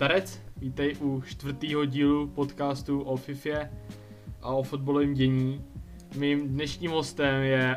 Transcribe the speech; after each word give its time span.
Tarec, 0.00 0.40
vítej 0.56 0.96
u 1.00 1.22
čtvrtého 1.26 1.84
dílu 1.84 2.28
podcastu 2.28 3.00
o 3.00 3.16
FIFA 3.16 3.68
a 4.42 4.54
o 4.54 4.62
fotbalovém 4.62 5.14
dění. 5.14 5.64
Mým 6.16 6.48
dnešním 6.48 6.90
hostem 6.90 7.42
je, 7.42 7.76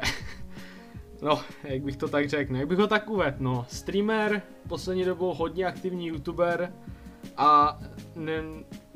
no, 1.21 1.41
jak 1.63 1.81
bych 1.81 1.97
to 1.97 2.07
tak 2.07 2.29
řekl, 2.29 2.53
no, 2.53 2.59
jak 2.59 2.67
bych 2.67 2.77
ho 2.77 2.87
tak 2.87 3.09
uvedl, 3.09 3.37
no, 3.39 3.65
streamer, 3.69 4.41
poslední 4.67 5.05
dobou 5.05 5.33
hodně 5.33 5.65
aktivní 5.65 6.07
youtuber 6.07 6.73
a 7.37 7.79
ne, 8.15 8.43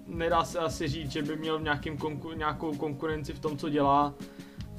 nedá 0.07 0.43
se 0.43 0.59
asi 0.59 0.87
říct, 0.87 1.11
že 1.11 1.21
by 1.21 1.35
měl 1.35 1.59
nějakým 1.59 1.97
konku, 1.97 2.31
nějakou 2.31 2.75
konkurenci 2.75 3.33
v 3.33 3.39
tom, 3.39 3.57
co 3.57 3.69
dělá. 3.69 4.13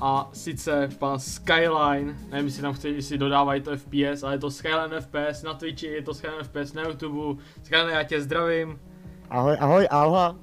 A 0.00 0.28
sice 0.32 0.88
pan 0.98 1.18
Skyline, 1.18 2.14
nevím, 2.30 2.46
jestli 2.46 2.62
tam 2.62 2.72
chce, 2.72 2.88
jestli 2.88 3.18
dodávají 3.18 3.60
to 3.62 3.76
FPS, 3.76 4.22
ale 4.22 4.34
je 4.34 4.38
to 4.38 4.50
Skyline 4.50 5.00
FPS 5.00 5.42
na 5.42 5.54
Twitchi, 5.54 5.86
je 5.86 6.02
to 6.02 6.14
Skyline 6.14 6.42
FPS 6.44 6.72
na 6.72 6.82
YouTube. 6.82 7.42
Skyline, 7.62 7.92
já 7.92 8.02
tě 8.02 8.20
zdravím. 8.20 8.78
Ahoj, 9.30 9.56
ahoj, 9.60 9.88
Alha. 9.90 10.36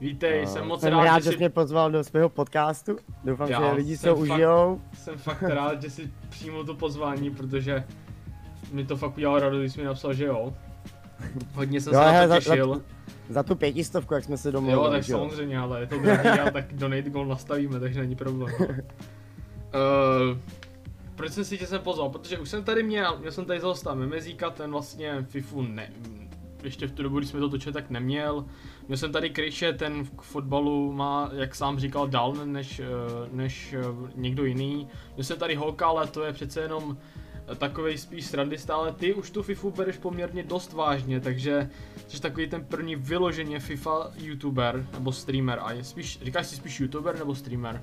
Vítej, 0.00 0.42
uh, 0.42 0.48
jsem 0.48 0.66
moc 0.66 0.80
jsem 0.80 0.92
rád, 0.92 1.04
rád, 1.04 1.18
že 1.18 1.22
jsi... 1.24 1.30
jsi 1.32 1.36
mě 1.38 1.48
pozval 1.50 1.90
do 1.90 2.04
svého 2.04 2.28
podcastu. 2.28 2.96
Doufám, 3.24 3.48
Já 3.48 3.60
že 3.60 3.72
lidi 3.76 3.96
se 3.96 4.12
užijou. 4.12 4.80
Jsem 4.94 5.18
fakt 5.18 5.42
rád, 5.42 5.82
že 5.82 5.90
si 5.90 6.12
přijmul 6.28 6.64
to 6.64 6.74
pozvání, 6.74 7.30
protože 7.30 7.84
mi 8.72 8.84
to 8.84 8.96
fakt 8.96 9.16
udělalo 9.16 9.38
radost, 9.40 9.60
když 9.60 9.72
jsi 9.72 9.80
mi 9.80 9.86
napsal, 9.86 10.14
že 10.14 10.24
jo. 10.24 10.54
Hodně 11.54 11.80
jsem 11.80 11.92
Jo, 11.92 11.98
se 12.00 12.12
na 12.12 12.22
to 12.22 12.28
za- 12.28 12.36
těšil. 12.40 12.74
za- 12.74 12.80
Za 13.28 13.42
tu 13.42 13.54
pětistovku, 13.54 14.14
jak 14.14 14.24
jsme 14.24 14.36
se 14.38 14.48
Jo, 14.48 14.52
domluvili. 14.52 14.90
tak 14.90 15.02
že 15.02 15.12
jo? 15.12 15.18
samozřejmě, 15.18 15.58
ale 15.58 15.80
je 15.80 15.86
to 15.86 15.98
drahý, 15.98 16.28
ale 16.40 16.50
tak 16.52 16.72
donate 16.74 17.10
goal 17.10 17.26
nastavíme, 17.26 17.80
takže 17.80 18.00
není 18.00 18.16
problém. 18.16 18.54
uh, 18.60 20.38
proč 21.16 21.32
jsem 21.32 21.44
si 21.44 21.58
tě 21.58 21.66
sem 21.66 21.80
pozval? 21.80 22.08
Protože 22.10 22.38
už 22.38 22.48
jsem 22.48 22.64
tady 22.64 22.82
měl, 22.82 23.18
měl 23.18 23.32
jsem 23.32 23.44
tady 23.44 23.58
hosta 23.58 23.94
Memezíka, 23.94 24.50
ten 24.50 24.70
vlastně 24.70 25.22
FIFU 25.28 25.62
ne, 25.62 25.92
ještě 26.62 26.86
v 26.86 26.92
tu 26.92 27.02
dobu, 27.02 27.18
když 27.18 27.30
jsme 27.30 27.40
to 27.40 27.48
točili, 27.48 27.72
tak 27.72 27.90
neměl. 27.90 28.44
Měl 28.88 28.96
jsem 28.98 29.12
tady 29.12 29.30
Kryše, 29.30 29.72
ten 29.72 30.06
k 30.06 30.22
fotbalu 30.22 30.92
má, 30.92 31.30
jak 31.32 31.54
sám 31.54 31.78
říkal, 31.78 32.08
dál 32.08 32.32
než, 32.44 32.80
eh, 32.80 32.84
než 33.32 33.72
eh, 33.72 33.82
někdo 34.14 34.44
jiný. 34.44 34.88
Měl 35.16 35.24
jsem 35.24 35.38
tady 35.38 35.54
Holka, 35.54 35.86
ale 35.86 36.06
to 36.06 36.24
je 36.24 36.32
přece 36.32 36.60
jenom 36.60 36.96
takový 37.54 37.98
spíš 37.98 38.26
srandista, 38.26 38.74
ale 38.74 38.92
ty 38.92 39.14
už 39.14 39.30
tu 39.30 39.42
FIFU 39.42 39.70
bereš 39.70 39.96
poměrně 39.96 40.42
dost 40.42 40.72
vážně, 40.72 41.20
takže 41.20 41.70
jsi 42.08 42.20
takový 42.20 42.48
ten 42.48 42.64
první 42.64 42.96
vyloženě 42.96 43.60
FIFA 43.60 44.10
youtuber 44.16 44.86
nebo 44.92 45.12
streamer 45.12 45.58
a 45.62 45.72
je 45.72 45.84
spíš, 45.84 46.18
říkáš 46.22 46.46
si 46.46 46.56
spíš 46.56 46.80
youtuber 46.80 47.18
nebo 47.18 47.34
streamer? 47.34 47.82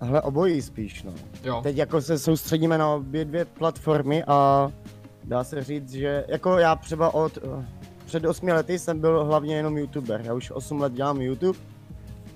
Hele, 0.00 0.20
obojí 0.22 0.62
spíš, 0.62 1.02
no. 1.02 1.12
Jo. 1.44 1.60
Teď 1.62 1.76
jako 1.76 2.02
se 2.02 2.18
soustředíme 2.18 2.78
na 2.78 2.88
obě 2.88 3.24
dvě 3.24 3.44
platformy 3.44 4.24
a 4.24 4.70
dá 5.24 5.44
se 5.44 5.64
říct, 5.64 5.92
že 5.92 6.24
jako 6.28 6.58
já 6.58 6.76
třeba 6.76 7.14
od 7.14 7.38
eh, 7.38 7.66
před 8.06 8.24
osmi 8.24 8.52
lety 8.52 8.78
jsem 8.78 9.00
byl 9.00 9.24
hlavně 9.24 9.56
jenom 9.56 9.78
youtuber. 9.78 10.20
Já 10.24 10.34
už 10.34 10.50
8 10.50 10.80
let 10.80 10.92
dělám 10.92 11.20
YouTube, 11.20 11.58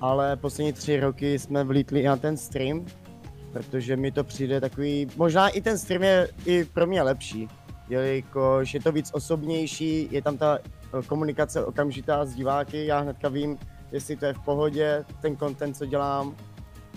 ale 0.00 0.36
poslední 0.36 0.72
tři 0.72 1.00
roky 1.00 1.38
jsme 1.38 1.64
vlítli 1.64 2.00
i 2.00 2.06
na 2.06 2.16
ten 2.16 2.36
stream, 2.36 2.86
protože 3.55 3.97
mi 3.97 4.12
to 4.12 4.24
přijde 4.24 4.60
takový, 4.60 5.06
možná 5.16 5.48
i 5.48 5.60
ten 5.60 5.78
stream 5.78 6.02
je 6.02 6.28
i 6.47 6.64
pro 6.64 6.86
mě 6.86 7.02
lepší, 7.02 7.48
jelikož 7.88 8.74
je 8.74 8.80
to 8.80 8.92
víc 8.92 9.11
osobnější, 9.14 10.08
je 10.11 10.22
tam 10.22 10.38
ta 10.38 10.58
eh, 10.58 11.02
komunikace 11.06 11.64
okamžitá 11.64 12.24
s 12.24 12.34
diváky, 12.34 12.86
já 12.86 12.98
hnedka 12.98 13.28
vím, 13.28 13.58
jestli 13.92 14.16
to 14.16 14.27
je 14.27 14.33
v 14.33 14.41
pohodě, 14.44 15.05
ten 15.22 15.36
content, 15.36 15.77
co 15.77 15.86
dělám, 15.86 16.36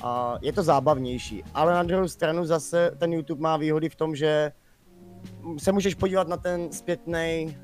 a 0.03 0.37
je 0.41 0.53
to 0.53 0.63
zábavnější. 0.63 1.43
Ale 1.53 1.73
na 1.73 1.83
druhou 1.83 2.07
stranu 2.07 2.45
zase 2.45 2.91
ten 2.97 3.13
YouTube 3.13 3.41
má 3.41 3.57
výhody 3.57 3.89
v 3.89 3.95
tom, 3.95 4.15
že 4.15 4.51
se 5.57 5.71
můžeš 5.71 5.95
podívat 5.95 6.27
na 6.27 6.37
ten 6.37 6.71
zpětný, 6.71 7.57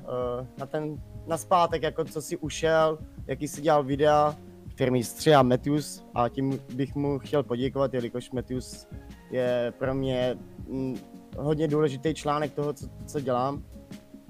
na 0.58 0.66
ten 0.66 0.98
na 1.26 1.36
zpátek, 1.36 1.82
jako 1.82 2.04
co 2.04 2.22
si 2.22 2.36
ušel, 2.36 2.98
jaký 3.26 3.48
si 3.48 3.60
dělal 3.60 3.84
videa, 3.84 4.36
firmy 4.76 5.04
střiha 5.04 5.42
Matthews 5.42 6.04
a 6.14 6.28
tím 6.28 6.60
bych 6.74 6.94
mu 6.94 7.18
chtěl 7.18 7.42
poděkovat, 7.42 7.94
jelikož 7.94 8.30
Matthews 8.30 8.86
je 9.30 9.72
pro 9.78 9.94
mě 9.94 10.38
mm, 10.68 10.96
hodně 11.38 11.68
důležitý 11.68 12.14
článek 12.14 12.52
toho, 12.52 12.72
co, 12.72 12.86
co 13.06 13.20
dělám. 13.20 13.62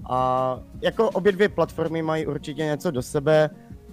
A 0.09 0.59
jako 0.81 1.09
obě 1.09 1.31
dvě 1.31 1.49
platformy 1.49 2.01
mají 2.01 2.27
určitě 2.27 2.65
něco 2.65 2.91
do 2.91 3.01
sebe. 3.01 3.49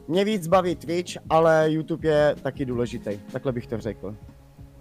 Mě 0.09 0.25
víc 0.25 0.47
baví 0.47 0.77
Twitch, 0.77 1.13
ale 1.31 1.67
YouTube 1.69 2.09
je 2.09 2.37
taky 2.43 2.65
důležitý, 2.65 3.21
takhle 3.33 3.53
bych 3.53 3.67
to 3.67 3.79
řekl. 3.79 4.17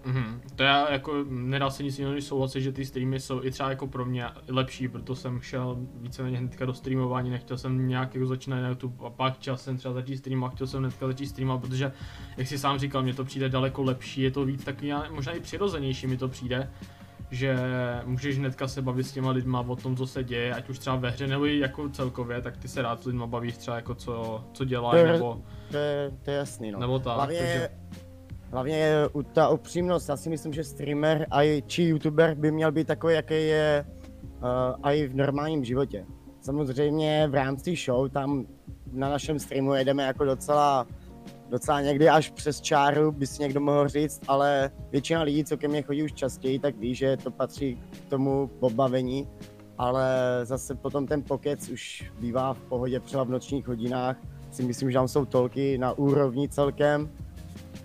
Mhm. 0.04 0.40
To 0.56 0.62
já 0.62 0.92
jako 0.92 1.24
nedá 1.28 1.70
se 1.70 1.82
nic 1.82 1.98
jiného 1.98 2.14
než 2.14 2.24
souhlasit, 2.24 2.60
že 2.60 2.72
ty 2.72 2.84
streamy 2.84 3.20
jsou 3.20 3.44
i 3.44 3.50
třeba 3.50 3.70
jako 3.70 3.86
pro 3.86 4.04
mě 4.04 4.24
lepší, 4.48 4.88
proto 4.88 5.14
jsem 5.16 5.40
šel 5.40 5.76
víceméně 6.00 6.38
hnedka 6.38 6.64
do 6.66 6.74
streamování, 6.74 7.30
nechtěl 7.30 7.58
jsem 7.58 7.88
nějak 7.88 8.14
jako 8.14 8.26
začínat 8.26 8.60
na 8.60 8.68
YouTube 8.68 9.06
a 9.06 9.10
pak 9.10 9.34
chtěl 9.34 9.56
jsem 9.56 9.76
třeba 9.76 9.94
začít 9.94 10.16
streamovat, 10.16 10.54
chtěl 10.54 10.66
jsem 10.66 10.80
hnedka 10.80 11.06
začít 11.06 11.26
streamovat, 11.26 11.60
protože 11.60 11.92
jak 12.36 12.46
si 12.48 12.58
sám 12.58 12.78
říkal, 12.78 13.02
mně 13.02 13.14
to 13.14 13.24
přijde 13.24 13.48
daleko 13.48 13.82
lepší, 13.82 14.20
je 14.22 14.30
to 14.30 14.44
víc 14.44 14.64
takový, 14.64 14.92
možná 15.10 15.32
i 15.32 15.40
přirozenější 15.40 16.06
mi 16.06 16.16
to 16.16 16.28
přijde, 16.28 16.70
že 17.30 17.56
můžeš 18.04 18.38
hnedka 18.38 18.68
se 18.68 18.82
bavit 18.82 19.04
s 19.06 19.12
těma 19.12 19.30
lidma 19.30 19.60
o 19.60 19.76
tom, 19.76 19.96
co 19.96 20.06
se 20.06 20.24
děje, 20.24 20.54
ať 20.54 20.68
už 20.68 20.78
třeba 20.78 20.96
ve 20.96 21.10
hře 21.10 21.26
nebo 21.26 21.46
i 21.46 21.58
jako 21.58 21.88
celkově, 21.88 22.40
tak 22.42 22.56
ty 22.56 22.68
se 22.68 22.82
rád 22.82 23.02
s 23.02 23.06
lidma 23.06 23.26
bavíš 23.26 23.56
třeba 23.56 23.76
jako 23.76 23.94
co, 23.94 24.44
co 24.52 24.64
dělají, 24.64 25.00
je- 25.06 25.12
nebo, 25.12 25.42
To 25.70 25.76
je, 25.76 26.10
to 26.22 26.30
je 26.30 26.36
jasný, 26.36 26.70
no. 26.72 26.78
nebo 26.80 26.98
tak, 26.98 27.14
hlavně, 27.16 27.38
takže, 27.38 27.68
hlavně 28.52 28.76
je 28.76 29.08
ta 29.32 29.48
upřímnost, 29.48 30.08
já 30.08 30.16
si 30.16 30.30
myslím, 30.30 30.52
že 30.52 30.64
streamer 30.64 31.26
a 31.30 31.62
či 31.66 31.82
youtuber 31.82 32.34
by 32.34 32.52
měl 32.52 32.72
být 32.72 32.86
takový, 32.86 33.14
jaký 33.14 33.34
je 33.34 33.86
uh, 34.82 34.90
i 34.90 35.06
v 35.06 35.14
normálním 35.14 35.64
životě. 35.64 36.06
Samozřejmě 36.40 37.28
v 37.30 37.34
rámci 37.34 37.76
show 37.76 38.08
tam 38.08 38.46
na 38.92 39.10
našem 39.10 39.38
streamu 39.38 39.74
jedeme 39.74 40.02
jako 40.02 40.24
docela, 40.24 40.86
docela 41.48 41.80
někdy 41.80 42.08
až 42.08 42.30
přes 42.30 42.60
čáru, 42.60 43.12
by 43.12 43.26
si 43.26 43.42
někdo 43.42 43.60
mohl 43.60 43.88
říct, 43.88 44.20
ale 44.28 44.70
většina 44.90 45.22
lidí, 45.22 45.44
co 45.44 45.56
ke 45.56 45.68
mně 45.68 45.82
chodí 45.82 46.02
už 46.02 46.12
častěji, 46.12 46.58
tak 46.58 46.76
ví, 46.76 46.94
že 46.94 47.16
to 47.16 47.30
patří 47.30 47.78
k 48.06 48.10
tomu 48.10 48.50
pobavení, 48.60 49.28
ale 49.78 50.06
zase 50.42 50.74
potom 50.74 51.06
ten 51.06 51.22
pokec 51.22 51.68
už 51.68 52.12
bývá 52.20 52.54
v 52.54 52.60
pohodě 52.60 53.00
třeba 53.00 53.24
v 53.24 53.30
nočních 53.30 53.68
hodinách, 53.68 54.16
si 54.50 54.62
myslím, 54.62 54.90
že 54.90 54.98
tam 54.98 55.08
jsou 55.08 55.24
tolky 55.24 55.78
na 55.78 55.92
úrovni 55.92 56.48
celkem 56.48 57.10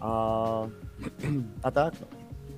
a, 0.01 0.63
a 1.63 1.71
tak. 1.71 1.93
no. 2.01 2.07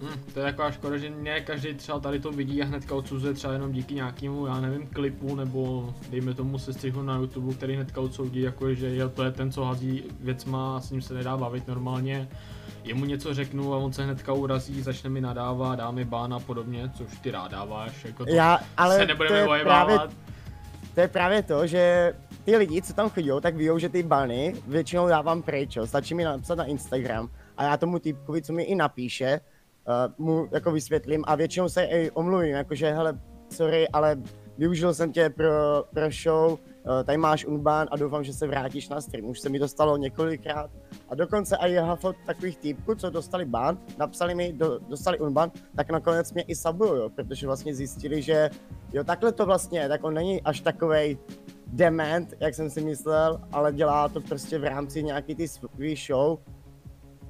Hm, 0.01 0.19
to 0.33 0.39
je 0.39 0.45
taková 0.45 0.71
škoda, 0.71 0.97
že 0.97 1.09
ne 1.09 1.41
každý 1.41 1.73
třeba 1.73 1.99
tady 1.99 2.19
to 2.19 2.31
vidí 2.31 2.61
a 2.61 2.65
hnedka 2.65 2.95
odsuzuje 2.95 3.33
třeba 3.33 3.53
jenom 3.53 3.71
díky 3.71 3.93
nějakému, 3.93 4.45
já 4.47 4.59
nevím, 4.59 4.87
klipu 4.87 5.35
nebo 5.35 5.93
dejme 6.09 6.33
tomu 6.33 6.57
sestřihu 6.59 7.01
na 7.01 7.15
YouTube, 7.17 7.53
který 7.53 7.75
hnedka 7.75 8.01
odsoudí, 8.01 8.41
jako 8.41 8.73
že 8.73 8.87
je, 8.87 9.09
to 9.09 9.23
je 9.23 9.31
ten, 9.31 9.51
co 9.51 9.63
hazí 9.65 10.03
věcma 10.19 10.77
a 10.77 10.79
s 10.79 10.91
ním 10.91 11.01
se 11.01 11.13
nedá 11.13 11.37
bavit 11.37 11.67
normálně. 11.67 12.29
Jemu 12.83 13.05
něco 13.05 13.33
řeknu 13.33 13.73
a 13.73 13.77
on 13.77 13.93
se 13.93 14.03
hnedka 14.03 14.33
urazí, 14.33 14.81
začne 14.81 15.09
mi 15.09 15.21
nadávat, 15.21 15.79
dá 15.79 15.91
mi 15.91 16.05
bán 16.05 16.33
a 16.33 16.39
podobně, 16.39 16.91
což 16.93 17.07
ty 17.21 17.31
rád 17.31 17.51
dáváš, 17.51 18.05
jako 18.05 18.25
to 18.25 18.31
Já, 18.31 18.59
ale 18.77 18.95
se 18.95 19.01
to 19.01 19.07
nebudeme 19.07 19.37
je, 19.39 19.45
vojevávat. 19.45 19.87
právě, 19.87 20.15
to 20.95 21.01
je 21.01 21.07
právě 21.07 21.43
to, 21.43 21.67
že 21.67 22.13
ty 22.49 22.57
lidi, 22.57 22.81
co 22.81 22.93
tam 22.93 23.09
chodí, 23.09 23.29
tak 23.41 23.55
ví, 23.55 23.69
že 23.77 23.89
ty 23.89 24.03
bany 24.03 24.55
většinou 24.67 25.07
dávám 25.07 25.41
pryč, 25.41 25.75
jo. 25.75 25.87
stačí 25.87 26.15
mi 26.15 26.23
napsat 26.23 26.55
na 26.55 26.65
Instagram 26.65 27.29
a 27.57 27.63
já 27.63 27.77
tomu 27.77 27.99
týpkovi, 27.99 28.41
co 28.41 28.53
mi 28.53 28.63
i 28.63 28.75
napíše, 28.75 29.39
uh, 29.87 30.25
mu 30.25 30.47
jako 30.51 30.71
vysvětlím 30.71 31.23
a 31.27 31.35
většinou 31.35 31.69
se 31.69 31.83
i 31.83 32.11
omluvím, 32.11 32.55
jakože 32.55 32.91
hele, 32.91 33.19
sorry, 33.49 33.89
ale 33.89 34.17
využil 34.57 34.93
jsem 34.93 35.11
tě 35.11 35.29
pro, 35.29 35.83
pro 35.93 36.09
show, 36.23 36.51
uh, 36.51 36.57
tady 37.05 37.17
máš 37.17 37.45
unban 37.45 37.87
a 37.91 37.97
doufám, 37.97 38.23
že 38.23 38.33
se 38.33 38.47
vrátíš 38.47 38.89
na 38.89 39.01
stream. 39.01 39.29
Už 39.29 39.39
se 39.39 39.49
mi 39.49 39.59
to 39.59 39.67
stalo 39.67 39.97
několikrát 39.97 40.69
a 41.09 41.15
dokonce 41.15 41.55
i 41.55 41.75
hafot 41.75 42.15
takových 42.25 42.57
týpků, 42.57 42.95
co 42.95 43.09
dostali 43.09 43.45
ban, 43.45 43.77
napsali 43.97 44.35
mi, 44.35 44.53
do, 44.53 44.79
dostali 44.79 45.19
unban, 45.19 45.51
tak 45.75 45.89
nakonec 45.89 46.33
mě 46.33 46.43
i 46.43 46.55
sabují, 46.55 47.09
protože 47.15 47.47
vlastně 47.47 47.75
zjistili, 47.75 48.21
že 48.21 48.49
jo, 48.93 49.03
takhle 49.03 49.31
to 49.31 49.45
vlastně 49.45 49.87
tak 49.87 50.03
on 50.03 50.13
není 50.13 50.41
až 50.41 50.61
takovej 50.61 51.17
dement, 51.73 52.33
jak 52.39 52.55
jsem 52.55 52.69
si 52.69 52.81
myslel, 52.81 53.41
ale 53.51 53.73
dělá 53.73 54.09
to 54.09 54.21
prostě 54.21 54.59
v 54.59 54.63
rámci 54.63 55.03
nějaký 55.03 55.35
ty 55.35 55.47
svý 55.47 55.95
show. 55.95 56.39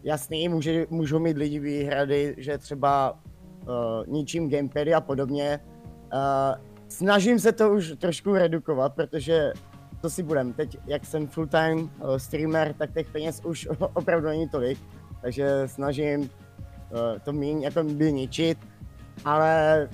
Jasný, 0.03 0.49
může, 0.49 0.85
můžou 0.89 1.19
mít 1.19 1.37
lidi 1.37 1.59
výhrady, 1.59 2.35
že 2.37 2.57
třeba 2.57 3.11
uh, 3.11 4.07
ničím 4.07 4.49
gamepady 4.49 4.93
a 4.93 5.01
podobně. 5.01 5.59
Uh, 6.13 6.19
snažím 6.87 7.39
se 7.39 7.51
to 7.51 7.73
už 7.73 7.93
trošku 7.97 8.33
redukovat, 8.33 8.95
protože 8.95 9.53
to 10.01 10.09
si 10.09 10.23
budem. 10.23 10.53
Teď, 10.53 10.77
jak 10.85 11.05
jsem 11.05 11.27
full-time 11.27 11.79
uh, 11.79 12.15
streamer, 12.17 12.73
tak 12.73 12.93
těch 12.93 13.11
peněz 13.11 13.41
už 13.45 13.67
opravdu 13.93 14.27
není 14.27 14.49
tolik, 14.49 14.79
takže 15.21 15.63
snažím 15.65 16.21
uh, 16.21 16.27
to 17.23 17.33
méně 17.33 17.65
jako 17.65 17.83
by 17.83 18.13
ničit, 18.13 18.57
ale 19.25 19.89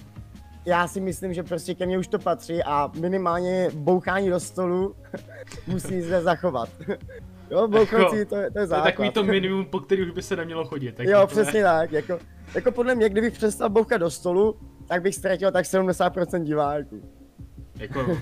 já 0.65 0.87
si 0.87 0.99
myslím, 1.01 1.33
že 1.33 1.43
prostě 1.43 1.75
ke 1.75 1.85
mně 1.85 1.97
už 1.97 2.07
to 2.07 2.19
patří 2.19 2.63
a 2.63 2.91
minimálně 2.99 3.69
bouchání 3.73 4.29
do 4.29 4.39
stolu 4.39 4.95
musí 5.67 6.01
se 6.01 6.21
zachovat. 6.21 6.69
Jo, 7.51 7.67
bouchací, 7.67 8.09
to, 8.09 8.15
je- 8.15 8.25
to 8.25 8.35
je 8.35 8.51
To 8.51 8.59
je 8.59 8.67
základ. 8.67 8.83
takový 8.91 9.11
to 9.11 9.23
minimum, 9.23 9.65
po 9.65 9.79
který 9.79 10.01
už 10.03 10.11
by 10.11 10.21
se 10.21 10.35
nemělo 10.35 10.65
chodit. 10.65 10.91
Tak 10.95 11.07
Jo, 11.07 11.21
to 11.21 11.27
přesně 11.27 11.63
tak. 11.63 11.91
Jako, 11.91 12.19
jako 12.55 12.71
podle 12.71 12.95
mě, 12.95 13.09
kdybych 13.09 13.33
přestal 13.33 13.69
bouchat 13.69 13.97
do 14.01 14.09
stolu, 14.09 14.55
tak 14.87 15.01
bych 15.01 15.15
ztratil 15.15 15.51
tak 15.51 15.65
70% 15.65 16.43
diváků. 16.43 17.01
Jako, 17.79 18.05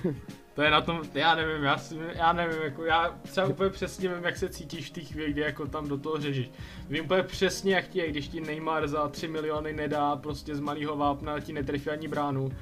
To 0.54 0.62
je 0.62 0.70
na 0.70 0.80
tom, 0.80 1.02
já 1.14 1.34
nevím, 1.34 1.64
já, 1.64 1.78
si, 1.78 1.98
já 2.14 2.32
nevím, 2.32 2.62
jako 2.62 2.84
já 2.84 3.14
třeba 3.22 3.46
úplně 3.46 3.70
přesně 3.70 4.08
vím, 4.08 4.24
jak 4.24 4.36
se 4.36 4.48
cítíš 4.48 4.90
v 4.90 4.92
té 4.92 5.00
chvíli, 5.00 5.32
kdy 5.32 5.40
jako 5.40 5.66
tam 5.66 5.88
do 5.88 5.98
toho 5.98 6.20
řežíš. 6.20 6.50
Vím 6.88 7.04
úplně 7.04 7.22
přesně, 7.22 7.74
jak 7.74 7.88
ti 7.88 7.98
je, 7.98 8.10
když 8.10 8.28
ti 8.28 8.40
Neymar 8.40 8.88
za 8.88 9.08
3 9.08 9.28
miliony 9.28 9.72
nedá 9.72 10.16
prostě 10.16 10.54
z 10.54 10.60
malého 10.60 10.96
vápna, 10.96 11.40
ti 11.40 11.52
netrefí 11.52 11.90
ani 11.90 12.08
bránu. 12.08 12.52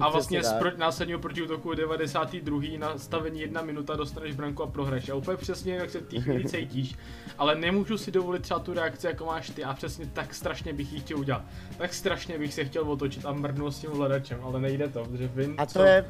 A 0.00 0.08
vlastně 0.10 0.42
z 0.42 0.52
pro, 0.52 0.70
následního 0.76 1.18
protiútoku 1.18 1.74
92. 1.74 2.60
nastavení 2.78 3.40
jedna 3.40 3.62
minuta 3.62 3.96
dostaneš 3.96 4.34
branku 4.34 4.62
a 4.62 4.66
prohreš. 4.66 5.08
A 5.08 5.14
úplně 5.14 5.36
přesně, 5.36 5.74
jak 5.74 5.90
se 5.90 6.00
v 6.00 6.06
té 6.06 6.20
chvíli 6.20 6.44
cítíš. 6.48 6.94
Ale 7.38 7.54
nemůžu 7.54 7.98
si 7.98 8.10
dovolit 8.10 8.42
třeba 8.42 8.60
tu 8.60 8.74
reakci, 8.74 9.06
jako 9.06 9.24
máš 9.24 9.50
ty. 9.50 9.64
A 9.64 9.74
přesně 9.74 10.06
tak 10.06 10.34
strašně 10.34 10.72
bych 10.72 10.92
ji 10.92 11.00
chtěl 11.00 11.18
udělat. 11.18 11.42
Tak 11.78 11.94
strašně 11.94 12.38
bych 12.38 12.54
se 12.54 12.64
chtěl 12.64 12.90
otočit 12.90 13.26
a 13.26 13.32
mrdnout 13.32 13.74
s 13.74 13.80
tím 13.80 13.90
hledačem, 13.90 14.40
ale 14.42 14.60
nejde 14.60 14.88
to, 14.88 15.04
protože 15.04 15.30
vím, 15.34 15.54
A 15.58 15.66
to 15.66 15.72
co... 15.72 15.82
je 15.82 16.04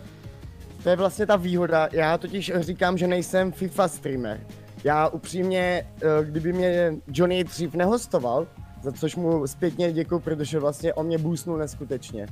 to 0.82 0.88
je 0.88 0.96
vlastně 0.96 1.26
ta 1.26 1.36
výhoda. 1.36 1.88
Já 1.92 2.18
totiž 2.18 2.52
říkám, 2.60 2.98
že 2.98 3.06
nejsem 3.06 3.52
FIFA 3.52 3.88
streamer. 3.88 4.40
Já 4.84 5.08
upřímně, 5.08 5.86
eh, 6.02 6.24
kdyby 6.24 6.52
mě 6.52 6.94
Johnny 7.06 7.44
dřív 7.44 7.74
nehostoval, 7.74 8.46
za 8.82 8.92
což 8.92 9.16
mu 9.16 9.46
zpětně 9.46 9.92
děkuju, 9.92 10.20
protože 10.20 10.58
vlastně 10.58 10.94
on 10.94 11.06
mě 11.06 11.18
boostnul 11.18 11.58
neskutečně. 11.58 12.26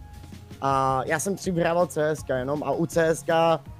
A 0.61 1.03
já 1.07 1.19
jsem 1.19 1.35
dřív 1.35 1.55
hrával 1.55 1.87
CSK 1.87 2.29
jenom 2.29 2.63
a 2.63 2.73
u 2.73 2.87
CSK, 2.87 3.29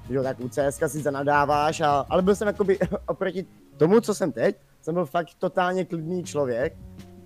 jo 0.09 0.23
tak 0.23 0.41
u 0.41 0.49
CSK 0.49 0.89
si 0.89 1.01
zanadáváš, 1.01 1.81
a, 1.81 2.07
ale 2.09 2.23
byl 2.23 2.35
jsem 2.35 2.49
jakoby 2.49 2.79
oproti 3.07 3.47
tomu, 3.77 4.01
co 4.01 4.15
jsem 4.15 4.33
teď, 4.33 4.57
jsem 4.81 4.95
byl 4.95 5.07
fakt 5.07 5.29
totálně 5.39 5.85
klidný 5.85 6.25
člověk, 6.25 6.77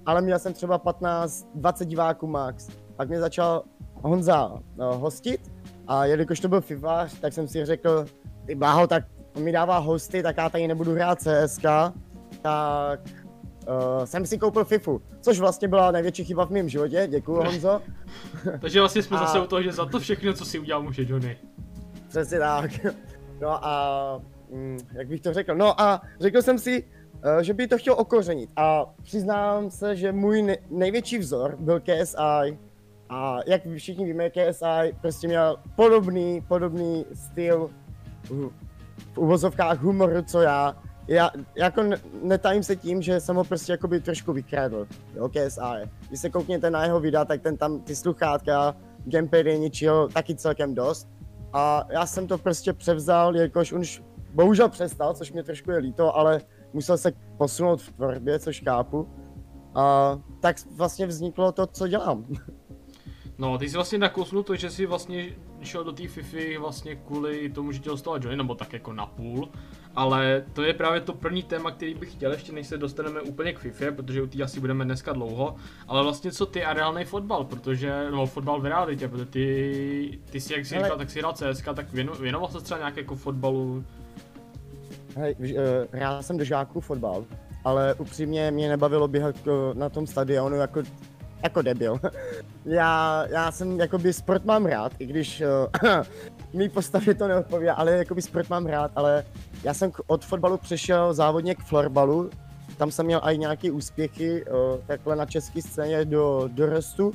ale 0.07 0.23
měl 0.23 0.39
jsem 0.39 0.53
třeba 0.53 0.79
15-20 0.79 1.85
diváků 1.85 2.27
max. 2.27 2.69
Pak 2.97 3.09
mě 3.09 3.21
začal 3.21 3.63
Honza 3.95 4.47
uh, 4.47 4.61
hostit 4.77 5.41
a 5.87 6.05
jelikož 6.05 6.41
to 6.41 6.49
byl 6.49 6.61
FIFA, 6.61 7.09
tak 7.21 7.33
jsem 7.33 7.49
si 7.49 7.65
řekl, 7.65 8.07
ty 8.47 8.55
bláho, 8.55 8.87
tak 8.87 9.05
on 9.37 9.43
mi 9.43 9.53
dává 9.53 9.79
hosty, 9.79 10.23
tak 10.23 10.37
já 10.37 10.49
tady 10.49 10.69
nebudu 10.69 10.95
hrát 10.95 11.19
CSK, 11.21 11.65
tak 12.43 13.01
uh, 13.69 14.05
jsem 14.05 14.27
si 14.27 14.39
koupil 14.39 14.65
FIFU, 14.65 15.03
což 15.21 15.39
vlastně 15.41 15.69
byla 15.69 15.91
největší 15.91 16.25
chyba 16.25 16.47
v 16.47 16.51
mém 16.51 16.69
životě, 16.69 17.07
děkuji 17.11 17.37
Honzo. 17.37 17.83
Takže 18.61 18.81
vlastně 18.81 19.03
jsme 19.03 19.17
a... 19.21 19.21
zase 19.21 19.41
u 19.41 19.47
toho, 19.47 19.63
že 19.63 19.73
za 19.73 19.87
to 19.87 20.01
všechno, 20.01 20.33
co 20.33 20.45
si 20.45 20.59
udělal, 20.59 20.83
může 20.83 21.03
Johnny. 21.03 21.39
Přesně 22.09 22.39
tak. 22.39 22.71
No 23.41 23.67
a 23.67 24.21
hm, 24.53 24.79
jak 24.93 25.09
bych 25.09 25.21
to 25.21 25.33
řekl, 25.33 25.55
no 25.55 25.81
a 25.81 26.03
řekl 26.21 26.43
jsem 26.43 26.59
si, 26.59 26.83
uh, 26.83 27.43
že 27.43 27.55
by 27.55 27.69
to 27.69 27.79
chtěl 27.79 27.95
okořenit 27.95 28.51
a 28.57 28.95
přiznám 29.03 29.71
se, 29.71 29.97
že 29.97 30.13
můj 30.13 30.57
největší 30.71 31.19
vzor 31.19 31.57
byl 31.59 31.81
KSI, 31.81 32.59
a 33.09 33.39
jak 33.47 33.63
všichni 33.77 34.05
víme, 34.05 34.31
KSI 34.31 34.95
prostě 35.01 35.29
měl 35.29 35.57
podobný, 35.77 36.41
podobný 36.49 37.07
styl 37.15 37.71
v 39.13 39.19
uvozovkách 39.19 39.81
humoru, 39.81 40.23
co 40.23 40.41
já. 40.41 40.77
Já 41.09 41.31
jako 41.57 41.83
netajím 42.23 42.63
se 42.63 42.77
tím, 42.77 43.03
že 43.03 43.21
jsem 43.21 43.37
ho 43.37 43.45
prostě 43.45 43.73
jakoby 43.73 44.01
trošku 44.01 44.33
vykradl, 44.33 44.87
jo, 45.15 45.29
KSI. 45.29 45.91
Když 46.09 46.21
se 46.21 46.31
koukněte 46.31 46.71
na 46.71 46.85
jeho 46.85 47.01
videa, 47.01 47.25
tak 47.25 47.43
ten 47.43 47.57
tam 47.57 47.81
ty 47.81 47.97
sluchátka, 47.97 48.77
gamepady 49.05 49.59
ničil 49.59 50.09
taky 50.09 50.35
celkem 50.35 50.75
dost. 50.75 51.09
A 51.53 51.87
já 51.91 52.07
jsem 52.07 52.27
to 52.27 52.39
prostě 52.39 52.73
převzal, 52.73 53.37
jakož 53.37 53.73
už 53.73 54.03
bohužel 54.35 54.69
přestal, 54.69 55.15
což 55.15 55.33
mě 55.33 55.43
trošku 55.43 55.71
je 55.71 55.79
líto, 55.79 56.17
ale 56.17 56.41
musel 56.73 56.99
se 56.99 57.13
posunout 57.39 57.83
v 57.83 57.93
tvorbě, 57.93 58.39
což 58.39 58.63
chápu. 58.65 59.09
A 59.75 60.19
tak 60.41 60.57
vlastně 60.77 61.07
vzniklo 61.07 61.53
to, 61.53 61.67
co 61.67 61.89
dělám. 61.89 62.27
No, 63.39 63.59
ty 63.59 63.69
jsi 63.69 63.75
vlastně 63.75 63.99
nakousnul 63.99 64.43
to, 64.43 64.57
že 64.57 64.71
jsi 64.71 64.87
vlastně 64.87 65.27
šel 65.63 65.85
do 65.85 65.93
té 65.93 66.09
FIFA 66.09 66.61
vlastně 66.61 66.97
kvůli 66.97 67.49
tomu, 67.49 67.73
že 67.73 67.79
tě 67.79 67.89
dostala 67.89 68.17
Johnny, 68.17 68.37
nebo 68.37 68.55
tak 68.55 68.73
jako 68.73 68.93
na 68.93 69.07
půl. 69.07 69.49
Ale 69.97 70.45
to 70.53 70.63
je 70.63 70.75
právě 70.75 71.01
to 71.01 71.13
první 71.13 71.43
téma, 71.43 71.71
který 71.71 71.95
bych 71.95 72.13
chtěl, 72.13 72.33
ještě 72.33 72.53
než 72.53 72.67
se 72.67 72.79
dostaneme 72.79 73.21
úplně 73.21 73.53
k 73.53 73.59
FIFA, 73.59 73.85
protože 73.97 74.23
u 74.23 74.27
té 74.27 74.43
asi 74.43 74.61
budeme 74.61 74.85
dneska 74.85 75.13
dlouho. 75.13 75.55
Ale 75.89 76.03
vlastně 76.03 76.33
co 76.33 76.47
ty 76.47 76.65
a 76.65 76.73
reálný 76.73 77.05
fotbal, 77.05 77.45
protože, 77.45 78.11
no 78.11 78.27
fotbal 78.27 78.61
v 78.61 78.67
realitě, 78.67 79.09
protože 79.09 79.27
ty, 79.27 80.19
ty 80.31 80.41
si 80.41 80.53
jak 80.53 80.67
jsi 80.67 80.75
říkal, 80.75 80.99
tak 80.99 81.11
si 81.11 81.19
hrál 81.19 81.33
CSK, 81.33 81.65
tak 81.75 81.93
věno, 81.93 82.15
věnoval 82.15 82.49
se 82.49 82.61
třeba 82.61 82.79
nějak 82.79 82.97
jako 82.97 83.17
fotbalu? 83.17 83.85
Hej, 85.17 85.37
uh, 85.41 85.49
hrál 85.93 86.23
jsem 86.23 86.39
do 86.39 86.45
žáků 86.45 86.81
fotbal, 86.81 87.25
ale 87.65 87.95
upřímně 87.95 88.51
mě 88.51 88.69
nebavilo 88.69 89.09
běhat 89.09 89.37
na 89.75 89.89
tom 89.89 90.07
stadionu 90.07 90.57
jako 90.57 90.83
jako 91.45 91.63
debil. 91.63 92.01
já, 92.65 93.25
já 93.29 93.53
jsem 93.53 93.81
jakoby 93.81 94.13
sport 94.13 94.45
mám 94.45 94.67
rád, 94.67 94.93
i 94.99 95.07
když 95.07 95.43
uh, 95.83 95.91
mý 96.53 96.69
postavě 96.69 97.15
to 97.15 97.29
neodpovídá, 97.29 97.75
ale 97.75 97.93
jakoby 97.93 98.23
sport 98.23 98.51
mám 98.51 98.67
rád, 98.67 98.91
ale 98.97 99.25
já 99.65 99.75
jsem 99.75 99.93
od 100.07 100.25
fotbalu 100.25 100.59
přešel 100.59 101.15
závodně 101.15 101.55
k 101.55 101.63
florbalu, 101.63 102.31
tam 102.77 102.91
jsem 102.91 103.07
měl 103.07 103.21
i 103.25 103.39
nějaké 103.39 103.71
úspěchy, 103.71 104.45
uh, 104.45 104.81
takhle 104.87 105.17
na 105.17 105.27
české 105.27 105.63
scéně 105.63 106.05
do 106.05 106.49
dorostu. 106.53 107.13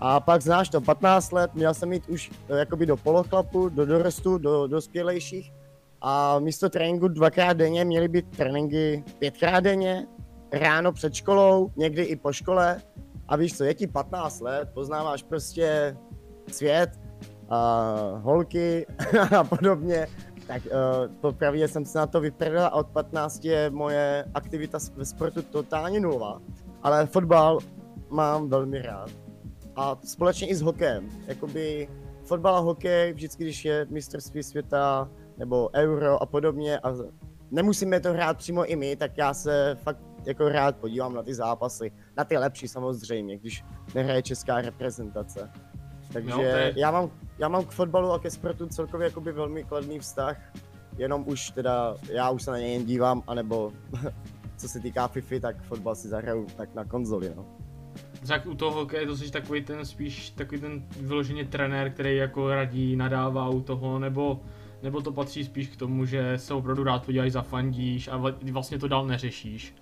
A 0.00 0.20
pak 0.20 0.42
znáš 0.42 0.68
to, 0.68 0.80
15 0.80 1.32
let, 1.32 1.50
měl 1.54 1.74
jsem 1.74 1.92
jít 1.92 2.08
už 2.08 2.30
uh, 2.30 2.56
jakoby 2.56 2.86
do 2.86 2.96
polochlapu, 2.96 3.68
do 3.68 3.86
dorostu, 3.86 4.38
do 4.38 4.66
dospělejších. 4.66 5.52
A 6.00 6.38
místo 6.38 6.68
tréninku 6.68 7.08
dvakrát 7.08 7.52
denně 7.52 7.84
měly 7.84 8.08
být 8.08 8.36
tréninky 8.36 9.04
pětkrát 9.18 9.64
denně, 9.64 10.06
ráno 10.52 10.92
před 10.92 11.14
školou, 11.14 11.70
někdy 11.76 12.02
i 12.02 12.16
po 12.16 12.32
škole 12.32 12.82
a 13.28 13.36
víš 13.36 13.56
co, 13.56 13.64
je 13.64 13.74
ti 13.74 13.86
15 13.86 14.40
let, 14.40 14.68
poznáváš 14.74 15.22
prostě 15.22 15.96
svět, 16.52 16.90
a 17.48 17.92
holky 18.22 18.86
a 19.38 19.44
podobně, 19.44 20.06
tak 20.46 20.62
uh, 20.66 21.14
popravdě 21.20 21.68
jsem 21.68 21.84
se 21.84 21.98
na 21.98 22.06
to 22.06 22.20
vyprdal 22.20 22.66
a 22.66 22.74
od 22.74 22.86
15 22.86 23.44
je 23.44 23.70
moje 23.70 24.24
aktivita 24.34 24.78
ve 24.96 25.04
sportu 25.04 25.42
totálně 25.42 26.00
nulová. 26.00 26.40
Ale 26.82 27.06
fotbal 27.06 27.58
mám 28.10 28.48
velmi 28.48 28.82
rád. 28.82 29.10
A 29.76 29.98
společně 30.04 30.48
i 30.48 30.54
s 30.54 30.62
hokejem. 30.62 31.08
Jakoby 31.26 31.88
fotbal 32.24 32.56
a 32.56 32.58
hokej, 32.58 33.12
vždycky, 33.12 33.44
když 33.44 33.64
je 33.64 33.86
mistrovství 33.90 34.42
světa 34.42 35.10
nebo 35.38 35.70
euro 35.74 36.22
a 36.22 36.26
podobně 36.26 36.78
a 36.78 36.94
nemusíme 37.50 38.00
to 38.00 38.12
hrát 38.12 38.38
přímo 38.38 38.64
i 38.64 38.76
my, 38.76 38.96
tak 38.96 39.18
já 39.18 39.34
se 39.34 39.78
fakt 39.82 39.98
jako 40.26 40.48
rád 40.48 40.76
podívám 40.76 41.14
na 41.14 41.22
ty 41.22 41.34
zápasy, 41.34 41.92
na 42.16 42.24
ty 42.24 42.36
lepší 42.36 42.68
samozřejmě, 42.68 43.38
když 43.38 43.64
nehraje 43.94 44.22
česká 44.22 44.60
reprezentace. 44.60 45.50
Takže 46.12 46.30
no, 46.30 46.42
je... 46.42 46.72
já, 46.76 46.90
mám, 46.90 47.10
já 47.38 47.48
mám 47.48 47.64
k 47.64 47.70
fotbalu 47.70 48.12
a 48.12 48.18
ke 48.18 48.30
sportu 48.30 48.66
celkově 48.66 49.04
jakoby 49.04 49.32
velmi 49.32 49.64
kladný 49.64 49.98
vztah, 49.98 50.52
jenom 50.98 51.24
už 51.26 51.50
teda, 51.50 51.96
já 52.12 52.30
už 52.30 52.42
se 52.42 52.50
na 52.50 52.58
něj 52.58 52.72
jen 52.72 52.84
dívám, 52.84 53.22
anebo 53.26 53.72
co 54.56 54.68
se 54.68 54.80
týká 54.80 55.08
FIFA, 55.08 55.34
tak 55.40 55.62
fotbal 55.62 55.94
si 55.94 56.08
zahraju 56.08 56.46
tak 56.56 56.74
na 56.74 56.84
konzoli, 56.84 57.32
no. 57.36 57.46
Tak 58.28 58.46
u 58.46 58.54
toho 58.54 58.72
hokeje 58.72 59.06
to 59.06 59.16
jsi 59.16 59.30
takový 59.30 59.64
ten 59.64 59.84
spíš 59.84 60.30
takový 60.30 60.60
ten 60.60 60.88
vyloženě 61.00 61.44
trenér, 61.44 61.92
který 61.92 62.16
jako 62.16 62.48
radí, 62.54 62.96
nadává 62.96 63.48
u 63.48 63.60
toho, 63.60 63.98
nebo 63.98 64.40
nebo 64.82 65.00
to 65.00 65.12
patří 65.12 65.44
spíš 65.44 65.68
k 65.68 65.76
tomu, 65.76 66.04
že 66.04 66.38
se 66.38 66.54
opravdu 66.54 66.84
rád 66.84 67.06
podíváš, 67.06 67.32
zafandíš 67.32 68.08
a 68.08 68.22
vlastně 68.52 68.78
to 68.78 68.88
dál 68.88 69.06
neřešíš? 69.06 69.74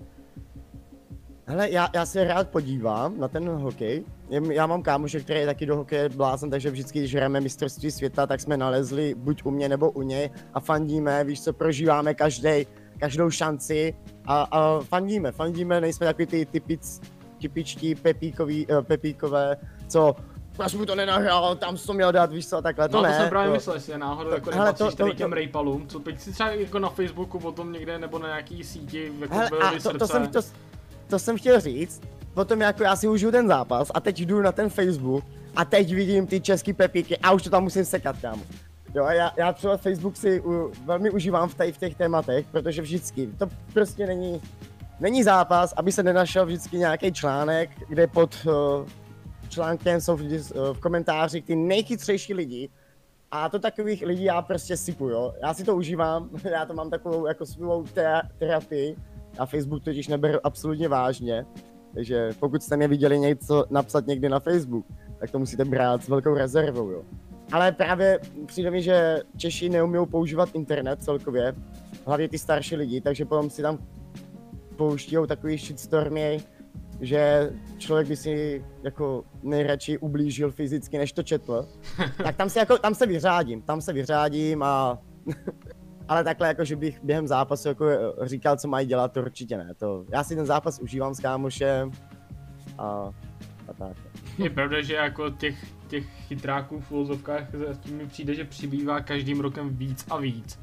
Hele, 1.47 1.71
já, 1.71 1.89
já 1.95 2.07
se 2.07 2.25
rád 2.25 2.49
podívám 2.49 3.19
na 3.19 3.29
ten 3.29 3.49
hokej. 3.49 4.05
Já 4.51 4.67
mám 4.67 4.83
kámoše, 4.83 5.21
který 5.21 5.41
je 5.41 5.47
taky 5.47 5.67
do 5.67 5.77
hokeje 5.77 6.09
blázen, 6.09 6.51
takže 6.51 6.71
vždycky, 6.71 6.99
když 6.99 7.15
hrajeme 7.15 7.41
mistrovství 7.41 7.91
světa, 7.91 8.27
tak 8.27 8.41
jsme 8.41 8.57
nalezli 8.57 9.15
buď 9.15 9.43
u 9.45 9.51
mě 9.51 9.69
nebo 9.69 9.91
u 9.91 10.03
něj 10.03 10.31
a 10.55 10.61
fandíme, 10.61 11.25
víš 11.25 11.43
co, 11.43 11.53
prožíváme 11.53 12.15
každý, 12.15 12.67
každou 12.99 13.31
šanci 13.31 13.95
a, 14.27 14.43
a 14.43 14.81
fandíme, 14.81 15.33
fandíme, 15.33 15.81
nejsme 15.81 16.07
takový 16.07 16.27
ty 16.27 16.47
typic, 16.47 17.01
typičtí 17.41 17.95
pepíkový, 17.95 18.67
uh, 18.67 18.83
pepíkové, 18.83 19.57
co 19.89 20.17
proč 20.57 20.75
mu 20.75 20.87
to 20.87 20.95
nenahrál, 20.95 21.57
tam 21.57 21.77
jsi 21.77 21.87
to 21.87 21.93
měl 21.93 22.13
dát, 22.13 22.33
víš 22.33 22.49
co, 22.49 22.63
takhle, 22.63 22.89
to 22.89 22.97
no, 22.97 23.03
ne. 23.03 23.09
to 23.09 23.17
jsem 23.17 23.29
právě 23.29 23.49
to... 23.49 23.55
myslel, 23.55 23.77
jestli 23.77 23.99
náhodou 23.99 24.31
jako 24.31 24.51
hele, 24.51 24.73
to, 24.73 24.91
to, 24.91 25.07
to, 25.07 25.13
těm 25.15 25.33
rejpalům, 25.33 25.87
co 25.87 25.99
teď 25.99 26.21
si 26.21 26.33
třeba 26.33 26.51
jako 26.51 26.79
na 26.79 26.89
Facebooku 26.89 27.39
potom 27.39 27.73
někde 27.73 27.99
nebo 27.99 28.19
na 28.19 28.29
nějaký 28.29 28.65
síti 28.65 29.13
jako 29.21 29.35
hele, 29.35 29.51
a 29.51 29.81
to, 29.83 29.99
to, 29.99 30.07
jsem, 30.07 30.29
to, 30.29 30.41
to 31.07 31.19
jsem 31.19 31.39
chtěl 31.39 31.61
říct, 31.61 32.03
potom 32.35 32.61
jako 32.61 32.83
já 32.83 32.97
si 32.97 33.09
užiju 33.09 33.31
ten 33.31 33.49
zápas 33.49 33.91
a 33.95 34.01
teď 34.01 34.21
jdu 34.21 34.43
na 34.43 34.53
ten 34.53 34.69
Facebook 34.71 35.25
a 35.57 35.65
teď 35.65 35.95
vidím 35.95 36.27
ty 36.27 36.41
český 36.41 36.73
pepíky 36.73 37.19
a 37.19 37.33
už 37.33 37.43
to 37.43 37.51
tam 37.51 37.63
musím 37.63 37.85
sekat, 37.85 38.17
kámo. 38.21 38.43
Jo, 38.95 39.05
a 39.05 39.13
já, 39.13 39.33
já 39.37 39.53
třeba 39.53 39.77
Facebook 39.77 40.17
si 40.17 40.41
u, 40.41 40.73
velmi 40.85 41.11
užívám 41.11 41.49
v, 41.49 41.55
tady, 41.55 41.73
v 41.73 41.79
těch 41.79 41.95
tématech, 41.95 42.47
protože 42.51 42.83
vždycky, 42.83 43.27
to 43.27 43.49
prostě 43.73 44.07
není, 44.07 44.43
není 45.01 45.23
zápas, 45.23 45.75
aby 45.77 45.93
se 45.93 46.03
nenašel 46.03 46.47
vždycky 46.47 46.79
nějaký 46.79 47.13
článek, 47.13 47.71
kde 47.89 48.07
pod 48.07 48.47
uh, 48.47 48.87
článkem 49.49 50.01
jsou 50.01 50.17
vždy, 50.17 50.39
uh, 50.39 50.73
v 50.73 50.81
komentářích 50.81 51.45
ty 51.45 51.57
nejchytřejší 51.57 52.35
lidi, 52.35 52.71
a 53.31 53.49
to 53.49 53.59
takových 53.59 54.03
lidí 54.07 54.25
já 54.25 54.43
prostě 54.43 54.77
sypu, 54.77 55.09
jo. 55.09 55.35
Já 55.43 55.55
si 55.55 55.65
to 55.65 55.77
užívám, 55.77 56.31
já 56.45 56.67
to 56.67 56.75
mám 56.75 56.91
takovou 56.91 57.27
jako 57.27 57.47
svou 57.47 57.85
terapii, 58.39 58.97
a 59.39 59.47
Facebook 59.47 59.85
totiž 59.85 60.09
neberu 60.09 60.39
absolutně 60.45 60.89
vážně. 60.89 61.47
Takže 61.95 62.31
pokud 62.41 62.63
jste 62.63 62.77
mě 62.77 62.89
viděli 62.89 63.19
něco 63.19 63.65
napsat 63.71 64.07
někdy 64.07 64.29
na 64.29 64.41
Facebook, 64.41 64.87
tak 65.19 65.31
to 65.31 65.39
musíte 65.39 65.65
brát 65.65 66.05
s 66.05 66.09
velkou 66.09 66.35
rezervou, 66.35 66.91
jo. 66.91 67.03
ale 67.53 67.73
právě 67.73 68.21
přijde 68.47 68.71
mi, 68.71 68.83
že 68.83 69.21
Češi 69.37 69.69
neumí 69.69 70.07
používat 70.07 70.49
internet 70.55 71.03
celkově, 71.03 71.55
hlavně 72.07 72.29
ty 72.29 72.39
starší 72.39 72.77
lidi, 72.77 73.01
takže 73.01 73.25
potom 73.25 73.51
si 73.51 73.63
tam 73.63 73.79
pouští 74.77 75.17
takový 75.29 75.59
shitstormy, 75.59 76.41
že 77.01 77.51
člověk 77.79 78.09
by 78.09 78.17
si 78.17 78.65
jako 78.83 79.25
nejradši 79.43 79.99
ublížil 79.99 80.51
fyzicky, 80.51 80.99
než 80.99 81.13
to 81.13 81.23
četl. 81.23 81.69
tak 82.23 82.37
tam 82.37 82.51
se, 82.51 82.59
jako, 82.59 82.79
tam 82.79 82.95
se 82.95 83.07
vyřádím, 83.07 83.63
tam 83.63 83.81
se 83.81 83.93
vyřádím 83.93 84.63
a 84.63 84.99
ale 86.09 86.25
takhle 86.25 86.49
jako, 86.49 86.65
že 86.65 86.77
bych 86.77 87.05
během 87.05 87.29
zápasu 87.29 87.69
jako 87.69 87.87
říkal, 88.23 88.57
co 88.57 88.69
mají 88.69 88.87
dělat, 88.87 89.13
to 89.13 89.21
určitě 89.21 89.57
ne. 89.57 89.75
To, 89.75 90.05
já 90.13 90.25
si 90.25 90.37
ten 90.37 90.47
zápas 90.47 90.79
užívám 90.79 91.15
s 91.15 91.21
kámošem 91.21 91.91
a, 92.79 93.11
a 93.69 93.73
tak. 93.79 93.97
Je 94.39 94.51
pravda, 94.51 94.83
že 94.83 94.95
jako 94.95 95.31
těch, 95.31 95.67
těch 95.89 96.05
chytráků 96.29 96.81
v 96.81 96.91
úvozovkách 96.91 97.53
mi 97.93 98.07
přijde, 98.07 98.35
že 98.35 98.45
přibývá 98.45 99.01
každým 99.01 99.41
rokem 99.41 99.77
víc 99.77 100.05
a 100.11 100.17
víc. 100.17 100.61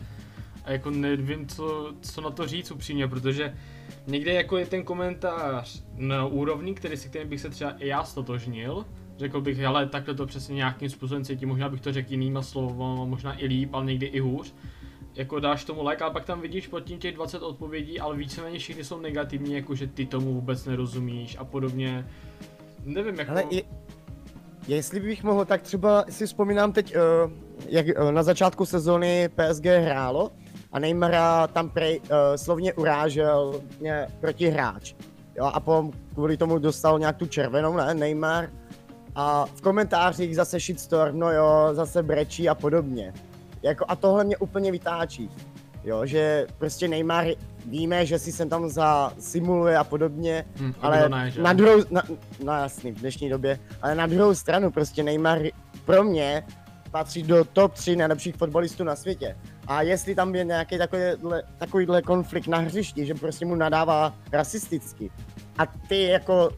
A 0.66 0.72
jako 0.72 0.90
nevím, 0.90 1.48
co, 1.48 1.94
co 2.02 2.22
na 2.22 2.30
to 2.30 2.48
říct 2.48 2.72
upřímně, 2.72 3.08
protože 3.08 3.56
někde 4.08 4.34
jako 4.34 4.58
je 4.58 4.66
ten 4.66 4.84
komentář 4.84 5.84
na 5.96 6.26
úrovni, 6.26 6.74
který 6.74 6.98
si 6.98 7.10
kterým 7.10 7.30
bych 7.30 7.42
se 7.42 7.50
třeba 7.50 7.72
i 7.72 7.88
já 7.88 8.04
stotožnil, 8.04 8.86
řekl 9.18 9.42
bych, 9.42 9.64
ale 9.64 9.88
takhle 9.88 10.16
to 10.16 10.26
přesně 10.26 10.56
nějakým 10.56 10.90
způsobem 10.90 11.24
cítím, 11.24 11.50
možná 11.50 11.70
bych 11.70 11.82
to 11.82 11.94
řekl 11.94 12.12
jinýma 12.12 12.42
slovy, 12.42 12.74
možná 13.10 13.42
i 13.44 13.46
líp, 13.46 13.70
ale 13.74 13.86
někdy 13.86 14.06
i 14.06 14.20
hůř. 14.20 14.54
Jako 15.16 15.40
dáš 15.40 15.66
tomu 15.66 15.88
like, 15.88 16.04
ale 16.04 16.14
pak 16.14 16.26
tam 16.26 16.42
vidíš 16.42 16.68
pod 16.68 16.80
tím 16.80 17.00
těch 17.00 17.16
20 17.16 17.42
odpovědí, 17.42 18.00
ale 18.00 18.16
víceméně 18.16 18.60
všechny 18.60 18.84
jsou 18.84 19.00
negativní, 19.00 19.54
jako 19.54 19.76
že 19.76 19.88
ty 19.88 20.06
tomu 20.06 20.34
vůbec 20.34 20.66
nerozumíš 20.66 21.38
a 21.40 21.44
podobně. 21.44 22.08
Nevím, 22.86 23.20
jako... 23.20 23.32
Ale 23.32 23.44
je, 23.52 23.64
jestli 24.68 25.00
bych 25.00 25.24
mohl, 25.24 25.46
tak 25.46 25.62
třeba 25.62 26.06
si 26.10 26.26
vzpomínám 26.26 26.74
teď, 26.74 26.96
uh, 26.96 27.32
jak 27.68 27.86
uh, 28.00 28.12
na 28.12 28.24
začátku 28.24 28.66
sezóny 28.66 29.30
PSG 29.30 29.66
hrálo 29.66 30.32
a 30.72 30.80
Neymara 30.80 31.48
tam 31.48 31.70
prej, 31.70 32.00
uh, 32.00 32.08
slovně 32.36 32.74
urážel 32.74 33.62
mě 33.80 34.08
protihráč. 34.20 34.94
Jo, 35.36 35.46
a 35.54 35.60
potom 35.60 35.92
kvůli 36.14 36.38
tomu 36.38 36.60
dostal 36.60 37.00
nějak 37.00 37.18
tu 37.18 37.26
červenou, 37.26 37.76
ne, 37.76 37.94
Neymar. 37.94 38.50
A 39.16 39.46
v 39.46 39.62
komentářích 39.62 40.36
zase 40.36 40.60
shitstorm, 40.60 41.20
no 41.20 41.32
jo, 41.32 41.70
zase 41.74 42.04
brečí 42.04 42.50
a 42.50 42.56
podobně. 42.56 43.14
Jako, 43.64 43.86
a 43.88 43.96
tohle 43.96 44.24
mě 44.24 44.38
úplně 44.38 44.72
vytáčí. 44.72 45.30
Jo, 45.84 46.06
že 46.06 46.48
prostě 46.58 46.88
Neymar 46.88 47.28
víme, 47.66 48.06
že 48.06 48.20
si 48.20 48.32
sem 48.32 48.50
tam 48.50 48.70
za 48.70 49.14
simuluje 49.20 49.78
a 49.78 49.84
podobně, 49.84 50.46
hmm, 50.56 50.74
ale 50.82 51.10
ne, 51.10 51.34
na 51.42 51.54
druhou, 51.54 51.84
na, 51.92 52.04
no 52.44 52.54
jasný, 52.54 52.92
v 52.92 53.00
dnešní 53.00 53.30
době, 53.30 53.60
ale 53.82 53.96
na 53.96 54.08
druhou 54.08 54.36
stranu 54.36 54.72
prostě 54.72 55.04
Neymar 55.04 55.40
pro 55.86 56.04
mě 56.04 56.44
patří 56.92 57.24
do 57.24 57.46
top 57.46 57.74
3 57.74 57.96
nejlepších 57.96 58.36
fotbalistů 58.36 58.84
na 58.84 58.96
světě. 58.96 59.38
A 59.68 59.82
jestli 59.82 60.16
tam 60.16 60.36
je 60.36 60.44
nějaký 60.44 60.78
takovýhle, 60.78 61.44
takovýhle 61.58 62.02
konflikt 62.02 62.48
na 62.48 62.58
hřišti, 62.58 63.06
že 63.06 63.14
prostě 63.14 63.46
mu 63.46 63.56
nadává 63.56 64.16
rasisticky, 64.32 65.12
a 65.58 65.66
ty 65.66 66.04
jako 66.04 66.50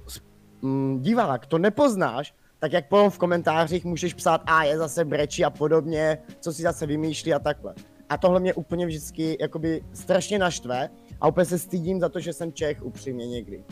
mm, 0.61 1.01
divák 1.01 1.45
to 1.45 1.57
nepoznáš, 1.57 2.33
tak 2.63 2.73
jak 2.73 2.87
potom 2.87 3.09
v 3.09 3.17
komentářích 3.17 3.85
můžeš 3.85 4.13
psát, 4.13 4.41
a 4.45 4.63
je 4.63 4.77
zase 4.77 5.05
brečí 5.05 5.45
a 5.45 5.49
podobně, 5.49 6.17
co 6.39 6.53
si 6.53 6.61
zase 6.61 6.85
vymýšlí 6.85 7.33
a 7.33 7.39
takhle. 7.39 7.73
A 8.09 8.17
tohle 8.17 8.39
mě 8.39 8.53
úplně 8.53 8.85
vždycky 8.85 9.37
jakoby 9.39 9.83
strašně 9.93 10.39
naštve 10.39 10.89
a 11.21 11.27
úplně 11.27 11.45
se 11.45 11.59
stydím 11.59 11.99
za 11.99 12.09
to, 12.09 12.19
že 12.19 12.33
jsem 12.33 12.53
Čech 12.53 12.83
upřímně 12.83 13.27
někdy. 13.27 13.63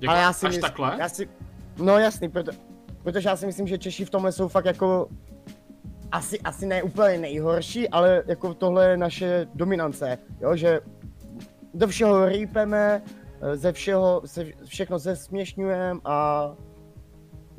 Jako, 0.00 0.12
Ale 0.12 0.20
já 0.20 0.32
si 0.32 0.46
až 0.46 0.56
mysl, 0.56 0.66
takhle? 0.66 0.96
Já 0.98 1.08
si, 1.08 1.28
no 1.78 1.98
jasný, 1.98 2.28
proto, 2.28 2.52
protože 3.02 3.28
já 3.28 3.36
si 3.36 3.46
myslím, 3.46 3.66
že 3.66 3.78
Češi 3.78 4.04
v 4.04 4.10
tomhle 4.10 4.32
jsou 4.32 4.48
fakt 4.48 4.64
jako 4.64 5.08
asi, 6.12 6.40
asi 6.40 6.66
ne 6.66 6.82
úplně 6.82 7.18
nejhorší, 7.18 7.88
ale 7.88 8.22
jako 8.26 8.54
tohle 8.54 8.90
je 8.90 8.96
naše 8.96 9.46
dominance, 9.54 10.18
jo, 10.40 10.56
že 10.56 10.80
do 11.74 11.86
všeho 11.86 12.28
rýpeme, 12.28 13.02
ze 13.54 13.72
všeho, 13.72 14.22
se, 14.24 14.46
všechno 14.64 14.98
zesměšňujeme 14.98 16.00
a 16.04 16.52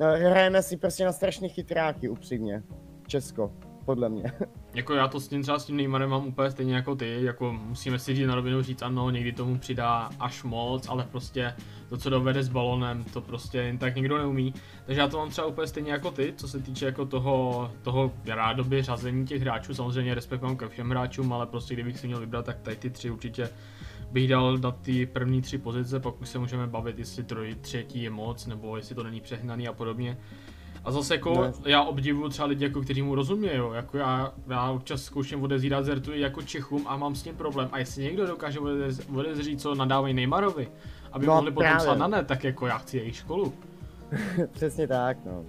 hrajeme 0.06 0.64
si 0.64 0.78
prostě 0.78 1.06
na 1.06 1.12
strašně 1.12 1.50
chytráky, 1.50 2.10
upřímně. 2.10 2.64
Česko, 3.08 3.52
podle 3.86 4.10
mě. 4.10 4.24
Jako 4.74 4.94
já 4.94 5.08
to 5.08 5.20
s 5.20 5.28
tím 5.28 5.42
třeba 5.42 5.60
s 5.60 5.66
tím 5.66 5.78
Neymarem 5.78 6.10
mám 6.10 6.28
úplně 6.28 6.52
stejně 6.52 6.76
jako 6.76 6.96
ty, 6.96 7.24
jako 7.24 7.54
musíme 7.54 8.00
si 8.00 8.16
říct 8.16 8.28
na 8.28 8.36
rovinu 8.36 8.62
říct 8.62 8.82
ano, 8.82 9.10
někdy 9.10 9.32
tomu 9.32 9.58
přidá 9.58 10.10
až 10.20 10.44
moc, 10.44 10.88
ale 10.90 11.08
prostě 11.12 11.54
to, 11.90 11.98
co 11.98 12.10
dovede 12.10 12.44
s 12.44 12.50
balonem, 12.50 13.04
to 13.04 13.22
prostě 13.22 13.58
jen 13.58 13.78
tak 13.78 13.96
nikdo 13.96 14.18
neumí. 14.18 14.54
Takže 14.86 15.02
já 15.02 15.08
to 15.08 15.18
mám 15.18 15.30
třeba 15.30 15.48
úplně 15.48 15.68
stejně 15.68 15.92
jako 15.92 16.12
ty, 16.12 16.34
co 16.38 16.48
se 16.48 16.60
týče 16.60 16.86
jako 16.86 17.06
toho, 17.06 17.72
toho 17.82 18.12
rádoby 18.26 18.82
řazení 18.82 19.28
těch 19.28 19.42
hráčů, 19.42 19.74
samozřejmě 19.74 20.16
respekt 20.16 20.42
mám 20.42 20.58
ke 20.58 20.68
všem 20.68 20.90
hráčům, 20.90 21.34
ale 21.34 21.46
prostě 21.46 21.74
kdybych 21.74 22.00
si 22.00 22.08
měl 22.08 22.20
vybrat, 22.20 22.46
tak 22.46 22.60
tady 22.60 22.76
ty 22.76 22.90
tři 22.90 23.12
určitě 23.12 23.50
bych 24.12 24.28
dal 24.28 24.58
na 24.58 24.72
ty 24.72 25.06
první 25.06 25.42
tři 25.42 25.58
pozice, 25.58 26.00
pak 26.00 26.22
už 26.22 26.30
se 26.30 26.40
můžeme 26.40 26.68
bavit, 26.68 27.00
jestli 27.00 27.24
troj, 27.24 27.56
třetí 27.62 28.04
je 28.04 28.10
moc, 28.10 28.46
nebo 28.46 28.78
jestli 28.78 28.96
to 28.96 29.04
není 29.04 29.22
přehnaný 29.22 29.68
a 29.68 29.74
podobně. 29.74 30.18
A 30.86 30.92
zase 30.92 31.14
jako 31.14 31.34
no. 31.34 31.54
já 31.66 31.84
obdivuju 31.84 32.30
třeba 32.30 32.48
lidi, 32.48 32.64
jako, 32.64 32.82
kteří 32.82 33.02
mu 33.02 33.16
rozumějí, 33.16 33.62
jako 33.74 33.98
já, 33.98 34.34
já 34.48 34.72
občas 34.72 35.04
zkouším 35.04 35.44
odezírat 35.44 35.86
Zertuji 35.86 36.22
jako 36.22 36.42
Čechům 36.42 36.88
a 36.88 36.98
mám 36.98 37.16
s 37.16 37.24
tím 37.24 37.36
problém. 37.36 37.70
A 37.72 37.80
jestli 37.80 38.04
někdo 38.04 38.28
dokáže 38.28 38.60
odezřít, 39.16 39.62
co 39.62 39.76
nadávají 39.76 40.14
Neymarovi, 40.14 40.68
aby 41.12 41.26
no, 41.26 41.36
mohli 41.36 41.52
potom 41.52 41.78
psát 41.78 41.98
na 41.98 42.08
net, 42.08 42.28
tak 42.28 42.44
jako 42.44 42.68
já 42.68 42.78
chci 42.78 42.98
jejich 42.98 43.16
školu. 43.16 43.54
Přesně 44.52 44.88
tak, 44.88 45.18
no. 45.26 45.44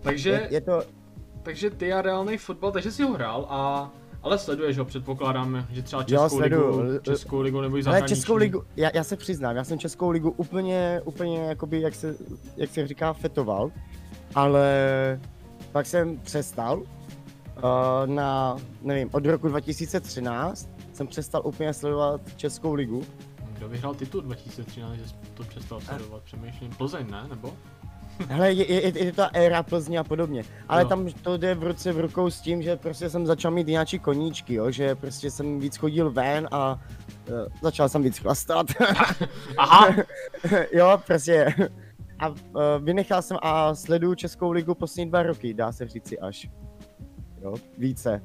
Takže, 0.00 0.30
je, 0.30 0.48
je 0.50 0.60
to... 0.60 0.82
takže 1.42 1.70
ty 1.70 1.92
a 1.92 2.02
reálný 2.02 2.38
fotbal, 2.38 2.72
takže 2.72 2.90
si 2.90 3.02
ho 3.02 3.12
hrál 3.12 3.46
a 3.48 3.90
ale 4.24 4.38
sleduješ 4.38 4.78
ho, 4.78 4.84
předpokládám, 4.84 5.66
že 5.70 5.82
třeba 5.82 6.02
Českou, 6.02 6.42
jo, 6.50 6.80
ligu, 6.80 6.98
Českou 7.02 7.40
ligu 7.40 7.60
nebo 7.60 7.78
i 7.78 7.82
zahraniční. 7.82 8.16
Českou 8.16 8.36
ligu, 8.36 8.64
já, 8.76 8.90
já, 8.94 9.04
se 9.04 9.16
přiznám, 9.16 9.56
já 9.56 9.64
jsem 9.64 9.78
Českou 9.78 10.10
ligu 10.10 10.30
úplně, 10.30 11.00
úplně 11.04 11.38
jakoby, 11.38 11.80
jak 11.80 11.94
se, 11.94 12.16
jak 12.56 12.70
se 12.70 12.86
říká, 12.86 13.12
fetoval, 13.12 13.70
ale 14.34 15.20
pak 15.72 15.86
jsem 15.86 16.18
přestal 16.18 16.78
uh, 16.78 16.84
na, 18.06 18.56
nevím, 18.82 19.08
od 19.12 19.26
roku 19.26 19.48
2013 19.48 20.68
jsem 20.92 21.06
přestal 21.06 21.42
úplně 21.44 21.74
sledovat 21.74 22.20
Českou 22.36 22.74
ligu. 22.74 23.02
Kdo 23.52 23.68
vyhrál 23.68 23.94
titul 23.94 24.20
2013, 24.20 24.94
že 24.94 25.04
to 25.34 25.42
přestal 25.42 25.80
sledovat? 25.80 26.22
Přemýšlím, 26.22 26.70
Plzeň, 26.70 27.10
ne? 27.10 27.26
Nebo? 27.28 27.56
Hele, 28.28 28.52
je, 28.52 28.72
je, 28.72 29.04
je 29.04 29.12
ta 29.12 29.30
éra 29.32 29.62
Plzně 29.62 29.98
a 29.98 30.04
podobně, 30.04 30.44
ale 30.68 30.82
jo. 30.82 30.88
tam 30.88 31.08
to 31.22 31.36
jde 31.36 31.54
v 31.54 31.62
ruce 31.62 31.92
v 31.92 32.00
rukou 32.00 32.30
s 32.30 32.40
tím, 32.40 32.62
že 32.62 32.76
prostě 32.76 33.10
jsem 33.10 33.26
začal 33.26 33.50
mít 33.50 33.66
nějaký 33.66 33.98
koníčky, 33.98 34.54
jo, 34.54 34.70
že 34.70 34.94
prostě 34.94 35.30
jsem 35.30 35.60
víc 35.60 35.76
chodil 35.76 36.10
ven 36.10 36.48
a 36.50 36.80
uh, 37.28 37.36
začal 37.62 37.88
jsem 37.88 38.02
víc 38.02 38.18
chlastat. 38.18 38.66
Aha. 39.58 39.94
jo, 40.72 41.00
prostě. 41.06 41.54
A 42.18 42.28
uh, 42.28 42.36
vynechal 42.80 43.22
jsem 43.22 43.36
a 43.42 43.74
sleduju 43.74 44.14
Českou 44.14 44.50
ligu 44.50 44.74
poslední 44.74 45.10
dva 45.10 45.22
roky, 45.22 45.54
dá 45.54 45.72
se 45.72 45.88
říci 45.88 46.18
až. 46.18 46.50
Jo, 47.42 47.54
více. 47.78 48.22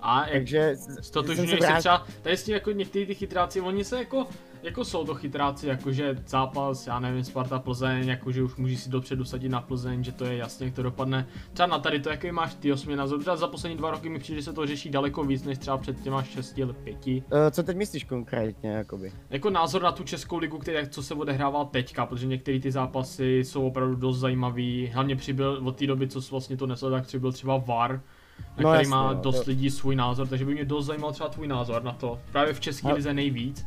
A 0.00 0.26
Takže 0.32 0.76
stotožňuješ 1.00 1.50
se, 1.50 1.66
vrát... 1.66 1.78
třeba, 1.78 2.06
tady 2.22 2.36
s 2.36 2.44
tím 2.44 2.54
jako 2.54 2.70
někteří 2.70 3.06
ty 3.06 3.14
chytráci, 3.14 3.60
oni 3.60 3.84
se 3.84 3.98
jako 3.98 4.26
jako 4.62 4.84
jsou 4.84 5.04
to 5.04 5.14
chytráci, 5.14 5.66
jakože 5.66 6.16
zápas, 6.26 6.86
já 6.86 7.00
nevím, 7.00 7.24
Sparta 7.24 7.58
Plzeň, 7.58 8.08
jakože 8.08 8.42
už 8.42 8.56
můžeš 8.56 8.80
si 8.80 8.90
dopředu 8.90 9.24
sadit 9.24 9.48
na 9.48 9.60
Plzeň, 9.60 10.04
že 10.04 10.12
to 10.12 10.24
je 10.24 10.36
jasně, 10.36 10.66
jak 10.66 10.74
to 10.74 10.82
dopadne. 10.82 11.28
Třeba 11.52 11.66
na 11.66 11.78
tady 11.78 12.00
to, 12.00 12.10
jaký 12.10 12.32
máš 12.32 12.54
ty 12.54 12.72
osmi 12.72 12.96
názor, 12.96 13.20
třeba 13.20 13.36
za 13.36 13.46
poslední 13.46 13.78
dva 13.78 13.90
roky 13.90 14.08
mi 14.08 14.18
přijde, 14.18 14.40
že 14.40 14.44
se 14.44 14.52
to 14.52 14.66
řeší 14.66 14.90
daleko 14.90 15.24
víc, 15.24 15.44
než 15.44 15.58
třeba 15.58 15.78
před 15.78 16.00
těma 16.00 16.22
6 16.22 16.58
let 16.58 16.76
5. 16.76 17.06
Uh, 17.06 17.22
co 17.50 17.62
teď 17.62 17.76
myslíš 17.76 18.04
konkrétně, 18.04 18.70
jakoby? 18.70 19.12
Jako 19.30 19.50
názor 19.50 19.82
na 19.82 19.92
tu 19.92 20.04
českou 20.04 20.38
ligu, 20.38 20.58
který, 20.58 20.88
co 20.88 21.02
se 21.02 21.14
odehrává 21.14 21.64
teďka, 21.64 22.06
protože 22.06 22.26
některé 22.26 22.60
ty 22.60 22.72
zápasy 22.72 23.38
jsou 23.38 23.66
opravdu 23.66 23.94
dost 23.94 24.18
zajímavý, 24.18 24.90
hlavně 24.94 25.16
přibyl 25.16 25.60
od 25.64 25.76
té 25.76 25.86
doby, 25.86 26.08
co 26.08 26.20
vlastně 26.30 26.56
to 26.56 26.66
nesl, 26.66 26.90
tak 26.90 27.06
přibyl 27.06 27.32
třeba 27.32 27.56
VAR, 27.56 27.92
na 27.92 28.62
no, 28.62 28.70
který 28.70 28.80
jasně, 28.80 28.90
má 28.90 29.12
jo. 29.12 29.18
dost 29.22 29.46
lidí 29.46 29.70
svůj 29.70 29.96
názor, 29.96 30.28
takže 30.28 30.44
by 30.44 30.54
mě 30.54 30.64
dost 30.64 30.86
zajímal 30.86 31.12
třeba 31.12 31.28
tvůj 31.28 31.48
názor 31.48 31.82
na 31.82 31.92
to. 31.92 32.18
Právě 32.32 32.54
v 32.54 32.60
české 32.60 32.92
lize 32.92 33.14
nejvíc. 33.14 33.64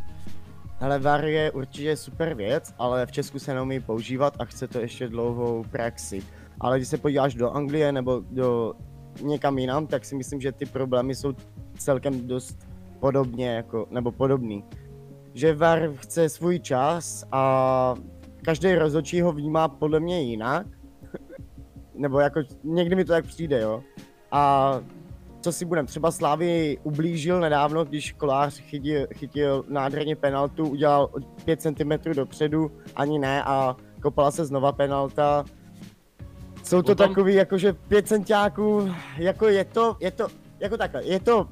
Ale 0.81 0.99
VAR 0.99 1.25
je 1.25 1.51
určitě 1.51 1.97
super 1.97 2.33
věc, 2.33 2.73
ale 2.77 3.05
v 3.05 3.11
Česku 3.11 3.39
se 3.39 3.53
neumí 3.53 3.79
používat 3.79 4.33
a 4.39 4.45
chce 4.45 4.67
to 4.67 4.79
ještě 4.79 5.07
dlouhou 5.07 5.63
praxi. 5.71 6.23
Ale 6.59 6.77
když 6.77 6.87
se 6.87 6.97
podíváš 6.97 7.35
do 7.35 7.51
Anglie 7.51 7.91
nebo 7.91 8.23
do 8.31 8.73
někam 9.21 9.57
jinam, 9.57 9.87
tak 9.87 10.05
si 10.05 10.15
myslím, 10.15 10.41
že 10.41 10.51
ty 10.51 10.65
problémy 10.65 11.15
jsou 11.15 11.33
celkem 11.77 12.27
dost 12.27 12.67
podobně 12.99 13.49
jako, 13.49 13.87
nebo 13.89 14.11
podobný. 14.11 14.63
Že 15.33 15.55
VAR 15.55 15.91
chce 15.95 16.29
svůj 16.29 16.59
čas 16.59 17.25
a 17.31 17.95
každý 18.45 18.75
rozhodčí 18.75 19.21
ho 19.21 19.31
vnímá 19.31 19.67
podle 19.67 19.99
mě 19.99 20.21
jinak. 20.21 20.67
nebo 21.95 22.19
jako 22.19 22.41
někdy 22.63 22.95
mi 22.95 23.05
to 23.05 23.13
tak 23.13 23.25
přijde, 23.25 23.61
jo. 23.61 23.83
A 24.31 24.73
co 25.41 25.51
si 25.51 25.65
budem, 25.65 25.85
třeba 25.85 26.11
Slávy 26.11 26.77
ublížil 26.83 27.39
nedávno, 27.39 27.85
když 27.85 28.11
Kolář 28.11 28.59
chytil, 28.59 29.07
chytil 29.15 29.65
nádherně 29.67 30.15
penaltu, 30.15 30.67
udělal 30.67 31.09
5 31.45 31.61
cm 31.61 31.91
dopředu, 32.15 32.71
ani 32.95 33.19
ne 33.19 33.43
a 33.43 33.75
kopala 34.01 34.31
se 34.31 34.45
znova 34.45 34.71
penalta. 34.71 35.45
Jsou 36.63 36.81
to 36.81 36.91
Potom- 36.91 37.07
takový 37.07 37.33
jakože 37.33 37.73
pět 37.73 38.07
centiáků, 38.07 38.89
jako 39.17 39.47
je 39.47 39.65
to, 39.65 39.97
je 39.99 40.11
to, 40.11 40.27
jako 40.59 40.77
takhle, 40.77 41.05
je 41.05 41.19
to, 41.19 41.47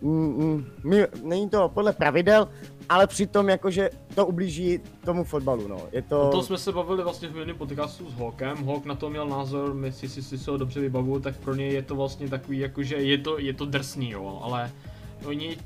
mm, 0.00 0.36
mm, 0.36 0.64
my, 0.84 1.06
není 1.22 1.48
to 1.48 1.68
podle 1.68 1.92
pravidel, 1.92 2.48
ale 2.88 3.06
přitom 3.06 3.48
jakože 3.48 3.90
to 4.14 4.26
ublíží 4.26 4.80
tomu 5.04 5.24
fotbalu, 5.24 5.68
no. 5.68 5.78
Je 5.92 6.02
to, 6.02 6.28
O 6.28 6.30
tom 6.30 6.42
jsme 6.42 6.58
se 6.58 6.72
bavili 6.72 7.02
vlastně 7.02 7.28
v 7.28 7.32
minulém 7.32 7.56
podcastu 7.56 8.10
s 8.10 8.14
Hawkem. 8.14 8.66
Hawk 8.66 8.84
na 8.84 8.94
to 8.94 9.10
měl 9.10 9.28
názor, 9.28 9.76
jestli 9.84 10.08
si, 10.08 10.22
si, 10.22 10.38
si 10.38 10.50
ho 10.50 10.56
dobře 10.56 10.80
vybavuju, 10.80 11.20
tak 11.20 11.36
pro 11.36 11.54
něj 11.54 11.72
je 11.72 11.82
to 11.82 11.96
vlastně 11.96 12.28
takový, 12.28 12.58
jakože 12.58 12.96
je 12.96 13.18
to, 13.18 13.38
je 13.38 13.52
to 13.52 13.66
drsný, 13.66 14.10
jo, 14.10 14.40
ale 14.42 14.70
oni 15.26 15.56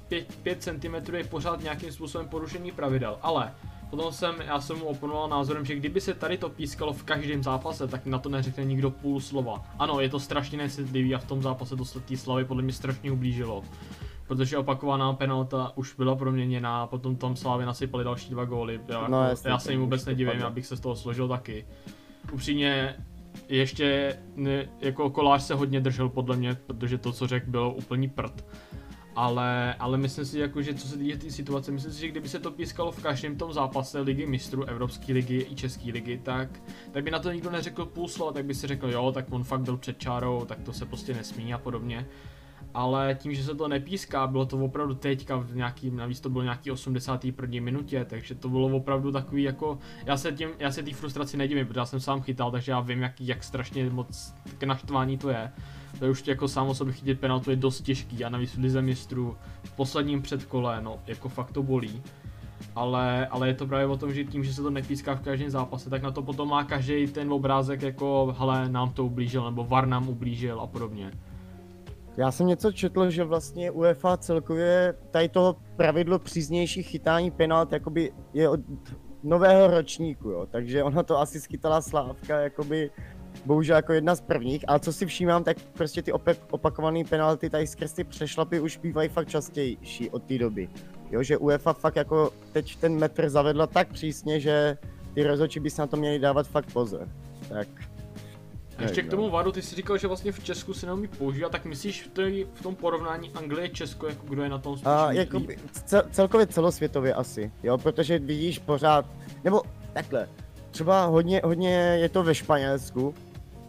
5, 0.42 0.62
cm 0.62 1.14
je 1.14 1.24
pořád 1.24 1.62
nějakým 1.62 1.92
způsobem 1.92 2.28
porušení 2.28 2.72
pravidel, 2.72 3.18
ale 3.22 3.52
potom 3.90 4.12
jsem, 4.12 4.34
já 4.46 4.60
jsem 4.60 4.78
mu 4.78 4.84
oponoval 4.84 5.28
názorem, 5.28 5.64
že 5.64 5.74
kdyby 5.74 6.00
se 6.00 6.14
tady 6.14 6.38
to 6.38 6.48
pískalo 6.48 6.92
v 6.92 7.02
každém 7.02 7.42
zápase, 7.42 7.88
tak 7.88 8.06
na 8.06 8.18
to 8.18 8.28
neřekne 8.28 8.64
nikdo 8.64 8.90
půl 8.90 9.20
slova. 9.20 9.64
Ano, 9.78 10.00
je 10.00 10.08
to 10.08 10.20
strašně 10.20 10.58
necitlivý 10.58 11.14
a 11.14 11.18
v 11.18 11.24
tom 11.24 11.42
zápase 11.42 11.76
dostat 11.76 12.04
té 12.04 12.16
slavy 12.16 12.44
podle 12.44 12.62
mě 12.62 12.72
strašně 12.72 13.12
ublížilo. 13.12 13.62
Protože 14.26 14.58
opakovaná 14.58 15.12
penalta 15.12 15.72
už 15.76 15.94
byla 15.94 16.16
proměněná, 16.16 16.82
a 16.82 16.86
potom 16.86 17.16
tam 17.16 17.36
Slávy 17.36 17.64
nasypali 17.66 18.04
další 18.04 18.30
dva 18.30 18.44
góly. 18.44 18.80
Já, 18.88 19.08
No, 19.08 19.18
jako, 19.20 19.30
jasně, 19.30 19.50
já 19.50 19.58
se 19.58 19.72
jim 19.72 19.80
vůbec 19.80 20.04
nedivím, 20.04 20.32
padlo. 20.32 20.44
já 20.44 20.50
bych 20.50 20.66
se 20.66 20.76
z 20.76 20.80
toho 20.80 20.96
složil 20.96 21.28
taky. 21.28 21.66
Upřímně, 22.32 22.96
ještě 23.48 24.18
ne, 24.36 24.68
jako 24.80 25.10
kolář 25.10 25.42
se 25.42 25.54
hodně 25.54 25.80
držel 25.80 26.08
podle 26.08 26.36
mě, 26.36 26.56
protože 26.66 26.98
to, 26.98 27.12
co 27.12 27.26
řekl, 27.26 27.50
bylo 27.50 27.74
úplný 27.74 28.08
prd. 28.08 28.44
Ale, 29.16 29.74
ale 29.74 29.98
myslím 29.98 30.24
si, 30.24 30.38
jako, 30.38 30.62
že 30.62 30.74
co 30.74 30.88
se 30.88 30.96
týče 30.98 31.16
té 31.16 31.30
situace, 31.30 31.72
myslím 31.72 31.92
si, 31.92 32.00
že 32.00 32.08
kdyby 32.08 32.28
se 32.28 32.38
to 32.38 32.50
pískalo 32.50 32.92
v 32.92 33.02
každém 33.02 33.36
tom 33.36 33.52
zápase 33.52 34.00
ligy 34.00 34.26
mistrů, 34.26 34.64
Evropské 34.64 35.12
ligy 35.12 35.46
i 35.50 35.54
České 35.54 35.90
ligy, 35.92 36.20
tak, 36.22 36.48
tak 36.92 37.04
by 37.04 37.10
na 37.10 37.18
to 37.18 37.32
nikdo 37.32 37.50
neřekl 37.50 37.84
půl 37.86 38.08
slova, 38.08 38.32
tak 38.32 38.44
by 38.44 38.54
si 38.54 38.66
řekl, 38.66 38.90
jo, 38.90 39.12
tak 39.12 39.26
on 39.30 39.44
fakt 39.44 39.60
byl 39.60 39.76
před 39.76 39.98
čárou, 39.98 40.44
tak 40.44 40.58
to 40.62 40.72
se 40.72 40.86
prostě 40.86 41.14
nesmí 41.14 41.54
a 41.54 41.58
podobně. 41.58 42.06
Ale 42.76 43.16
tím, 43.20 43.34
že 43.34 43.44
se 43.44 43.54
to 43.54 43.68
nepíská, 43.68 44.26
bylo 44.26 44.46
to 44.46 44.58
opravdu 44.58 44.94
teďka 44.94 45.36
v 45.36 45.56
nějaký, 45.56 45.90
navíc 45.90 46.20
to 46.20 46.30
bylo 46.30 46.44
nějaký 46.44 46.70
81. 46.70 47.60
minutě, 47.60 48.04
takže 48.04 48.34
to 48.34 48.48
bylo 48.48 48.76
opravdu 48.76 49.12
takový 49.12 49.42
jako, 49.42 49.78
já 50.06 50.16
se 50.16 50.32
tím, 50.32 50.48
já 50.58 50.72
se 50.72 50.82
té 50.82 50.94
frustraci 50.94 51.36
nedivím, 51.36 51.66
protože 51.66 51.80
já 51.80 51.86
jsem 51.86 52.00
sám 52.00 52.22
chytal, 52.22 52.50
takže 52.50 52.72
já 52.72 52.80
vím, 52.80 53.02
jak, 53.02 53.20
jak 53.20 53.44
strašně 53.44 53.90
moc 53.90 54.34
k 54.58 54.62
naštvání 54.62 55.18
to 55.18 55.30
je. 55.30 55.52
To 55.98 56.04
je 56.04 56.10
už 56.10 56.26
jako 56.26 56.48
sám 56.48 56.74
sobě 56.74 56.92
chytit 56.92 57.20
penaltu 57.20 57.50
je 57.50 57.56
dost 57.56 57.80
těžký 57.80 58.24
a 58.24 58.28
navíc 58.28 58.54
v 58.54 58.60
lize 58.60 58.82
mistrů 58.82 59.36
v 59.64 59.72
posledním 59.72 60.22
předkole, 60.22 60.80
no, 60.82 60.98
jako 61.06 61.28
fakt 61.28 61.52
to 61.52 61.62
bolí. 61.62 62.02
Ale, 62.74 63.26
ale 63.26 63.48
je 63.48 63.54
to 63.54 63.66
právě 63.66 63.86
o 63.86 63.96
tom, 63.96 64.12
že 64.12 64.24
tím, 64.24 64.44
že 64.44 64.54
se 64.54 64.62
to 64.62 64.70
nepíská 64.70 65.14
v 65.14 65.20
každém 65.20 65.50
zápase, 65.50 65.90
tak 65.90 66.02
na 66.02 66.10
to 66.10 66.22
potom 66.22 66.48
má 66.48 66.64
každý 66.64 67.06
ten 67.06 67.32
obrázek 67.32 67.82
jako, 67.82 68.36
hele, 68.38 68.68
nám 68.68 68.90
to 68.90 69.04
ublížil, 69.04 69.44
nebo 69.44 69.64
VAR 69.64 69.86
nám 69.86 70.08
ublížil 70.08 70.60
a 70.60 70.66
podobně. 70.66 71.12
Já 72.16 72.30
jsem 72.30 72.46
něco 72.46 72.72
četl, 72.72 73.10
že 73.10 73.24
vlastně 73.24 73.70
UEFA 73.70 74.16
celkově 74.16 74.94
tady 75.10 75.28
toho 75.28 75.56
pravidlo 75.76 76.18
příznější 76.18 76.82
chytání 76.82 77.30
penalt 77.30 77.72
jakoby 77.72 78.12
je 78.34 78.48
od 78.48 78.60
nového 79.22 79.66
ročníku, 79.66 80.30
jo. 80.30 80.46
Takže 80.50 80.82
ona 80.82 81.02
to 81.02 81.18
asi 81.20 81.40
schytala 81.40 81.80
Slávka 81.80 82.40
jakoby 82.40 82.90
bohužel 83.44 83.76
jako 83.76 83.92
jedna 83.92 84.14
z 84.14 84.20
prvních, 84.20 84.64
ale 84.68 84.80
co 84.80 84.92
si 84.92 85.06
všímám, 85.06 85.44
tak 85.44 85.56
prostě 85.72 86.02
ty 86.02 86.12
opek, 86.12 86.38
opakované 86.50 87.04
penalty 87.04 87.50
tady 87.50 87.66
skrz 87.66 87.92
ty 87.92 88.04
přešlapy 88.04 88.60
už 88.60 88.76
bývají 88.76 89.08
fakt 89.08 89.28
častější 89.28 90.10
od 90.10 90.22
té 90.24 90.38
doby. 90.38 90.68
Jo, 91.10 91.22
že 91.22 91.38
UEFA 91.38 91.72
fakt 91.72 91.96
jako 91.96 92.30
teď 92.52 92.76
ten 92.76 92.98
metr 92.98 93.28
zavedla 93.28 93.66
tak 93.66 93.92
přísně, 93.92 94.40
že 94.40 94.78
ty 95.14 95.24
rozhodčí 95.24 95.60
by 95.60 95.70
se 95.70 95.82
na 95.82 95.86
to 95.86 95.96
měli 95.96 96.18
dávat 96.18 96.48
fakt 96.48 96.72
pozor. 96.72 97.08
Tak 97.48 97.68
ještě 98.82 99.02
k 99.02 99.10
tomu 99.10 99.30
VARu, 99.30 99.52
ty 99.52 99.62
jsi 99.62 99.76
říkal, 99.76 99.98
že 99.98 100.06
vlastně 100.06 100.32
v 100.32 100.44
Česku 100.44 100.74
se 100.74 100.86
neumí 100.86 101.08
používat, 101.08 101.52
tak 101.52 101.64
myslíš 101.64 102.02
v, 102.02 102.08
té, 102.08 102.30
v 102.54 102.62
tom 102.62 102.74
porovnání 102.74 103.30
Anglie-Česko, 103.30 104.06
jako 104.06 104.26
kdo 104.26 104.42
je 104.42 104.48
na 104.48 104.58
tom 104.58 104.76
A 104.84 105.12
jako 105.12 105.42
cel, 105.84 106.02
celkově 106.10 106.46
celosvětově 106.46 107.14
asi, 107.14 107.52
jo, 107.62 107.78
protože 107.78 108.18
vidíš 108.18 108.58
pořád, 108.58 109.06
nebo 109.44 109.62
takhle, 109.92 110.28
třeba 110.70 111.04
hodně, 111.04 111.40
hodně 111.44 111.70
je 112.00 112.08
to 112.08 112.22
ve 112.22 112.34
Španělsku 112.34 113.14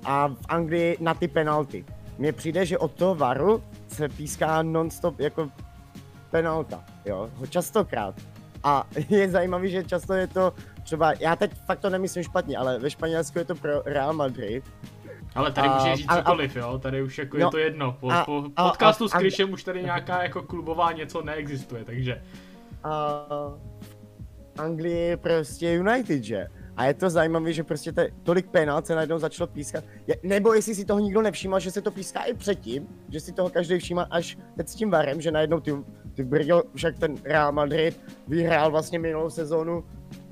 a 0.04 0.28
v 0.28 0.46
Anglii 0.50 0.98
na 1.00 1.14
ty 1.14 1.28
penalty. 1.28 1.86
Mně 2.18 2.34
přijde, 2.34 2.66
že 2.66 2.78
od 2.78 2.92
toho 2.92 3.16
varu 3.16 3.64
se 3.88 4.10
píská 4.10 4.62
non-stop 4.62 5.20
jako 5.20 5.50
penalta, 6.32 6.84
jo, 7.06 7.30
častokrát. 7.50 8.16
A 8.64 8.88
je 9.10 9.30
zajímavý, 9.30 9.72
že 9.72 9.84
často 9.84 10.14
je 10.14 10.28
to 10.28 10.54
třeba, 10.84 11.14
já 11.20 11.36
teď 11.36 11.52
fakt 11.66 11.80
to 11.80 11.90
nemyslím 11.90 12.24
špatně, 12.24 12.58
ale 12.58 12.80
ve 12.80 12.90
Španělsku 12.90 13.40
je 13.40 13.46
to 13.46 13.56
pro 13.56 13.82
Real 13.86 14.14
Madrid, 14.14 14.64
Ale 15.36 15.52
tady 15.52 15.68
A- 15.68 15.78
můžeš 15.78 15.98
říct 15.98 16.08
a- 16.10 16.14
a- 16.14 16.18
cokoliv, 16.18 16.56
jo, 16.56 16.80
tady 16.80 17.02
už 17.02 17.18
jako 17.18 17.38
je 17.38 17.44
No, 17.44 17.52
to 17.52 17.58
jedno. 17.58 17.98
Po, 18.00 18.12
a- 18.12 18.26
po 18.26 18.44
a- 18.56 18.68
podcastu 18.70 19.06
a- 19.06 19.08
s 19.08 19.12
Kryšem 19.12 19.54
už 19.54 19.64
tady 19.64 19.84
nějaká 19.84 20.24
jako 20.24 20.42
klubová 20.42 20.92
něco 20.92 21.22
neexistuje, 21.22 21.84
takže 21.86 22.22
a 22.84 23.26
v 24.56 24.60
Anglii 24.60 24.98
je 24.98 25.18
prostě 25.18 25.72
United, 25.72 26.24
že? 26.24 26.48
A 26.78 26.86
je 26.86 26.94
to 26.94 27.10
zajímavé, 27.10 27.54
že 27.54 27.64
prostě 27.64 27.92
te, 27.92 28.10
tolik 28.24 28.50
penalt 28.50 28.86
se 28.88 28.96
najednou 28.96 29.20
začalo 29.20 29.48
pískat. 29.48 29.84
Je, 30.08 30.16
nebo 30.24 30.54
jestli 30.54 30.76
si 30.76 30.86
toho 30.86 31.00
nikdo 31.00 31.22
nevšímal, 31.22 31.60
že 31.60 31.72
se 31.72 31.82
to 31.82 31.92
píská 31.92 32.24
i 32.24 32.34
předtím, 32.34 32.88
že 33.10 33.20
si 33.20 33.34
toho 33.34 33.50
každý 33.50 33.78
všímá 33.80 34.08
až 34.12 34.38
teď 34.58 34.68
s 34.68 34.76
tím 34.76 34.90
varem, 34.92 35.22
že 35.22 35.32
najednou 35.32 35.60
ty, 35.60 35.76
ty 36.14 36.24
brděl, 36.24 36.64
však 36.76 37.00
ten 37.00 37.16
Real 37.24 37.52
Madrid 37.52 38.02
vyhrál 38.28 38.72
vlastně 38.72 39.00
minulou 39.00 39.30
sezónu 39.30 39.84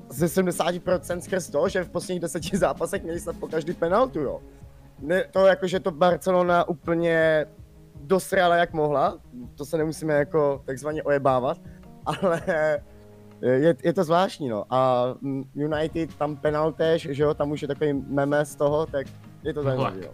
ze 0.10 0.26
70% 0.28 1.20
skrz 1.22 1.50
to, 1.50 1.70
že 1.70 1.84
v 1.84 1.90
posledních 1.90 2.22
deseti 2.22 2.58
zápasech 2.58 3.04
měli 3.04 3.20
snad 3.20 3.36
po 3.38 3.48
každý 3.48 3.74
penaltu, 3.74 4.20
jo. 4.20 4.42
Ne, 5.00 5.24
to 5.32 5.46
jako, 5.46 5.68
že 5.68 5.80
to 5.80 5.92
Barcelona 5.92 6.68
úplně 6.68 7.46
dosrala 8.02 8.56
jak 8.56 8.74
mohla, 8.74 9.18
to 9.56 9.66
se 9.66 9.78
nemusíme 9.78 10.14
jako 10.14 10.62
takzvaně 10.66 11.04
ojebávat, 11.04 11.58
ale 12.06 12.42
je, 13.42 13.76
je 13.84 13.94
to 13.94 14.04
zvláštní, 14.04 14.50
no. 14.50 14.66
A 14.70 15.06
United 15.56 16.16
tam 16.16 16.36
penaltéž, 16.36 17.08
že 17.12 17.24
jo, 17.24 17.34
tam 17.34 17.52
už 17.52 17.62
je 17.62 17.68
takový 17.68 17.94
meme 17.94 18.46
z 18.46 18.56
toho, 18.56 18.86
tak 18.86 19.08
je 19.44 19.54
to 19.54 19.64
zajímavé, 19.64 19.98
jo. 20.06 20.12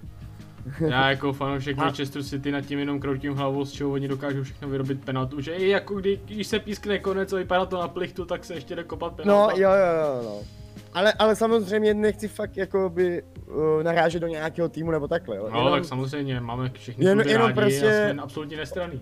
já 0.89 1.09
jako 1.09 1.33
fanoušek 1.33 1.77
A- 1.79 1.83
Manchester 1.83 2.23
City 2.23 2.51
nad 2.51 2.61
tím 2.61 2.79
jenom 2.79 2.99
kroutím 2.99 3.33
hlavou, 3.33 3.65
z 3.65 3.71
čeho 3.71 3.91
oni 3.91 4.07
dokážou 4.07 4.43
všechno 4.43 4.69
vyrobit 4.69 5.05
penaltu, 5.05 5.41
že 5.41 5.51
i 5.55 5.69
jako 5.69 5.95
kdy, 5.95 6.19
když 6.25 6.47
se 6.47 6.59
pískne 6.59 6.99
konec 6.99 7.33
a 7.33 7.37
vypadá 7.37 7.65
to 7.65 7.79
na 7.79 7.87
plichtu, 7.87 8.25
tak 8.25 8.45
se 8.45 8.53
ještě 8.53 8.75
jde 8.75 8.83
kopat 8.83 9.11
No, 9.11 9.23
penalta. 9.23 9.53
jo, 9.55 9.69
jo, 9.69 9.95
jo, 10.03 10.21
no. 10.23 10.60
Ale, 10.93 11.13
ale 11.13 11.35
samozřejmě 11.35 11.93
nechci 11.93 12.27
fakt 12.27 12.57
jako 12.57 12.89
by 12.89 13.23
uh, 13.47 13.83
narážet 13.83 14.19
do 14.19 14.27
nějakého 14.27 14.69
týmu 14.69 14.91
nebo 14.91 15.07
takhle, 15.07 15.37
jo. 15.37 15.49
No, 15.53 15.71
tak 15.71 15.85
samozřejmě, 15.85 16.39
máme 16.39 16.69
všechny 16.73 17.05
Jen- 17.05 17.27
jenom 17.27 17.47
rádi 17.47 17.53
prostě- 17.61 18.05
a 18.05 18.11
jsme 18.11 18.21
absolutně 18.21 18.57
nestraný. 18.57 19.01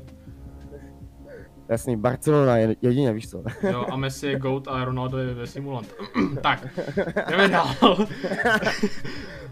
Jasný, 1.69 1.95
Barcelona 1.95 2.57
je 2.57 2.75
jedině, 2.81 3.13
víš 3.13 3.29
co. 3.29 3.43
Jo, 3.71 3.85
a 3.91 3.95
Messi 3.95 4.27
je 4.27 4.39
GOAT 4.39 4.67
a 4.67 4.85
Ronaldo 4.85 5.17
je 5.17 5.33
ve 5.33 5.47
simulant. 5.47 5.95
tak, 6.41 6.67
jdeme 7.29 7.47
dál. 7.47 7.67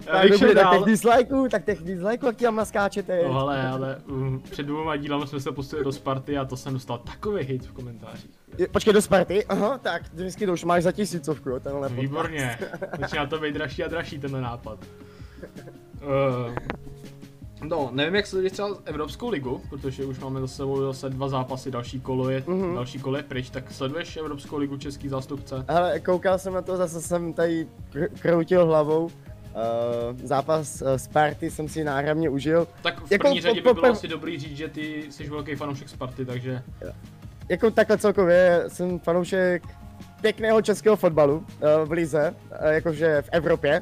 Tak 0.05 0.21
dobře, 0.29 0.37
šel 0.37 0.47
tak 0.47 0.63
dál. 0.63 0.75
těch 0.75 0.85
dislikeů, 0.85 1.47
tak 1.49 1.65
těch 1.65 1.83
dislikeů, 1.83 2.27
jak 2.27 2.35
tam 2.35 2.55
naskáčete. 2.55 3.21
No 3.27 3.39
ale, 3.39 3.67
ale 3.67 3.97
um, 4.07 4.39
před 4.51 4.63
dvěma 4.65 4.95
dílami 4.95 5.27
jsme 5.27 5.39
se 5.39 5.51
pustili 5.51 5.83
do 5.83 5.91
Sparty 5.91 6.37
a 6.37 6.45
to 6.45 6.57
jsem 6.57 6.73
dostal 6.73 6.97
takový 6.97 7.43
hit 7.43 7.65
v 7.65 7.71
komentářích. 7.71 8.36
Je- 8.57 8.67
Počkej, 8.67 8.93
do 8.93 9.01
Sparty? 9.01 9.45
Aha, 9.45 9.77
tak, 9.77 10.01
vždycky 10.13 10.45
to 10.45 10.53
už 10.53 10.63
máš 10.63 10.83
za 10.83 10.91
tisícovku, 10.91 11.49
jo, 11.49 11.59
tenhle 11.59 11.81
podcast. 11.89 12.01
Výborně, 12.01 12.59
začíná 12.99 13.25
to 13.25 13.39
být 13.39 13.53
dražší 13.53 13.83
a 13.83 13.87
dražší 13.87 14.19
tenhle 14.19 14.41
nápad. 14.41 14.79
Uh, 16.01 16.55
no, 17.63 17.89
nevím 17.93 18.15
jak 18.15 18.27
sleduješ 18.27 18.51
třeba 18.53 18.69
Evropskou 18.85 19.29
ligu, 19.29 19.61
protože 19.69 20.05
už 20.05 20.19
máme 20.19 20.41
za 20.41 20.47
sebou 20.47 20.81
zase 20.81 21.09
dva 21.09 21.29
zápasy, 21.29 21.71
další 21.71 21.99
kolo 21.99 22.29
je, 22.29 22.43
Mhm. 22.47 22.75
další 22.75 22.99
kolo 22.99 23.17
je 23.17 23.23
pryč, 23.23 23.49
tak 23.49 23.71
sleduješ 23.71 24.17
Evropskou 24.17 24.57
ligu 24.57 24.77
český 24.77 25.09
zástupce? 25.09 25.65
Ale 25.67 25.99
koukal 25.99 26.39
jsem 26.39 26.53
na 26.53 26.61
to, 26.61 26.77
zase 26.77 27.01
jsem 27.01 27.33
tady 27.33 27.67
kr- 27.93 28.09
kroutil 28.21 28.65
hlavou. 28.65 29.03
Uh, 29.05 29.11
zápas 30.23 30.81
uh, 30.81 30.87
Sparty 30.95 31.51
jsem 31.51 31.69
si 31.69 31.83
náramně 31.83 32.29
užil. 32.29 32.67
Tak 32.83 33.05
v 33.05 33.11
Jako 33.11 33.23
první 33.23 33.39
po- 33.39 33.41
řadě 33.47 33.61
po- 33.61 33.69
by 33.69 33.73
bylo 33.73 33.87
po- 33.87 33.91
asi 33.93 34.07
dobrý 34.07 34.39
říct, 34.39 34.57
že 34.57 34.67
ty 34.67 35.05
jsi 35.11 35.29
velký 35.29 35.55
fanoušek 35.55 35.89
Sparty, 35.89 36.25
takže 36.25 36.63
Jako 37.49 37.71
takhle 37.71 37.97
celkově 37.97 38.63
jsem 38.67 38.99
fanoušek 38.99 39.63
pěkného 40.21 40.61
českého 40.61 40.95
fotbalu 40.95 41.37
uh, 41.37 41.43
v 41.85 41.91
lize, 41.91 42.33
uh, 42.61 42.67
jakože 42.67 43.21
v 43.21 43.29
Evropě. 43.31 43.81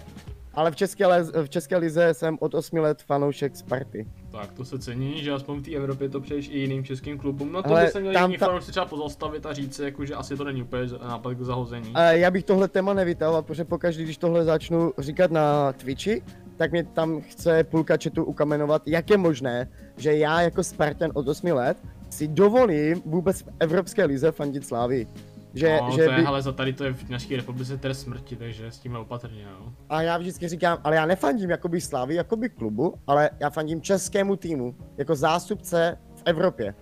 Ale 0.54 0.71
v 0.71 0.75
české, 0.75 1.06
v 1.43 1.49
české 1.49 1.78
lize 1.78 2.13
jsem 2.13 2.38
od 2.41 2.54
8 2.54 2.78
let 2.80 3.01
fanoušek 3.01 3.56
Sparty. 3.56 4.08
tak 4.32 4.51
to 4.51 4.65
se 4.65 4.80
cení, 4.80 5.23
že 5.23 5.32
aspoň 5.32 5.60
v 5.60 5.63
té 5.63 5.71
Evropě 5.75 6.10
to 6.10 6.21
přeješ 6.21 6.49
i 6.49 6.60
jiným 6.60 6.84
českým 6.84 7.17
klubům. 7.17 7.51
No 7.51 7.63
to 7.63 7.69
Ale 7.69 7.86
by 7.86 7.91
se 7.91 7.99
měli 7.99 8.13
tam 8.13 8.32
jiní 8.32 8.39
ta- 8.39 8.45
fanoušci 8.45 8.71
třeba 8.71 8.86
pozastavit 8.86 9.45
a 9.45 9.54
říct 9.54 9.75
si, 9.75 9.84
jako, 9.84 10.06
že 10.06 10.15
asi 10.15 10.38
to 10.38 10.43
není 10.43 10.62
úplně 10.62 10.84
nápad 11.08 11.34
k 11.34 11.41
zahození. 11.41 11.91
A 11.93 12.01
já 12.12 12.32
bych 12.32 12.43
tohle 12.43 12.67
téma 12.67 12.93
nevytahoval, 12.93 13.41
protože 13.41 13.65
pokaždý, 13.65 14.04
když 14.04 14.17
tohle 14.17 14.43
začnu 14.43 14.93
říkat 14.97 15.32
na 15.32 15.73
Twitchi, 15.73 16.21
tak 16.58 16.71
mě 16.71 16.84
tam 16.84 17.21
chce 17.21 17.63
půlka 17.63 17.97
chatu 18.04 18.23
ukamenovat, 18.23 18.82
jak 18.86 19.10
je 19.10 19.17
možné, 19.17 19.67
že 19.97 20.17
já 20.17 20.41
jako 20.41 20.63
Spartan 20.63 21.12
od 21.13 21.28
8 21.28 21.51
let 21.51 21.78
si 22.15 22.28
dovolím 22.28 23.01
vůbec 23.06 23.41
v 23.41 23.47
Evropské 23.60 24.06
lize 24.06 24.32
fandit 24.32 24.67
Slávy. 24.67 25.08
Že, 25.54 25.78
no, 25.82 25.91
že 25.91 26.06
to 26.06 26.12
je, 26.12 26.17
by, 26.17 26.25
ale 26.25 26.41
za 26.41 26.51
tady 26.51 26.73
to 26.73 26.84
je 26.84 26.93
v 26.93 27.10
naší 27.10 27.36
republice 27.36 27.78
trest 27.78 28.01
smrti, 28.01 28.36
takže 28.36 28.71
s 28.71 28.80
tímhle 28.80 28.99
opatrně, 29.01 29.45
no. 29.45 29.73
a 29.89 30.01
já 30.01 30.17
vždycky 30.17 30.47
říkám, 30.47 30.78
ale 30.84 30.95
já 30.95 31.06
nefandím 31.06 31.49
jakoby 31.49 31.82
Slávy, 31.82 32.15
jakoby 32.15 32.49
klubu, 32.49 32.93
ale 33.08 33.30
já 33.39 33.49
fandím 33.49 33.82
českému 33.82 34.36
týmu, 34.36 34.75
jako 34.97 35.15
zástupce 35.15 35.97
v 36.15 36.21
Evropě. 36.25 36.75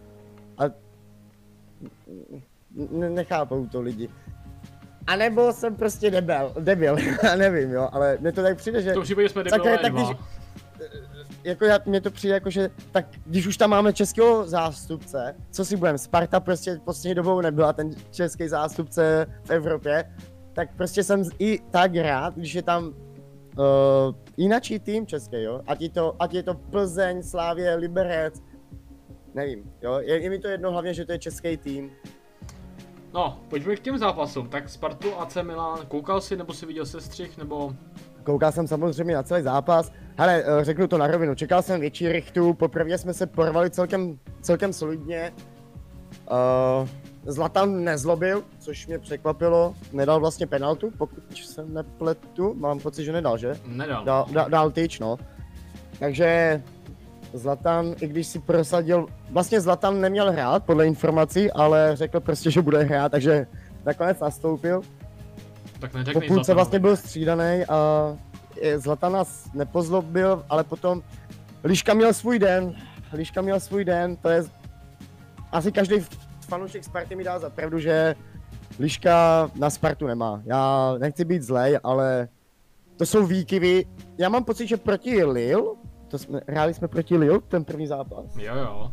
A 0.57 0.63
nechápou 3.09 3.67
to 3.67 3.81
lidi. 3.81 4.09
A 5.07 5.15
nebo 5.15 5.53
jsem 5.53 5.75
prostě 5.75 6.11
debil, 6.11 6.53
debil, 6.59 6.97
já 7.23 7.35
nevím, 7.35 7.71
jo, 7.71 7.89
ale 7.91 8.17
mně 8.21 8.31
to 8.31 8.41
tak 8.41 8.57
přijde, 8.57 8.81
že 8.81 8.91
V 8.91 8.93
tom 8.93 9.03
případě 9.03 9.29
jsme 9.29 9.43
debilové 9.43 9.77
tak 9.77 9.91
dva. 9.91 10.03
když- 10.03 10.17
jako 11.43 11.65
já, 11.65 11.79
mně 11.85 12.01
to 12.01 12.11
přijde 12.11 12.33
jako, 12.33 12.49
že 12.49 12.69
tak 12.91 13.05
když 13.25 13.47
už 13.47 13.57
tam 13.57 13.69
máme 13.69 13.93
českého 13.93 14.47
zástupce, 14.47 15.35
co 15.51 15.65
si 15.65 15.77
budeme, 15.77 15.97
Sparta 15.97 16.39
prostě 16.39 16.79
poslední 16.85 17.15
dobou 17.15 17.41
nebyla 17.41 17.73
ten 17.73 17.91
český 18.11 18.47
zástupce 18.47 19.25
v 19.43 19.49
Evropě, 19.49 20.15
tak 20.53 20.75
prostě 20.75 21.03
jsem 21.03 21.23
i 21.39 21.59
tak 21.71 21.95
rád, 21.95 22.35
když 22.35 22.53
je 22.53 22.63
tam 22.63 22.85
uh, 22.85 22.93
jináčí 24.37 24.79
tým 24.79 25.07
český, 25.07 25.41
jo, 25.41 25.61
ať 25.67 25.81
je 25.81 25.89
to, 25.89 26.15
ať 26.19 26.33
je 26.33 26.43
to 26.43 26.53
Plzeň, 26.53 27.23
Slávě, 27.23 27.75
Liberec, 27.75 28.43
nevím, 29.33 29.71
jo, 29.81 29.99
je, 29.99 30.23
je 30.23 30.29
mi 30.29 30.39
to 30.39 30.47
jedno 30.47 30.71
hlavně, 30.71 30.93
že 30.93 31.05
to 31.05 31.11
je 31.11 31.19
český 31.19 31.57
tým. 31.57 31.91
No, 33.13 33.39
pojďme 33.49 33.75
k 33.75 33.79
těm 33.79 33.97
zápasům. 33.97 34.49
Tak 34.49 34.69
Spartu 34.69 35.15
AC 35.15 35.37
Milan, 35.41 35.79
koukal 35.87 36.21
si 36.21 36.35
nebo 36.35 36.53
si 36.53 36.65
viděl 36.65 36.85
sestřih, 36.85 37.37
nebo... 37.37 37.75
Koukal 38.23 38.51
jsem 38.51 38.67
samozřejmě 38.67 39.15
na 39.15 39.23
celý 39.23 39.43
zápas. 39.43 39.91
Hele, 40.17 40.43
eh, 40.45 40.63
řeknu 40.63 40.87
to 40.87 40.97
na 40.97 41.07
rovinu, 41.07 41.35
čekal 41.35 41.61
jsem 41.61 41.79
větší 41.79 42.11
rychtu, 42.11 42.53
poprvé 42.53 42.97
jsme 42.97 43.13
se 43.13 43.27
porvali 43.27 43.69
celkem, 43.69 44.19
celkem 44.41 44.73
solidně. 44.73 45.33
Uh, 46.31 46.87
Zlatan 47.25 47.83
nezlobil, 47.83 48.43
což 48.59 48.87
mě 48.87 48.99
překvapilo, 48.99 49.75
nedal 49.93 50.19
vlastně 50.19 50.47
penaltu, 50.47 50.91
pokud 50.97 51.37
se 51.37 51.65
nepletu, 51.65 52.53
mám 52.53 52.79
pocit, 52.79 53.03
že 53.03 53.11
nedal, 53.11 53.37
že? 53.37 53.55
Nedal. 53.65 54.05
Dal, 54.05 54.25
dal, 54.31 54.49
dal 54.49 54.71
tyč, 54.71 54.99
no. 54.99 55.17
Takže 55.99 56.61
Zlatan, 57.33 57.95
i 58.01 58.07
když 58.07 58.27
si 58.27 58.39
prosadil, 58.39 59.07
vlastně 59.29 59.61
Zlatan 59.61 60.01
neměl 60.01 60.31
hrát, 60.31 60.63
podle 60.63 60.87
informací, 60.87 61.51
ale 61.51 61.91
řekl 61.93 62.19
prostě, 62.19 62.51
že 62.51 62.61
bude 62.61 62.83
hrát, 62.83 63.11
takže 63.11 63.47
nakonec 63.85 64.19
nastoupil. 64.19 64.81
Tak 65.79 65.91
Po 65.91 65.97
neřeknej 65.97 66.27
půlce 66.27 66.43
Zlatanovi. 66.43 66.55
vlastně 66.55 66.79
byl 66.79 66.97
střídaný 66.97 67.65
a 67.69 68.17
eh, 68.61 68.79
Zlatan 68.79 69.11
nás 69.11 69.53
nepozlobil, 69.53 70.45
ale 70.49 70.63
potom 70.63 71.03
Liška 71.63 71.93
měl 71.93 72.13
svůj 72.13 72.39
den, 72.39 72.75
Liška 73.13 73.41
měl 73.41 73.59
svůj 73.59 73.85
den, 73.85 74.15
to 74.15 74.29
je 74.29 74.43
asi 75.51 75.71
každý 75.71 75.95
fanoušek 76.47 76.83
Sparty 76.83 77.15
mi 77.15 77.23
dá 77.23 77.39
za 77.39 77.49
pravdu, 77.49 77.79
že 77.79 78.15
Liška 78.79 79.49
na 79.55 79.69
Spartu 79.69 80.07
nemá. 80.07 80.41
Já 80.45 80.93
nechci 80.97 81.25
být 81.25 81.41
zlej, 81.43 81.79
ale 81.83 82.27
to 82.97 83.05
jsou 83.05 83.25
výkyvy. 83.25 83.85
Já 84.17 84.29
mám 84.29 84.43
pocit, 84.43 84.67
že 84.67 84.77
proti 84.77 85.23
Lille, 85.23 85.63
to 86.07 86.17
jsme, 86.17 86.41
hráli 86.47 86.73
jsme 86.73 86.87
proti 86.87 87.17
Lille, 87.17 87.39
ten 87.47 87.65
první 87.65 87.87
zápas, 87.87 88.25
Jo, 88.37 88.55
jo. 88.55 88.91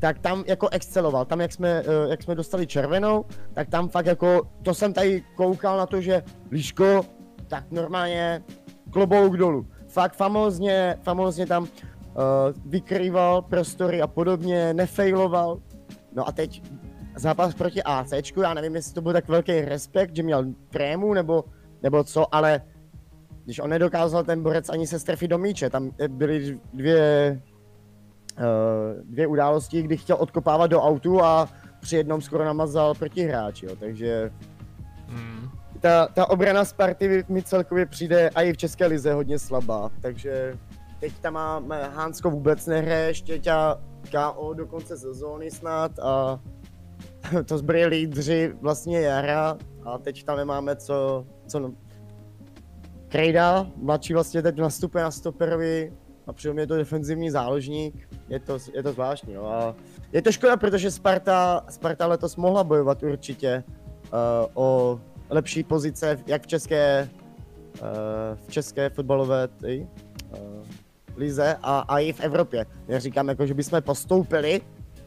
tak 0.00 0.18
tam 0.18 0.44
jako 0.46 0.68
exceloval. 0.68 1.24
Tam, 1.24 1.40
jak 1.40 1.52
jsme, 1.52 1.68
eh, 1.68 2.10
jak 2.10 2.22
jsme 2.22 2.34
dostali 2.34 2.66
červenou, 2.66 3.24
tak 3.52 3.68
tam 3.68 3.88
fakt 3.88 4.06
jako, 4.06 4.48
to 4.62 4.74
jsem 4.74 4.92
tady 4.92 5.24
koukal 5.36 5.76
na 5.78 5.86
to, 5.86 6.00
že 6.00 6.22
Líško, 6.50 7.04
tak 7.48 7.64
normálně 7.70 8.42
klobouk 8.96 9.36
dolů. 9.36 9.66
Fakt 9.88 10.14
famózně, 10.14 10.96
famózně 11.02 11.46
tam 11.46 11.62
uh, 11.62 11.68
vykrýval 12.66 13.42
prostory 13.42 14.02
a 14.02 14.06
podobně, 14.06 14.74
nefailoval. 14.74 15.58
No 16.12 16.28
a 16.28 16.32
teď 16.32 16.62
zápas 17.16 17.54
proti 17.54 17.82
ACčku, 17.82 18.40
já 18.40 18.54
nevím, 18.54 18.74
jestli 18.74 18.94
to 18.94 19.00
byl 19.00 19.12
tak 19.12 19.28
velký 19.28 19.60
respekt, 19.60 20.16
že 20.16 20.22
měl 20.22 20.44
trému 20.70 21.14
nebo, 21.14 21.44
nebo 21.82 22.04
co, 22.04 22.34
ale 22.34 22.60
když 23.44 23.58
on 23.58 23.70
nedokázal 23.70 24.24
ten 24.24 24.42
borec 24.42 24.68
ani 24.68 24.86
se 24.86 24.98
strefit 24.98 25.30
do 25.30 25.38
míče, 25.38 25.70
tam 25.70 25.90
byly 26.08 26.58
dvě, 26.74 27.40
uh, 28.38 29.04
dvě 29.04 29.26
události, 29.26 29.82
kdy 29.82 29.96
chtěl 29.96 30.16
odkopávat 30.20 30.70
do 30.70 30.82
autu 30.82 31.22
a 31.22 31.48
při 31.80 31.96
jednom 31.96 32.20
skoro 32.20 32.44
namazal 32.44 32.94
protihráč, 32.94 33.62
jo, 33.62 33.76
takže 33.80 34.30
Hmm. 35.08 35.35
Ta, 35.80 36.06
ta 36.06 36.30
obrana 36.30 36.64
Sparty 36.64 37.24
mi 37.28 37.42
celkově 37.42 37.86
přijde 37.86 38.30
a 38.30 38.42
i 38.42 38.52
v 38.52 38.56
České 38.56 38.86
lize 38.86 39.12
hodně 39.12 39.38
slabá, 39.38 39.90
takže 40.00 40.58
teď 41.00 41.12
tam 41.20 41.34
máme 41.34 41.84
Hansko 41.84 42.30
vůbec 42.30 42.66
nehraje, 42.66 43.14
Štěťa 43.14 43.80
KO 44.10 44.54
do 44.54 44.66
konce 44.66 44.98
sezóny 44.98 45.50
snad 45.50 45.98
a 45.98 46.40
to 47.44 47.58
zbyli 47.58 47.86
lídři 47.86 48.54
vlastně 48.60 49.00
jara 49.00 49.58
a 49.84 49.98
teď 49.98 50.24
tam 50.24 50.36
nemáme 50.36 50.76
co, 50.76 51.26
co 51.46 51.58
no. 51.58 51.72
Krejda, 53.08 53.66
mladší 53.76 54.12
vlastně 54.12 54.42
teď 54.42 54.56
nastupuje 54.56 55.04
na 55.04 55.10
stoperovi 55.10 55.92
a 56.26 56.32
přitom 56.32 56.58
je 56.58 56.66
to 56.66 56.76
defenzivní 56.76 57.30
záložník, 57.30 58.08
je 58.28 58.40
to, 58.40 58.58
je 58.74 58.82
to 58.82 58.92
zvláštní, 58.92 59.34
no 59.34 59.46
a 59.46 59.74
je 60.12 60.22
to 60.22 60.32
škoda, 60.32 60.56
protože 60.56 60.90
Sparta, 60.90 61.64
Sparta 61.68 62.06
letos 62.06 62.36
mohla 62.36 62.64
bojovat 62.64 63.02
určitě 63.02 63.64
uh, 63.66 64.18
o 64.54 65.00
lepší 65.30 65.64
pozice, 65.64 66.18
jak 66.26 66.42
v 66.42 66.46
české, 66.46 67.08
uh, 67.82 67.88
v 68.46 68.50
české 68.50 68.90
fotbalové 68.90 69.48
ty, 69.48 69.88
uh, 70.30 70.66
lize 71.16 71.56
a, 71.62 71.78
a 71.78 71.98
i 71.98 72.12
v 72.12 72.20
Evropě. 72.20 72.66
Já 72.88 72.98
říkám, 72.98 73.28
jako, 73.28 73.46
že 73.46 73.54
bychom 73.54 73.82
postoupili 73.82 74.60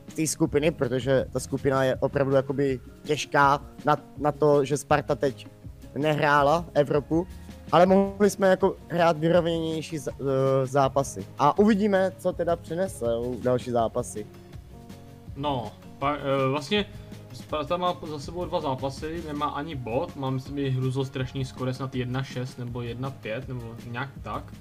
z 0.07 0.13
té 0.13 0.27
skupiny, 0.27 0.71
protože 0.71 1.25
ta 1.33 1.39
skupina 1.39 1.83
je 1.83 1.95
opravdu 1.95 2.35
jakoby 2.35 2.79
těžká 3.03 3.61
na, 3.85 3.97
na 4.17 4.31
to, 4.31 4.65
že 4.65 4.77
Sparta 4.77 5.15
teď 5.15 5.47
nehrála 5.95 6.65
Evropu, 6.73 7.27
ale 7.71 7.85
mohli 7.85 8.29
jsme 8.29 8.47
jako 8.47 8.75
hrát 8.87 9.17
vyrovněnější 9.17 9.97
z- 9.97 10.07
uh, 10.07 10.27
zápasy. 10.63 11.25
A 11.39 11.59
uvidíme, 11.59 12.11
co 12.17 12.33
teda 12.33 12.55
přinesou 12.55 13.37
další 13.43 13.71
zápasy. 13.71 14.27
No, 15.35 15.71
pa, 15.99 16.11
uh, 16.13 16.17
vlastně 16.51 16.85
Sparta 17.39 17.77
má 17.77 17.97
za 18.07 18.19
sebou 18.19 18.45
dva 18.45 18.61
zápasy, 18.61 19.23
nemá 19.27 19.45
ani 19.45 19.75
bod, 19.75 20.15
má 20.15 20.29
myslím, 20.29 20.59
že 20.59 20.69
hruzo 20.69 21.05
strašný 21.05 21.45
skore 21.45 21.73
snad 21.73 21.93
1-6 21.93 22.59
nebo 22.59 22.79
1-5 22.79 23.43
nebo 23.47 23.75
nějak 23.91 24.09
tak. 24.23 24.53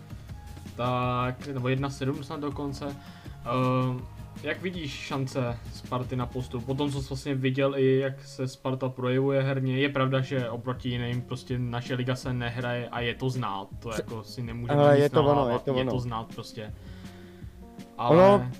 Tak, 0.76 1.46
nebo 1.46 1.68
1-7 1.68 2.22
snad 2.22 2.40
dokonce. 2.40 2.86
Uh, 2.86 4.00
jak 4.42 4.62
vidíš 4.62 4.92
šance 4.92 5.58
Sparty 5.72 6.16
na 6.16 6.26
postup? 6.26 6.66
Po 6.66 6.74
tom, 6.74 6.92
co 6.92 7.02
jsi 7.02 7.08
vlastně 7.08 7.34
viděl 7.34 7.74
i 7.76 7.98
jak 7.98 8.24
se 8.24 8.48
Sparta 8.48 8.88
projevuje 8.88 9.42
herně, 9.42 9.78
je 9.78 9.88
pravda, 9.88 10.20
že 10.20 10.50
oproti 10.50 10.88
jiným 10.88 11.22
prostě 11.22 11.58
naše 11.58 11.94
liga 11.94 12.16
se 12.16 12.32
nehraje 12.32 12.88
a 12.88 13.00
je 13.00 13.14
to 13.14 13.30
znát, 13.30 13.68
to 13.78 13.90
jako 13.92 14.24
si 14.24 14.42
nemůžeme 14.42 14.82
Ale 14.82 14.98
je 14.98 15.10
to 15.10 15.24
ono, 15.24 15.48
je 15.48 15.58
to 15.58 15.74
je 15.74 15.80
ono. 15.80 15.92
to 15.92 15.98
znát 15.98 16.34
prostě. 16.34 16.74
Ale... 17.98 18.28
Ono- 18.28 18.50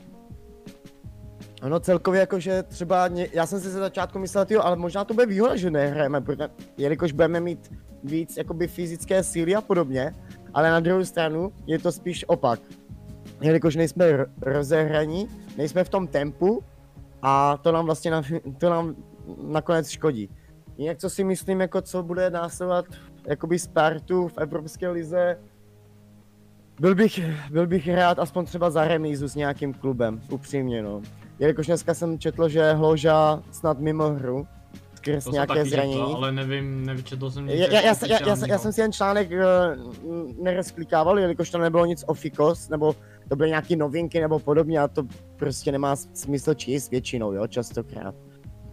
Ono 1.63 1.81
celkově 1.81 2.21
jakože 2.21 2.63
třeba, 2.63 3.09
ně, 3.09 3.29
já 3.33 3.47
jsem 3.47 3.61
si 3.61 3.71
ze 3.71 3.79
začátku 3.79 4.19
myslel, 4.19 4.45
tyjo, 4.45 4.63
ale 4.63 4.77
možná 4.77 5.05
to 5.05 5.15
bude 5.15 5.27
výhoda, 5.27 5.57
že 5.57 5.71
nehrajeme, 5.71 6.21
protože, 6.21 6.49
jelikož 6.77 7.13
budeme 7.13 7.41
mít 7.41 7.73
víc 8.05 8.37
jakoby 8.37 8.69
fyzické 8.69 9.23
síly 9.25 9.55
a 9.55 9.61
podobně, 9.61 10.15
ale 10.55 10.71
na 10.71 10.81
druhou 10.81 11.05
stranu 11.05 11.53
je 11.67 11.79
to 11.79 11.93
spíš 11.93 12.25
opak. 12.29 12.61
Jelikož 13.41 13.77
nejsme 13.77 14.07
rozehraní, 14.41 15.29
nejsme 15.57 15.85
v 15.85 15.89
tom 15.89 16.07
tempu 16.07 16.63
a 17.23 17.57
to 17.57 17.73
nám 17.73 17.87
vlastně 17.87 18.11
na, 18.11 18.23
to 18.59 18.71
nám 18.71 18.97
nakonec 19.43 19.89
škodí. 19.89 20.31
Jinak 20.79 20.99
co 20.99 21.11
si 21.11 21.25
myslím, 21.25 21.61
jako 21.61 21.83
co 21.83 22.03
bude 22.03 22.31
následovat 22.31 22.85
jakoby 23.27 23.59
Spartu 23.59 24.29
v 24.29 24.39
Evropské 24.39 24.89
lize, 24.89 25.39
byl 26.81 26.95
bych, 26.95 27.21
byl 27.51 27.67
bych 27.67 27.89
rád 27.89 28.19
aspoň 28.19 28.45
třeba 28.45 28.71
za 28.71 28.89
remízu 28.89 29.29
s 29.29 29.35
nějakým 29.35 29.75
klubem, 29.75 30.21
upřímně 30.31 30.83
no. 30.83 31.03
Jelikož 31.39 31.67
dneska 31.67 31.95
jsem 31.95 32.19
četl, 32.19 32.49
že 32.49 32.73
Hloža 32.73 33.43
snad 33.51 33.79
mimo 33.81 34.09
hru, 34.09 34.47
skrz 34.95 35.25
To 35.25 35.31
nějaké 35.31 35.65
zranění. 35.65 35.95
četl, 35.95 36.17
ale 36.17 36.33
nevím, 36.33 36.87
nevyčetl 36.87 37.31
jsem 37.31 37.47
nic 37.47 37.61
Já, 37.61 37.67
já, 37.73 37.81
já, 37.81 37.95
jsem- 37.95 38.11
já, 38.11 38.19
já, 38.29 38.37
jsem- 38.37 38.51
já 38.51 38.59
jsem 38.59 38.73
si 38.73 38.81
ten 38.81 38.93
článek 38.93 39.31
uh, 39.31 40.43
nerozklikával, 40.43 41.19
jelikož 41.19 41.51
to 41.51 41.59
nebylo 41.59 41.87
nic 41.87 42.05
ofikos, 42.07 42.69
nebo 42.69 42.95
to 43.29 43.37
byly 43.37 43.49
nějaké 43.49 43.77
novinky 43.77 44.21
nebo 44.21 44.39
podobně 44.39 44.79
a 44.81 44.89
to 44.89 45.03
prostě 45.37 45.73
nemá 45.73 45.97
smysl 45.97 46.55
číst 46.55 46.91
většinou, 46.91 47.33
jo, 47.33 47.47
častokrát. 47.47 48.15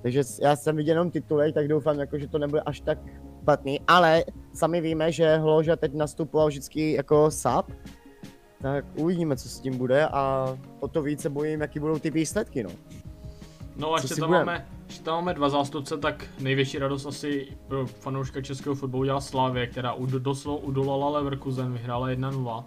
Takže 0.02 0.22
já 0.42 0.56
jsem 0.56 0.76
viděl 0.76 0.96
jenom 0.96 1.12
titulek, 1.12 1.54
tak 1.54 1.68
doufám, 1.68 2.00
jako, 2.00 2.20
že 2.20 2.28
to 2.28 2.38
nebude 2.38 2.62
až 2.62 2.80
tak 2.82 2.98
špatný, 3.42 3.80
ale 3.88 4.24
sami 4.54 4.82
víme, 4.82 5.12
že 5.12 5.38
Hloža 5.38 5.76
teď 5.76 5.94
nastupoval 5.94 6.48
vždycky 6.48 6.94
jako 6.94 7.32
sub, 7.32 7.72
tak 8.74 8.86
uvidíme, 8.96 9.38
co 9.38 9.50
s 9.50 9.60
tím 9.60 9.78
bude 9.78 10.08
a 10.08 10.54
o 10.80 10.88
to 10.88 11.02
více 11.02 11.30
bojím, 11.30 11.62
jaký 11.62 11.80
budou 11.80 12.00
ty 12.00 12.10
výsledky, 12.10 12.64
no. 12.64 12.70
No 13.76 13.94
a 13.94 13.98
ještě 13.98 14.16
tam, 14.16 14.30
budem? 14.30 14.46
máme, 14.46 14.68
ještě 14.88 15.04
tam 15.04 15.16
máme 15.16 15.34
dva 15.34 15.50
zástupce, 15.50 15.98
tak 15.98 16.26
největší 16.40 16.80
radost 16.80 17.06
asi 17.06 17.48
pro 17.68 17.86
fanouška 17.86 18.42
českého 18.42 18.76
fotbalu 18.76 19.04
dělá 19.04 19.22
Slávě, 19.22 19.68
která 19.68 19.94
ud, 19.94 20.10
doslova 20.10 20.64
udolala 20.64 21.10
Leverkusen, 21.10 21.74
vyhrála 21.74 22.10
1-0. 22.10 22.64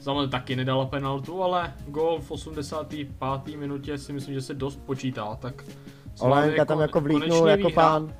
Samozřejmě 0.00 0.28
taky 0.28 0.56
nedala 0.56 0.86
penaltu, 0.86 1.42
ale 1.42 1.74
gol 1.88 2.20
v 2.20 2.30
85. 2.30 3.56
minutě 3.56 3.98
si 3.98 4.12
myslím, 4.12 4.34
že 4.34 4.42
se 4.42 4.54
dost 4.54 4.80
počítá, 4.86 5.36
tak 5.36 5.64
Olenka 6.18 6.64
tam 6.64 6.80
jako 6.80 7.00
vlítnul 7.00 7.48
jako 7.48 7.68
vyhrá. 7.68 7.82
pán. 7.82 8.14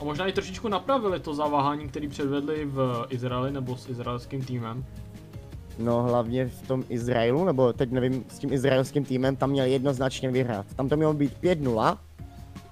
A 0.00 0.04
možná 0.04 0.26
i 0.26 0.32
trošičku 0.32 0.68
napravili 0.68 1.20
to 1.20 1.34
zaváhání, 1.34 1.88
který 1.88 2.08
předvedli 2.08 2.64
v 2.64 3.06
Izraeli 3.08 3.52
nebo 3.52 3.76
s 3.76 3.88
izraelským 3.88 4.44
týmem. 4.44 4.84
No 5.78 6.02
hlavně 6.02 6.48
v 6.48 6.62
tom 6.62 6.84
Izraelu, 6.88 7.44
nebo 7.44 7.72
teď 7.72 7.90
nevím, 7.90 8.24
s 8.28 8.38
tím 8.38 8.52
izraelským 8.52 9.04
týmem, 9.04 9.36
tam 9.36 9.50
měl 9.50 9.66
jednoznačně 9.66 10.30
vyhrát. 10.30 10.66
Tam 10.76 10.88
to 10.88 10.96
mělo 10.96 11.14
být 11.14 11.32
5-0, 11.42 11.98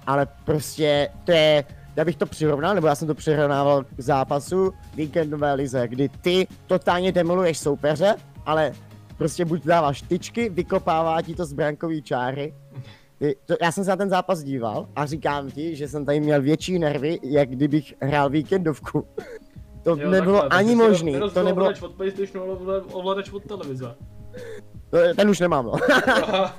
ale 0.07 0.27
prostě 0.45 1.09
to 1.25 1.33
je, 1.33 1.65
já 1.97 2.05
bych 2.05 2.17
to 2.17 2.27
přirovnal, 2.27 2.75
nebo 2.75 2.87
já 2.87 2.95
jsem 2.95 3.09
to 3.09 3.15
přirovnával 3.15 3.85
k 3.85 4.01
zápasu 4.01 4.73
víkendové 4.95 5.55
lize, 5.55 5.89
kdy 5.89 6.09
ty 6.09 6.47
totálně 6.67 7.13
demoluješ 7.13 7.59
soupeře, 7.59 8.15
ale 8.47 8.73
prostě 9.19 9.45
buď 9.45 9.65
dáváš 9.65 10.03
tyčky, 10.03 10.49
vykopává 10.49 11.23
ti 11.23 11.35
to 11.35 11.45
z 11.45 11.53
brankový 11.53 12.03
čáry. 12.03 12.55
Ty, 13.19 13.37
to, 13.47 13.55
já 13.63 13.73
jsem 13.73 13.85
se 13.85 13.91
na 13.91 13.97
ten 13.97 14.11
zápas 14.11 14.43
díval 14.43 14.89
a 14.97 15.07
říkám 15.07 15.51
ti, 15.51 15.77
že 15.77 15.89
jsem 15.89 16.05
tady 16.05 16.21
měl 16.21 16.43
větší 16.43 16.79
nervy, 16.79 17.19
jak 17.23 17.49
kdybych 17.49 17.95
hrál 18.01 18.31
víkendovku. 18.31 19.07
To 19.87 19.97
Jo, 19.97 20.11
nebylo 20.11 20.41
takhle, 20.41 20.59
ani 20.59 20.75
možný, 20.77 21.13
nerozbil 21.13 21.43
to 21.43 21.49
nebylo, 21.49 21.65
ovladač 21.67 21.83
od 21.83 21.95
PlayStationu, 21.95 22.53
ale 22.67 22.81
ovladač- 22.81 23.35
od 23.37 23.45
televize. 23.45 23.95
to- 24.91 25.15
ten 25.17 25.31
už 25.31 25.41
nemám 25.41 25.67
no. 25.67 25.73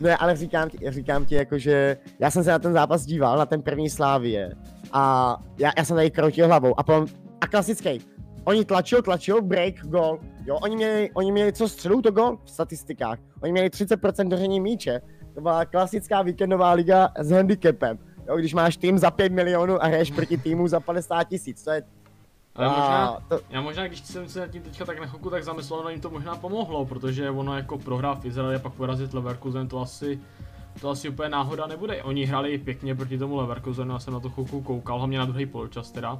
Ne, 0.00 0.16
ale 0.16 0.36
říkám 0.36 0.70
ti, 0.70 0.78
říkám 0.88 1.26
ti 1.26 1.34
jako, 1.34 1.58
že 1.58 1.96
já 2.18 2.30
jsem 2.30 2.44
se 2.44 2.50
na 2.50 2.58
ten 2.58 2.72
zápas 2.72 3.04
díval, 3.06 3.38
na 3.38 3.46
ten 3.46 3.62
první 3.62 3.90
Slávie 3.90 4.52
a 4.92 5.36
já, 5.58 5.70
já 5.78 5.84
jsem 5.84 5.96
tady 5.96 6.10
kroutil 6.10 6.46
hlavou. 6.46 6.80
A 6.80 6.82
potom, 6.82 7.06
a 7.40 7.46
klasický, 7.46 8.00
oni 8.44 8.64
tlačil, 8.64 9.02
tlačil, 9.02 9.42
break, 9.42 9.74
gol, 9.82 10.18
jo, 10.46 10.58
oni 10.62 10.76
měli, 10.76 11.10
oni 11.14 11.32
měli 11.32 11.52
co 11.52 11.68
střelů, 11.68 12.02
to 12.02 12.10
gol 12.10 12.38
v 12.44 12.50
statistikách, 12.50 13.18
oni 13.42 13.52
měli 13.52 13.68
30% 13.68 14.28
držení 14.28 14.60
míče, 14.60 15.00
to 15.34 15.40
byla 15.40 15.64
klasická 15.64 16.22
víkendová 16.22 16.72
liga 16.72 17.08
s 17.18 17.30
handicapem, 17.30 17.98
jo, 18.28 18.36
když 18.36 18.54
máš 18.54 18.76
tým 18.76 18.98
za 18.98 19.10
5 19.10 19.32
milionů 19.32 19.82
a 19.82 19.86
hraješ 19.86 20.10
proti 20.10 20.36
týmu 20.38 20.68
za 20.68 20.80
50 20.80 21.24
tisíc, 21.24 21.62
to 21.64 21.70
je, 21.70 21.82
Ale 22.58 22.68
a, 22.68 22.70
možná, 22.80 23.18
to, 23.28 23.40
já 23.50 23.60
možná, 23.60 23.86
když 23.86 24.00
jsem 24.00 24.28
se 24.28 24.40
nad 24.40 24.46
tím 24.46 24.62
teďka 24.62 24.84
tak 24.84 25.00
na 25.00 25.06
chvilku 25.06 25.30
tak 25.30 25.44
zamyslel, 25.44 25.82
no 25.82 25.88
jim 25.90 26.00
to 26.00 26.10
možná 26.10 26.36
pomohlo, 26.36 26.86
protože 26.86 27.30
ono 27.30 27.56
jako 27.56 27.78
prohrá 27.78 28.14
v 28.14 28.24
Izraeli 28.24 28.56
a 28.56 28.58
pak 28.58 28.72
porazit 28.72 29.14
Leverkusen, 29.14 29.68
to 29.68 29.80
asi, 29.80 30.20
to 30.80 30.90
asi 30.90 31.08
úplně 31.08 31.28
náhoda 31.28 31.66
nebude. 31.66 32.02
Oni 32.02 32.24
hráli 32.24 32.58
pěkně 32.58 32.94
proti 32.94 33.18
tomu 33.18 33.36
Leverkusenu, 33.36 33.92
já 33.92 33.98
jsem 33.98 34.14
na 34.14 34.20
to 34.20 34.30
chvilku 34.30 34.60
koukal, 34.62 34.98
hlavně 34.98 35.18
na 35.18 35.24
druhý 35.24 35.46
poločas 35.46 35.90
teda. 35.90 36.18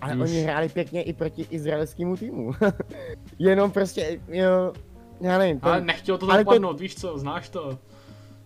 Ale 0.00 0.14
Už. 0.14 0.20
oni 0.20 0.40
hráli 0.40 0.68
pěkně 0.68 1.02
i 1.02 1.12
proti 1.12 1.46
izraelskému 1.50 2.16
týmu. 2.16 2.52
Jenom 3.38 3.70
prostě, 3.70 4.20
jo, 4.28 4.72
já 5.20 5.38
nevím. 5.38 5.58
Ale 5.62 5.76
Ten, 5.78 5.86
nechtělo 5.86 6.18
to 6.18 6.26
ale 6.30 6.44
to- 6.44 6.50
zapadnout, 6.50 6.80
víš 6.80 6.94
co, 6.96 7.18
znáš 7.18 7.48
to. 7.48 7.78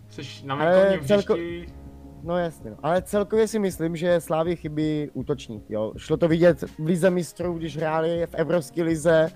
Jsi 0.09 0.21
na 0.45 0.55
Ale 0.55 0.71
venkovním 0.75 1.07
celko- 1.07 1.35
no 2.27 2.37
jasně, 2.37 2.69
no. 2.71 2.77
ale 2.83 3.01
celkově 3.01 3.47
si 3.47 3.59
myslím, 3.59 3.95
že 3.95 4.21
Slávy 4.21 4.55
chybí 4.55 5.09
útočník, 5.13 5.63
jo. 5.69 5.93
Šlo 5.97 6.17
to 6.17 6.27
vidět 6.27 6.63
v 6.63 6.85
Lize 6.85 7.09
mistrů, 7.09 7.53
když 7.53 7.77
hráli 7.77 8.25
v 8.25 8.33
Evropské 8.35 8.83
lize 8.83 9.29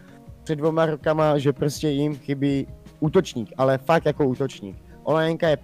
před 0.43 0.55
dvoma 0.55 0.85
rokama, 0.85 1.37
že 1.37 1.53
prostě 1.53 1.89
jim 1.89 2.15
chybí 2.15 2.67
útočník, 2.99 3.53
ale 3.57 3.77
fakt 3.77 4.05
jako 4.05 4.27
útočník. 4.27 4.77
Olejenka 5.03 5.47
je, 5.47 5.57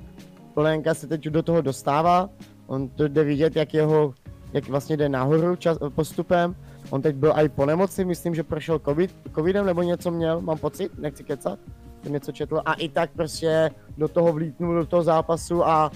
Olejenka 0.56 0.94
se 0.94 1.08
teď 1.08 1.24
do 1.24 1.44
toho 1.44 1.62
dostává, 1.62 2.30
on 2.68 2.90
to 2.90 3.08
jde 3.08 3.24
vidět, 3.24 3.56
jak 3.56 3.74
jeho, 3.74 4.14
jak 4.54 4.68
vlastně 4.68 4.98
jde 4.98 5.10
nahoru 5.10 5.56
čas, 5.56 5.78
postupem. 5.96 6.56
On 6.90 7.02
teď 7.02 7.16
byl 7.16 7.34
i 7.36 7.50
po 7.50 7.66
nemoci, 7.66 8.06
myslím, 8.06 8.36
že 8.36 8.44
prošel 8.44 8.80
COVID, 8.80 9.16
covidem 9.36 9.66
nebo 9.66 9.84
něco 9.84 10.12
měl, 10.12 10.42
mám 10.42 10.58
pocit, 10.58 10.92
nechci 10.98 11.24
kecat, 11.24 11.60
jsem 12.04 12.14
něco 12.14 12.32
četl 12.32 12.62
a 12.66 12.74
i 12.74 12.90
tak 12.90 13.10
prostě 13.12 13.72
do 13.98 14.08
toho 14.08 14.34
vlítnul 14.34 14.76
do 14.76 14.86
toho 14.86 15.04
zápasu 15.04 15.68
a 15.68 15.92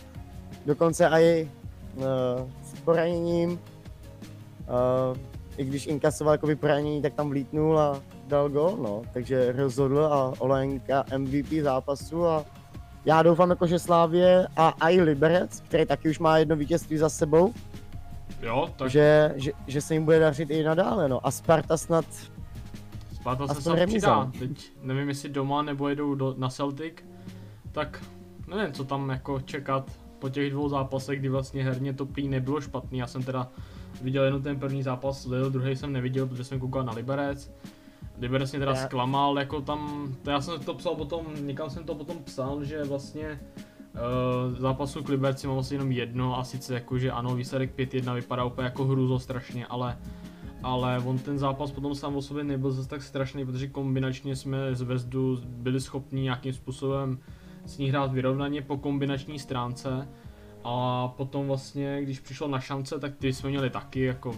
dokonce 0.66 1.08
i 1.08 1.50
uh, 1.96 2.04
s 2.64 2.82
poraněním, 2.82 3.52
uh, 3.52 5.18
i 5.58 5.66
když 5.66 5.88
inkasoval 5.88 6.34
jako 6.34 6.48
poranění, 6.60 7.02
tak 7.02 7.14
tam 7.14 7.30
vlítnul 7.30 7.80
a 7.80 8.02
dal 8.28 8.50
gol, 8.50 8.78
no, 8.82 9.02
takže 9.14 9.52
rozhodl 9.52 10.06
a 10.06 10.34
Olenka 10.40 11.06
MVP 11.18 11.48
zápasu 11.62 12.28
a 12.28 12.46
já 13.06 13.24
doufám 13.24 13.50
jako, 13.50 13.68
že 13.68 13.80
Slávě 13.80 14.48
a 14.58 14.90
i 14.90 15.02
Liberec, 15.02 15.62
který 15.62 15.86
taky 15.86 16.10
už 16.10 16.20
má 16.20 16.38
jedno 16.38 16.56
vítězství 16.56 16.98
za 16.98 17.10
sebou, 17.10 17.54
jo, 18.42 18.70
tak 18.78 18.90
že, 18.90 19.34
že, 19.36 19.52
že 19.68 19.82
se 19.82 19.94
jim 19.94 20.06
bude 20.06 20.20
dařit 20.20 20.50
i 20.50 20.64
nadále, 20.64 21.10
no. 21.10 21.28
A 21.28 21.32
Sparta 21.32 21.78
snad, 21.78 22.06
Sparta 23.16 23.48
se 23.48 23.62
sem 23.62 23.88
přidá. 23.88 24.32
Teď 24.40 24.72
nevím, 24.82 25.10
jestli 25.10 25.30
doma 25.30 25.62
nebo 25.62 25.90
jedou 25.90 26.16
do, 26.16 26.36
na 26.38 26.50
Celtic, 26.50 26.94
tak 27.72 28.04
nevím, 28.48 28.74
co 28.74 28.84
tam 28.84 29.10
jako 29.10 29.40
čekat 29.40 29.92
po 30.22 30.30
těch 30.30 30.52
dvou 30.52 30.70
zápasech, 30.70 31.20
kdy 31.20 31.30
vlastně 31.30 31.64
herně 31.64 31.94
to 31.94 32.06
prý 32.06 32.28
nebylo 32.28 32.62
špatný. 32.62 33.00
Já 33.00 33.08
jsem 33.08 33.24
teda 33.24 33.48
viděl 34.02 34.24
jenom 34.24 34.42
ten 34.42 34.60
první 34.60 34.84
zápas, 34.84 35.28
druhý 35.50 35.76
jsem 35.76 35.94
neviděl, 35.94 36.28
protože 36.28 36.44
jsem 36.44 36.60
koukal 36.60 36.84
na 36.84 36.94
Liberec. 36.94 37.52
Liberec 38.20 38.52
mě 38.52 38.60
teda 38.60 38.72
Já- 38.72 38.86
zklamal, 38.86 39.40
jako 39.40 39.62
tam, 39.62 40.12
to 40.24 40.30
já 40.30 40.42
jsem 40.42 40.60
to 40.60 40.74
psal 40.74 40.96
potom, 40.96 41.26
někam 41.42 41.70
jsem 41.70 41.84
to 41.84 41.96
potom 41.96 42.18
psal, 42.24 42.64
že 42.64 42.84
vlastně 42.84 43.40
Uh, 44.52 44.60
zápasu 44.60 45.04
k 45.04 45.10
Liberci 45.10 45.48
mám 45.48 45.56
vlastně 45.56 45.76
jenom 45.76 45.92
jedno 45.92 46.40
a 46.40 46.44
sice 46.44 46.74
jako, 46.74 46.98
že 46.98 47.12
ano, 47.12 47.36
výsledek 47.36 47.76
5-1 47.78 48.16
vypadá 48.16 48.44
úplně 48.44 48.66
jako 48.66 48.86
hruzo 48.86 49.20
strašně, 49.20 49.66
ale 49.66 49.98
ale 50.64 51.00
on 51.00 51.18
ten 51.20 51.40
zápas 51.40 51.72
potom 51.72 51.96
sám 51.96 52.16
o 52.16 52.22
sobě 52.22 52.44
nebyl 52.44 52.72
zase 52.72 52.90
tak 52.90 53.04
strašný, 53.04 53.46
protože 53.46 53.68
kombinačně 53.68 54.36
jsme 54.36 54.76
z 54.76 54.82
Vezdu 54.82 55.40
byli 55.46 55.82
schopni 55.82 56.22
nějakým 56.22 56.54
způsobem 56.54 57.20
s 57.66 57.78
ní 57.78 57.90
hrát 57.90 58.12
vyrovnaně 58.12 58.62
po 58.62 58.78
kombinační 58.78 59.40
stránce. 59.40 60.08
A 60.64 61.08
potom 61.08 61.48
vlastně, 61.48 62.02
když 62.02 62.20
přišlo 62.20 62.48
na 62.48 62.60
šance, 62.60 63.00
tak 63.00 63.16
ty 63.16 63.34
jsme 63.34 63.50
měli 63.50 63.70
taky, 63.70 64.02
jako, 64.02 64.34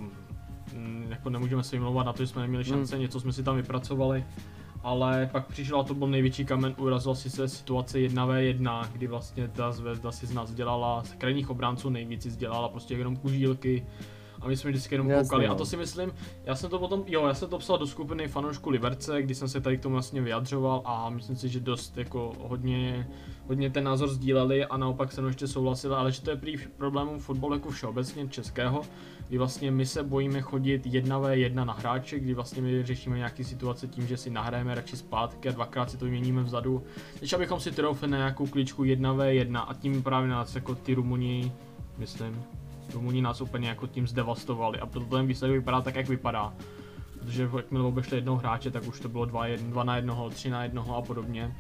mm, 0.74 1.08
jako 1.10 1.30
nemůžeme 1.30 1.64
se 1.64 1.76
vymlouvat 1.76 2.06
na 2.06 2.14
to, 2.14 2.24
že 2.24 2.28
jsme 2.28 2.42
neměli 2.42 2.64
šance, 2.64 2.98
něco 2.98 3.20
jsme 3.20 3.34
si 3.34 3.44
tam 3.44 3.56
vypracovali, 3.56 4.26
ale 4.84 5.30
pak 5.32 5.48
přišel 5.48 5.80
a 5.80 5.84
to 5.84 5.94
byl 5.94 6.08
největší 6.08 6.46
kamen 6.46 6.76
úrazu 6.78 7.12
asi 7.12 7.30
se 7.30 7.48
situace 7.48 7.98
1v1, 7.98 8.88
kdy 8.94 9.08
vlastně 9.08 9.48
ta 9.48 9.72
Zvezda 9.72 10.12
si 10.12 10.28
z 10.28 10.34
nás 10.34 10.54
dělala, 10.54 11.04
z 11.04 11.14
krajních 11.14 11.50
obránců 11.50 11.90
nejvíc 11.90 12.24
si 12.24 12.30
dělala 12.30 12.70
prostě 12.70 12.96
jenom 12.96 13.18
kužílky, 13.18 13.86
a 14.44 14.48
my 14.48 14.58
jsme 14.58 14.70
vždycky 14.70 14.96
jenom 14.96 15.10
Jasně, 15.10 15.24
koukali. 15.24 15.48
A 15.48 15.50
no. 15.50 15.56
to 15.56 15.66
si 15.66 15.78
myslím, 15.78 16.12
já 16.46 16.56
jsem 16.56 16.70
to 16.70 16.80
potom, 16.80 17.04
jo, 17.08 17.28
já 17.28 17.34
jsem 17.34 17.50
to 17.50 17.58
psal 17.58 17.78
do 17.78 17.88
skupiny 17.88 18.28
fanoušků 18.28 18.70
Liberce, 18.70 19.22
kdy 19.22 19.36
jsem 19.36 19.48
se 19.48 19.62
tady 19.62 19.78
k 19.78 19.82
tomu 19.82 19.94
vlastně 19.94 20.22
vyjadřoval 20.22 20.82
a 20.86 21.10
myslím 21.10 21.36
si, 21.36 21.50
že 21.50 21.60
dost 21.60 21.98
jako 21.98 22.34
hodně, 22.40 23.08
hodně 23.48 23.70
ten 23.70 23.84
názor 23.84 24.10
sdíleli 24.10 24.66
a 24.66 24.78
naopak 24.78 25.12
se 25.12 25.22
mnou 25.22 25.28
ještě 25.28 25.48
souhlasili, 25.48 25.96
ale 25.96 26.12
že 26.12 26.22
to 26.22 26.30
je 26.30 26.36
prý 26.36 26.58
problémem 26.78 27.20
fotbalu 27.20 27.54
jako 27.54 27.70
všeobecně 27.70 28.28
českého, 28.28 28.82
kdy 29.28 29.38
vlastně 29.38 29.72
my 29.72 29.86
se 29.86 30.04
bojíme 30.04 30.42
chodit 30.42 30.86
1v1 30.86 31.66
na 31.66 31.74
hráče, 31.74 32.20
kdy 32.20 32.34
vlastně 32.34 32.62
my 32.62 32.84
řešíme 32.84 33.18
nějaký 33.18 33.44
situace 33.44 33.88
tím, 33.88 34.08
že 34.08 34.18
si 34.18 34.30
nahrajeme 34.30 34.76
radši 34.76 34.98
zpátky 34.98 35.50
a 35.50 35.52
dvakrát 35.52 35.92
si 35.92 35.98
to 35.98 36.06
vyměníme 36.06 36.44
vzadu, 36.44 36.84
než 37.22 37.34
abychom 37.34 37.60
si 37.60 37.72
troufli 37.72 38.08
na 38.08 38.18
nějakou 38.18 38.48
kličku 38.48 38.84
1v1 38.84 39.66
a 39.68 39.74
tím 39.74 40.04
právě 40.04 40.30
nás 40.30 40.56
jako 40.56 40.76
ty 40.76 40.94
Rumuni, 40.94 41.52
myslím, 41.98 42.44
Rumuni 42.94 43.22
nás 43.22 43.42
úplně 43.42 43.70
jako 43.70 43.88
tím 43.88 44.08
zdevastovali 44.08 44.80
a 44.80 44.86
proto 44.86 45.16
ten 45.16 45.28
výsledek 45.28 45.58
vypadá 45.58 45.82
tak, 45.82 45.96
jak 45.96 46.10
vypadá. 46.10 46.54
Protože 47.20 47.50
jakmile 47.56 47.84
obešli 47.86 48.18
jednoho 48.18 48.38
hráče, 48.38 48.72
tak 48.72 48.88
už 48.88 49.00
to 49.00 49.10
bylo 49.10 49.26
2, 49.26 49.48
1, 49.48 49.70
2 49.70 49.84
na 49.84 49.96
jednoho, 49.96 50.30
3 50.30 50.50
na 50.50 50.64
jednoho 50.64 50.98
a 50.98 51.02
podobně. 51.02 51.56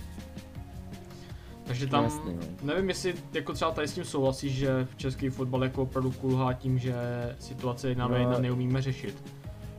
Takže 1.65 1.87
tam, 1.87 2.03
Jasně, 2.03 2.33
no. 2.33 2.41
nevím 2.63 2.89
jestli 2.89 3.13
jako 3.33 3.53
třeba 3.53 3.71
tady 3.71 3.87
s 3.87 3.93
tím 3.93 4.05
souhlasíš, 4.05 4.53
že 4.53 4.87
v 4.91 4.95
český 4.95 5.29
fotbal 5.29 5.63
jako 5.63 5.81
opravdu 5.81 6.11
kulhá 6.11 6.53
tím, 6.53 6.79
že 6.79 6.95
situace 7.39 7.89
1 7.89 8.07
na 8.07 8.13
No, 8.13 8.19
1 8.21 8.37
neumíme 8.39 8.81
řešit. 8.81 9.23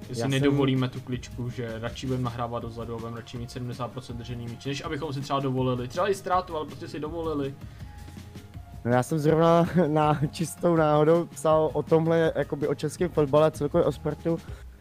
Že 0.09 0.15
si 0.15 0.21
já 0.21 0.25
jsem- 0.25 0.31
nedovolíme 0.31 0.89
tu 0.89 1.01
kličku, 1.01 1.51
že 1.51 1.79
radši 1.79 2.07
budeme 2.07 2.25
nahrávat 2.25 2.63
dozadu 2.63 2.95
a 2.95 2.99
budeme 2.99 3.17
radši 3.17 3.39
mít 3.39 3.51
70% 3.51 4.17
držení 4.17 4.47
míče, 4.47 4.69
než 4.69 4.85
abychom 4.85 5.13
si 5.13 5.21
třeba 5.21 5.41
dovolili. 5.41 5.89
Třeba 5.89 6.09
i 6.11 6.15
ztrátu, 6.15 6.57
ale 6.57 6.67
prostě 6.67 6.89
si 6.89 7.01
dovolili. 7.01 7.55
No 8.85 8.91
já 8.91 9.03
jsem 9.03 9.19
zrovna 9.19 9.67
na 9.87 10.21
čistou 10.31 10.77
náhodou 10.77 11.27
psal 11.27 11.71
o 11.73 11.83
tomhle, 11.83 12.33
jakoby 12.37 12.69
o 12.69 12.75
českém 12.75 13.09
fotbale, 13.09 13.51
celkově 13.51 13.85
o 13.85 13.93
sportu, 13.93 14.39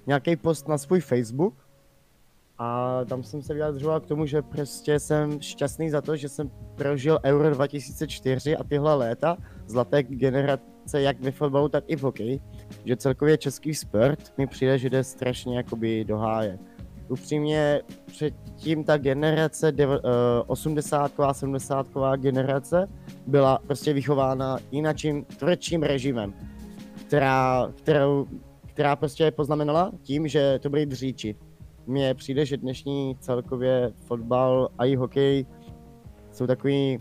nějaký 0.08 0.36
post 0.36 0.68
na 0.68 0.78
svůj 0.78 1.00
Facebook. 1.00 1.54
A 2.58 3.00
tam 3.06 3.24
jsem 3.24 3.42
se 3.42 3.54
vyjadřoval 3.54 4.00
k 4.00 4.06
tomu, 4.06 4.26
že 4.26 4.42
prostě 4.42 5.00
jsem 5.00 5.42
šťastný 5.42 5.90
za 5.90 6.02
to, 6.02 6.16
že 6.16 6.30
jsem 6.30 6.52
prožil 6.76 7.20
Euro 7.26 7.50
2004 7.50 8.58
a 8.58 8.64
tyhle 8.64 8.96
léta, 8.96 9.38
zlaté 9.68 10.04
generace 10.04 11.02
jak 11.02 11.20
ve 11.20 11.32
fotbalu, 11.32 11.70
tak 11.70 11.84
i 11.88 11.96
v 11.96 12.02
hokeji. 12.02 12.40
Že 12.86 12.98
celkově 12.98 13.38
český 13.38 13.76
sport 13.76 14.34
mi 14.38 14.48
přijde, 14.48 14.78
že 14.78 14.90
jde 14.90 15.04
strašně 15.04 15.58
jakoby 15.58 16.06
do 16.06 16.18
háje. 16.18 16.60
Upřímně 17.14 17.82
předtím 18.06 18.84
ta 18.84 18.98
generace, 18.98 19.72
dev- 19.72 20.00
eh, 20.04 20.44
80 20.48 21.12
70 21.34 21.88
generace 22.18 22.88
byla 23.28 23.58
prostě 23.68 23.94
vychována 23.94 24.58
jinakým, 24.72 25.26
tvrdším 25.26 25.84
režimem, 25.84 26.34
která, 27.08 27.72
kterou, 27.76 28.28
která 28.66 28.96
prostě 28.96 29.32
poznamenala 29.32 29.92
tím, 30.02 30.28
že 30.28 30.60
to 30.62 30.70
byli 30.70 30.86
dříči. 30.86 31.36
Mně 31.88 32.14
přijde, 32.14 32.46
že 32.46 32.58
dnešní 32.58 33.16
celkově 33.20 33.92
fotbal 34.06 34.70
a 34.78 34.86
i 34.86 34.96
hokej 34.96 35.46
jsou 36.32 36.48
takový, 36.48 37.00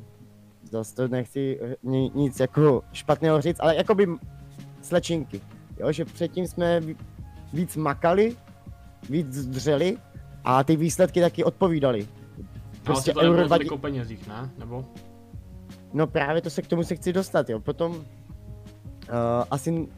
zase 0.71 0.95
to 0.97 1.09
nechci 1.09 1.61
ni- 1.83 2.11
nic 2.15 2.41
jako 2.41 2.83
špatného 2.93 3.41
říct, 3.41 3.61
ale 3.61 3.77
jakoby 3.77 4.07
slečinky. 4.83 5.41
jo, 5.81 5.93
že 5.93 6.05
předtím 6.05 6.47
jsme 6.47 6.81
ví- 6.81 6.97
víc 7.53 7.77
makali, 7.77 8.37
víc 9.11 9.47
dřeli 9.47 9.97
a 10.45 10.65
ty 10.65 10.77
výsledky 10.77 11.21
taky 11.21 11.45
odpovídaly. 11.45 12.01
Ale 12.01 12.83
Prostě 12.83 13.11
asi 13.11 13.21
to 13.21 13.21
Euro 13.21 13.37
20 13.37 13.49
tolik 13.49 13.73
o 13.73 13.79
penězích, 13.79 14.29
ne? 14.29 14.51
Nebo? 14.59 14.85
No 15.93 16.07
právě 16.07 16.43
to 16.43 16.51
se 16.51 16.63
k 16.63 16.67
tomu 16.67 16.83
se 16.83 16.97
chci 16.97 17.13
dostat, 17.13 17.51
jo. 17.51 17.61
Potom 17.61 17.93
uh, 17.97 18.03
asi 19.51 19.89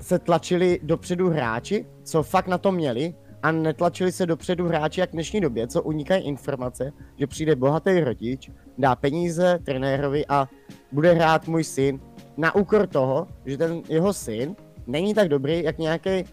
se 0.00 0.18
tlačili 0.18 0.80
dopředu 0.82 1.30
hráči, 1.30 1.86
co 2.02 2.22
fakt 2.22 2.46
na 2.46 2.58
to 2.58 2.72
měli, 2.72 3.14
a 3.42 3.50
netlačili 3.50 4.12
se 4.12 4.26
dopředu 4.26 4.68
hráči 4.68 5.00
jak 5.00 5.10
v 5.10 5.12
dnešní 5.12 5.40
době, 5.40 5.66
co 5.66 5.82
unikají 5.82 6.24
informace, 6.24 6.92
že 7.18 7.26
přijde 7.26 7.56
bohatý 7.56 8.00
rodič, 8.00 8.50
dá 8.78 8.96
peníze 8.96 9.58
trenérovi 9.64 10.26
a 10.28 10.48
bude 10.92 11.12
hrát 11.12 11.48
můj 11.48 11.64
syn 11.64 12.00
na 12.36 12.54
úkor 12.54 12.86
toho, 12.86 13.28
že 13.44 13.58
ten 13.58 13.82
jeho 13.88 14.12
syn 14.12 14.56
není 14.86 15.14
tak 15.14 15.28
dobrý, 15.28 15.64
jak 15.64 15.78
nějaký 15.78 16.24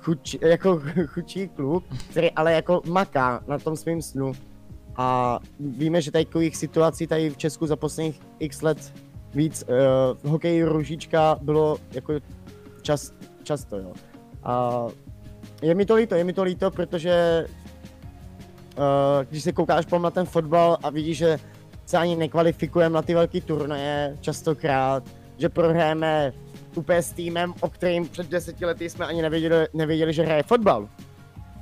chuč, 0.00 0.36
jako 0.40 0.82
chudší 1.06 1.48
kluk, 1.48 1.84
který 2.10 2.30
ale 2.30 2.52
jako 2.52 2.82
maká 2.86 3.42
na 3.46 3.58
tom 3.58 3.76
svým 3.76 4.02
snu. 4.02 4.32
A 4.96 5.38
víme, 5.60 6.02
že 6.02 6.10
takových 6.10 6.56
situací 6.56 7.06
tady 7.06 7.30
v 7.30 7.36
Česku 7.36 7.66
za 7.66 7.76
posledních 7.76 8.20
x 8.38 8.62
let 8.62 8.92
víc 9.34 9.64
uh, 9.68 9.74
v 10.22 10.24
hokeji 10.24 10.64
ružička 10.64 11.38
bylo 11.42 11.78
jako 11.92 12.12
čas, 12.82 13.12
často, 13.42 13.76
jo. 13.78 13.92
A 14.42 14.86
je 15.62 15.74
mi 15.74 15.86
to 15.86 15.94
líto, 15.94 16.14
je 16.14 16.24
mi 16.24 16.32
to 16.32 16.42
líto, 16.42 16.70
protože 16.70 17.46
uh, 18.78 18.84
když 19.30 19.42
se 19.42 19.52
koukáš 19.52 19.84
potom 19.84 20.02
na 20.02 20.10
ten 20.10 20.26
fotbal 20.26 20.78
a 20.82 20.90
vidíš, 20.90 21.18
že 21.18 21.38
se 21.86 21.98
ani 21.98 22.16
nekvalifikujeme 22.16 22.94
na 22.94 23.02
ty 23.02 23.14
velké 23.14 23.40
turnaje 23.40 24.16
častokrát, 24.20 25.04
že 25.38 25.48
prohráme 25.48 26.32
úplně 26.74 27.02
s 27.02 27.12
týmem, 27.12 27.54
o 27.60 27.68
kterým 27.68 28.08
před 28.08 28.28
deseti 28.28 28.64
lety 28.64 28.90
jsme 28.90 29.06
ani 29.06 29.22
nevěděli, 29.22 29.66
nevěděli 29.74 30.12
že 30.12 30.22
hraje 30.22 30.42
fotbal. 30.42 30.88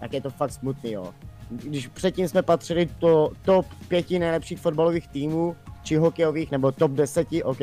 Tak 0.01 0.12
je 0.12 0.20
to 0.20 0.31
fakt 0.31 0.53
smutný, 0.53 0.92
jo. 0.92 1.14
Když 1.51 1.87
předtím 1.87 2.29
jsme 2.29 2.42
patřili 2.42 2.88
do 3.01 3.31
top 3.42 3.66
pěti 3.88 4.18
nejlepších 4.18 4.61
fotbalových 4.61 5.09
týmů, 5.09 5.57
či 5.83 5.96
hokejových, 5.96 6.51
nebo 6.51 6.73
top 6.73 6.92
deseti, 6.92 7.42
OK. 7.42 7.61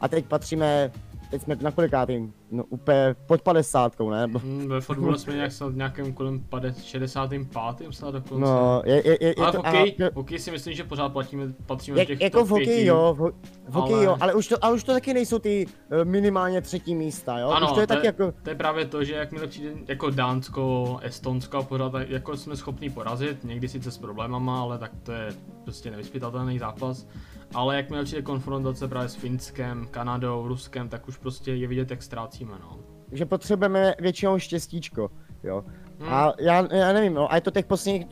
A 0.00 0.08
teď 0.08 0.24
patříme, 0.26 0.90
teď 1.30 1.42
jsme 1.42 1.56
na 1.60 1.70
kolikátým? 1.70 2.32
No 2.50 2.64
úplně 2.64 3.14
pod 3.26 3.42
padesátkou, 3.42 4.10
ne? 4.10 4.20
Nebo- 4.26 4.38
Hm, 4.38 4.68
ve 4.68 4.80
fotbale 4.80 5.18
jsme 5.18 5.34
nějak 5.34 5.52
snad 5.52 5.72
v 5.72 5.76
nějakém 5.76 6.12
kolem 6.12 6.40
50, 6.40 6.82
65. 6.84 7.92
snad 7.92 8.10
dokonce. 8.10 8.40
No, 8.44 8.82
je, 8.84 8.94
je, 8.94 9.16
je, 9.20 9.28
je 9.28 9.34
ale 9.38 9.48
v 9.48 9.52
to, 9.52 9.58
hokej, 9.58 9.96
a- 10.06 10.10
hokej 10.14 10.38
si 10.38 10.50
myslím, 10.50 10.74
že 10.74 10.84
pořád 10.84 11.08
platíme, 11.08 11.44
patříme 11.66 11.94
do 11.94 11.98
Jak, 12.00 12.08
těch 12.08 12.20
jako 12.20 12.44
v 12.44 12.48
hokeji 12.48 12.86
jo, 12.86 13.14
v, 13.18 13.32
v 13.68 13.72
hokeji 13.72 13.94
ale- 13.94 14.04
jo, 14.04 14.16
ale 14.20 14.34
už 14.34 14.48
to, 14.48 14.64
ale 14.64 14.74
už 14.74 14.84
to 14.84 14.92
taky 14.92 15.14
nejsou 15.14 15.38
ty 15.38 15.66
eh, 15.90 16.04
minimálně 16.04 16.60
třetí 16.60 16.94
místa, 16.94 17.38
jo? 17.38 17.48
Ano, 17.48 17.66
už 17.66 17.72
to 17.72 17.80
je 17.80 17.86
to, 17.86 17.94
taky 17.94 18.06
jako, 18.06 18.32
to 18.42 18.50
je 18.50 18.56
právě 18.56 18.84
to, 18.84 19.04
že 19.04 19.14
jakmile 19.14 19.46
přijde 19.46 19.70
jako 19.88 20.10
Dánsko, 20.10 20.98
Estonsko 21.02 21.56
a 21.58 21.62
pořád, 21.62 21.90
tak 21.92 22.10
jako 22.10 22.36
jsme 22.36 22.56
schopni 22.56 22.90
porazit, 22.90 23.44
někdy 23.44 23.68
sice 23.68 23.90
s 23.90 23.98
problémama, 23.98 24.60
ale 24.60 24.78
tak 24.78 24.90
to 25.02 25.12
je 25.12 25.28
prostě 25.64 25.90
nevyspytatelný 25.90 26.58
zápas. 26.58 27.06
Ale 27.54 27.76
jakmile 27.76 28.04
přijde 28.04 28.22
konfrontace 28.22 28.88
právě 28.88 29.08
s 29.08 29.14
Finskem, 29.14 29.88
Kanadou, 29.90 30.48
Ruskem, 30.48 30.88
tak 30.88 31.08
už 31.08 31.16
prostě 31.16 31.54
je 31.54 31.68
vidět, 31.68 31.90
jak 31.90 32.02
ztrácíme, 32.02 32.54
no. 32.60 32.78
že 33.12 33.26
potřebujeme 33.26 33.94
většinou 34.00 34.38
štěstíčko, 34.38 35.10
jo. 35.42 35.64
Hmm. 36.00 36.12
A 36.12 36.32
já, 36.40 36.74
já 36.74 36.92
nevím, 36.92 37.14
no, 37.14 37.32
a 37.32 37.34
je 37.34 37.40
to 37.40 37.50
těch 37.50 37.66
posledních 37.66 38.06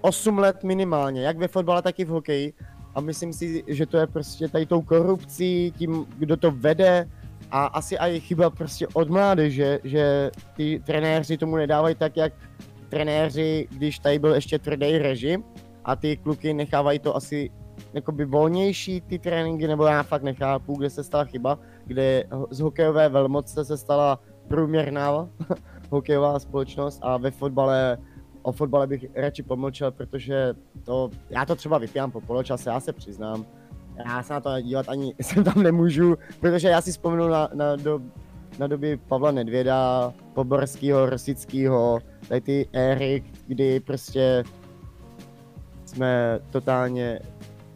8 0.00 0.38
let 0.38 0.64
minimálně, 0.64 1.22
jak 1.22 1.38
ve 1.38 1.48
fotbale, 1.48 1.82
tak 1.82 1.98
i 1.98 2.04
v 2.04 2.08
hokeji. 2.08 2.52
A 2.94 3.00
myslím 3.00 3.32
si, 3.32 3.64
že 3.66 3.86
to 3.86 3.96
je 3.96 4.06
prostě 4.06 4.48
tady 4.48 4.66
tou 4.66 4.82
korupcí, 4.82 5.72
tím, 5.78 6.06
kdo 6.18 6.36
to 6.36 6.50
vede, 6.50 7.08
a 7.50 7.66
asi 7.66 7.96
i 7.96 8.20
chyba 8.20 8.50
prostě 8.50 8.86
od 8.92 9.10
mládeže, 9.10 9.78
že 9.84 10.30
ty 10.56 10.82
trenéři 10.86 11.38
tomu 11.38 11.56
nedávají 11.56 11.94
tak, 11.94 12.16
jak 12.16 12.32
trenéři, 12.88 13.68
když 13.70 13.98
tady 13.98 14.18
byl 14.18 14.34
ještě 14.34 14.58
tvrdý 14.58 14.98
režim 14.98 15.44
a 15.84 15.96
ty 15.96 16.16
kluky 16.16 16.54
nechávají 16.54 16.98
to 16.98 17.16
asi 17.16 17.50
jakoby 17.92 18.24
volnější 18.24 19.00
ty 19.00 19.18
tréninky, 19.18 19.68
nebo 19.68 19.84
já 19.84 20.02
fakt 20.02 20.22
nechápu, 20.22 20.76
kde 20.76 20.90
se 20.90 21.04
stala 21.04 21.24
chyba, 21.24 21.58
kde 21.84 22.24
z 22.50 22.60
hokejové 22.60 23.08
velmoce 23.08 23.64
se 23.64 23.76
stala 23.76 24.20
průměrná 24.48 25.28
hokejová 25.90 26.38
společnost 26.38 26.98
a 27.02 27.16
ve 27.16 27.30
fotbale, 27.30 27.98
o 28.42 28.52
fotbale 28.52 28.86
bych 28.86 29.06
radši 29.14 29.42
pomlčel, 29.42 29.90
protože 29.90 30.54
to, 30.84 31.10
já 31.30 31.46
to 31.46 31.54
třeba 31.56 31.78
vypijám 31.78 32.10
po 32.10 32.20
poločase, 32.20 32.70
já 32.70 32.80
se 32.80 32.92
přiznám, 32.92 33.46
já 34.06 34.22
se 34.22 34.32
na 34.32 34.40
to 34.40 34.60
dívat 34.60 34.88
ani 34.88 35.14
jsem 35.20 35.44
tam 35.44 35.62
nemůžu, 35.62 36.16
protože 36.40 36.68
já 36.68 36.80
si 36.80 36.92
vzpomenu 36.92 37.28
na, 37.28 37.48
na, 37.54 37.76
do, 37.76 38.00
na 38.58 38.66
doby 38.66 38.96
Pavla 38.96 39.30
Nedvěda, 39.30 40.12
Poborského, 40.34 41.10
Rosického, 41.10 42.00
tady 42.28 42.40
ty 42.40 42.68
éry, 42.72 43.24
kdy 43.46 43.80
prostě 43.80 44.44
jsme 45.84 46.40
totálně 46.50 47.20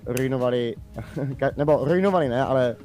ruinovali, 0.09 0.75
nebo 1.57 1.85
ruinovali 1.85 2.29
ne, 2.29 2.44
ale 2.44 2.77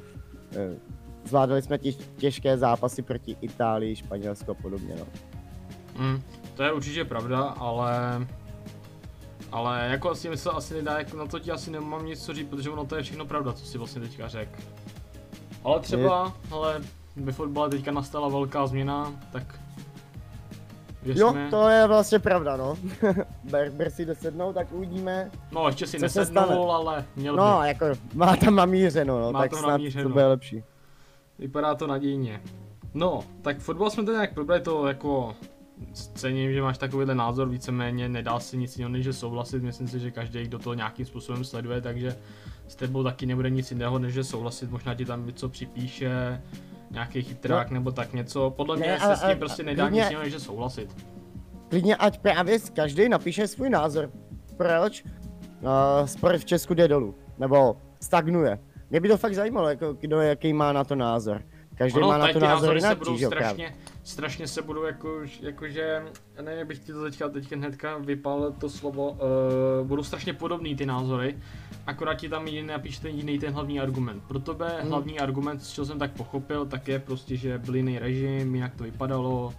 eh, 0.56 0.76
zvládali 1.24 1.62
jsme 1.62 1.78
těž, 1.78 1.96
těžké 2.16 2.58
zápasy 2.58 3.02
proti 3.02 3.36
Itálii, 3.40 3.96
Španělsku 3.96 4.50
a 4.50 4.54
podobně, 4.54 4.94
no. 4.98 5.06
Mm, 5.98 6.22
to 6.54 6.62
je 6.62 6.72
určitě 6.72 7.04
pravda, 7.04 7.40
ale... 7.40 8.26
Ale 9.52 9.88
jako 9.90 10.10
asi 10.10 10.28
mi 10.28 10.36
se 10.36 10.50
asi 10.50 10.74
nedá, 10.74 10.98
jako 10.98 11.16
na 11.16 11.26
to 11.26 11.38
ti 11.38 11.50
asi 11.50 11.70
nemám 11.70 12.06
nic 12.06 12.24
co 12.24 12.34
říct, 12.34 12.48
protože 12.48 12.70
ono 12.70 12.84
to 12.84 12.96
je 12.96 13.02
všechno 13.02 13.26
pravda, 13.26 13.52
co 13.52 13.64
si 13.64 13.78
vlastně 13.78 14.00
teďka 14.00 14.28
řekl. 14.28 14.60
Ale 15.64 15.80
třeba, 15.80 16.34
ale 16.50 16.82
ve 17.16 17.32
fotbale 17.32 17.70
teďka 17.70 17.92
nastala 17.92 18.28
velká 18.28 18.66
změna, 18.66 19.12
tak 19.32 19.60
Jo, 21.04 21.32
věřme. 21.32 21.50
to 21.50 21.68
je 21.68 21.86
vlastně 21.86 22.18
pravda, 22.18 22.56
no. 22.56 22.76
ber, 23.50 23.70
ber 23.70 23.90
si 23.90 24.04
dosednou, 24.06 24.52
tak 24.52 24.72
uvidíme. 24.72 25.30
No 25.52 25.66
ještě 25.66 25.86
si 25.86 25.98
nesednul, 25.98 26.72
ale 26.72 27.04
měl 27.16 27.36
No, 27.36 27.58
by. 27.62 27.68
jako 27.68 27.86
má 28.14 28.36
tam 28.36 28.54
namířeno, 28.56 29.20
no, 29.20 29.32
Má 29.32 29.40
tak 29.40 29.50
to 29.50 29.56
snad 29.56 29.68
namířeno. 29.68 30.04
to 30.04 30.12
bude 30.12 30.26
lepší. 30.26 30.62
Vypadá 31.38 31.74
to 31.74 31.86
nadějně. 31.86 32.40
No, 32.94 33.20
tak 33.42 33.58
fotbal 33.58 33.90
jsme 33.90 34.02
to 34.04 34.12
nějak 34.12 34.34
probrali, 34.34 34.60
to 34.62 34.86
jako 34.86 35.34
cením, 36.14 36.52
že 36.52 36.62
máš 36.62 36.78
takovýhle 36.78 37.14
názor, 37.14 37.48
víceméně 37.48 38.08
nedá 38.08 38.40
se 38.40 38.56
nic 38.56 38.76
jiného 38.78 38.92
než 38.92 39.04
že 39.04 39.12
souhlasit, 39.12 39.62
myslím 39.62 39.88
si, 39.88 40.00
že 40.00 40.10
každý, 40.10 40.42
kdo 40.44 40.58
to 40.58 40.74
nějakým 40.74 41.06
způsobem 41.06 41.44
sleduje, 41.44 41.80
takže 41.80 42.16
s 42.68 42.76
tebou 42.76 43.02
taky 43.04 43.26
nebude 43.26 43.50
nic 43.50 43.70
jiného, 43.70 43.98
než 43.98 44.14
že 44.14 44.24
souhlasit, 44.24 44.70
možná 44.70 44.94
ti 44.94 45.04
tam 45.04 45.26
něco 45.26 45.48
připíše, 45.48 46.42
nějaký 46.90 47.22
chytrák 47.22 47.70
nebo 47.70 47.92
tak 47.92 48.12
něco, 48.12 48.50
podle 48.50 48.76
mě 48.76 48.86
Ne, 48.86 48.98
se 48.98 49.04
ale- 49.04 49.16
s 49.16 49.20
tím 49.20 49.26
ale- 49.26 49.36
prostě 49.36 49.62
nedá 49.62 49.84
klidně- 49.84 50.00
nic 50.00 50.10
jiného, 50.10 50.28
že 50.28 50.40
souhlasit. 50.40 50.96
Klidně 51.68 51.96
ať 51.96 52.18
právě 52.18 52.58
každý 52.74 53.08
napíše 53.08 53.48
svůj 53.48 53.70
názor. 53.70 54.10
Proč 54.56 55.04
uh, 55.04 55.10
sport 56.06 56.38
v 56.38 56.44
Česku 56.44 56.74
jde 56.74 56.88
dolů? 56.88 57.14
Nebo 57.38 57.76
stagnuje? 58.00 58.58
Mě 58.90 59.00
by 59.00 59.08
to 59.08 59.16
fakt 59.18 59.34
zajímalo, 59.34 59.68
jako, 59.68 59.92
kdo 59.92 60.20
jaký 60.20 60.52
má 60.52 60.72
na 60.72 60.84
to 60.84 60.94
názor. 60.94 61.42
Každý 61.78 62.00
má 62.00 62.18
na 62.18 62.32
to 62.32 62.38
názor 62.38 62.42
názory 62.48 62.80
se 62.80 62.86
jinak, 62.86 62.98
budou 62.98 63.16
že 63.16 63.24
jo, 63.24 63.30
právě. 63.30 63.48
strašně, 63.48 63.76
strašně 64.04 64.46
se 64.48 64.62
budou 64.62 64.82
jako, 64.82 65.20
jakože, 65.40 66.02
nevím, 66.42 66.66
bych 66.66 66.78
ti 66.78 66.92
to 66.92 67.02
teďka, 67.02 67.28
teďka 67.28 67.56
hnedka 67.56 67.98
vypal 67.98 68.52
to 68.60 68.68
slovo, 68.70 69.10
uh, 69.10 69.18
budou 69.86 70.02
strašně 70.02 70.32
podobný 70.32 70.76
ty 70.76 70.86
názory, 70.86 71.38
akorát 71.86 72.14
ti 72.14 72.28
tam 72.28 72.46
jiný 72.46 72.68
napíš 72.68 72.98
ten 72.98 73.14
jiný 73.16 73.38
ten 73.38 73.54
hlavní 73.54 73.80
argument. 73.80 74.22
Pro 74.28 74.38
tebe 74.38 74.76
Hmm. 74.80 74.90
hlavní 74.90 75.20
argument, 75.20 75.62
z 75.62 75.72
čeho 75.72 75.84
jsem 75.84 75.98
tak 75.98 76.12
pochopil, 76.12 76.66
tak 76.66 76.88
je 76.88 76.98
prostě, 76.98 77.36
že 77.36 77.58
byl 77.58 77.76
jiný 77.76 77.98
režim, 77.98 78.54
jinak 78.54 78.74
to 78.74 78.84
vypadalo, 78.84 79.54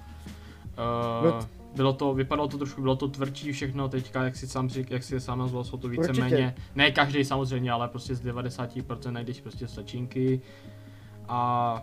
uh, 1.28 1.44
bylo 1.76 1.94
to, 1.94 2.14
vypadalo 2.14 2.48
to 2.48 2.58
trošku, 2.58 2.82
bylo 2.82 2.96
to 2.96 3.08
tvrdší 3.08 3.52
všechno, 3.52 3.90
teďka, 3.90 4.24
jak 4.24 4.36
si 4.36 4.48
sám 4.48 4.70
řík, 4.70 4.92
jak 4.92 5.04
si 5.04 5.20
sám 5.20 5.40
nazval, 5.40 5.64
jsou 5.64 5.78
to 5.78 5.88
víceméně, 5.88 6.56
ne 6.76 6.92
každý 6.92 7.24
samozřejmě, 7.24 7.72
ale 7.72 7.88
prostě 7.88 8.16
z 8.16 8.22
90% 8.26 9.12
najdeš 9.12 9.42
prostě 9.42 9.68
stačinky 9.68 10.42
a 11.28 11.82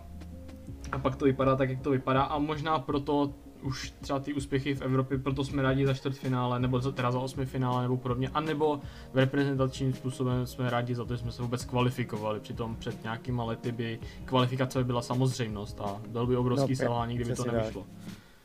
a 0.91 0.97
pak 0.99 1.15
to 1.15 1.25
vypadá 1.25 1.55
tak, 1.55 1.69
jak 1.69 1.81
to 1.81 1.89
vypadá 1.91 2.23
a 2.23 2.37
možná 2.39 2.79
proto 2.79 3.33
už 3.63 3.93
třeba 4.01 4.19
ty 4.19 4.33
úspěchy 4.33 4.75
v 4.75 4.81
Evropě, 4.81 5.17
proto 5.17 5.43
jsme 5.43 5.61
rádi 5.61 5.85
za 5.85 5.93
čtvrtfinále, 5.93 6.59
nebo 6.59 6.79
za, 6.79 6.91
teda 6.91 7.11
za 7.11 7.19
osmi 7.19 7.45
finále 7.45 7.81
nebo 7.81 7.97
podobně, 7.97 8.29
anebo 8.33 8.79
v 9.13 9.17
reprezentačním 9.17 9.93
způsobem 9.93 10.47
jsme 10.47 10.69
rádi 10.69 10.95
za 10.95 11.05
to, 11.05 11.13
že 11.15 11.21
jsme 11.21 11.31
se 11.31 11.41
vůbec 11.41 11.65
kvalifikovali, 11.65 12.39
přitom 12.39 12.75
před 12.75 13.03
nějakýma 13.03 13.43
lety 13.43 13.71
by 13.71 13.99
kvalifikace 14.25 14.79
by 14.79 14.85
byla 14.85 15.01
samozřejmost 15.01 15.81
a 15.81 16.01
byl 16.07 16.27
by 16.27 16.37
obrovský 16.37 16.71
No, 16.71 16.75
selhání, 16.75 17.15
kdyby 17.15 17.35
to 17.35 17.43
tak. 17.43 17.53
nevyšlo. 17.53 17.85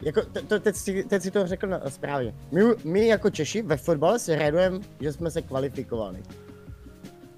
Jako, 0.03 0.23
to, 0.25 0.43
to, 0.43 0.61
teď, 0.61 0.77
si, 0.77 1.05
teď 1.05 1.23
si 1.23 1.31
to 1.31 1.47
řekl 1.47 1.67
na, 1.67 1.81
správně. 1.91 2.35
My, 2.53 2.61
my 2.85 3.07
jako 3.07 3.31
Češi 3.31 3.63
ve 3.63 3.77
fotbale 3.77 4.19
si 4.19 4.37
radujeme, 4.37 4.79
že 5.01 5.13
jsme 5.13 5.31
se 5.31 5.43
kvalifikovali. 5.43 6.23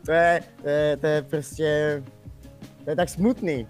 To 0.07 0.13
je, 0.13 0.43
to 0.63 0.69
je, 0.69 0.97
to 0.97 1.07
je 1.07 1.23
prostě, 1.23 2.03
to 2.85 2.91
je 2.91 2.97
tak 2.97 3.09
smutný. 3.09 3.67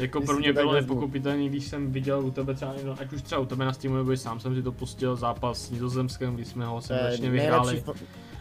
Jako 0.00 0.18
Když 0.18 0.26
pro 0.30 0.38
mě 0.38 0.52
bylo 0.52 0.72
nepochopitelné, 0.72 1.48
když 1.48 1.64
jsem 1.64 1.92
viděl 1.92 2.20
u 2.26 2.30
tebe 2.30 2.54
třeba, 2.54 2.72
ať 2.98 3.12
už 3.12 3.22
třeba 3.22 3.40
u 3.40 3.46
tebe 3.46 3.64
na 3.64 3.72
Steamu, 3.72 3.96
nebo 3.96 4.16
sám 4.16 4.40
jsem 4.40 4.54
si 4.54 4.62
to 4.62 4.72
pustil 4.72 5.16
zápas 5.16 5.58
s 5.66 5.70
Nizozemskem, 5.70 6.34
kdy 6.34 6.44
jsme 6.44 6.66
ho 6.66 6.80
nejlepší, 6.90 7.28
vyhráli. 7.28 7.84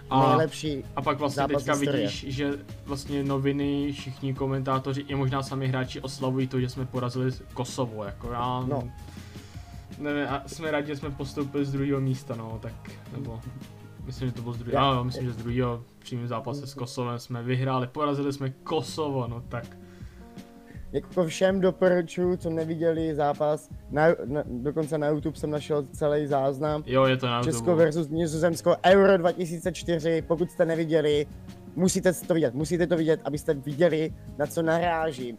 A- 0.09 0.27
nejlepší 0.29 0.83
A 0.95 1.01
pak 1.01 1.19
vlastně 1.19 1.43
teďka 1.47 1.73
historie. 1.73 1.91
vidíš, 2.07 2.25
že 2.35 2.51
vlastně 2.85 3.23
noviny, 3.23 3.91
všichni 3.91 4.33
komentátoři 4.33 5.01
i 5.01 5.15
možná 5.15 5.43
sami 5.43 5.67
hráči 5.67 6.01
oslavují 6.01 6.47
to, 6.47 6.59
že 6.59 6.69
jsme 6.69 6.85
porazili 6.85 7.31
Kosovo, 7.53 8.03
jako 8.03 8.31
já... 8.31 8.65
No. 8.69 8.89
nevím, 9.97 10.25
a 10.29 10.43
jsme 10.47 10.71
rádi, 10.71 10.87
že 10.87 10.95
jsme 10.95 11.11
postoupili 11.11 11.65
z 11.65 11.71
druhého 11.71 12.01
místa, 12.01 12.35
no, 12.35 12.59
tak, 12.61 12.73
nebo, 13.17 13.39
myslím, 14.05 14.27
že 14.27 14.33
to 14.33 14.41
bylo 14.41 14.53
z 14.53 14.57
druhého, 14.57 14.85
Já- 14.95 15.03
myslím, 15.03 15.25
že 15.25 15.33
z 15.33 15.37
druhého 15.37 15.83
přímým 15.99 16.27
zápase 16.27 16.67
s 16.67 16.73
Kosovem 16.73 17.19
jsme 17.19 17.43
vyhráli, 17.43 17.87
porazili 17.87 18.33
jsme 18.33 18.49
Kosovo, 18.49 19.27
no 19.27 19.43
tak, 19.49 19.65
Jako 20.91 21.25
všem 21.25 21.61
doporučuji, 21.61 22.37
co 22.37 22.49
neviděli 22.49 23.15
zápas, 23.15 23.69
na, 23.91 24.03
na, 24.25 24.43
dokonce 24.47 24.97
na 24.97 25.07
YouTube 25.07 25.37
jsem 25.37 25.49
našel 25.51 25.85
celý 25.91 26.27
záznam. 26.27 26.83
jo, 26.85 27.05
je 27.05 27.17
to 27.17 27.27
na 27.27 27.43
Česko 27.43 27.57
YouTube. 27.59 27.75
versus 27.83 28.09
Nizozemsko 28.09 28.75
Euro 28.85 29.17
2004, 29.17 30.21
pokud 30.27 30.51
jste 30.51 30.65
neviděli, 30.65 31.25
musíte 31.75 32.13
to 32.13 32.33
vidět, 32.33 32.53
musíte 32.53 32.87
to 32.87 32.97
vidět, 32.97 33.19
abyste 33.23 33.53
viděli, 33.53 34.13
na 34.37 34.45
co 34.45 34.61
narážím, 34.61 35.37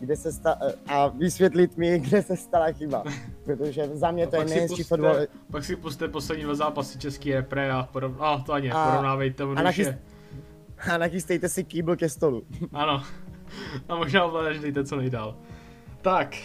kde 0.00 0.16
se 0.16 0.32
sta- 0.32 0.58
a 0.88 1.06
vysvětlit 1.08 1.76
mi, 1.76 1.98
kde 2.08 2.22
se 2.22 2.36
stala 2.36 2.72
chyba, 2.72 3.04
protože 3.44 3.88
za 3.92 4.10
mě 4.10 4.26
to 4.26 4.36
je 4.36 4.44
nejhezčí 4.44 4.82
fotbal. 4.82 5.16
Pak 5.52 5.64
si 5.64 5.76
puste 5.76 6.08
poslední 6.08 6.44
dva 6.44 6.54
zápasy 6.54 6.98
český 6.98 7.34
repre 7.34 7.70
a 7.72 7.82
porov... 7.92 8.12
a 8.20 8.38
to 8.46 8.52
ani 8.52 8.70
A- 8.70 8.86
porovnávejte, 8.88 9.42
a 9.42 9.46
nachyst- 9.46 9.98
A 10.94 10.98
nachystejte 10.98 11.48
si 11.48 11.64
kýbl 11.64 11.96
ke 11.96 12.08
stolu. 12.08 12.42
ano, 12.72 13.02
a 13.88 13.96
možná 13.96 14.24
ovládáš 14.24 14.58
dejte 14.58 14.84
co 14.84 14.96
nejdál. 14.96 15.36
Tak, 16.02 16.36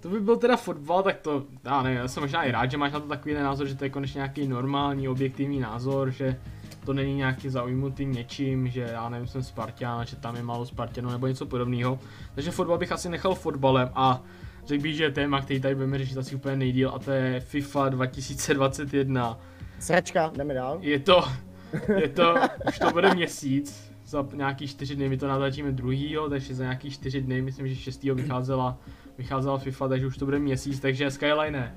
to 0.00 0.08
by 0.08 0.20
byl 0.20 0.36
teda 0.36 0.56
fotbal, 0.56 1.02
tak 1.02 1.18
to, 1.18 1.44
já 1.64 1.82
nevím, 1.82 1.98
já 1.98 2.08
jsem 2.08 2.22
možná 2.22 2.42
i 2.42 2.50
rád, 2.50 2.70
že 2.70 2.76
máš 2.76 2.92
na 2.92 3.00
to 3.00 3.08
takový 3.08 3.34
názor, 3.34 3.66
že 3.66 3.74
to 3.74 3.84
je 3.84 3.90
konečně 3.90 4.18
nějaký 4.18 4.48
normální, 4.48 5.08
objektivní 5.08 5.60
názor, 5.60 6.10
že 6.10 6.40
to 6.84 6.92
není 6.92 7.14
nějaký 7.14 7.48
zaujmutý 7.48 8.06
něčím, 8.06 8.68
že 8.68 8.80
já 8.92 9.08
nevím, 9.08 9.28
jsem 9.28 9.42
Spartan, 9.42 10.06
že 10.06 10.16
tam 10.16 10.36
je 10.36 10.42
málo 10.42 10.66
Spartanů 10.66 11.10
nebo 11.10 11.26
něco 11.26 11.46
podobného. 11.46 11.98
Takže 12.34 12.50
fotbal 12.50 12.78
bych 12.78 12.92
asi 12.92 13.08
nechal 13.08 13.34
fotbalem 13.34 13.90
a 13.94 14.22
řekl 14.66 14.82
bych, 14.82 14.96
že 14.96 15.04
je 15.04 15.10
téma, 15.10 15.40
který 15.40 15.60
tady 15.60 15.74
budeme 15.74 15.98
řešit 15.98 16.18
asi 16.18 16.34
úplně 16.34 16.56
nejdíl 16.56 16.90
a 16.94 16.98
to 16.98 17.10
je 17.10 17.40
FIFA 17.40 17.88
2021. 17.88 19.38
Sračka, 19.78 20.32
jdeme 20.36 20.54
dál. 20.54 20.78
Je 20.80 20.98
to, 20.98 21.24
je 21.96 22.08
to, 22.08 22.34
už 22.68 22.78
to 22.78 22.90
bude 22.90 23.14
měsíc, 23.14 23.89
za 24.10 24.26
nějaký 24.34 24.68
čtyři 24.68 24.96
dny, 24.96 25.08
my 25.08 25.16
to 25.16 25.28
natáčíme 25.28 25.72
druhýho, 25.72 26.28
takže 26.28 26.54
za 26.54 26.64
nějaký 26.64 26.90
čtyři 26.90 27.20
dny, 27.20 27.42
myslím, 27.42 27.68
že 27.68 27.76
6. 27.76 28.02
vycházela, 28.02 28.78
vycházela 29.18 29.58
FIFA, 29.58 29.88
takže 29.88 30.06
už 30.06 30.16
to 30.16 30.24
bude 30.24 30.38
měsíc, 30.38 30.80
takže 30.80 31.10
Skyline, 31.10 31.74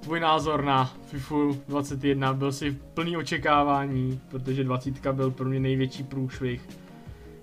tvůj 0.00 0.20
názor 0.20 0.64
na 0.64 0.84
FIFA 1.06 1.34
21 1.68 2.34
byl 2.34 2.52
si 2.52 2.70
v 2.70 2.78
plný 2.78 3.16
očekávání, 3.16 4.20
protože 4.28 4.64
20 4.64 5.06
byl 5.12 5.30
pro 5.30 5.48
mě 5.48 5.60
největší 5.60 6.02
průšvih. 6.04 6.68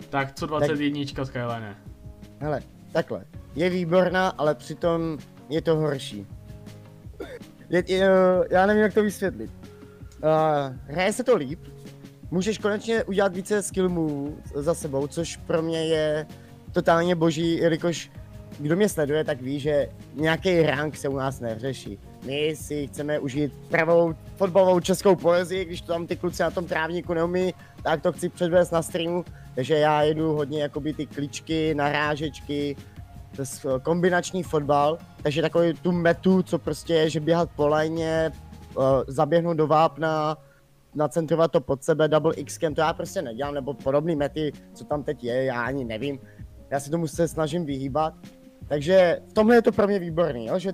Tak 0.10 0.34
co 0.34 0.48
21 0.48 1.26
Skyline? 1.26 1.78
Hele, 2.40 2.62
takhle. 2.92 3.26
Je 3.56 3.70
výborná, 3.70 4.30
ale 4.30 4.56
přitom 4.56 5.18
je 5.50 5.62
to 5.62 5.76
horší. 5.76 6.28
Je, 7.70 7.84
je, 7.88 8.10
já 8.50 8.66
nevím, 8.66 8.84
jak 8.84 8.94
to 8.94 9.04
vysvětlit. 9.04 9.52
Uh, 10.24 10.76
hraje 10.88 11.14
se 11.14 11.24
to 11.24 11.36
líp, 11.36 11.60
můžeš 12.34 12.58
konečně 12.58 13.04
udělat 13.04 13.36
více 13.36 13.64
skill 13.64 13.90
moveů 13.90 14.38
za 14.56 14.74
sebou, 14.74 15.08
což 15.08 15.38
pro 15.38 15.62
mě 15.62 15.86
je 15.86 16.28
totálně 16.72 17.16
boží, 17.16 17.58
jelikož 17.58 18.12
kdo 18.60 18.76
mě 18.76 18.90
sleduje, 18.90 19.24
tak 19.24 19.42
ví, 19.42 19.60
že 19.60 19.90
nějaký 20.14 20.62
rank 20.62 20.98
se 20.98 21.10
u 21.10 21.18
nás 21.18 21.40
neřeší. 21.40 22.00
My 22.26 22.56
si 22.56 22.88
chceme 22.88 23.20
užít 23.20 23.54
pravou 23.70 24.14
fotbalovou 24.36 24.80
českou 24.80 25.16
poezii, 25.16 25.66
když 25.66 25.82
to 25.82 25.94
tam 25.94 26.08
ty 26.08 26.16
kluci 26.16 26.44
na 26.44 26.52
tom 26.52 26.66
trávníku 26.66 27.14
neumí, 27.14 27.54
tak 27.84 28.02
to 28.02 28.12
chci 28.12 28.30
předvést 28.30 28.72
na 28.72 28.82
streamu, 28.82 29.26
takže 29.56 29.78
já 29.78 30.02
jedu 30.02 30.34
hodně 30.34 30.62
jakoby 30.62 30.94
ty 30.94 31.06
kličky, 31.06 31.76
narážečky, 31.76 32.76
kombinační 33.84 34.44
fotbal, 34.44 34.98
takže 35.24 35.42
takový 35.42 35.74
tu 35.74 35.92
metu, 35.92 36.44
co 36.44 36.60
prostě 36.60 36.94
je, 36.94 37.10
že 37.10 37.20
běhat 37.20 37.50
po 37.56 37.68
lajně, 37.68 38.32
uh, 38.76 38.84
zaběhnout 39.08 39.58
do 39.58 39.68
vápna, 39.68 40.38
nacentrovat 40.96 41.52
to 41.52 41.62
pod 41.62 41.84
sebe 41.84 42.08
double 42.08 42.34
x 42.36 42.60
to 42.76 42.82
já 42.82 42.94
prostě 42.94 43.22
nedělám, 43.22 43.54
nebo 43.54 43.74
podobné 43.74 44.16
mety, 44.16 44.52
co 44.74 44.86
tam 44.86 45.04
teď 45.04 45.24
je, 45.24 45.44
já 45.44 45.62
ani 45.62 45.86
nevím. 45.86 46.20
Já 46.72 46.80
se 46.80 46.92
tomu 46.92 47.08
se 47.08 47.28
snažím 47.28 47.66
vyhýbat. 47.66 48.14
Takže 48.68 49.20
v 49.30 49.34
tomhle 49.34 49.56
je 49.56 49.62
to 49.62 49.72
pro 49.72 49.88
mě 49.88 50.00
výborný, 50.00 50.46
jo? 50.46 50.60
že 50.60 50.74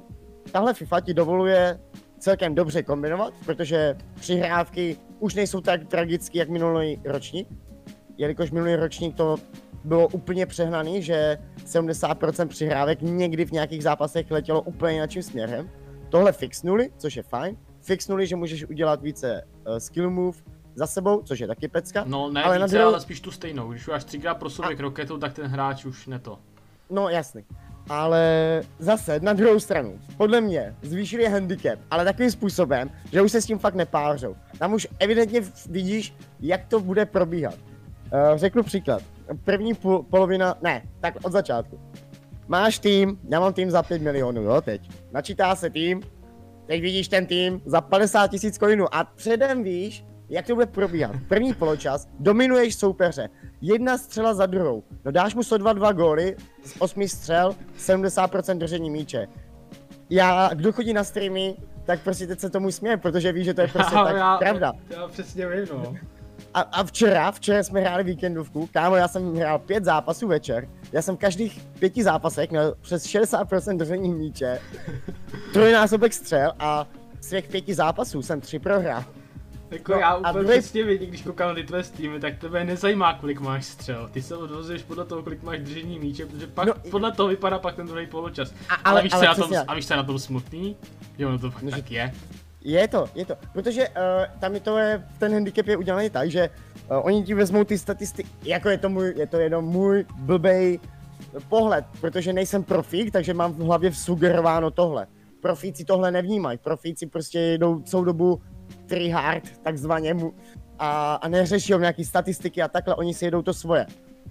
tahle 0.52 0.74
FIFA 0.74 1.02
ti 1.02 1.14
dovoluje 1.14 1.80
celkem 2.20 2.56
dobře 2.56 2.84
kombinovat, 2.84 3.34
protože 3.46 3.96
přihrávky 4.16 4.98
už 5.20 5.36
nejsou 5.36 5.62
tak 5.62 5.88
tragické, 5.88 6.40
jak 6.40 6.50
minulý 6.50 7.02
ročník, 7.06 7.48
jelikož 8.18 8.52
minulý 8.52 8.76
ročník 8.76 9.16
to 9.16 9.36
bylo 9.84 10.08
úplně 10.08 10.46
přehnaný, 10.46 11.02
že 11.02 11.38
70% 11.66 12.48
přihrávek 12.48 13.02
někdy 13.02 13.46
v 13.46 13.52
nějakých 13.52 13.84
zápasech 13.84 14.32
letělo 14.32 14.62
úplně 14.62 14.94
jiným 14.94 15.24
směrem. 15.24 15.70
Tohle 16.10 16.32
fixnuli, 16.32 16.90
což 16.98 17.16
je 17.16 17.24
fajn. 17.24 17.58
Fixnuli, 17.90 18.28
že 18.28 18.36
můžeš 18.36 18.66
udělat 18.70 19.02
více 19.02 19.44
uh, 19.68 19.78
skill 19.78 20.10
move 20.10 20.38
za 20.76 20.88
sebou, 20.88 21.22
což 21.22 21.40
je 21.40 21.48
taky 21.48 21.68
pecka. 21.68 22.04
No 22.08 22.30
ne 22.32 22.44
Ale 22.44 22.50
ale 22.50 22.60
na 22.60 22.66
více, 22.66 22.76
druhou- 22.76 22.92
ale 22.92 23.02
spíš 23.02 23.22
tu 23.22 23.32
stejnou, 23.32 23.72
když 23.72 23.88
uděláš 23.88 24.04
třikrát 24.04 24.34
prosovek 24.36 24.80
roketu, 24.80 25.18
tak 25.18 25.34
ten 25.34 25.46
hráč 25.48 25.86
už 25.86 26.08
ne 26.08 26.20
to. 26.20 26.40
No 26.90 27.10
jasný. 27.10 27.44
Ale 27.90 28.62
zase 28.80 29.20
na 29.20 29.34
druhou 29.34 29.60
stranu, 29.60 30.00
podle 30.18 30.42
mě 30.42 30.76
zvýšili 30.82 31.26
handicap, 31.26 31.80
ale 31.92 32.06
takovým 32.06 32.32
způsobem, 32.32 32.90
že 33.12 33.22
už 33.22 33.32
se 33.32 33.42
s 33.42 33.46
tím 33.46 33.60
fakt 33.60 33.76
nepářou. 33.76 34.36
Tam 34.58 34.74
už 34.74 34.88
evidentně 35.00 35.42
vidíš, 35.70 36.14
jak 36.40 36.66
to 36.66 36.80
bude 36.80 37.06
probíhat. 37.06 37.56
Uh, 37.56 38.38
řeknu 38.38 38.64
příklad. 38.64 39.02
První 39.44 39.74
půl, 39.74 40.04
polovina, 40.04 40.56
ne, 40.62 40.82
tak 41.00 41.14
od 41.24 41.32
začátku. 41.32 41.80
Máš 42.48 42.80
tým, 42.80 43.20
já 43.30 43.40
mám 43.40 43.54
tým 43.54 43.72
za 43.72 43.84
5 43.84 44.02
milionů, 44.02 44.42
jo, 44.42 44.62
teď. 44.62 44.90
Načítá 45.12 45.56
se 45.56 45.70
tým, 45.70 46.02
teď 46.70 46.82
vidíš 46.82 47.08
ten 47.08 47.26
tým 47.26 47.62
za 47.66 47.82
50 47.82 48.28
tisíc 48.28 48.58
coinů 48.58 48.96
a 48.96 49.04
předem 49.04 49.64
víš, 49.64 50.06
jak 50.30 50.48
to 50.48 50.56
bude 50.56 50.66
probíhat. 50.66 51.12
První 51.28 51.54
poločas, 51.54 52.08
dominuješ 52.20 52.76
soupeře, 52.76 53.30
jedna 53.62 53.98
střela 53.98 54.34
za 54.34 54.46
druhou. 54.46 54.84
No 55.06 55.12
dáš 55.12 55.36
mu 55.36 55.44
102 55.44 55.92
góly, 55.92 56.36
z 56.64 56.76
8 56.80 57.08
střel, 57.08 57.56
70% 57.78 58.58
držení 58.58 58.90
míče. 58.90 59.28
Já, 60.10 60.50
kdo 60.54 60.72
chodí 60.72 60.94
na 60.94 61.04
streamy, 61.04 61.56
tak 61.86 62.02
prostě 62.02 62.28
teď 62.28 62.40
se 62.40 62.50
tomu 62.50 62.72
směje, 62.72 62.98
protože 62.98 63.32
ví, 63.32 63.44
že 63.44 63.54
to 63.54 63.62
je 63.62 63.68
prostě 63.68 63.96
tak 64.06 64.16
já, 64.16 64.38
pravda. 64.38 64.74
Já 64.90 65.08
přesně 65.08 65.48
vím, 65.48 65.68
no. 65.74 65.96
A, 66.54 66.62
a 66.62 66.84
včera, 66.84 67.32
včera 67.32 67.64
jsme 67.64 67.80
hráli 67.82 68.04
víkendovku, 68.04 68.70
kámo, 68.74 68.96
já 68.96 69.08
jsem 69.08 69.36
hrál 69.36 69.60
pět 69.60 69.84
zápasů 69.86 70.28
večer, 70.28 70.68
já 70.92 71.02
jsem 71.02 71.16
v 71.16 71.20
každých 71.20 71.62
pěti 71.80 72.04
zápasech 72.04 72.50
měl 72.50 72.76
přes 72.82 73.06
60% 73.06 73.78
držení 73.78 74.14
míče, 74.14 74.60
trojnásobek 75.54 76.14
střel 76.14 76.52
a 76.60 76.88
z 77.22 77.30
těch 77.30 77.48
pěti 77.48 77.74
zápasů 77.74 78.22
jsem 78.22 78.42
tři 78.42 78.60
prohrál. 78.60 79.04
Jako 79.72 79.92
No, 79.92 79.98
já 80.00 80.08
a 80.10 80.18
úplně 80.18 80.44
druhý- 80.44 80.60
přesně 80.60 80.84
vidím, 80.84 81.10
když 81.10 81.22
koukám 81.22 81.50
na 81.50 81.56
ty 81.56 81.64
tvé 81.64 81.84
streamy, 81.84 82.20
tak 82.20 82.38
tebe 82.38 82.64
nezajímá, 82.66 83.14
kolik 83.14 83.40
máš 83.40 83.66
střel. 83.66 84.10
Ty 84.12 84.22
se 84.22 84.36
odvozuješ 84.36 84.84
podle 84.84 85.06
toho, 85.06 85.24
kolik 85.24 85.44
máš 85.44 85.60
držení 85.60 86.00
míče, 86.00 86.26
protože 86.26 86.48
pak 86.48 86.68
No, 86.68 86.74
podle 86.92 87.12
toho 87.12 87.30
vypadá 87.30 87.60
pak 87.60 87.76
ten 87.76 87.88
druhý 87.88 88.08
poločas. 88.08 88.54
A- 88.70 88.74
ale, 88.74 88.82
ale- 88.84 89.02
víš, 89.02 89.14
ale 89.14 89.22
co 89.22 89.26
je 89.26 89.30
na 89.30 89.36
tom, 89.36 89.66
a 89.68 89.74
víš, 89.76 89.88
co 89.88 89.94
je 89.94 89.98
na 89.98 90.04
tom 90.04 90.20
smutný? 90.20 90.76
Jo, 91.18 91.32
no 91.32 91.40
to 91.40 91.52
fakt 91.52 91.64
No, 91.64 91.70
že- 91.70 91.76
tak 91.76 91.92
je. 91.92 92.14
Je 92.64 92.88
to, 92.88 93.06
je 93.16 93.26
to, 93.26 93.36
protože 93.54 93.90
uh, 93.90 93.96
tam 94.40 94.54
je 94.54 94.60
to 94.60 94.78
ten 95.20 95.34
handicap 95.34 95.68
je 95.68 95.78
udělaný 95.78 96.10
tak, 96.10 96.32
že 96.32 96.50
uh, 96.92 96.98
oni 97.06 97.24
ti 97.24 97.34
vezmou 97.34 97.64
ty 97.64 97.78
statistiky, 97.78 98.30
jako 98.44 98.70
je 98.70 98.78
to 98.78 98.90
můj, 98.90 99.14
je 99.18 99.28
to 99.28 99.40
jenom 99.40 99.66
můj 99.66 100.06
blbej 100.20 100.80
pohled, 101.50 101.86
protože 102.02 102.34
nejsem 102.34 102.64
profík, 102.64 103.12
takže 103.12 103.34
mám 103.34 103.54
v 103.54 103.60
hlavě 103.60 103.94
sugerováno 103.94 104.72
tohle. 104.72 105.08
Profíci 105.42 105.86
tohle 105.86 106.12
nevnímají, 106.12 106.58
profíci 106.58 107.08
prostě 107.08 107.40
jedou 107.40 107.82
celou 107.82 108.04
dobu 108.04 108.42
tryhard, 108.86 109.44
takzvaně, 109.64 110.14
mu- 110.14 110.34
a, 110.80 111.16
a 111.16 111.28
neřeší 111.28 111.74
nějaký 111.80 112.06
statistiky 112.06 112.62
a 112.62 112.68
takhle, 112.68 112.96
oni 112.96 113.14
si 113.14 113.26
jedou 113.26 113.42
to 113.42 113.54
svoje. 113.54 113.86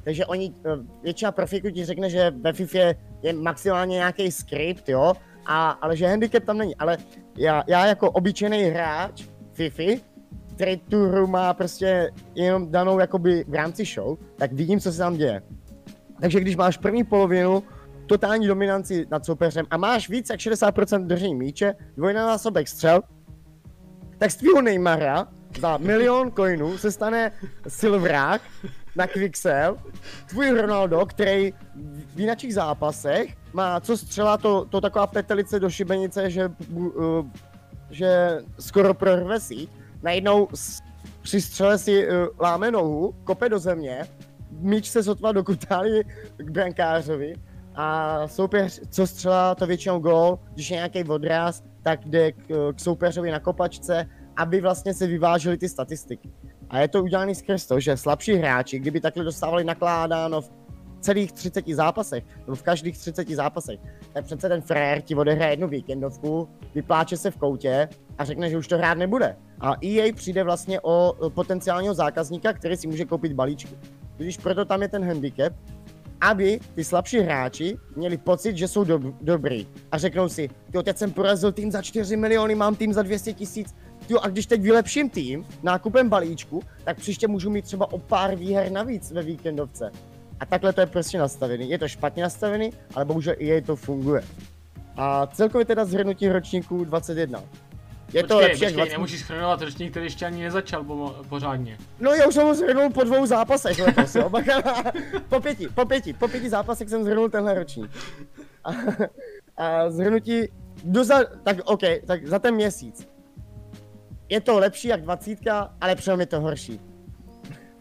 Takže 0.05 0.27
oni, 0.27 0.55
eh, 0.65 0.71
většina 1.03 1.33
profíků 1.33 1.71
ti 1.71 1.85
řekne, 1.85 2.11
že 2.11 2.31
ve 2.31 2.53
FIFA 2.53 2.79
je 3.23 3.33
maximálně 3.33 3.95
nějaký 3.95 4.33
skript, 4.33 4.89
jo, 4.89 5.13
a, 5.49 5.71
ale 5.71 5.97
že 5.97 6.07
handicap 6.07 6.45
tam 6.45 6.59
není. 6.59 6.77
Ale 6.77 6.99
já, 7.37 7.65
já 7.67 7.87
jako 7.87 8.11
obyčejný 8.11 8.63
hráč 8.63 9.25
FIFA, 9.53 10.03
který 10.55 10.77
tu 10.77 11.09
hru 11.09 11.27
má 11.27 11.55
prostě 11.55 12.11
jenom 12.35 12.71
danou 12.71 12.99
jakoby 12.99 13.45
v 13.49 13.55
rámci 13.55 13.85
show, 13.85 14.19
tak 14.37 14.53
vidím, 14.53 14.81
co 14.81 14.93
se 14.93 14.99
tam 14.99 15.17
děje. 15.17 15.43
Takže 16.21 16.41
když 16.41 16.57
máš 16.57 16.77
první 16.77 17.05
polovinu, 17.05 17.63
totální 18.07 18.47
dominanci 18.47 19.07
nad 19.11 19.25
soupeřem 19.25 19.67
a 19.71 19.77
máš 19.77 20.09
víc 20.09 20.31
jak 20.31 20.41
60% 20.41 21.07
držení 21.07 21.35
míče, 21.35 21.75
dvojnásobek 21.97 22.69
střel, 22.69 23.03
tak 24.19 24.31
z 24.31 24.37
tvýho 24.37 24.63
Neymara 24.63 25.29
za 25.61 25.77
milion 25.77 26.33
coinů 26.33 26.79
se 26.79 26.93
stane 26.93 27.33
silvrák 27.69 28.43
na 28.99 29.07
Quicksell, 29.07 29.77
tvůj 30.29 30.51
Ronaldo, 30.51 31.07
který 31.07 31.53
v 32.15 32.21
jinakých 32.21 32.55
zápasech 32.55 33.37
má 33.53 33.81
co 33.81 33.97
střela, 33.97 34.37
to, 34.37 34.65
to 34.65 34.81
taková 34.81 35.07
petelice 35.07 35.61
do 35.61 35.71
šibenice, 35.71 36.31
že, 36.31 36.51
uh, 36.71 37.27
že 37.91 38.39
skoro 38.59 38.95
prorve 38.95 39.41
síť, 39.41 39.71
najednou 40.03 40.49
při 41.23 41.41
střele 41.41 41.79
si 41.79 42.09
uh, 42.09 42.13
láme 42.41 42.71
nohu, 42.71 43.15
kope 43.25 43.49
do 43.49 43.59
země, 43.59 44.05
míč 44.51 44.91
se 44.91 45.03
sotva 45.03 45.33
dokutálí 45.33 46.03
k 46.37 46.51
brankářovi 46.51 47.35
a 47.75 48.29
soupeř, 48.29 48.81
co 48.91 49.07
střela, 49.07 49.55
to 49.55 49.67
většinou 49.67 49.99
gól, 49.99 50.39
když 50.55 50.71
je 50.71 50.75
nějaký 50.75 51.05
odraz, 51.05 51.63
tak 51.83 52.05
jde 52.05 52.33
k, 52.33 52.73
k 52.75 52.81
soupeřovi 52.81 53.31
na 53.31 53.41
kopačce, 53.41 54.07
aby 54.37 54.61
vlastně 54.61 54.95
se 54.95 55.07
vyvážily 55.07 55.59
ty 55.59 55.69
statistiky. 55.69 56.31
A 56.71 56.79
je 56.79 56.89
to 56.89 57.03
udělané 57.03 57.35
skrz 57.35 57.67
to, 57.67 57.81
že 57.81 57.97
slabší 57.97 58.35
hráči, 58.35 58.79
kdyby 58.79 59.01
takhle 59.01 59.25
dostávali 59.25 59.65
nakládáno 59.65 60.41
v 60.41 60.51
celých 61.01 61.33
30 61.33 61.69
zápasech, 61.69 62.25
nebo 62.41 62.55
v 62.55 62.63
každých 62.63 62.99
30 62.99 63.29
zápasech, 63.29 63.81
tak 64.13 64.25
přece 64.25 64.49
ten 64.49 64.63
frér 64.63 65.01
ti 65.01 65.15
odehraje 65.15 65.53
jednu 65.53 65.69
víkendovku, 65.69 66.49
vypláče 66.75 67.17
se 67.17 67.31
v 67.31 67.37
koutě 67.37 67.89
a 68.19 68.25
řekne, 68.25 68.51
že 68.51 68.59
už 68.59 68.69
to 68.69 68.79
hrát 68.79 68.99
nebude. 68.99 69.37
A 69.61 69.75
EA 69.85 70.13
přijde 70.15 70.45
vlastně 70.45 70.81
o 70.81 71.15
potenciálního 71.29 71.95
zákazníka, 71.95 72.53
který 72.53 72.77
si 72.77 72.87
může 72.87 73.05
koupit 73.05 73.33
balíčky. 73.33 73.79
Tudíž 74.17 74.37
proto 74.37 74.65
tam 74.65 74.83
je 74.83 74.89
ten 74.89 75.05
handicap, 75.05 75.53
aby 76.21 76.61
ty 76.75 76.85
slabší 76.85 77.19
hráči 77.19 77.79
měli 77.97 78.17
pocit, 78.17 78.57
že 78.57 78.69
jsou 78.69 78.85
dob- 78.85 79.15
dobrý. 79.21 79.69
A 79.93 79.99
řeknou 79.99 80.29
si, 80.29 80.49
jo, 80.75 80.83
teď 80.83 80.97
jsem 80.97 81.13
porazil 81.13 81.53
tým 81.53 81.71
za 81.71 81.83
4 81.83 82.17
miliony, 82.17 82.55
mám 82.55 82.77
tým 82.77 82.93
za 82.93 83.03
200 83.03 83.33
tisíc, 83.33 83.75
jo, 84.11 84.19
a 84.23 84.29
když 84.29 84.47
teď 84.47 84.61
vylepším 84.61 85.11
tým 85.11 85.47
nákupem 85.63 86.09
balíčku, 86.09 86.63
tak 86.85 86.97
příště 86.97 87.29
můžu 87.29 87.51
mít 87.51 87.65
třeba 87.65 87.93
o 87.93 87.99
pár 87.99 88.35
výher 88.35 88.73
navíc 88.73 89.13
ve 89.13 89.23
víkendovce. 89.23 89.91
A 90.41 90.47
takhle 90.47 90.73
to 90.73 90.81
je 90.81 90.87
prostě 90.87 91.19
nastavený. 91.19 91.71
Je 91.71 91.79
to 91.79 91.89
špatně 91.89 92.23
nastavený, 92.23 92.73
ale 92.95 93.05
bohužel 93.05 93.35
i 93.39 93.47
jej 93.47 93.63
to 93.63 93.77
funguje. 93.77 94.23
A 94.97 95.27
celkově 95.27 95.65
teda 95.65 95.85
zhrnutí 95.85 96.29
ročníků 96.29 96.85
21. 96.85 97.43
Je 98.13 98.23
počkej, 98.23 98.29
to 98.29 98.37
lepší 98.37 98.59
počkej, 98.59 98.73
20... 98.73 98.93
nemůžeš 98.93 99.21
schrnovat 99.21 99.63
ročník, 99.63 99.91
který 99.91 100.07
ještě 100.07 100.27
ani 100.27 100.43
nezačal 100.43 100.85
po, 100.85 101.15
pořádně. 101.29 101.79
No 102.01 102.15
já 102.15 102.27
už 102.27 102.35
jsem 102.35 102.47
ho 102.47 102.55
zhrnul 102.55 102.91
po 102.91 103.05
dvou 103.05 103.27
zápasech 103.27 103.79
letos, 103.79 104.15
jo. 104.15 104.31
po 105.29 105.41
pěti, 105.41 105.69
po 105.69 105.85
pěti, 105.85 106.13
po 106.13 106.29
pěti 106.29 106.51
zápasech 106.51 106.89
jsem 106.89 107.05
zhrnul 107.05 107.29
tenhle 107.29 107.55
ročník. 107.55 107.91
A, 108.65 108.71
a 109.57 109.91
zhrnutí, 109.91 110.49
do 110.85 111.05
za, 111.05 111.25
tak 111.43 111.57
OK, 111.65 111.83
tak 112.07 112.27
za 112.27 112.39
ten 112.39 112.55
měsíc. 112.55 113.09
Je 114.29 114.41
to 114.41 114.59
lepší 114.59 114.89
jak 114.89 115.03
20, 115.03 115.39
ale 115.81 115.95
přenom 115.95 116.21
je 116.21 116.27
to 116.27 116.41
horší. 116.41 116.81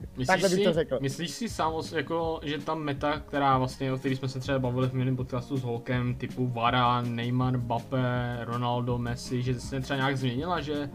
Myslíš 0.01 0.27
Takhle 0.27 0.49
bych 0.49 0.57
si, 0.57 0.63
to 0.63 0.73
řekl. 0.73 0.97
Myslíš 1.01 1.31
si 1.31 1.49
sám, 1.49 1.73
jako, 1.95 2.39
že 2.43 2.57
ta 2.57 2.75
meta, 2.75 3.19
která 3.19 3.57
vlastně, 3.57 3.93
o 3.93 3.97
které 3.97 4.15
jsme 4.15 4.29
se 4.29 4.39
třeba 4.39 4.59
bavili 4.59 4.89
v 4.89 4.93
minulém 4.93 5.15
podcastu 5.15 5.57
s 5.57 5.63
Holkem, 5.63 6.15
typu 6.15 6.47
Vara, 6.47 7.01
Neymar, 7.01 7.57
Mbappé, 7.57 8.37
Ronaldo, 8.41 8.97
Messi, 8.97 9.41
že 9.41 9.59
se 9.59 9.79
třeba 9.79 9.97
nějak 9.97 10.17
změnila, 10.17 10.61
že 10.61 10.89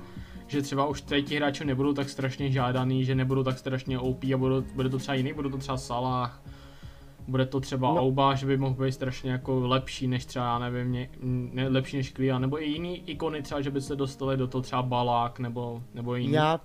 že 0.46 0.62
třeba 0.62 0.86
už 0.86 1.00
tady 1.00 1.22
ti 1.22 1.36
hráči 1.36 1.64
nebudou 1.64 1.92
tak 1.92 2.08
strašně 2.08 2.50
žádaný, 2.50 3.04
že 3.04 3.14
nebudou 3.14 3.42
tak 3.42 3.58
strašně 3.58 3.98
OP 3.98 4.24
a 4.34 4.36
budou, 4.36 4.62
bude 4.74 4.88
to 4.88 4.98
třeba 4.98 5.14
jiný, 5.14 5.32
budou 5.32 5.50
to 5.50 5.58
třeba 5.58 5.78
Salah, 5.78 6.42
bude 7.28 7.46
to 7.46 7.60
třeba 7.60 7.88
no. 7.88 8.00
Auba, 8.00 8.34
že 8.34 8.46
by 8.46 8.56
mohl 8.56 8.84
být 8.84 8.92
strašně 8.92 9.32
jako 9.32 9.60
lepší 9.60 10.06
než 10.06 10.24
třeba, 10.24 10.58
nevím, 10.58 10.92
ne, 10.92 11.08
ne, 11.52 11.68
lepší 11.68 11.96
než 11.96 12.10
Klia, 12.10 12.38
nebo 12.38 12.62
i 12.62 12.64
jiný 12.64 13.02
ikony 13.06 13.42
třeba, 13.42 13.60
že 13.60 13.70
by 13.70 13.80
se 13.80 13.96
dostali 13.96 14.36
do 14.36 14.46
toho 14.46 14.62
třeba 14.62 14.82
Balák, 14.82 15.38
nebo, 15.38 15.82
nebo 15.94 16.14
jiný. 16.14 16.32
Já 16.32 16.60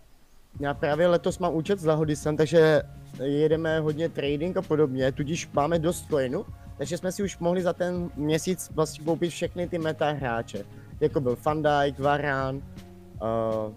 já 0.60 0.74
právě 0.74 1.08
letos 1.08 1.40
mám 1.40 1.56
účet 1.56 1.80
s 1.80 1.86
Lahodisem, 1.86 2.38
takže 2.38 2.82
jedeme 3.24 3.80
hodně 3.80 4.10
trading 4.10 4.58
a 4.58 4.62
podobně, 4.62 5.12
tudíž 5.12 5.50
máme 5.54 5.80
dost 5.80 6.08
coinu, 6.10 6.46
takže 6.78 6.98
jsme 6.98 7.12
si 7.12 7.24
už 7.24 7.38
mohli 7.38 7.62
za 7.62 7.74
ten 7.74 8.10
měsíc 8.16 8.72
vlastně 8.74 9.06
koupit 9.06 9.30
všechny 9.30 9.68
ty 9.68 9.78
meta 9.78 10.12
hráče, 10.12 10.66
jako 11.00 11.22
byl 11.22 11.38
Van 11.46 11.64
Dijk, 11.64 12.00
Varane, 12.00 12.58
uh, 12.58 13.74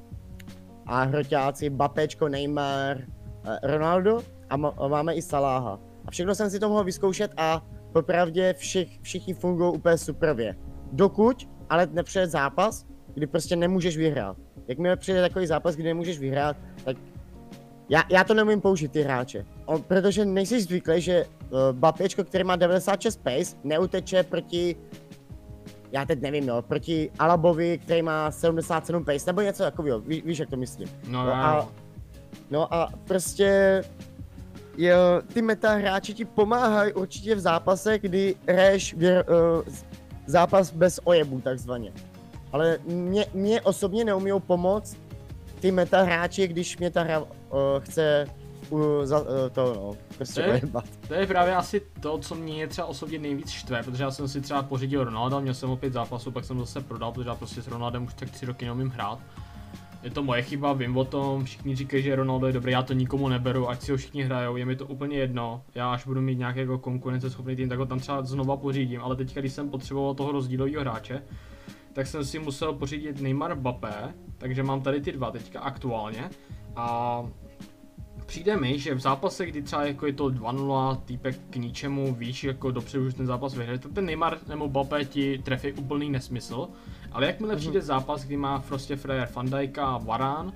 a 0.87 1.03
hroťáci, 1.03 1.70
Bapečko, 1.70 2.28
Neymar, 2.28 2.97
uh, 2.97 3.57
Ronaldo 3.62 4.20
a, 4.51 4.55
a 4.55 4.89
máme 4.89 5.14
i 5.14 5.22
Saláha. 5.22 5.78
A 6.07 6.11
všechno 6.11 6.34
jsem 6.34 6.51
si 6.51 6.59
to 6.59 6.68
mohl 6.68 6.84
vyzkoušet 6.84 7.32
a 7.36 7.66
popravdě 7.92 8.55
všich, 8.59 9.01
všichni 9.03 9.34
fungují 9.34 9.74
úplně 9.74 9.98
supervě. 9.98 10.57
Dokud 10.92 11.48
ale 11.68 11.86
nepřijde 11.86 12.26
zápas, 12.26 12.86
kdy 13.14 13.26
prostě 13.26 13.57
nemůžeš 13.57 13.96
vyhrát. 13.96 14.36
Jakmile 14.68 14.96
přijde 14.96 15.20
takový 15.20 15.46
zápas, 15.46 15.74
kdy 15.74 15.84
nemůžeš 15.84 16.18
vyhrát, 16.18 16.57
tak 16.84 16.96
já, 17.88 18.03
já 18.11 18.24
to 18.24 18.34
nemůžu 18.34 18.61
použít 18.61 18.92
ty 18.92 19.03
hráče. 19.03 19.46
O, 19.66 19.78
protože 19.78 20.24
nejsi 20.24 20.61
zvyklý, 20.61 21.01
že 21.01 21.24
uh, 21.24 21.59
Bapečko, 21.72 22.24
který 22.24 22.44
má 22.44 22.57
96 22.57 23.16
pace, 23.22 23.57
neuteče 23.64 24.22
proti 24.22 24.76
já 25.92 26.05
teď 26.05 26.20
nevím, 26.20 26.46
no, 26.46 26.62
proti 26.62 27.11
Alabovi, 27.18 27.78
který 27.78 28.03
má 28.03 28.30
77 28.30 29.05
pace, 29.05 29.26
nebo 29.26 29.40
něco 29.40 29.62
takového, 29.62 30.01
Ví, 30.01 30.22
víš, 30.22 30.38
jak 30.38 30.51
to 30.51 30.57
myslím. 30.57 30.88
No, 31.09 31.24
no, 31.24 31.32
a, 31.32 31.68
no 32.51 32.74
a 32.74 32.88
prostě 33.05 33.82
jo, 34.77 34.97
ty 35.33 35.43
meta 35.43 35.75
hráči 35.75 36.14
ti 36.14 36.25
pomáhají 36.25 36.93
určitě 36.93 37.35
v 37.35 37.41
zápase, 37.41 37.99
kdy 37.99 38.35
hraješ 38.49 38.95
uh, 38.95 39.01
zápas 40.27 40.73
bez 40.73 41.01
ojebů 41.05 41.41
takzvaně 41.41 41.93
ale 42.53 42.79
mě, 42.85 43.27
mě 43.35 43.61
osobně 43.61 44.05
neumí 44.05 44.31
pomoct 44.47 44.97
ty 45.61 45.71
meta 45.71 46.03
hráči, 46.03 46.49
když 46.49 46.79
mě 46.79 46.91
ta 46.91 47.03
hra 47.03 47.18
uh, 47.18 47.27
chce 47.79 48.27
uh, 48.71 49.05
za, 49.05 49.21
uh, 49.21 49.27
to 49.53 49.75
no, 49.75 49.97
prostě 50.16 50.43
to 50.43 50.51
je, 50.51 50.61
to 51.09 51.14
je 51.14 51.27
právě 51.27 51.55
asi 51.55 51.81
to, 52.01 52.18
co 52.18 52.35
mě 52.35 52.66
třeba 52.66 52.87
osobně 52.87 53.18
nejvíc 53.18 53.51
štve, 53.51 53.83
protože 53.83 54.03
já 54.03 54.11
jsem 54.11 54.29
si 54.29 54.41
třeba 54.41 54.62
pořídil 54.62 55.05
Ronaldo, 55.05 55.41
měl 55.41 55.55
jsem 55.55 55.71
opět 55.71 55.93
zápasů, 55.93 56.31
pak 56.31 56.45
jsem 56.45 56.59
zase 56.59 56.81
prodal, 56.81 57.12
protože 57.12 57.29
já 57.29 57.35
prostě 57.35 57.62
s 57.62 57.68
Ronaldem 57.68 58.05
už 58.05 58.14
tak 58.14 58.31
tři 58.31 58.47
roky 58.47 58.64
neumím 58.64 58.89
hrát. 58.91 59.18
Je 60.03 60.11
to 60.11 60.22
moje 60.22 60.42
chyba, 60.42 60.72
vím 60.72 60.96
o 60.96 61.05
tom, 61.05 61.44
všichni 61.44 61.76
říkají, 61.76 62.03
že 62.03 62.16
Ronaldo 62.16 62.46
je 62.46 62.53
dobrý, 62.53 62.72
já 62.72 62.82
to 62.82 62.92
nikomu 62.92 63.28
neberu, 63.28 63.70
ať 63.70 63.82
si 63.82 63.90
ho 63.92 63.96
všichni 63.96 64.22
hrajou, 64.22 64.57
je 64.57 64.64
mi 64.64 64.76
to 64.76 64.86
úplně 64.86 65.16
jedno. 65.16 65.62
Já 65.74 65.92
až 65.92 66.07
budu 66.07 66.20
mít 66.20 66.38
nějaký 66.38 66.59
jako 66.61 66.78
konkurenceschopný 66.78 67.57
tým, 67.57 67.68
tak 67.68 67.78
ho 67.78 67.86
tam 67.86 67.98
třeba 67.98 68.22
znova 68.22 68.57
pořídím, 68.57 69.01
ale 69.01 69.16
teďka, 69.16 69.40
když 69.40 69.53
jsem 69.53 69.70
potřeboval 69.70 70.14
toho 70.14 70.32
rozdílového 70.32 70.80
hráče, 70.80 71.22
tak 71.92 72.07
jsem 72.07 72.24
si 72.24 72.38
musel 72.38 72.72
pořídit 72.72 73.20
Neymar 73.20 73.57
Mbappé, 73.57 74.14
takže 74.38 74.62
mám 74.62 74.80
tady 74.80 75.01
ty 75.01 75.12
dva 75.12 75.30
teďka 75.30 75.61
aktuálně. 75.61 76.30
A 76.76 77.22
přijde 78.26 78.57
mi, 78.57 78.78
že 78.78 78.94
v 78.94 79.01
zápase, 79.01 79.46
kdy 79.46 79.62
třeba 79.62 79.86
jako 79.86 80.07
je 80.07 80.12
to 80.12 80.26
2-0, 80.26 80.96
týpek 80.96 81.36
k 81.51 81.57
ničemu, 81.57 82.14
víš, 82.14 82.44
jako 82.44 82.70
dopředu 82.70 83.07
už 83.07 83.14
ten 83.14 83.26
zápas 83.26 83.55
vyhraje, 83.55 83.78
tak 83.78 83.92
ten 83.92 84.05
Neymar 84.05 84.38
nebo 84.48 84.68
Mbappé 84.68 85.05
ti 85.05 85.38
trefí 85.38 85.72
úplný 85.72 86.11
nesmysl. 86.11 86.68
Ale 87.13 87.27
jakmile 87.27 87.55
mm-hmm. 87.55 87.59
přijde 87.59 87.81
zápas, 87.81 88.25
kdy 88.25 88.37
má 88.37 88.59
prostě 88.59 88.97
Freyer 88.97 89.29
Van 89.35 89.51
Dijka 89.51 89.87
a 89.87 89.99
Varán, 89.99 90.47
uh, 90.47 90.53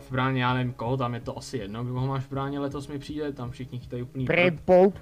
v 0.00 0.12
bráně 0.12 0.42
já 0.42 0.54
nevím 0.54 0.72
koho, 0.72 0.96
tam 0.96 1.14
je 1.14 1.20
to 1.20 1.38
asi 1.38 1.58
jedno, 1.58 1.84
kdo 1.84 2.00
ho 2.00 2.06
máš 2.06 2.24
v 2.24 2.30
bráně 2.30 2.58
letos 2.58 2.88
mi 2.88 2.98
přijde, 2.98 3.32
tam 3.32 3.50
všichni 3.50 3.78
chytají 3.78 4.02
úplný... 4.02 4.24
Pre 4.26 4.50
Pope. 4.50 5.00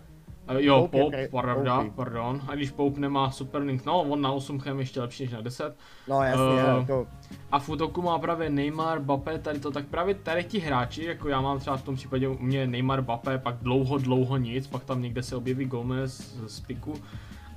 Uh, 0.50 0.56
jo, 0.56 0.88
Pope, 0.90 1.28
Pope 1.28 1.42
pravda, 1.42 1.76
Pope. 1.76 1.90
pardon. 1.96 2.40
A 2.48 2.54
když 2.54 2.70
Pope 2.70 3.00
nemá 3.00 3.30
super 3.30 3.62
link, 3.62 3.84
no, 3.84 4.02
on 4.02 4.20
na 4.20 4.32
8 4.32 4.60
chem 4.60 4.78
ještě 4.78 5.00
lepší 5.00 5.22
než 5.22 5.32
na 5.32 5.40
10. 5.40 5.76
No 6.08 6.22
jasně, 6.22 6.64
uh, 6.78 6.86
to... 6.86 7.06
A 7.52 7.58
v 7.58 7.68
útoku 7.68 8.02
má 8.02 8.18
právě 8.18 8.50
Neymar, 8.50 9.00
Bape, 9.00 9.38
tady 9.38 9.60
to, 9.60 9.70
tak 9.70 9.86
právě 9.86 10.14
tady 10.14 10.44
ti 10.44 10.58
hráči, 10.58 11.04
jako 11.04 11.28
já 11.28 11.40
mám 11.40 11.58
třeba 11.58 11.76
v 11.76 11.82
tom 11.82 11.96
případě 11.96 12.28
u 12.28 12.38
mě 12.38 12.66
Neymar, 12.66 13.02
Bape, 13.02 13.38
pak 13.38 13.56
dlouho, 13.56 13.98
dlouho 13.98 14.36
nic, 14.36 14.66
pak 14.66 14.84
tam 14.84 15.02
někde 15.02 15.22
se 15.22 15.36
objeví 15.36 15.64
Gomez 15.64 16.36
z 16.46 16.60
piku 16.60 16.94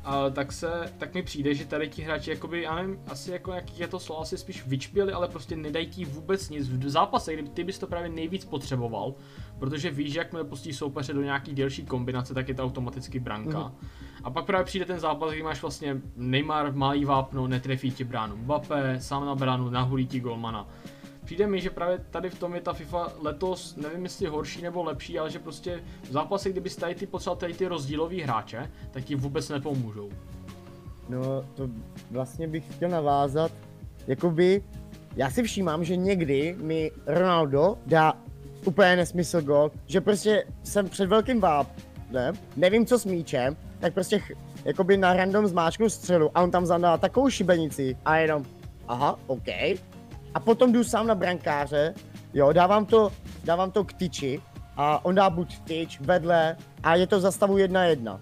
a 0.08 0.30
tak 0.30 0.52
se, 0.52 0.94
tak 0.98 1.14
mi 1.14 1.24
přijde, 1.24 1.54
že 1.54 1.66
tady 1.66 1.90
ti 1.90 2.02
hráči, 2.02 2.30
jakoby, 2.30 2.62
já 2.62 2.76
nevím, 2.76 3.00
asi 3.08 3.32
jako 3.32 3.52
jaký 3.52 3.80
je 3.80 3.88
to 3.88 4.00
slovo, 4.00 4.22
asi 4.22 4.38
spíš 4.38 4.68
vyčpěli, 4.68 5.14
ale 5.14 5.28
prostě 5.28 5.56
nedají 5.56 5.88
ti 5.88 6.06
vůbec 6.06 6.50
nic 6.50 6.70
v 6.70 6.90
zápase, 6.90 7.34
kdy 7.34 7.50
ty 7.50 7.64
bys 7.64 7.80
to 7.80 7.88
právě 7.88 8.10
nejvíc 8.10 8.46
potřeboval, 8.46 9.14
protože 9.60 9.92
víš, 9.92 10.14
že 10.14 10.20
jakmile 10.20 10.46
pustí 10.46 10.74
soupeře 10.74 11.14
do 11.14 11.22
nějaký 11.22 11.56
delší 11.56 11.86
kombinace, 11.86 12.34
tak 12.34 12.48
je 12.48 12.54
to 12.54 12.64
automaticky 12.64 13.20
branka. 13.20 13.60
Mm. 13.60 13.88
A 14.24 14.30
pak 14.30 14.46
právě 14.46 14.66
přijde 14.66 14.86
ten 14.86 15.00
zápas, 15.00 15.32
kdy 15.32 15.44
máš 15.44 15.62
vlastně 15.62 16.02
Neymar, 16.16 16.76
malý 16.76 17.06
vápno, 17.06 17.48
netrefí 17.48 17.92
ti 17.92 18.04
bránu 18.04 18.38
Mbappé, 18.38 18.98
sám 19.02 19.26
na 19.26 19.36
bránu, 19.36 19.70
nahulí 19.70 20.08
ti 20.08 20.20
golmana 20.20 20.68
přijde 21.28 21.48
mi, 21.48 21.62
že 21.62 21.70
právě 21.70 22.00
tady 22.10 22.30
v 22.30 22.40
tom 22.40 22.56
je 22.56 22.62
ta 22.62 22.74
FIFA 22.74 23.14
letos, 23.22 23.76
nevím 23.76 24.04
jestli 24.04 24.28
horší 24.28 24.62
nebo 24.62 24.84
lepší, 24.84 25.20
ale 25.20 25.32
že 25.32 25.40
prostě 25.40 25.84
v 26.04 26.12
zápase, 26.12 26.50
kdyby 26.50 26.70
tady 26.70 26.96
ty 26.96 27.08
potřeboval 27.08 27.38
tady 27.38 27.54
ty 27.54 27.68
rozdílový 27.68 28.22
hráče, 28.22 28.72
tak 28.92 29.04
ti 29.04 29.16
vůbec 29.16 29.50
nepomůžou. 29.50 30.10
No, 31.10 31.22
to 31.54 31.70
vlastně 32.12 32.48
bych 32.48 32.76
chtěl 32.76 32.90
navázat, 32.90 33.52
jakoby, 34.08 34.64
já 35.16 35.30
si 35.30 35.44
všímám, 35.44 35.84
že 35.84 35.96
někdy 35.96 36.56
mi 36.62 36.92
Ronaldo 37.06 37.78
dá 37.86 38.14
úplně 38.66 38.96
nesmysl 38.96 39.42
gol, 39.42 39.72
že 39.86 40.02
prostě 40.02 40.48
jsem 40.64 40.90
před 40.90 41.10
velkým 41.10 41.40
vápnem, 41.40 42.36
nevím 42.56 42.86
co 42.86 43.00
s 43.00 43.06
míčem, 43.06 43.58
tak 43.80 43.94
prostě 43.94 44.22
jakoby 44.66 44.98
na 44.98 45.14
random 45.14 45.48
zmáčknu 45.48 45.90
střelu 45.90 46.32
a 46.36 46.42
on 46.42 46.52
tam 46.52 46.66
zadá 46.66 46.98
takovou 46.98 47.30
šibenici 47.30 47.98
a 48.06 48.18
jenom, 48.18 48.46
aha, 48.88 49.20
OK, 49.28 49.48
a 50.38 50.40
potom 50.40 50.72
jdu 50.72 50.84
sám 50.84 51.08
na 51.08 51.16
brankáře, 51.16 51.94
jo, 52.34 52.54
dávám 52.54 52.86
to, 52.86 53.12
dávám 53.44 53.72
to 53.72 53.84
k 53.84 53.94
tyči 53.94 54.42
a 54.76 55.06
on 55.06 55.16
dá 55.16 55.30
buď 55.30 55.60
tyč, 55.60 56.00
vedle 56.00 56.58
a 56.84 56.96
je 56.96 57.08
to 57.08 57.20
za 57.20 57.32
stavu 57.32 57.58
1-1. 57.58 58.20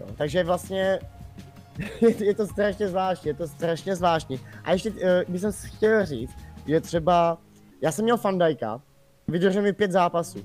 Jo, 0.00 0.06
takže 0.16 0.44
vlastně 0.44 0.98
je, 2.00 2.24
je 2.24 2.34
to 2.34 2.46
strašně 2.46 2.88
zvláštní, 2.88 3.28
je 3.28 3.34
to 3.34 3.48
strašně 3.48 3.96
zvláštní. 3.96 4.40
A 4.64 4.72
ještě 4.72 4.92
bych 5.28 5.40
jsem 5.40 5.52
chtěl 5.52 6.06
říct, 6.06 6.36
že 6.66 6.80
třeba, 6.80 7.38
já 7.82 7.92
jsem 7.92 8.04
měl 8.04 8.16
Fandajka, 8.16 8.80
vydržel 9.28 9.62
mi 9.62 9.72
pět 9.72 9.92
zápasů. 9.92 10.38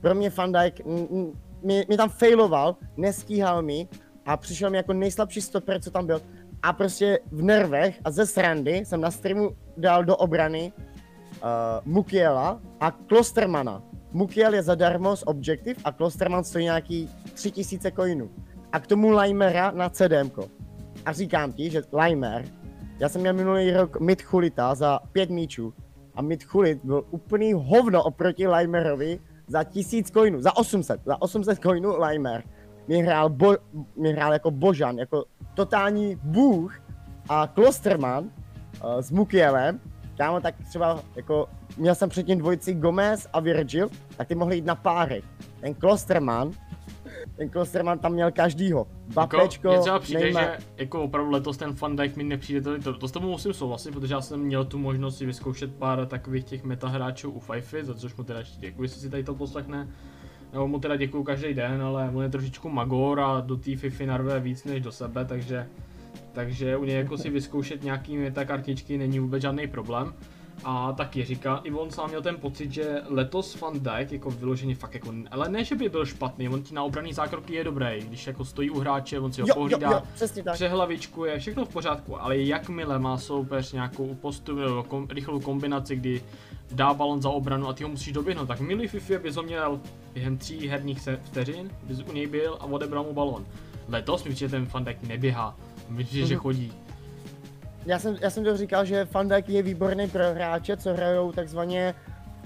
Pro 0.00 0.14
mě 0.14 0.30
Fandajk 0.30 0.80
mi, 1.62 1.86
mi 1.88 1.96
tam 1.96 2.08
failoval, 2.08 2.76
nestíhal 2.96 3.62
mi 3.62 3.88
a 4.26 4.36
přišel 4.36 4.70
mi 4.70 4.76
jako 4.76 4.92
nejslabší 4.92 5.40
stoper, 5.40 5.80
co 5.80 5.90
tam 5.90 6.06
byl. 6.06 6.20
A 6.62 6.72
prostě 6.72 7.18
v 7.32 7.42
nervech 7.42 8.00
a 8.04 8.10
ze 8.10 8.26
srandy 8.26 8.76
jsem 8.76 9.00
na 9.00 9.10
streamu 9.10 9.56
dal 9.76 10.04
do 10.04 10.16
obrany 10.16 10.72
uh, 10.72 11.48
Mukiela 11.84 12.60
a 12.80 12.90
Klostermana. 12.90 13.82
Mukiel 14.12 14.54
je 14.54 14.62
zadarmo 14.62 15.16
z 15.16 15.22
Objective 15.26 15.80
a 15.84 15.92
Klosterman 15.92 16.44
stojí 16.44 16.64
nějaký 16.64 17.10
3000 17.34 17.90
coinů. 17.90 18.30
A 18.72 18.80
k 18.80 18.86
tomu 18.86 19.10
Limera 19.10 19.70
na 19.70 19.88
CDMko. 19.88 20.48
A 21.04 21.12
říkám 21.12 21.52
ti, 21.52 21.70
že 21.70 21.82
Limer, 21.92 22.44
já 22.98 23.08
jsem 23.08 23.20
měl 23.20 23.34
minulý 23.34 23.70
rok 23.70 24.00
mid 24.00 24.22
Chulita 24.22 24.74
za 24.74 25.00
pět 25.12 25.30
míčů 25.30 25.74
a 26.14 26.22
mid 26.22 26.44
Chulit 26.44 26.84
byl 26.84 27.04
úplný 27.10 27.52
hovno 27.52 28.02
oproti 28.02 28.48
Limerovi 28.48 29.20
za 29.46 29.64
tisíc 29.64 30.10
coinů, 30.10 30.40
za 30.40 30.56
800, 30.56 31.00
za 31.04 31.22
800 31.22 31.58
coinů 31.58 32.00
Limer. 32.02 32.42
Mi 32.88 33.02
hrál, 33.02 33.28
bo, 33.28 33.56
mi 33.96 34.12
hrál 34.12 34.32
jako 34.32 34.50
božan, 34.50 34.98
jako 34.98 35.24
totální 35.54 36.18
bůh 36.22 36.80
a 37.28 37.46
Klosterman 37.46 38.24
uh, 38.24 38.98
s 39.00 39.10
Mukielem, 39.10 39.80
kámo, 40.16 40.40
tak 40.40 40.54
třeba 40.68 41.00
jako 41.16 41.48
měl 41.76 41.94
jsem 41.94 42.08
předtím 42.08 42.38
dvojici 42.38 42.74
Gomez 42.74 43.28
a 43.32 43.40
Virgil, 43.40 43.88
tak 44.16 44.28
ty 44.28 44.34
mohli 44.34 44.56
jít 44.56 44.64
na 44.64 44.74
páry. 44.74 45.22
Ten 45.60 45.74
Klosterman, 45.74 46.50
ten 47.36 47.48
Klosterman 47.48 47.98
tam 47.98 48.12
měl 48.12 48.30
každýho. 48.30 48.86
Bapečko, 49.14 49.68
jako, 49.68 49.82
třeba 49.82 49.98
přijde, 49.98 50.20
Neymar. 50.20 50.44
že 50.44 50.58
jako 50.76 51.02
opravdu 51.02 51.30
letos 51.30 51.56
ten 51.56 51.72
Van 51.72 51.96
Dijk 51.96 52.16
mi 52.16 52.24
nepřijde, 52.24 52.60
to, 52.60 52.82
to, 52.82 52.98
to 52.98 53.08
s 53.08 53.12
tomu 53.12 53.28
musím 53.28 53.54
souhlasit, 53.54 53.92
protože 53.92 54.14
já 54.14 54.20
jsem 54.20 54.40
měl 54.40 54.64
tu 54.64 54.78
možnost 54.78 55.18
si 55.18 55.26
vyzkoušet 55.26 55.74
pár 55.74 56.06
takových 56.06 56.44
těch 56.44 56.64
metahráčů 56.64 57.30
u 57.30 57.40
Fifey, 57.40 57.84
za 57.84 57.94
což 57.94 58.16
mu 58.16 58.24
teda 58.24 58.40
děkuji, 58.58 58.82
jestli 58.82 59.00
si 59.00 59.10
tady 59.10 59.24
to 59.24 59.34
poslechne. 59.34 59.88
Nebo 60.52 60.68
mu 60.68 60.78
teda 60.78 60.96
děkuju 60.96 61.22
každý 61.22 61.54
den, 61.54 61.82
ale 61.82 62.10
on 62.14 62.22
je 62.22 62.28
trošičku 62.28 62.68
magor 62.68 63.20
a 63.20 63.40
do 63.40 63.56
té 63.56 63.76
Fifi 63.76 64.06
narve 64.06 64.40
víc 64.40 64.64
než 64.64 64.80
do 64.80 64.92
sebe, 64.92 65.24
takže 65.24 65.66
takže 66.32 66.76
u 66.76 66.84
něj 66.84 66.96
jako 66.96 67.18
si 67.18 67.30
vyzkoušet 67.30 67.82
nějaký 67.82 68.16
metakartičky 68.16 68.98
není 68.98 69.18
vůbec 69.18 69.42
žádný 69.42 69.66
problém. 69.66 70.14
A 70.64 70.92
taky 70.92 71.24
říká, 71.24 71.60
i 71.64 71.72
on 71.72 71.90
sám 71.90 72.08
měl 72.08 72.22
ten 72.22 72.36
pocit, 72.36 72.72
že 72.72 73.02
letos 73.04 73.60
Van 73.60 73.80
Dijk 73.80 74.12
jako 74.12 74.30
vyloženě 74.30 74.74
fakt 74.74 74.94
jako, 74.94 75.14
ale 75.30 75.48
ne, 75.48 75.64
že 75.64 75.74
by 75.74 75.88
byl 75.88 76.06
špatný, 76.06 76.48
on 76.48 76.62
ti 76.62 76.74
na 76.74 76.82
obraný 76.82 77.12
zákroky 77.12 77.54
je 77.54 77.64
dobrý, 77.64 78.00
když 78.00 78.26
jako 78.26 78.44
stojí 78.44 78.70
u 78.70 78.80
hráče, 78.80 79.20
on 79.20 79.32
si 79.32 79.42
ho 79.42 79.48
pohlídá, 79.54 80.02
přehlavičku 80.52 81.24
je 81.24 81.38
všechno 81.38 81.64
v 81.64 81.68
pořádku, 81.68 82.22
ale 82.22 82.38
jakmile 82.38 82.98
má 82.98 83.18
soupeř 83.18 83.72
nějakou 83.72 84.14
postup, 84.14 84.58
nebo 84.58 84.82
kom, 84.82 85.06
rychlou 85.10 85.40
kombinaci, 85.40 85.96
kdy 85.96 86.22
dá 86.70 86.94
balon 86.94 87.22
za 87.22 87.30
obranu 87.30 87.68
a 87.68 87.72
ty 87.72 87.82
ho 87.84 87.90
musíš 87.90 88.12
doběhnout, 88.12 88.48
tak 88.48 88.60
milý 88.60 88.88
Fifi 88.88 89.18
bys 89.18 89.36
ho 89.36 89.42
měl 89.42 89.80
během 90.14 90.38
tří 90.38 90.68
herních 90.68 91.08
vteřin, 91.22 91.70
bys 91.82 92.02
u 92.10 92.12
něj 92.12 92.26
byl 92.26 92.56
a 92.60 92.64
odebral 92.64 93.04
mu 93.04 93.12
balon. 93.12 93.46
Letos 93.88 94.24
mi 94.24 94.34
že 94.34 94.48
ten 94.48 94.64
Van 94.64 94.84
Dijk 94.84 95.02
neběhá, 95.02 95.56
myslím, 95.88 96.24
mm-hmm. 96.24 96.28
že 96.28 96.34
mhm. 96.34 96.42
chodí 96.42 96.72
já 97.86 97.98
jsem, 97.98 98.16
já 98.20 98.30
jsem 98.30 98.44
to 98.44 98.56
říkal, 98.56 98.84
že 98.84 99.04
Fandek 99.04 99.48
je 99.48 99.62
výborný 99.62 100.08
pro 100.08 100.30
hráče, 100.34 100.76
co 100.76 100.94
hrajou 100.94 101.32
takzvaně 101.32 101.94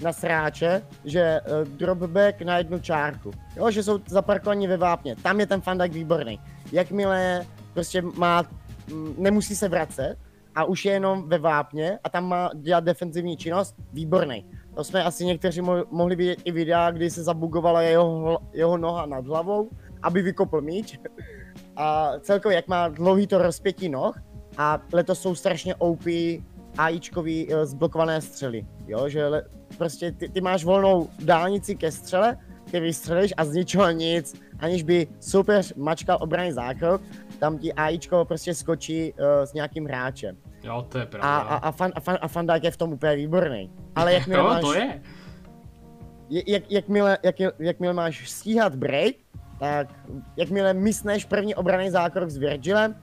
na 0.03 0.13
sráče, 0.13 0.81
že 1.05 1.39
uh, 1.41 1.67
dropback 1.77 2.41
na 2.41 2.57
jednu 2.57 2.79
čárku. 2.79 3.31
Jo, 3.57 3.71
že 3.71 3.83
jsou 3.83 3.99
zaparkovaní 4.07 4.67
ve 4.67 4.77
vápně. 4.77 5.15
Tam 5.15 5.39
je 5.39 5.45
ten 5.45 5.61
Fandek 5.61 5.91
výborný. 5.91 6.39
Jakmile 6.71 7.45
prostě 7.73 8.01
má, 8.01 8.43
m, 8.91 9.15
nemusí 9.17 9.55
se 9.55 9.69
vracet 9.69 10.15
a 10.55 10.63
už 10.63 10.85
je 10.85 10.93
jenom 10.93 11.29
ve 11.29 11.37
vápně 11.37 11.99
a 12.03 12.09
tam 12.09 12.25
má 12.27 12.49
dělat 12.55 12.83
defenzivní 12.83 13.37
činnost, 13.37 13.75
výborný. 13.93 14.45
To 14.75 14.83
jsme 14.83 15.03
asi 15.03 15.25
někteří 15.25 15.61
mo- 15.61 15.85
mohli 15.91 16.15
vidět 16.15 16.39
i 16.43 16.51
videa, 16.51 16.91
kdy 16.91 17.09
se 17.09 17.23
zabugovala 17.23 17.81
jeho, 17.81 18.39
jeho 18.53 18.77
noha 18.77 19.05
nad 19.05 19.25
hlavou, 19.25 19.69
aby 20.01 20.21
vykopl 20.21 20.61
míč. 20.61 20.99
A 21.75 22.11
celkově, 22.19 22.55
jak 22.55 22.67
má 22.67 22.87
dlouhý 22.87 23.27
to 23.27 23.37
rozpětí 23.37 23.89
noh, 23.89 24.15
a 24.57 24.81
letos 24.93 25.21
jsou 25.21 25.35
strašně 25.35 25.75
OP 25.75 26.03
AIčkový 26.77 27.47
uh, 27.47 27.65
zblokované 27.65 28.21
střely, 28.21 28.65
jo, 28.87 29.09
že 29.09 29.27
le, 29.27 29.43
prostě 29.77 30.11
ty, 30.11 30.29
ty 30.29 30.41
máš 30.41 30.63
volnou 30.63 31.09
dálnici 31.19 31.75
ke 31.75 31.91
střele, 31.91 32.37
ty 32.71 32.79
vystřelíš 32.79 33.33
a 33.37 33.45
z 33.45 33.53
ničeho 33.53 33.91
nic, 33.91 34.41
aniž 34.59 34.83
by 34.83 35.07
soupeř 35.19 35.73
mačkal 35.73 36.17
obrany 36.21 36.53
zákrok, 36.53 37.01
tam 37.39 37.57
ti 37.57 37.73
AIčko 37.73 38.25
prostě 38.25 38.55
skočí 38.55 39.13
uh, 39.13 39.45
s 39.45 39.53
nějakým 39.53 39.85
hráčem. 39.85 40.37
Jo, 40.63 40.85
to 40.89 40.97
je 40.97 41.05
pravda. 41.05 41.29
A, 41.29 41.39
a, 41.39 41.55
a, 41.55 41.71
fan, 41.71 41.91
a, 41.95 41.99
fan, 41.99 42.17
a 42.21 42.27
Fandák 42.27 42.63
je 42.63 42.71
v 42.71 42.77
tom 42.77 42.93
úplně 42.93 43.15
výborný. 43.15 43.71
Ale 43.95 44.13
jak 44.21 44.27
jo, 44.27 44.43
máš, 44.43 44.61
to 44.61 44.73
je. 44.73 45.01
Jak, 46.29 46.71
jakmile, 46.71 47.17
jak, 47.23 47.35
jakmile 47.59 47.93
máš 47.93 48.29
stíhat 48.29 48.75
break, 48.75 49.15
tak 49.59 49.87
jakmile 50.37 50.73
mysneš 50.73 51.25
první 51.25 51.55
obraný 51.55 51.89
zákrok 51.89 52.29
s 52.29 52.37
Virgilem, 52.37 52.95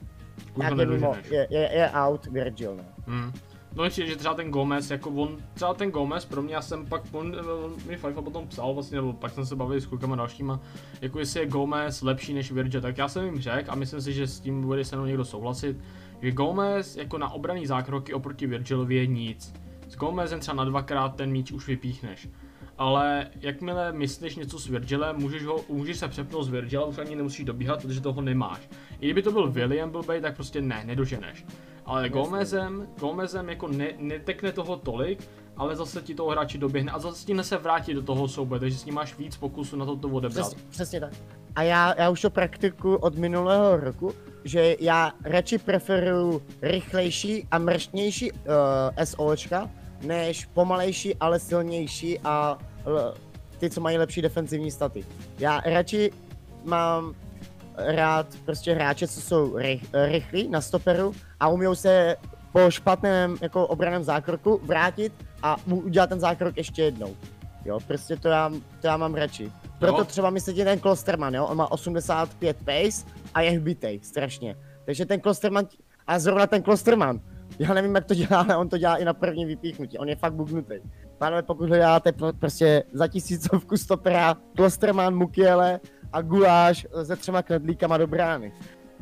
Kurva 0.53 0.82
je, 0.82 0.86
mimo, 0.86 1.16
je, 1.30 1.47
je, 1.51 1.70
je 1.72 1.91
out 1.91 2.26
Virgil, 2.26 2.76
no. 2.76 2.84
Hmm. 3.07 3.32
No 3.74 3.84
ještě, 3.84 4.07
že 4.07 4.16
třeba 4.16 4.34
ten 4.34 4.51
Gomez, 4.51 4.91
jako 4.91 5.11
on, 5.11 5.36
třeba 5.55 5.74
ten 5.74 5.91
Gomez 5.91 6.24
pro 6.24 6.43
mě, 6.43 6.55
já 6.55 6.62
jsem 6.62 6.86
pak, 6.86 7.03
on, 7.12 7.36
on 7.64 7.76
mi 7.86 7.97
FIFA 7.97 8.22
potom 8.22 8.49
psal 8.49 8.74
vlastně, 8.74 8.97
nebo 8.97 9.12
pak 9.12 9.32
jsem 9.32 9.47
se 9.47 9.57
bavil 9.57 9.80
s 9.80 9.86
klukama 9.86 10.16
dalšíma, 10.16 10.61
jako 11.01 11.18
jestli 11.18 11.41
je 11.41 11.47
Gomez 11.47 12.03
lepší 12.03 12.34
než 12.34 12.53
Virgil, 12.53 12.80
tak 12.80 12.99
já 12.99 13.09
jsem 13.09 13.24
jim 13.24 13.41
řekl 13.41 13.70
a 13.70 13.74
myslím 13.74 14.01
si, 14.01 14.12
že 14.12 14.26
s 14.26 14.41
tím 14.41 14.62
bude 14.62 14.84
se 14.84 14.97
mnou 14.97 15.07
někdo 15.07 15.24
souhlasit, 15.24 15.76
že 16.22 16.32
Gomez 16.32 16.97
jako 16.97 17.18
na 17.18 17.30
obraný 17.30 17.66
zákroky 17.66 18.14
oproti 18.14 18.47
Virgilovi 18.47 18.95
je 18.95 19.07
nic. 19.07 19.55
S 19.89 19.97
Gomezem 19.97 20.41
třeba 20.41 20.55
na 20.55 20.64
dvakrát 20.64 21.16
ten 21.16 21.30
míč 21.30 21.53
už 21.53 21.66
vypíchneš 21.66 22.28
ale 22.79 23.26
jakmile 23.41 23.93
myslíš 23.93 24.37
něco 24.37 24.59
s 24.59 24.66
Virgilem, 24.66 25.16
můžeš, 25.16 25.45
ho, 25.45 25.64
můžeš 25.68 25.97
se 25.97 26.09
přepnout 26.09 26.45
z 26.45 26.49
Virgila, 26.49 26.85
už 26.85 26.99
ani 26.99 27.16
nemusíš 27.16 27.45
dobíhat, 27.45 27.83
protože 27.83 28.01
toho 28.01 28.20
nemáš. 28.20 28.61
I 29.01 29.07
kdyby 29.07 29.22
to 29.22 29.33
byl 29.33 29.51
William 29.51 29.91
blbej, 29.91 30.20
tak 30.20 30.35
prostě 30.35 30.61
ne, 30.61 30.83
nedoženeš. 30.85 31.45
Ale 31.85 32.09
Gomezem, 32.09 32.89
Gomezem 33.01 33.49
jako 33.49 33.68
ne, 33.68 33.89
netekne 33.99 34.53
toho 34.53 34.76
tolik, 34.76 35.29
ale 35.57 35.76
zase 35.76 36.03
ti 36.03 36.14
toho 36.14 36.31
hráči 36.31 36.59
doběhne 36.59 36.93
a 36.93 36.99
zase 36.99 37.26
ti 37.26 37.35
se 37.43 37.57
vrátí 37.57 37.95
do 37.95 38.03
toho 38.03 38.29
souboje, 38.29 38.61
takže 38.61 38.79
s 38.79 38.85
ním 38.85 38.95
máš 38.95 39.18
víc 39.18 39.37
pokusů 39.37 39.76
na 39.76 39.87
to 39.87 39.97
to 39.97 40.09
odebrat. 40.09 40.47
Přesně, 40.47 40.62
přesně 40.70 41.01
tak. 41.01 41.12
A 41.57 41.62
já, 41.62 41.95
já 41.99 42.11
už 42.11 42.20
to 42.20 42.31
praktikuju 42.31 42.97
od 42.97 43.18
minulého 43.18 43.76
roku, 43.76 44.14
že 44.45 44.76
já 44.81 45.12
radši 45.24 45.59
preferuju 45.59 46.43
rychlejší 46.62 47.47
a 47.51 47.59
mrštnější 47.59 48.33
uh, 48.33 48.39
SOčka, 49.05 49.70
než 50.03 50.47
pomalejší, 50.47 51.14
ale 51.14 51.41
silnější 51.41 52.18
a 52.24 52.59
ty, 53.59 53.70
co 53.70 53.81
mají 53.81 53.99
lepší 53.99 54.22
defenzivní 54.22 54.70
staty. 54.70 55.05
Já 55.39 55.61
radši 55.61 56.11
mám 56.64 57.14
rád 57.76 58.26
prostě 58.45 58.74
hráče, 58.74 59.09
co 59.09 59.20
jsou 59.20 59.57
rych, 59.57 59.83
rychlí 59.93 60.49
na 60.49 60.61
stoperu 60.61 61.12
a 61.41 61.49
umí 61.49 61.66
se 61.74 62.16
po 62.53 62.70
špatném 62.70 63.37
jako 63.43 63.66
obraném 63.66 64.05
zákroku 64.05 64.61
vrátit 64.62 65.12
a 65.43 65.57
udělat 65.66 66.09
ten 66.09 66.20
zákrok 66.20 66.57
ještě 66.57 66.83
jednou. 66.83 67.16
Jo, 67.64 67.79
prostě 67.87 68.16
to 68.16 68.29
já, 68.29 68.51
to 68.81 68.87
já 68.87 68.97
mám 68.97 69.14
radši. 69.14 69.53
Proto 69.79 69.99
jo. 69.99 70.05
třeba 70.05 70.31
mi 70.31 70.41
sedí 70.41 70.64
ten 70.64 70.79
Klosterman, 70.79 71.35
jo, 71.35 71.47
on 71.47 71.57
má 71.57 71.72
85 71.72 72.57
pace 72.57 73.07
a 73.35 73.41
je 73.41 73.51
hbitej, 73.51 74.01
strašně. 74.03 74.57
Takže 74.85 75.07
ten 75.07 75.20
Klosterman, 75.20 75.66
a 76.07 76.18
zrovna 76.18 76.47
ten 76.47 76.62
Klosterman, 76.62 77.20
já 77.59 77.74
nevím, 77.74 77.95
jak 77.95 78.05
to 78.05 78.14
dělá, 78.14 78.41
ale 78.41 78.57
on 78.57 78.68
to 78.68 78.79
dělá 78.79 78.97
i 78.97 79.05
na 79.05 79.14
první 79.14 79.47
vypíchnutí. 79.47 79.99
On 79.99 80.09
je 80.09 80.16
fakt 80.16 80.35
bugnutý. 80.35 80.74
Pánové, 81.19 81.43
pokud 81.43 81.69
hledáte 81.69 82.12
prostě 82.39 82.85
za 82.93 83.09
tisícovku 83.09 83.77
stopera, 83.77 84.37
Klosterman, 84.57 85.16
Mukiele 85.16 85.81
a 86.12 86.23
guláš 86.23 86.87
se 87.03 87.16
třema 87.16 87.43
knedlíkama 87.43 87.99
do 87.99 88.07
brány. 88.07 88.53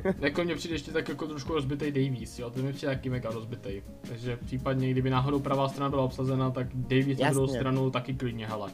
jako 0.19 0.45
mě 0.45 0.55
přijde 0.55 0.75
ještě 0.75 0.93
tak 0.93 1.09
jako 1.09 1.27
trošku 1.27 1.53
rozbitý 1.53 1.93
Davies, 1.93 2.39
jo, 2.39 2.51
to 2.51 2.63
mi 2.63 2.73
přijde 2.73 2.95
taky 2.95 3.11
mega 3.11 3.31
rozbitý. 3.31 3.83
Takže 4.09 4.37
případně, 4.37 4.91
kdyby 4.91 5.11
náhodou 5.11 5.41
pravá 5.41 5.69
strana 5.69 5.91
byla 5.91 6.03
obsazena, 6.03 6.51
tak 6.51 6.67
Davies 6.75 7.19
na 7.19 7.31
druhou 7.31 7.49
stranu 7.49 7.91
taky 7.91 8.15
klidně, 8.15 8.47
hele. 8.47 8.71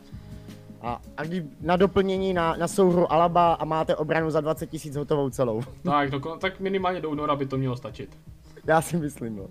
A, 0.80 1.00
a 1.16 1.24
když 1.24 1.42
na 1.60 1.76
doplnění 1.76 2.32
na, 2.34 2.56
na 2.56 2.68
souhru 2.68 3.12
Alaba 3.12 3.54
a 3.54 3.64
máte 3.64 3.96
obranu 3.96 4.30
za 4.30 4.40
20 4.40 4.70
tisíc 4.70 4.96
hotovou 4.96 5.30
celou. 5.30 5.62
tak, 5.82 6.10
to, 6.10 6.18
tak 6.18 6.60
minimálně 6.60 7.00
do 7.00 7.10
února 7.10 7.36
by 7.36 7.46
to 7.46 7.58
mělo 7.58 7.76
stačit. 7.76 8.18
Já 8.66 8.80
si 8.80 8.96
myslím, 8.96 9.36
no. 9.36 9.46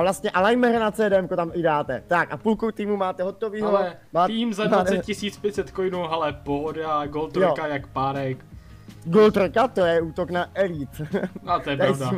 A 0.00 0.02
vlastně 0.02 0.30
Alimer 0.30 0.80
na 0.80 0.90
CDM 0.90 1.28
tam 1.36 1.50
i 1.54 1.62
dáte. 1.62 2.02
Tak 2.06 2.32
a 2.32 2.36
půlku 2.36 2.72
týmu 2.72 2.96
máte 2.96 3.22
hotový. 3.22 3.62
Ale 3.62 3.96
máte, 4.12 4.32
tým 4.32 4.54
za 4.54 4.64
20 4.64 5.02
500 5.40 5.70
coinů, 5.70 6.12
ale 6.12 6.32
pohoda, 6.32 7.06
Gold 7.06 7.32
trojka 7.32 7.66
jak 7.66 7.86
párek. 7.86 8.44
Gold 9.04 9.34
trojka, 9.34 9.68
to 9.68 9.84
je 9.84 10.00
útok 10.00 10.30
na 10.30 10.46
Elite. 10.54 11.06
A 11.46 11.58
to 11.58 11.70
je 11.70 11.76
pravda. 11.76 12.10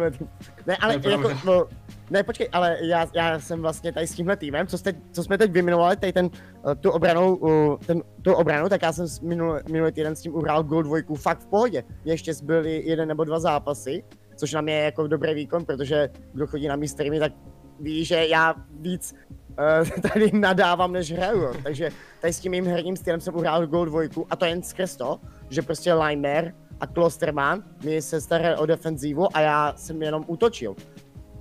Ne, 0.67 0.77
ale 0.77 0.99
to 0.99 1.09
je 1.09 1.13
jako, 1.13 1.31
no, 1.45 1.65
ne, 2.11 2.23
počkej, 2.23 2.49
ale 2.53 2.77
já, 2.81 3.07
já 3.15 3.41
jsem 3.41 3.63
vlastně 3.63 3.93
tady 3.93 4.07
s 4.07 4.15
tímhle 4.15 4.37
týmem, 4.37 4.67
co, 4.67 4.79
jste, 4.79 4.93
co 5.13 5.25
jsme 5.25 5.39
teď 5.39 5.51
vyminovali, 5.51 5.97
tady 5.97 6.13
ten, 6.13 6.31
eh, 6.71 6.75
tu 6.75 6.91
obranu, 6.91 7.41
ten, 7.87 8.03
tu 8.23 8.33
obranu, 8.33 8.69
tak 8.69 8.83
já 8.83 8.93
jsem 8.93 9.07
minulý, 9.23 9.61
minulý 9.71 9.93
týden 9.93 10.17
s 10.17 10.21
tím 10.21 10.35
uhrál 10.35 10.63
Gold 10.63 10.87
2 10.87 11.17
fakt 11.17 11.41
v 11.41 11.47
pohodě. 11.47 11.85
Mě 12.05 12.13
ještě 12.13 12.35
zbyly 12.35 12.83
jeden 12.85 13.09
nebo 13.09 13.25
dva 13.25 13.41
zápasy, 13.41 14.05
což 14.37 14.53
na 14.53 14.61
mě 14.61 14.75
je 14.75 14.85
jako 14.85 15.07
dobrý 15.07 15.35
výkon, 15.35 15.65
protože 15.65 16.09
kdo 16.33 16.47
chodí 16.47 16.69
na 16.69 16.77
mý 16.77 16.89
streamy, 16.89 17.19
tak 17.21 17.33
ví, 17.81 18.05
že 18.05 18.27
já 18.27 18.55
víc 18.81 19.15
uh, 19.15 20.11
tady 20.13 20.31
nadávám, 20.33 20.93
než 20.93 21.13
hraju. 21.13 21.55
Takže 21.63 21.91
tady 22.21 22.33
s 22.33 22.41
tím 22.41 22.53
mým 22.53 22.67
herním 22.67 22.97
stylem 22.97 23.21
jsem 23.21 23.35
uhrál 23.35 23.67
Gold 23.67 23.89
2 23.89 24.03
a 24.31 24.37
to 24.37 24.45
jen 24.45 24.63
skrz 24.63 24.97
to, 24.97 25.21
že 25.51 25.63
prostě 25.63 25.95
Limer 25.95 26.55
a 26.81 26.87
Klosterman 26.87 27.63
mi 27.85 28.03
se 28.03 28.21
staral 28.21 28.61
o 28.61 28.67
defenzivu 28.67 29.37
a 29.37 29.41
já 29.41 29.75
jsem 29.77 30.03
jenom 30.03 30.25
útočil. 30.27 30.77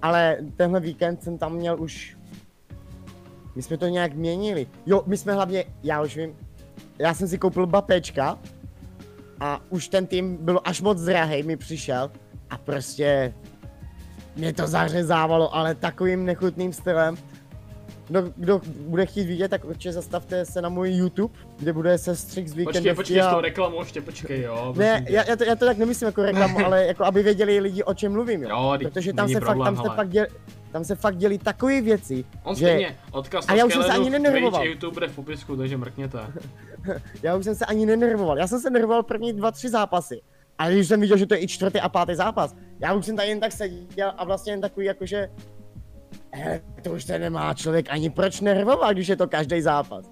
Ale 0.02 0.38
tenhle 0.58 0.80
víkend 0.80 1.24
jsem 1.24 1.38
tam 1.38 1.56
měl 1.56 1.82
už... 1.82 2.18
My 3.56 3.62
jsme 3.62 3.78
to 3.78 3.88
nějak 3.88 4.14
měnili. 4.14 4.68
Jo, 4.86 5.04
my 5.06 5.18
jsme 5.18 5.34
hlavně, 5.34 5.66
já 5.84 6.02
už 6.02 6.18
vím, 6.18 6.36
já 7.00 7.14
jsem 7.14 7.28
si 7.28 7.38
koupil 7.38 7.68
Bapečka 7.68 8.40
a 9.40 9.62
už 9.70 9.88
ten 9.88 10.08
tým 10.08 10.38
byl 10.38 10.62
až 10.64 10.82
moc 10.82 11.02
drahý, 11.02 11.44
mi 11.44 11.58
přišel 11.58 12.12
a 12.50 12.58
prostě 12.58 13.34
mě 14.36 14.54
to 14.54 14.68
zařezávalo, 14.68 15.56
ale 15.56 15.76
takovým 15.76 16.26
nechutným 16.26 16.74
stylem. 16.74 17.18
Kdo, 18.08 18.24
kdo 18.36 18.62
bude 18.80 19.06
chtít 19.06 19.24
vidět, 19.26 19.48
tak 19.48 19.66
určitě 19.66 19.92
zastavte 19.92 20.46
se 20.46 20.62
na 20.62 20.70
můj 20.70 20.90
YouTube, 20.90 21.34
kde 21.60 21.74
bude 21.74 21.98
se 21.98 22.16
střih 22.16 22.50
z 22.50 22.52
Počkej, 22.52 22.66
víkendovky 22.66 22.96
počkej 22.96 23.22
s 23.22 23.26
a... 23.26 23.34
tou 23.34 23.42
reklamou, 23.42 23.80
ještě 23.80 24.02
počkej, 24.02 24.42
jo. 24.42 24.74
Ne, 24.78 25.06
já, 25.10 25.24
já, 25.30 25.36
to, 25.36 25.44
já 25.44 25.56
to 25.56 25.66
tak 25.66 25.78
nemyslím 25.78 26.06
jako 26.06 26.24
reklamu, 26.24 26.60
ale 26.66 26.86
jako 26.86 27.06
aby 27.06 27.24
věděli 27.24 27.60
lidi, 27.60 27.84
o 27.84 27.94
čem 27.94 28.12
mluvím, 28.12 28.44
jo. 28.44 28.50
Jo, 28.50 28.78
Protože 28.84 29.14
tam 29.14 29.30
se, 29.30 29.40
problém, 29.40 29.76
fakt, 29.76 29.84
tam, 29.84 29.92
se 29.92 29.96
fakt 29.96 30.10
děli, 30.10 30.28
tam 30.72 30.84
se 30.84 30.96
fakt 30.96 31.18
dělí 31.18 31.38
takové 31.38 31.82
věci, 31.82 32.26
On 32.44 32.56
že 32.56 32.66
stejně, 32.66 32.98
odkaz 33.12 33.46
A 33.48 33.54
já 33.54 33.66
už 33.66 33.74
jsem 33.74 33.84
se 33.84 33.92
ani 33.92 34.10
nenervoval. 34.10 34.66
YouTube 34.66 34.94
bude 34.94 35.08
v 35.08 35.16
popisku, 35.16 35.56
takže 35.56 35.78
mrkněte. 35.78 36.20
já 37.24 37.36
už 37.36 37.46
jsem 37.46 37.56
se 37.56 37.66
ani 37.66 37.86
nenervoval. 37.86 38.38
Já 38.38 38.48
jsem 38.48 38.60
se 38.60 38.70
nervoval 38.70 39.04
první 39.04 39.34
dva, 39.34 39.52
tři 39.52 39.70
zápasy. 39.70 40.22
Ale 40.58 40.74
když 40.74 40.88
jsem 40.88 41.02
viděl, 41.02 41.18
že 41.18 41.26
to 41.26 41.34
je 41.34 41.44
i 41.44 41.48
čtvrtý 41.48 41.80
a 41.80 41.90
pátý 41.90 42.16
zápas, 42.16 42.56
já 42.82 42.94
už 42.94 43.06
jsem 43.06 43.16
tady 43.16 43.30
jen 43.30 43.40
tak 43.40 43.52
seděl 43.52 44.14
a 44.18 44.24
vlastně 44.24 44.54
jen 44.54 44.62
takový 44.62 44.86
jakože... 44.86 45.30
Hele, 46.34 46.62
to 46.82 46.92
už 46.92 47.04
se 47.04 47.20
nemá 47.20 47.54
člověk 47.54 47.86
ani 47.90 48.10
proč 48.10 48.42
nervovat, 48.42 48.92
když 48.92 49.08
je 49.08 49.16
to 49.16 49.28
každý 49.28 49.62
zápas. 49.62 50.12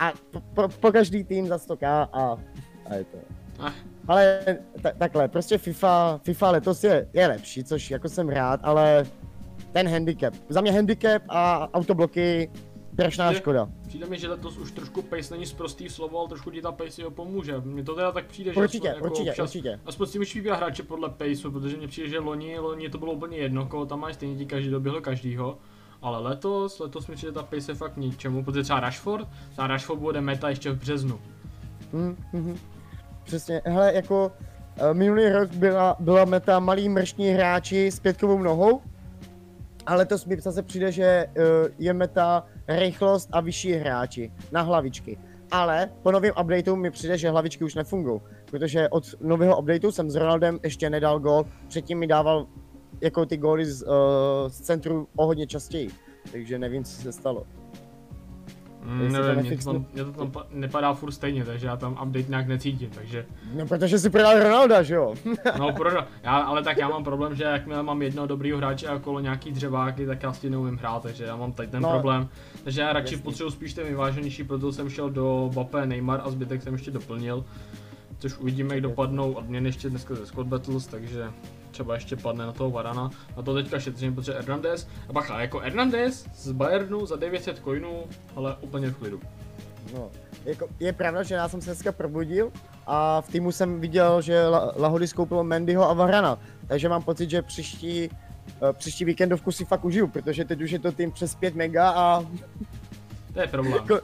A 0.00 0.12
po, 0.30 0.40
po, 0.40 0.68
po 0.68 0.92
každý 0.92 1.24
tým 1.24 1.46
za 1.46 1.56
100k 1.56 2.08
a, 2.12 2.36
a 2.86 2.94
je 2.94 3.04
to. 3.04 3.18
Eh, 3.66 3.72
Ale 4.08 4.40
ta, 4.82 4.90
takhle, 4.98 5.28
prostě 5.28 5.58
FIFA, 5.58 6.20
FIFA 6.24 6.50
letos 6.50 6.84
je, 6.84 7.08
je 7.12 7.26
lepší, 7.26 7.64
což 7.64 7.90
jako 7.90 8.08
jsem 8.08 8.28
rád, 8.28 8.60
ale 8.62 9.04
ten 9.72 9.88
handicap. 9.88 10.34
Za 10.48 10.60
mě 10.60 10.72
handicap 10.72 11.22
a 11.28 11.68
autobloky, 11.74 12.50
strašná 12.92 13.32
škoda. 13.32 13.68
Přijde 13.90 14.06
mi, 14.06 14.18
že 14.18 14.28
letos 14.28 14.58
už 14.58 14.72
trošku 14.72 15.02
pace 15.02 15.34
není 15.34 15.46
sprostý 15.46 15.88
slovo, 15.88 16.18
ale 16.18 16.28
trošku 16.28 16.50
ti 16.50 16.62
ta 16.62 16.72
pace 16.72 17.02
jo 17.02 17.10
pomůže. 17.10 17.60
Mně 17.64 17.84
to 17.84 17.94
teda 17.94 18.12
tak 18.12 18.26
přijde, 18.26 18.54
že 18.54 18.60
Určitě, 18.60 18.92
aspoň 18.92 19.10
určitě, 19.10 19.30
občas, 19.30 19.44
určitě. 19.44 19.80
Aspoň 19.86 20.06
si 20.06 20.18
můžeš 20.18 20.34
vybírat 20.34 20.56
hráče 20.56 20.82
podle 20.82 21.08
paceu, 21.08 21.50
protože 21.50 21.76
mně 21.76 21.88
přijde, 21.88 22.08
že 22.08 22.18
loni, 22.18 22.58
loni 22.58 22.90
to 22.90 22.98
bylo 22.98 23.12
úplně 23.12 23.36
jedno, 23.36 23.66
koho 23.66 23.86
tam 23.86 24.00
máš, 24.00 24.14
stejně 24.14 24.36
ti 24.36 24.46
každý 24.46 24.70
doběhl 24.70 25.00
každýho. 25.00 25.58
Ale 26.02 26.18
letos, 26.18 26.78
letos 26.78 27.06
mi 27.06 27.14
přijde 27.14 27.32
ta 27.32 27.42
pace 27.42 27.72
je 27.72 27.76
fakt 27.76 27.96
ničemu, 27.96 28.44
protože 28.44 28.62
třeba 28.62 28.80
Rashford, 28.80 29.28
třeba 29.52 29.66
Rashford 29.66 30.00
bude 30.00 30.20
meta 30.20 30.48
ještě 30.48 30.70
v 30.70 30.78
březnu. 30.78 31.20
Hm, 31.92 32.16
hm, 32.32 32.42
hm. 32.52 32.58
Přesně, 33.24 33.62
hele, 33.64 33.94
jako 33.94 34.32
eh, 34.76 34.94
minulý 34.94 35.28
rok 35.28 35.50
byla, 35.50 35.96
byla 36.00 36.24
meta 36.24 36.60
malý 36.60 36.88
mrštní 36.88 37.28
hráči 37.28 37.90
s 37.90 38.00
pětkovou 38.00 38.42
nohou, 38.42 38.80
a 39.86 39.94
letos 39.94 40.24
mi 40.24 40.40
zase 40.40 40.62
přijde, 40.62 40.92
že 40.92 41.04
eh, 41.04 41.30
je 41.78 41.92
meta 41.92 42.44
rychlost 42.78 43.28
a 43.32 43.40
vyšší 43.40 43.72
hráči 43.72 44.32
na 44.52 44.62
hlavičky. 44.62 45.18
Ale 45.50 45.90
po 46.02 46.12
novém 46.12 46.32
updateu 46.40 46.76
mi 46.76 46.90
přijde, 46.90 47.18
že 47.18 47.30
hlavičky 47.30 47.64
už 47.64 47.74
nefungují, 47.74 48.20
protože 48.50 48.88
od 48.88 49.04
nového 49.20 49.58
updateu 49.58 49.92
jsem 49.92 50.10
s 50.10 50.14
Ronaldem 50.14 50.60
ještě 50.62 50.90
nedal 50.90 51.20
gol, 51.20 51.46
předtím 51.68 51.98
mi 51.98 52.06
dával 52.06 52.46
jako 53.00 53.26
ty 53.26 53.36
góly 53.36 53.66
z, 53.66 53.82
uh, 53.82 53.92
z 54.48 54.60
centru 54.60 55.08
o 55.16 55.26
hodně 55.26 55.46
častěji, 55.46 55.90
takže 56.32 56.58
nevím, 56.58 56.84
co 56.84 57.02
se 57.02 57.12
stalo. 57.12 57.46
Mm, 58.84 59.12
nevím, 59.12 59.42
mě 59.42 59.56
to, 59.58 59.72
tam, 59.72 59.86
mě 59.94 60.04
to 60.04 60.12
tam 60.12 60.30
pa- 60.30 60.46
nepadá 60.50 60.94
furt 60.94 61.12
stejně, 61.12 61.44
takže 61.44 61.66
já 61.66 61.76
tam 61.76 61.92
update 61.92 62.28
nějak 62.28 62.46
necítím, 62.48 62.90
takže 62.94 63.26
No 63.54 63.66
protože 63.66 63.98
si 63.98 64.10
prodal 64.10 64.42
Ronalda, 64.42 64.82
že 64.82 64.94
jo? 64.94 65.14
No, 65.58 65.72
proda. 65.72 66.06
Já, 66.22 66.36
ale 66.36 66.62
tak 66.62 66.76
já 66.76 66.88
mám 66.88 67.04
problém, 67.04 67.34
že 67.34 67.44
jakmile 67.44 67.82
mám 67.82 68.02
jednoho 68.02 68.26
dobrýho 68.26 68.58
hráče 68.58 68.86
a 68.88 68.94
okolo 68.94 69.20
nějaký 69.20 69.52
dřeváky, 69.52 70.06
tak 70.06 70.22
já 70.22 70.32
s 70.32 70.38
tím 70.38 70.50
neumím 70.50 70.76
hrát, 70.76 71.02
takže 71.02 71.24
já 71.24 71.36
mám 71.36 71.52
tady 71.52 71.68
ten 71.68 71.82
No, 71.82 71.90
problém. 71.90 72.28
Takže 72.64 72.80
já 72.80 72.92
radši 72.92 73.14
jasný. 73.14 73.24
potřebuji 73.24 73.50
spíš 73.50 73.74
ten 73.74 73.86
vyváženější, 73.86 74.44
proto 74.44 74.72
jsem 74.72 74.88
šel 74.90 75.10
do 75.10 75.48
Mbappé, 75.52 75.86
Neymar 75.86 76.20
a 76.24 76.30
zbytek 76.30 76.62
jsem 76.62 76.72
ještě 76.72 76.90
doplnil. 76.90 77.44
Což 78.18 78.38
uvidíme, 78.38 78.74
jak 78.74 78.82
dopadnou 78.82 79.32
odměny 79.32 79.68
ještě 79.68 79.90
dneska 79.90 80.14
ze 80.14 80.26
Squad 80.26 80.46
Battles, 80.46 80.86
takže 80.86 81.24
třeba 81.80 81.94
ještě 81.94 82.16
padne 82.16 82.46
na 82.46 82.52
toho 82.52 82.70
Varana. 82.70 83.10
Na 83.36 83.42
to 83.42 83.54
teďka 83.54 83.78
šetřím, 83.80 84.14
protože 84.14 84.32
Hernandez, 84.32 84.88
a 85.08 85.12
bacha, 85.12 85.40
jako 85.40 85.58
Hernandez 85.58 86.26
z 86.34 86.52
Bayernu 86.52 87.06
za 87.06 87.16
900 87.16 87.58
coinů, 87.64 88.04
ale 88.36 88.56
úplně 88.60 88.90
v 88.90 88.96
klidu. 88.96 89.20
No, 89.94 90.10
jako, 90.44 90.68
je 90.80 90.92
pravda, 90.92 91.22
že 91.22 91.34
já 91.34 91.48
jsem 91.48 91.60
se 91.60 91.70
dneska 91.70 91.92
probudil 91.92 92.52
a 92.86 93.20
v 93.20 93.28
týmu 93.28 93.52
jsem 93.52 93.80
viděl, 93.80 94.22
že 94.22 94.46
La- 94.46 94.72
Lahody 94.76 95.08
skoupilo 95.08 95.44
Mendyho 95.44 95.90
a 95.90 95.92
Varana, 95.94 96.38
takže 96.66 96.88
mám 96.88 97.02
pocit, 97.02 97.30
že 97.30 97.42
příští, 97.42 98.10
eh, 98.10 98.72
příští 98.72 99.04
víkendovku 99.04 99.52
si 99.52 99.64
fakt 99.64 99.84
užiju, 99.84 100.06
protože 100.08 100.44
teď 100.44 100.62
už 100.62 100.70
je 100.70 100.78
to 100.78 100.92
tým 100.92 101.12
přes 101.12 101.34
5 101.34 101.54
mega 101.54 101.90
a 101.90 102.22
To 103.34 103.40
je 103.40 103.46
problém. 103.46 103.84
Ko- 103.86 104.00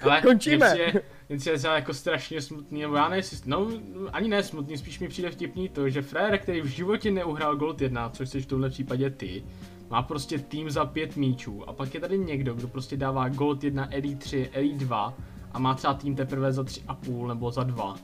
Ale 0.00 0.22
končíme. 0.22 0.74
Mně 0.74 0.92
přijde 1.36 1.58
třeba 1.58 1.74
jako 1.74 1.94
strašně 1.94 2.42
smutný, 2.42 2.80
nebo 2.80 2.96
já 2.96 3.08
nejsi, 3.08 3.36
no 3.46 3.68
ani 4.12 4.28
ne 4.28 4.42
smutný, 4.42 4.78
spíš 4.78 4.98
mi 4.98 5.08
přijde 5.08 5.30
vtipný 5.30 5.68
to, 5.68 5.88
že 5.88 6.02
frajer, 6.02 6.38
který 6.38 6.60
v 6.60 6.66
životě 6.66 7.10
neuhrál 7.10 7.56
Gold 7.56 7.80
1, 7.80 8.10
což 8.10 8.28
jsi 8.28 8.40
v 8.40 8.46
tomhle 8.46 8.70
případě 8.70 9.10
ty, 9.10 9.44
má 9.90 10.02
prostě 10.02 10.38
tým 10.38 10.70
za 10.70 10.84
pět 10.84 11.16
míčů 11.16 11.68
a 11.68 11.72
pak 11.72 11.94
je 11.94 12.00
tady 12.00 12.18
někdo, 12.18 12.54
kdo 12.54 12.68
prostě 12.68 12.96
dává 12.96 13.28
Gold 13.28 13.64
1, 13.64 13.94
Elite 13.94 14.24
3, 14.24 14.50
Elite 14.52 14.84
2 14.84 15.14
a 15.52 15.58
má 15.58 15.74
třeba 15.74 15.94
tým 15.94 16.16
teprve 16.16 16.52
za 16.52 16.64
tři 16.64 16.82
a 16.88 16.94
půl 16.94 17.28
nebo 17.28 17.50
za 17.50 17.62
dva. 17.62 17.94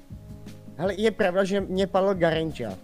hele, 0.76 0.94
je 0.94 1.10
pravda, 1.10 1.44
že 1.44 1.60
mě 1.60 1.86
padl 1.86 2.14
Garenča 2.14 2.74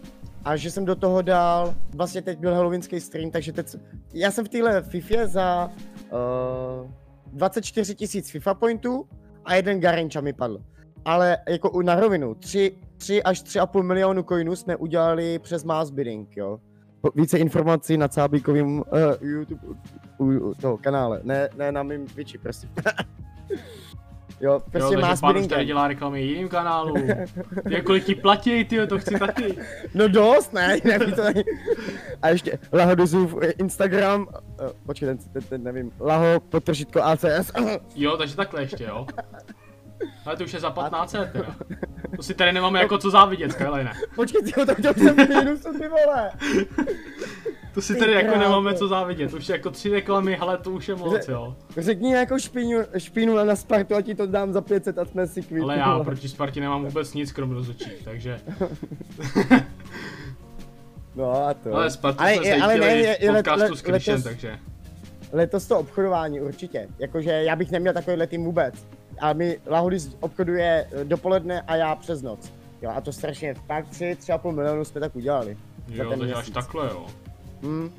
a 0.45 0.57
že 0.57 0.71
jsem 0.71 0.85
do 0.85 0.95
toho 0.95 1.23
dal, 1.23 1.75
vlastně 1.95 2.23
teď 2.23 2.39
byl 2.39 2.55
halloweenský 2.55 3.01
stream, 3.01 3.31
takže 3.31 3.53
teď, 3.53 3.77
já 4.15 4.31
jsem 4.31 4.45
v 4.45 4.49
téhle 4.49 4.83
FIFA 4.83 5.27
za 5.27 5.71
uh, 6.83 6.91
24 7.33 7.95
tisíc 7.95 8.31
FIFA 8.31 8.55
pointů 8.55 9.09
a 9.45 9.55
jeden 9.55 9.81
Garenča 9.81 10.21
mi 10.21 10.33
padl. 10.33 10.59
Ale 11.05 11.39
jako 11.49 11.83
na 11.83 12.01
rovinu, 12.01 12.35
3, 12.35 12.77
3 12.97 13.23
až 13.23 13.43
3,5 13.43 13.83
milionu 13.83 14.23
coinů 14.23 14.57
jsme 14.57 14.77
udělali 14.77 15.39
přes 15.39 15.65
mass 15.65 15.91
bidding, 15.91 16.37
jo. 16.37 16.61
Více 17.15 17.39
informací 17.39 17.97
na 17.97 18.09
Cábíkovým 18.09 18.79
uh, 18.79 18.85
YouTube 19.21 19.63
u, 20.19 20.25
u 20.25 20.55
toho 20.55 20.79
kanále, 20.79 21.21
ne, 21.23 21.49
ne 21.57 21.73
na 21.73 21.83
mým 21.83 22.07
Twitchi, 22.07 22.39
prosím. 22.39 22.71
jo, 24.43 24.53
Jo, 24.53 24.61
prostě 24.61 24.79
takže 24.79 24.97
mass 24.97 25.21
pán 25.21 25.37
už 25.37 25.47
tady 25.47 25.65
dělá 25.65 25.89
reklamy 25.89 26.23
jiným 26.23 26.49
kanálům. 26.49 27.09
Ty, 27.69 27.83
kolik 27.83 28.05
ti 28.05 28.15
platí, 28.15 28.65
ty, 28.65 28.87
to 28.87 28.99
chci 28.99 29.19
taky. 29.19 29.57
No 29.95 30.09
dost, 30.09 30.53
ne, 30.53 30.77
by 30.99 31.13
to 31.13 31.25
není. 31.25 31.45
A 32.23 32.29
ještě 32.29 32.59
Lahodizův 32.73 33.35
Instagram, 33.59 34.23
uh, 34.23 34.71
počkej, 34.87 35.09
ten, 35.09 35.19
ten, 35.19 35.43
ten, 35.43 35.63
nevím, 35.63 35.93
Laho, 36.01 36.41
potržitko 36.41 37.03
ACS. 37.03 37.53
Jo, 37.95 38.17
takže 38.17 38.37
takhle 38.37 38.63
ještě, 38.63 38.85
jo. 38.85 39.07
Ale 40.27 40.37
to 40.37 40.45
už 40.45 40.53
je 40.53 40.61
za 40.61 40.71
15 40.71 41.13
teda. 41.13 41.57
To 42.17 42.23
si 42.23 42.35
tady 42.35 42.53
nemáme 42.53 42.81
jako 42.81 42.99
co 42.99 43.11
závidět, 43.11 43.53
Skyline. 43.53 43.93
počkej, 44.17 44.43
tyjo, 44.43 44.67
tak 44.67 44.77
to 44.83 44.91
už 44.91 44.97
jsem 44.97 45.17
v 45.17 45.29
mínusu, 45.29 45.79
ty 45.79 45.89
vole. 45.89 46.31
To 47.75 47.83
si 47.83 47.97
tady 47.97 48.13
jako 48.13 48.39
nemáme 48.39 48.75
co 48.75 48.89
závidět, 48.89 49.31
to 49.31 49.37
už 49.37 49.49
je 49.49 49.53
jako 49.57 49.71
tři 49.71 49.91
reklamy, 49.91 50.37
ale 50.37 50.59
to 50.59 50.71
už 50.71 50.89
je 50.89 50.95
moc, 50.95 51.29
jo. 51.29 51.57
Řekni 51.77 52.09
nějakou 52.09 52.39
špínu, 52.39 52.79
špínu 52.99 53.45
na 53.45 53.57
Spartu 53.57 53.95
a 53.95 54.03
ti 54.03 54.15
to 54.15 54.27
dám 54.27 54.53
za 54.53 54.61
500 54.61 54.99
a 54.99 55.05
jsme 55.05 55.27
si 55.27 55.43
kvít. 55.43 55.63
Ale 55.63 55.77
já 55.79 55.99
proti 55.99 56.29
Spartě 56.29 56.61
nemám 56.61 56.85
vůbec 56.85 57.15
nic 57.15 57.33
krom 57.33 57.51
rozhodčích, 57.51 58.03
takže. 58.05 58.41
No 61.15 61.47
a 61.47 61.55
to. 61.55 61.75
Ale 61.75 61.91
Spartu 61.91 62.21
ale, 62.21 62.35
jsme 62.35 62.47
je- 62.47 62.63
ale 62.63 62.79
ne, 62.79 62.87
je, 62.87 63.17
v 63.31 63.35
podcastu 63.35 63.61
let, 63.61 63.77
s 63.77 63.83
Kryšem, 63.83 64.15
letos, 64.15 64.25
takže. 64.25 64.59
letos 65.33 65.67
to 65.67 65.79
obchodování 65.79 66.41
určitě. 66.41 66.89
Jakože 66.99 67.31
já 67.31 67.57
bych 67.57 67.71
neměl 67.71 67.93
takovýhle 67.93 68.27
tým 68.27 68.45
vůbec. 68.45 68.87
A 69.21 69.33
my 69.33 69.59
Lahodis 69.67 70.17
obchoduje 70.21 70.87
eh, 70.93 71.05
dopoledne 71.05 71.61
a 71.61 71.77
já 71.77 71.97
přes 71.97 72.23
noc. 72.23 72.53
Jo, 72.83 72.91
a 72.95 73.01
to 73.01 73.13
strašně, 73.13 73.55
fakt 73.55 73.89
tři, 73.89 74.17
tři 74.21 74.33
a 74.33 74.39
půl 74.39 74.53
milionu 74.53 74.85
jsme 74.85 75.01
tak 75.01 75.17
udělali. 75.17 75.57
Jo, 75.89 76.11
až 76.13 76.19
měsíc. 76.19 76.55
takhle, 76.55 76.87
jo. 76.87 77.07
Hmm. 77.63 77.91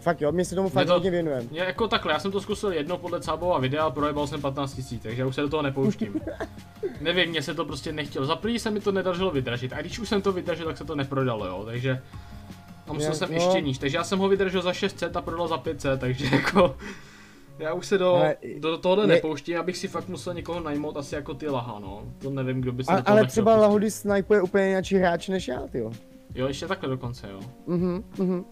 Fakt 0.00 0.20
jo, 0.20 0.32
my 0.32 0.44
se 0.44 0.54
tomu 0.54 0.68
fakt 0.68 0.86
to- 0.86 0.92
hodně 0.92 1.10
věnujeme. 1.10 1.44
Je 1.50 1.64
jako 1.64 1.88
takhle, 1.88 2.12
já 2.12 2.18
jsem 2.18 2.30
to 2.32 2.40
zkusil 2.40 2.72
jedno 2.72 2.98
podle 2.98 3.20
Cábova 3.20 3.58
videa 3.58 3.84
a 3.84 3.90
projebal 3.90 4.26
jsem 4.26 4.40
15 4.40 4.74
tisíc, 4.74 5.02
takže 5.02 5.22
já 5.22 5.26
už 5.26 5.34
se 5.34 5.40
do 5.40 5.48
toho 5.48 5.62
nepouštím. 5.62 6.20
Nevím, 7.00 7.30
mně 7.30 7.42
se 7.42 7.54
to 7.54 7.64
prostě 7.64 7.92
nechtělo. 7.92 8.26
Za 8.26 8.36
první 8.36 8.58
se 8.58 8.70
mi 8.70 8.80
to 8.80 8.92
nedařilo 8.92 9.30
vydražit 9.30 9.72
a 9.72 9.80
když 9.80 9.98
už 9.98 10.08
jsem 10.08 10.22
to 10.22 10.32
vydražil, 10.32 10.66
tak 10.66 10.76
se 10.78 10.84
to 10.84 10.94
neprodalo, 10.94 11.46
jo, 11.46 11.62
takže... 11.66 12.02
A 12.88 12.92
musel 12.92 13.10
Je, 13.10 13.16
jsem 13.16 13.28
no. 13.28 13.34
ještě 13.34 13.60
níž, 13.60 13.78
takže 13.78 13.96
já 13.96 14.04
jsem 14.04 14.18
ho 14.18 14.28
vydržel 14.28 14.62
za 14.62 14.72
600 14.72 15.16
a 15.16 15.22
prodal 15.22 15.48
za 15.48 15.58
500, 15.58 16.00
takže 16.00 16.26
jako... 16.36 16.76
Já 17.58 17.72
už 17.72 17.86
se 17.86 17.98
do, 17.98 18.14
Ale 18.14 18.36
do 18.58 18.78
tohohle 18.78 19.04
je- 19.04 19.08
nepouštím, 19.08 19.58
abych 19.58 19.76
si 19.76 19.88
fakt 19.88 20.08
musel 20.08 20.34
někoho 20.34 20.60
najmout 20.60 20.96
asi 20.96 21.14
jako 21.14 21.34
ty 21.34 21.48
Laha, 21.48 21.78
no. 21.78 22.02
To 22.18 22.30
nevím, 22.30 22.60
kdo 22.60 22.72
by 22.72 22.84
se 22.84 22.92
A, 22.92 23.02
ale 23.06 23.26
třeba. 23.26 23.56
Lahody 23.56 23.90
snipuje 23.90 24.42
úplně 24.42 24.68
jináčí 24.68 24.96
hráč 24.96 25.28
než 25.28 25.48
já, 25.48 25.60
ty 25.66 25.78
jo. 25.78 25.92
Jo, 26.34 26.48
ještě 26.48 26.66
takhle 26.66 26.88
dokonce, 26.88 27.28
jo. 27.30 27.40
Mhm, 27.66 28.04
mhm. 28.18 28.44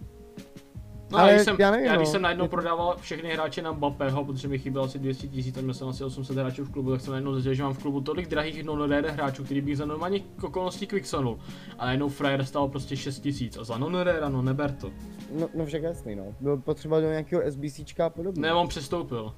No, 1.11 1.19
Ale 1.19 1.29
já, 1.29 1.35
když 1.35 1.45
jsem, 1.45 1.55
já 1.59 1.71
nevím, 1.71 1.85
já 1.85 1.95
když 1.95 2.07
no. 2.07 2.11
jsem 2.11 2.21
najednou 2.21 2.47
prodával 2.47 2.95
všechny 2.99 3.33
hráče 3.33 3.61
na 3.61 3.71
Mbappého, 3.71 4.25
protože 4.25 4.47
mi 4.47 4.59
chybělo 4.59 4.85
asi 4.85 4.99
200 4.99 5.27
tisíc, 5.27 5.61
měl 5.61 5.73
jsem 5.73 5.87
asi 5.87 6.03
800 6.03 6.37
hráčů 6.37 6.65
v 6.65 6.71
klubu, 6.71 6.91
tak 6.91 7.01
jsem 7.01 7.11
najednou 7.11 7.33
zjistil, 7.33 7.53
že 7.53 7.63
mám 7.63 7.73
v 7.73 7.81
klubu 7.81 8.01
tolik 8.01 8.27
drahých 8.27 8.63
non-rare 8.63 9.11
hráčů, 9.11 9.43
který 9.43 9.61
bych 9.61 9.77
za 9.77 9.85
normálních 9.85 10.23
okolností 10.43 10.87
quicksonul. 10.87 11.39
A 11.79 11.85
najednou 11.85 12.09
frajer 12.09 12.45
stál 12.45 12.67
prostě 12.67 12.97
6 12.97 13.19
tisíc 13.19 13.57
a 13.57 13.63
za 13.63 13.77
non-rare, 13.77 14.29
no 14.29 14.41
neber 14.41 14.71
to. 14.71 14.91
No, 15.39 15.47
no 15.55 15.65
však 15.65 15.83
jasný, 15.83 16.15
no. 16.15 16.23
Bylo 16.41 16.57
potřeba 16.57 16.99
do 16.99 17.09
nějakého 17.09 17.41
SBCčka 17.51 18.05
a 18.05 18.09
podobně. 18.09 18.41
Ne, 18.41 18.53
on 18.53 18.67
přestoupil. 18.67 19.33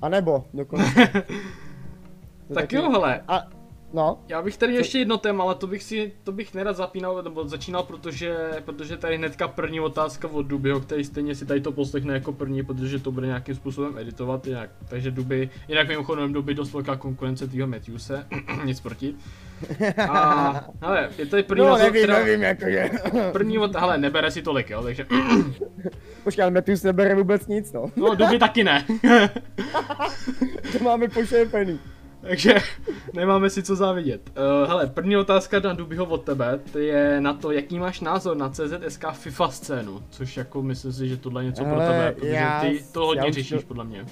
A 0.00 0.08
nebo, 0.08 0.44
dokonce. 0.54 0.84
Tak 2.48 2.54
taky- 2.54 2.76
jo, 2.76 2.90
hele, 2.90 3.22
A, 3.28 3.42
no, 3.94 4.18
Já 4.28 4.42
bych 4.42 4.56
tady 4.56 4.74
ještě 4.74 4.98
jedno 4.98 5.18
téma, 5.18 5.44
ale 5.44 5.54
to 5.54 5.66
bych 5.66 5.82
si, 5.82 6.12
to 6.24 6.32
bych 6.32 6.54
nerad 6.54 6.76
zapínal, 6.76 7.22
nebo 7.22 7.48
začínal, 7.48 7.82
protože, 7.82 8.36
protože 8.64 8.96
tady 8.96 9.16
hnedka 9.16 9.48
první 9.48 9.80
otázka 9.80 10.28
od 10.28 10.42
Dubyho, 10.42 10.80
který 10.80 11.04
stejně 11.04 11.34
si 11.34 11.46
tady 11.46 11.60
to 11.60 11.72
poslechne 11.72 12.14
jako 12.14 12.32
první, 12.32 12.62
protože 12.62 12.98
to 12.98 13.12
bude 13.12 13.26
nějakým 13.26 13.54
způsobem 13.54 13.98
editovat 13.98 14.46
jinak. 14.46 14.70
Takže 14.88 15.10
Duby, 15.10 15.50
jinak 15.68 15.88
mimochodem 15.88 16.32
Duby 16.32 16.54
dost 16.54 16.72
velká 16.72 16.96
konkurence 16.96 17.48
týho 17.48 17.66
Matthewse, 17.66 18.26
nic 18.64 18.80
proti. 18.80 19.14
A, 20.10 20.64
hele, 20.82 21.10
je 21.18 21.26
tady 21.26 21.42
první 21.42 21.64
no 21.64 21.72
otázka, 21.72 21.84
nevím, 21.92 22.02
která, 22.02 22.24
nevím, 22.24 22.42
jakože. 22.42 22.90
první 23.32 23.58
otázka, 23.58 23.80
hele, 23.80 23.98
nebere 23.98 24.30
si 24.30 24.42
tolik, 24.42 24.70
jo, 24.70 24.82
takže, 24.82 25.06
Počkej, 26.24 26.42
ale 26.42 26.50
Matthews 26.50 26.82
nebere 26.82 27.14
vůbec 27.14 27.46
nic, 27.46 27.72
no. 27.72 27.86
no 27.96 28.14
Duby 28.14 28.38
taky 28.38 28.64
ne. 28.64 28.86
To 30.72 30.84
máme 30.84 31.08
pošepený. 31.08 31.80
Takže 32.28 32.54
nemáme 33.12 33.50
si 33.50 33.62
co 33.62 33.76
závidět. 33.76 34.30
Uh, 34.62 34.68
hele, 34.68 34.86
první 34.86 35.16
otázka 35.16 35.60
na 35.60 35.72
Dubyho 35.72 36.04
od 36.04 36.24
tebe, 36.24 36.60
je 36.78 37.20
na 37.20 37.34
to, 37.34 37.50
jaký 37.52 37.78
máš 37.78 38.00
názor 38.00 38.36
na 38.36 38.48
CZSK 38.50 39.04
FIFA 39.12 39.48
scénu, 39.50 40.02
což 40.10 40.36
jako 40.36 40.62
myslím 40.62 40.92
si, 40.92 41.08
že 41.08 41.16
tohle 41.16 41.42
je 41.42 41.46
něco 41.46 41.64
Hele, 41.64 41.76
pro 41.76 41.86
tebe, 41.86 42.12
protože 42.12 42.32
já 42.32 42.60
ty 42.60 42.80
s- 42.80 42.92
to 42.92 43.06
hodně 43.06 43.32
řešíš 43.32 43.60
to- 43.60 43.66
podle 43.68 43.84
mě. 43.84 44.04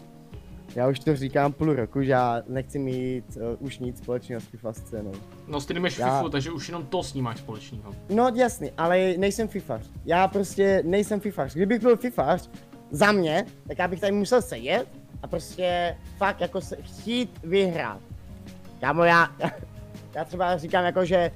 Já 0.76 0.88
už 0.88 0.98
to 0.98 1.16
říkám 1.16 1.52
půl 1.52 1.72
roku, 1.74 2.02
že 2.02 2.10
já 2.12 2.42
nechci 2.48 2.78
mít 2.78 3.24
uh, 3.36 3.42
už 3.66 3.78
nic 3.78 3.98
společného 3.98 4.40
s 4.40 4.44
FIFA 4.44 4.72
scénou. 4.72 5.12
No 5.48 5.60
streamuješ 5.60 5.98
Já- 5.98 6.18
FIFU, 6.18 6.28
takže 6.30 6.50
už 6.50 6.68
jenom 6.68 6.86
to 6.86 7.02
s 7.02 7.14
ním 7.14 7.24
máš 7.24 7.38
společného. 7.38 7.94
No 8.10 8.30
jasný, 8.34 8.70
ale 8.78 9.14
nejsem 9.18 9.48
fifař. 9.48 9.82
Já 10.04 10.28
prostě 10.28 10.82
nejsem 10.86 11.20
fifař. 11.20 11.54
Kdybych 11.54 11.80
byl 11.80 11.96
fifař 11.96 12.50
za 12.90 13.12
mě, 13.12 13.46
tak 13.68 13.78
já 13.78 13.88
bych 13.88 14.00
tady 14.00 14.12
musel 14.12 14.42
sedět 14.42 14.86
a 15.22 15.26
prostě 15.26 15.96
fakt 16.16 16.40
jako 16.40 16.60
se, 16.60 16.76
chtít 16.76 17.38
vyhrát. 17.44 18.00
Kámo, 18.80 19.04
já, 19.04 19.36
já 20.14 20.24
třeba 20.24 20.56
říkám 20.56 20.84
jako, 20.84 21.04
že 21.04 21.30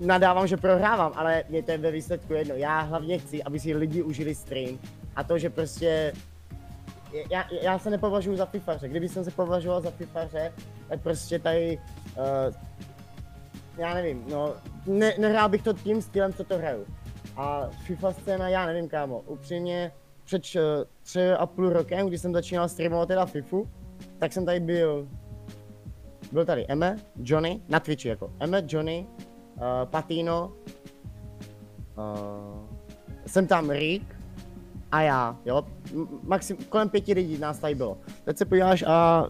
nadávám, 0.00 0.46
že 0.46 0.56
prohrávám, 0.56 1.12
ale 1.16 1.44
mě 1.48 1.62
to 1.62 1.70
je 1.70 1.78
ve 1.78 1.90
výsledku 1.90 2.32
jedno. 2.32 2.54
Já 2.54 2.80
hlavně 2.80 3.18
chci, 3.18 3.42
aby 3.42 3.60
si 3.60 3.74
lidi 3.74 4.02
užili 4.02 4.34
stream 4.34 4.78
a 5.16 5.24
to, 5.24 5.38
že 5.38 5.50
prostě 5.50 6.12
já, 7.30 7.44
já 7.62 7.78
se 7.78 7.90
nepovažuji 7.90 8.36
za 8.36 8.46
fifaře. 8.46 8.88
Kdyby 8.88 9.08
jsem 9.08 9.24
se 9.24 9.30
považoval 9.30 9.80
za 9.80 9.90
fifaře, 9.90 10.52
tak 10.88 11.00
prostě 11.00 11.38
tady 11.38 11.78
uh, 12.16 12.54
já 13.78 13.94
nevím, 13.94 14.24
no, 14.30 14.54
ne, 14.86 15.14
nehrál 15.18 15.48
bych 15.48 15.62
to 15.62 15.72
tím 15.72 16.02
stylem, 16.02 16.32
co 16.32 16.44
to 16.44 16.58
hraju. 16.58 16.86
A 17.36 17.68
FIFA 17.86 18.12
scéna, 18.12 18.48
já 18.48 18.66
nevím, 18.66 18.88
kámo, 18.88 19.20
upřímně, 19.20 19.92
před 20.26 20.42
tři 21.02 21.30
a 21.32 21.46
půl 21.46 21.70
rokem, 21.70 22.08
když 22.08 22.20
jsem 22.20 22.32
začínal 22.32 22.68
streamovat 22.68 23.08
teda 23.08 23.26
FIFU, 23.26 23.68
tak 24.18 24.32
jsem 24.32 24.46
tady 24.46 24.60
byl, 24.60 25.08
byl 26.32 26.44
tady 26.44 26.66
Eme, 26.66 26.96
Johnny, 27.16 27.60
na 27.68 27.80
Twitchi 27.80 28.08
jako, 28.08 28.32
Eme, 28.40 28.62
Johnny, 28.68 29.06
uh, 29.56 29.62
Patino, 29.84 30.52
uh, 31.96 32.66
jsem 33.26 33.46
tam 33.46 33.70
Rick 33.70 34.16
a 34.92 35.00
já, 35.00 35.36
jo, 35.44 35.66
maxim, 36.22 36.56
kolem 36.56 36.88
pěti 36.88 37.12
lidí 37.12 37.38
nás 37.38 37.58
tady 37.58 37.74
bylo. 37.74 37.98
Teď 38.24 38.36
se 38.36 38.44
podíváš 38.44 38.84
a 38.86 39.28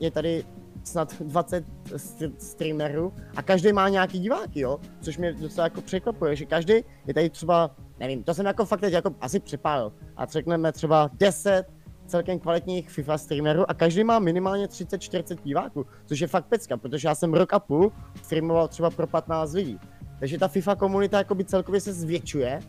je 0.00 0.10
tady 0.10 0.44
snad 0.84 1.22
20 1.22 1.64
st- 1.86 2.32
streamerů 2.38 3.12
a 3.36 3.42
každý 3.42 3.72
má 3.72 3.88
nějaký 3.88 4.18
diváky, 4.18 4.60
jo, 4.60 4.80
což 5.00 5.18
mě 5.18 5.32
docela 5.32 5.66
jako 5.66 5.80
překvapuje, 5.80 6.36
že 6.36 6.46
každý 6.46 6.74
je 7.06 7.14
tady 7.14 7.30
třeba, 7.30 7.70
nevím, 8.00 8.22
to 8.22 8.34
jsem 8.34 8.46
jako 8.46 8.64
fakt 8.64 8.80
teď 8.80 8.92
jako 8.92 9.14
asi 9.20 9.40
přepálil 9.40 9.92
a 10.16 10.26
řekneme 10.26 10.72
třeba 10.72 11.10
10 11.12 11.64
celkem 12.06 12.38
kvalitních 12.38 12.90
FIFA 12.90 13.18
streamerů 13.18 13.70
a 13.70 13.74
každý 13.74 14.04
má 14.04 14.18
minimálně 14.18 14.66
30-40 14.66 15.38
diváků, 15.44 15.86
což 16.06 16.20
je 16.20 16.26
fakt 16.26 16.46
pecka, 16.46 16.76
protože 16.76 17.08
já 17.08 17.14
jsem 17.14 17.34
rok 17.34 17.52
a 17.52 17.58
půl 17.58 17.92
streamoval 18.22 18.68
třeba 18.68 18.90
pro 18.90 19.06
15 19.06 19.52
lidí. 19.52 19.78
Takže 20.20 20.38
ta 20.38 20.48
FIFA 20.48 20.74
komunita 20.74 21.18
jakoby 21.18 21.44
celkově 21.44 21.80
se 21.80 21.92
zvětšuje 21.92 22.60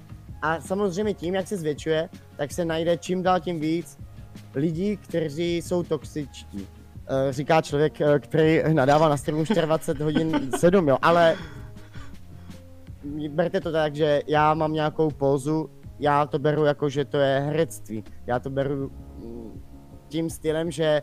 a 0.42 0.62
samozřejmě 0.62 1.14
tím, 1.14 1.36
jak 1.36 1.48
se 1.48 1.58
zvětšuje, 1.58 2.10
tak 2.38 2.52
se 2.52 2.66
najde 2.66 2.98
čím 2.98 3.24
dál 3.24 3.40
tím 3.40 3.60
víc 3.60 3.98
lidí, 4.56 4.98
kteří 4.98 5.58
jsou 5.58 5.84
toxičtí. 5.84 6.68
Eh, 7.08 7.34
Říká 7.34 7.62
člověk, 7.62 8.02
eh, 8.02 8.20
který 8.20 8.62
nadává 8.74 9.10
na 9.10 9.18
streamu 9.18 9.44
24 9.44 10.04
hodin 10.04 10.52
7, 10.58 10.88
jo, 10.88 10.98
ale 11.02 11.36
berte 13.30 13.62
to 13.62 13.72
tak, 13.72 13.96
že 13.96 14.22
já 14.28 14.54
mám 14.54 14.74
nějakou 14.74 15.12
pózu, 15.12 15.70
já 16.00 16.26
to 16.26 16.40
beru 16.40 16.66
jako, 16.66 16.90
že 16.90 17.06
to 17.06 17.18
je 17.18 17.40
herectví. 17.40 18.04
Já 18.28 18.40
to 18.40 18.50
beru 18.50 18.92
mm, 19.18 19.62
tím 20.08 20.30
stylem, 20.30 20.72
že 20.72 21.02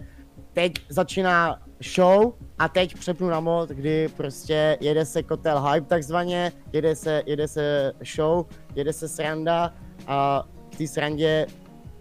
teď 0.52 0.72
začíná 0.88 1.62
show 1.94 2.32
a 2.58 2.68
teď 2.68 2.94
přepnu 2.94 3.28
na 3.28 3.40
mod, 3.40 3.68
kdy 3.68 4.08
prostě 4.16 4.78
jede 4.80 5.04
se 5.04 5.22
kotel 5.22 5.62
hype 5.62 5.86
takzvaně, 5.86 6.52
jede 6.72 6.96
se, 6.96 7.22
jede 7.26 7.48
se 7.48 7.92
show, 8.16 8.46
jede 8.74 8.92
se 8.92 9.08
sranda 9.08 9.74
a 10.06 10.48
k 10.70 10.76
té 10.76 10.86
srandě 10.86 11.46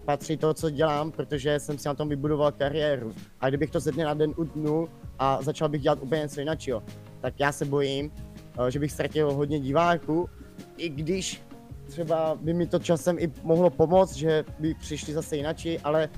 patří 0.04 0.36
to, 0.36 0.54
co 0.54 0.70
dělám, 0.70 1.12
protože 1.12 1.60
jsem 1.60 1.78
si 1.78 1.88
na 1.88 1.94
tom 1.94 2.08
vybudoval 2.08 2.52
kariéru. 2.52 3.12
A 3.40 3.48
kdybych 3.48 3.70
to 3.70 3.80
ze 3.80 3.92
dne 3.92 4.04
na 4.04 4.14
den 4.14 4.34
utnul 4.36 4.88
a 5.18 5.42
začal 5.42 5.68
bych 5.68 5.82
dělat 5.82 5.98
úplně 6.02 6.20
něco 6.20 6.40
jiného, 6.40 6.82
tak 7.20 7.34
já 7.40 7.52
se 7.52 7.64
bojím, 7.64 8.10
že 8.68 8.78
bych 8.78 8.92
ztratil 8.92 9.32
hodně 9.32 9.60
diváků, 9.60 10.28
i 10.76 10.88
když 10.88 11.42
třeba 11.86 12.38
by 12.40 12.54
mi 12.54 12.66
to 12.66 12.78
časem 12.78 13.18
i 13.18 13.32
mohlo 13.42 13.70
pomoct, 13.70 14.12
že 14.12 14.44
by 14.58 14.74
přišli 14.74 15.12
zase 15.12 15.36
jinači, 15.36 15.78
ale 15.84 16.08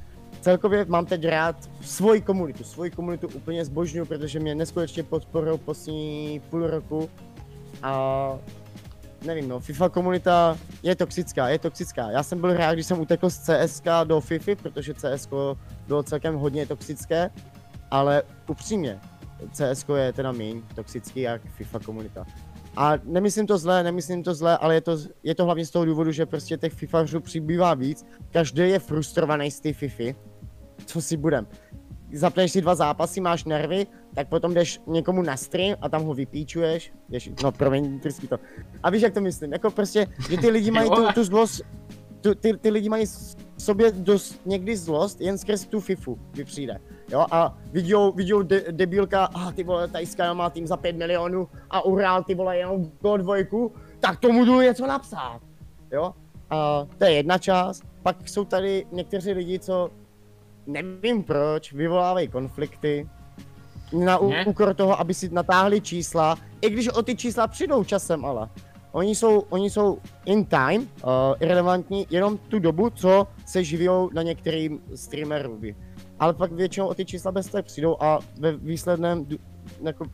celkově 0.41 0.85
mám 0.85 1.07
teď 1.07 1.25
rád 1.25 1.71
svoji 1.81 2.21
komunitu, 2.21 2.65
svoji 2.65 2.91
komunitu 2.91 3.29
úplně 3.29 3.65
zbožňuju, 3.65 4.07
protože 4.07 4.41
mě 4.41 4.55
neskutečně 4.55 5.03
podporují 5.03 5.59
poslední 5.59 6.43
půl 6.51 6.67
roku 6.67 7.11
a 7.83 8.39
nevím 9.25 9.49
no, 9.49 9.61
FIFA 9.61 9.89
komunita 9.89 10.59
je 10.83 10.97
toxická, 10.97 11.49
je 11.49 11.59
toxická. 11.59 12.11
Já 12.11 12.23
jsem 12.23 12.41
byl 12.41 12.55
rád, 12.55 12.75
když 12.75 12.87
jsem 12.87 13.01
utekl 13.01 13.31
z 13.31 13.39
CSK 13.39 13.85
do 14.05 14.21
FIFA, 14.21 14.53
protože 14.63 14.95
CSK 14.95 15.31
bylo 15.87 16.03
celkem 16.03 16.35
hodně 16.35 16.67
toxické, 16.67 17.31
ale 17.91 18.23
upřímně, 18.49 19.01
CSK 19.53 19.89
je 19.97 20.13
teda 20.13 20.33
méně 20.33 20.63
toxický 20.75 21.21
jak 21.21 21.43
FIFA 21.43 21.79
komunita. 21.79 22.27
A 22.77 22.93
nemyslím 23.05 23.47
to 23.47 23.59
zle, 23.59 23.83
nemyslím 23.83 24.23
to 24.23 24.35
zle, 24.35 24.59
ale 24.59 24.75
je 24.75 24.81
to, 24.81 24.99
je 25.23 25.35
to 25.35 25.45
hlavně 25.45 25.67
z 25.67 25.71
toho 25.71 25.85
důvodu, 25.85 26.13
že 26.13 26.27
prostě 26.27 26.57
těch 26.57 26.73
FIFAřů 26.73 27.21
přibývá 27.21 27.75
víc. 27.75 28.07
Každý 28.33 28.63
je 28.63 28.79
frustrovaný 28.79 29.51
z 29.51 29.61
té 29.61 29.73
FIFy. 29.73 30.15
Co 30.87 31.03
si 31.03 31.17
budem? 31.17 31.47
Zapneš 32.13 32.53
si 32.53 32.61
dva 32.61 32.75
zápasy, 32.75 33.21
máš 33.21 33.45
nervy, 33.45 33.87
tak 34.15 34.29
potom 34.29 34.55
jdeš 34.55 34.81
někomu 34.87 35.23
na 35.23 35.37
stream 35.37 35.77
a 35.81 35.89
tam 35.89 36.05
ho 36.05 36.15
vypíčuješ. 36.15 36.93
Ježi, 37.09 37.35
no 37.43 37.53
promiň, 37.53 38.01
trsky 38.01 38.29
to. 38.29 38.39
A 38.83 38.91
víš, 38.91 39.03
jak 39.03 39.15
to 39.15 39.21
myslím? 39.21 39.53
Jako 39.53 39.71
prostě, 39.71 40.07
že 40.31 40.37
ty 40.37 40.51
lidi 40.51 40.71
mají 40.71 40.91
tu, 40.91 41.13
tu 41.15 41.25
zlost, 41.25 41.63
tu, 42.21 42.35
ty, 42.35 42.57
ty 42.57 42.71
lidi 42.71 42.89
mají 42.89 43.07
v 43.07 43.63
sobě 43.63 43.93
dost 43.93 44.41
někdy 44.47 44.77
zlost 44.77 45.21
jen 45.21 45.39
skrz 45.39 45.67
tu 45.67 45.81
FIFU, 45.81 46.19
kdy 46.31 46.45
přijde. 46.45 46.81
Jo, 47.09 47.27
a 47.31 47.59
viděl, 47.73 48.13
viděl 48.13 48.43
de, 48.43 48.65
debilka, 48.71 49.25
a 49.25 49.49
ah, 49.49 49.53
ty 49.53 49.65
vole, 49.65 49.89
tady 49.89 50.07
Sky 50.07 50.23
má 50.33 50.51
tým 50.51 50.67
za 50.67 50.77
5 50.77 50.97
milionů 50.97 51.49
a 51.71 51.85
uhrál 51.85 52.23
ty 52.23 52.35
vole 52.35 52.57
jenom 52.57 52.91
go 53.01 53.17
dvojku, 53.17 53.73
tak 54.01 54.21
tomu 54.21 54.45
jdu 54.45 54.61
něco 54.61 54.87
napsat. 54.87 55.41
Jo, 55.93 56.15
a 56.51 56.87
to 56.99 57.05
je 57.05 57.13
jedna 57.13 57.39
část. 57.39 57.83
Pak 58.03 58.29
jsou 58.29 58.45
tady 58.45 58.87
někteří 58.93 59.33
lidi, 59.33 59.59
co 59.59 59.91
nevím 60.67 61.23
proč, 61.23 61.73
vyvolávají 61.73 62.29
konflikty, 62.29 63.09
na 63.93 64.19
Ne? 64.19 64.45
úkor 64.47 64.75
toho, 64.75 65.01
aby 65.01 65.15
si 65.15 65.29
natáhli 65.29 65.81
čísla, 65.81 66.37
i 66.61 66.71
když 66.71 66.89
o 66.89 67.03
ty 67.03 67.17
čísla 67.17 67.47
přijdou 67.47 67.85
časem, 67.85 68.25
ale 68.25 68.49
oni 68.93 69.15
jsou, 69.15 69.41
oni 69.41 69.71
jsou 69.71 69.99
in 70.25 70.45
time, 70.45 70.81
uh, 70.81 71.11
irrelevantní 71.41 72.07
jenom 72.11 72.39
tu 72.39 72.59
dobu, 72.59 72.91
co 72.91 73.27
se 73.47 73.65
živijou 73.65 74.11
na 74.13 74.23
některým 74.23 74.81
streamerovi. 74.95 75.77
Ale 76.25 76.35
pak 76.35 76.53
většinou 76.53 76.87
o 76.87 76.95
ty 76.95 77.05
čísla 77.05 77.33
bez 77.33 77.49
tak 77.49 77.65
přijdou 77.65 77.97
a 78.01 78.19
ve 78.39 78.57
výsledném, 78.57 79.27
jako 79.83 80.05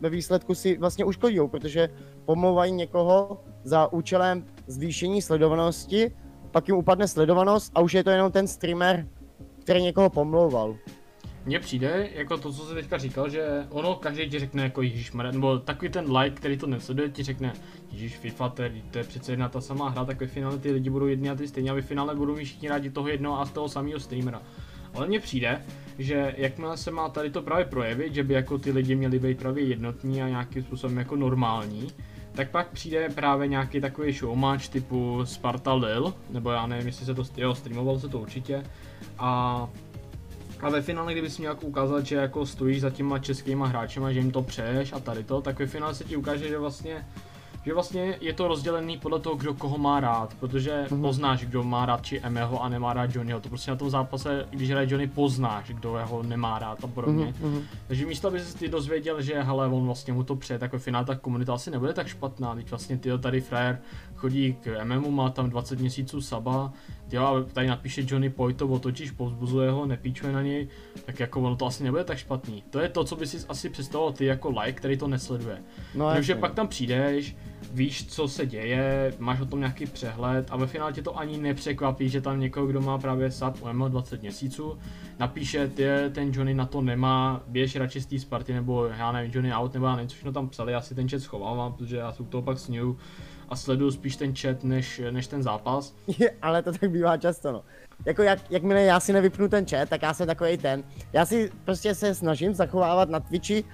ve 0.00 0.10
výsledku 0.10 0.54
si 0.54 0.78
vlastně 0.78 1.04
uškodí, 1.04 1.38
protože 1.50 1.88
pomlouvají 2.24 2.72
někoho 2.72 3.42
za 3.64 3.92
účelem 3.92 4.44
zvýšení 4.66 5.22
sledovanosti, 5.22 6.14
pak 6.50 6.68
jim 6.68 6.76
upadne 6.76 7.08
sledovanost 7.08 7.72
a 7.74 7.80
už 7.80 7.92
je 7.92 8.04
to 8.04 8.10
jenom 8.10 8.32
ten 8.32 8.46
streamer, 8.46 9.08
který 9.62 9.82
někoho 9.82 10.10
pomlouval. 10.10 10.76
mně 11.46 11.60
přijde, 11.60 12.08
jako 12.14 12.36
to, 12.36 12.52
co 12.52 12.66
jsi 12.66 12.74
teďka 12.74 12.98
říkal, 12.98 13.28
že 13.28 13.66
ono 13.70 13.94
každý 13.94 14.30
ti 14.30 14.38
řekne 14.38 14.62
jako 14.62 14.82
Ježíš 14.82 15.12
nebo 15.12 15.58
takový 15.58 15.90
ten 15.90 16.16
like, 16.16 16.36
který 16.36 16.56
to 16.56 16.66
nesleduje, 16.66 17.08
ti 17.08 17.22
řekne 17.22 17.52
Ježíš 17.90 18.16
FIFA, 18.16 18.48
to 18.48 18.62
je, 18.62 18.72
to 18.90 18.98
je 18.98 19.04
přece 19.04 19.32
jedna 19.32 19.48
ta 19.48 19.60
samá 19.60 19.88
hra, 19.88 20.04
tak 20.04 20.20
ve 20.20 20.26
finále 20.26 20.58
ty 20.58 20.70
lidi 20.70 20.90
budou 20.90 21.06
jedni 21.06 21.30
a 21.30 21.34
ty 21.34 21.48
stejně 21.48 21.70
a 21.70 21.74
ve 21.74 21.82
finále 21.82 22.14
budou 22.14 22.36
mít 22.36 22.44
všichni 22.44 22.68
rádi 22.68 22.90
toho 22.90 23.08
jednoho 23.08 23.40
a 23.40 23.46
z 23.46 23.50
toho 23.50 23.68
samého 23.68 24.00
streamera. 24.00 24.42
Ale 24.94 25.06
mně 25.06 25.20
přijde, 25.20 25.62
že 25.98 26.34
jakmile 26.36 26.76
se 26.76 26.90
má 26.90 27.08
tady 27.08 27.30
to 27.30 27.42
právě 27.42 27.64
projevit, 27.64 28.14
že 28.14 28.24
by 28.24 28.34
jako 28.34 28.58
ty 28.58 28.72
lidi 28.72 28.94
měli 28.94 29.18
být 29.18 29.38
právě 29.38 29.64
jednotní 29.64 30.22
a 30.22 30.28
nějakým 30.28 30.62
způsobem 30.62 30.98
jako 30.98 31.16
normální, 31.16 31.88
tak 32.32 32.50
pak 32.50 32.68
přijde 32.68 33.08
právě 33.08 33.48
nějaký 33.48 33.80
takový 33.80 34.12
showmatch 34.12 34.68
typu 34.68 35.20
Sparta 35.24 35.74
Lil, 35.74 36.14
nebo 36.30 36.50
já 36.50 36.66
nevím, 36.66 36.86
jestli 36.86 37.06
se 37.06 37.14
to, 37.14 37.24
jo, 37.36 37.54
streamoval 37.54 37.98
se 37.98 38.08
to 38.08 38.18
určitě, 38.18 38.64
a 39.18 39.68
a 40.60 40.70
ve 40.70 40.82
finále, 40.82 41.12
kdybys 41.12 41.38
měl 41.38 41.52
jako 41.52 41.66
ukázat, 41.66 42.06
že 42.06 42.16
jako 42.16 42.46
stojíš 42.46 42.80
za 42.80 42.90
těma 42.90 43.18
českýma 43.18 43.66
hráčema, 43.66 44.12
že 44.12 44.18
jim 44.18 44.30
to 44.30 44.42
přeješ 44.42 44.92
a 44.92 45.00
tady 45.00 45.24
to, 45.24 45.40
tak 45.40 45.58
ve 45.58 45.66
finále 45.66 45.94
se 45.94 46.04
ti 46.04 46.16
ukáže, 46.16 46.48
že 46.48 46.58
vlastně 46.58 47.06
že 47.68 47.74
vlastně 47.74 48.18
je 48.20 48.32
to 48.32 48.48
rozdělený 48.48 48.98
podle 48.98 49.20
toho, 49.20 49.36
kdo 49.36 49.54
koho 49.54 49.78
má 49.78 50.00
rád, 50.00 50.34
protože 50.40 50.86
mm-hmm. 50.88 51.00
poznáš, 51.00 51.44
kdo 51.44 51.62
má 51.62 51.86
rád 51.86 52.06
či 52.06 52.20
Emeho 52.20 52.62
a 52.62 52.68
nemá 52.68 52.92
rád 52.92 53.14
Johnnyho. 53.14 53.40
To 53.40 53.48
prostě 53.48 53.70
na 53.70 53.76
tom 53.76 53.90
zápase, 53.90 54.46
když 54.50 54.70
hraje 54.70 54.86
Johnny, 54.90 55.06
poznáš, 55.06 55.68
kdo 55.68 56.00
ho 56.04 56.22
nemá 56.22 56.58
rád 56.58 56.84
a 56.84 56.86
podobně. 56.86 57.34
Mm-hmm. 57.42 57.62
Takže 57.88 58.06
místo, 58.06 58.28
aby 58.28 58.40
si 58.40 58.58
ty 58.58 58.68
dozvěděl, 58.68 59.22
že 59.22 59.42
hele, 59.42 59.68
on 59.68 59.86
vlastně 59.86 60.12
mu 60.12 60.24
to 60.24 60.36
přeje, 60.36 60.58
tak 60.58 60.72
ve 60.72 60.78
finále 60.78 61.04
ta 61.04 61.14
komunita 61.14 61.54
asi 61.54 61.70
nebude 61.70 61.92
tak 61.92 62.08
špatná. 62.08 62.54
Teď 62.54 62.70
vlastně 62.70 62.98
ty 62.98 63.10
tady 63.18 63.40
frajer 63.40 63.78
chodí 64.16 64.56
k 64.60 64.84
MMu, 64.84 65.10
má 65.10 65.30
tam 65.30 65.50
20 65.50 65.78
měsíců 65.78 66.20
saba, 66.20 66.72
jo, 67.12 67.24
a 67.24 67.42
tady 67.52 67.66
napíše 67.66 68.02
Johnny 68.06 68.30
Poj 68.30 68.54
to 68.54 68.68
otočíš, 68.68 69.10
povzbuzuje 69.10 69.70
ho, 69.70 69.86
nepíčuje 69.86 70.32
na 70.32 70.42
něj, 70.42 70.68
tak 71.06 71.20
jako 71.20 71.40
ono 71.40 71.56
to 71.56 71.66
asi 71.66 71.84
nebude 71.84 72.04
tak 72.04 72.18
špatný. 72.18 72.64
To 72.70 72.80
je 72.80 72.88
to, 72.88 73.04
co 73.04 73.16
by 73.16 73.26
si 73.26 73.46
asi 73.48 73.70
představoval 73.70 74.12
ty 74.12 74.24
jako 74.24 74.50
like, 74.50 74.72
který 74.72 74.96
to 74.96 75.08
nesleduje. 75.08 75.62
No, 75.94 76.10
Takže 76.12 76.34
pak 76.34 76.54
tam 76.54 76.68
přijdeš, 76.68 77.36
víš, 77.72 78.06
co 78.06 78.28
se 78.28 78.46
děje, 78.46 79.12
máš 79.18 79.40
o 79.40 79.46
tom 79.46 79.58
nějaký 79.58 79.86
přehled 79.86 80.46
a 80.50 80.56
ve 80.56 80.66
finále 80.66 80.92
tě 80.92 81.02
to 81.02 81.18
ani 81.18 81.38
nepřekvapí, 81.38 82.08
že 82.08 82.20
tam 82.20 82.40
někoho, 82.40 82.66
kdo 82.66 82.80
má 82.80 82.98
právě 82.98 83.30
sub 83.30 83.62
UM 83.62 83.84
20 83.90 84.22
měsíců, 84.22 84.78
napíše, 85.18 85.68
ty, 85.68 85.84
ten 86.12 86.30
Johnny 86.32 86.54
na 86.54 86.66
to 86.66 86.80
nemá, 86.80 87.42
běž 87.46 87.76
radši 87.76 88.00
z 88.00 88.06
té 88.06 88.18
Sparty, 88.18 88.52
nebo 88.52 88.84
já 88.86 89.12
nevím, 89.12 89.32
Johnny 89.34 89.52
out, 89.52 89.74
nebo 89.74 89.86
já 89.86 89.96
nevím, 89.96 90.08
co 90.08 90.32
tam 90.32 90.48
psali, 90.48 90.72
já 90.72 90.80
si 90.80 90.94
ten 90.94 91.08
chat 91.08 91.20
schovávám, 91.20 91.72
protože 91.72 91.96
já 91.96 92.12
se 92.12 92.22
u 92.22 92.26
toho 92.26 92.42
pak 92.42 92.58
sníju 92.58 92.98
a 93.48 93.56
sleduju 93.56 93.90
spíš 93.90 94.16
ten 94.16 94.34
chat, 94.36 94.64
než, 94.64 95.00
než 95.10 95.26
ten 95.26 95.42
zápas. 95.42 95.94
Ale 96.42 96.62
to 96.62 96.72
tak 96.72 96.90
bývá 96.90 97.16
často, 97.16 97.52
no. 97.52 97.62
Jako 98.06 98.22
jak, 98.22 98.50
jakmile 98.50 98.82
já 98.82 99.00
si 99.00 99.12
nevypnu 99.12 99.48
ten 99.48 99.66
chat, 99.66 99.88
tak 99.88 100.02
já 100.02 100.14
jsem 100.14 100.26
takový 100.26 100.56
ten. 100.56 100.84
Já 101.12 101.26
si 101.26 101.50
prostě 101.64 101.94
se 101.94 102.14
snažím 102.14 102.54
zachovávat 102.54 103.08
na 103.08 103.20
Twitchi 103.20 103.64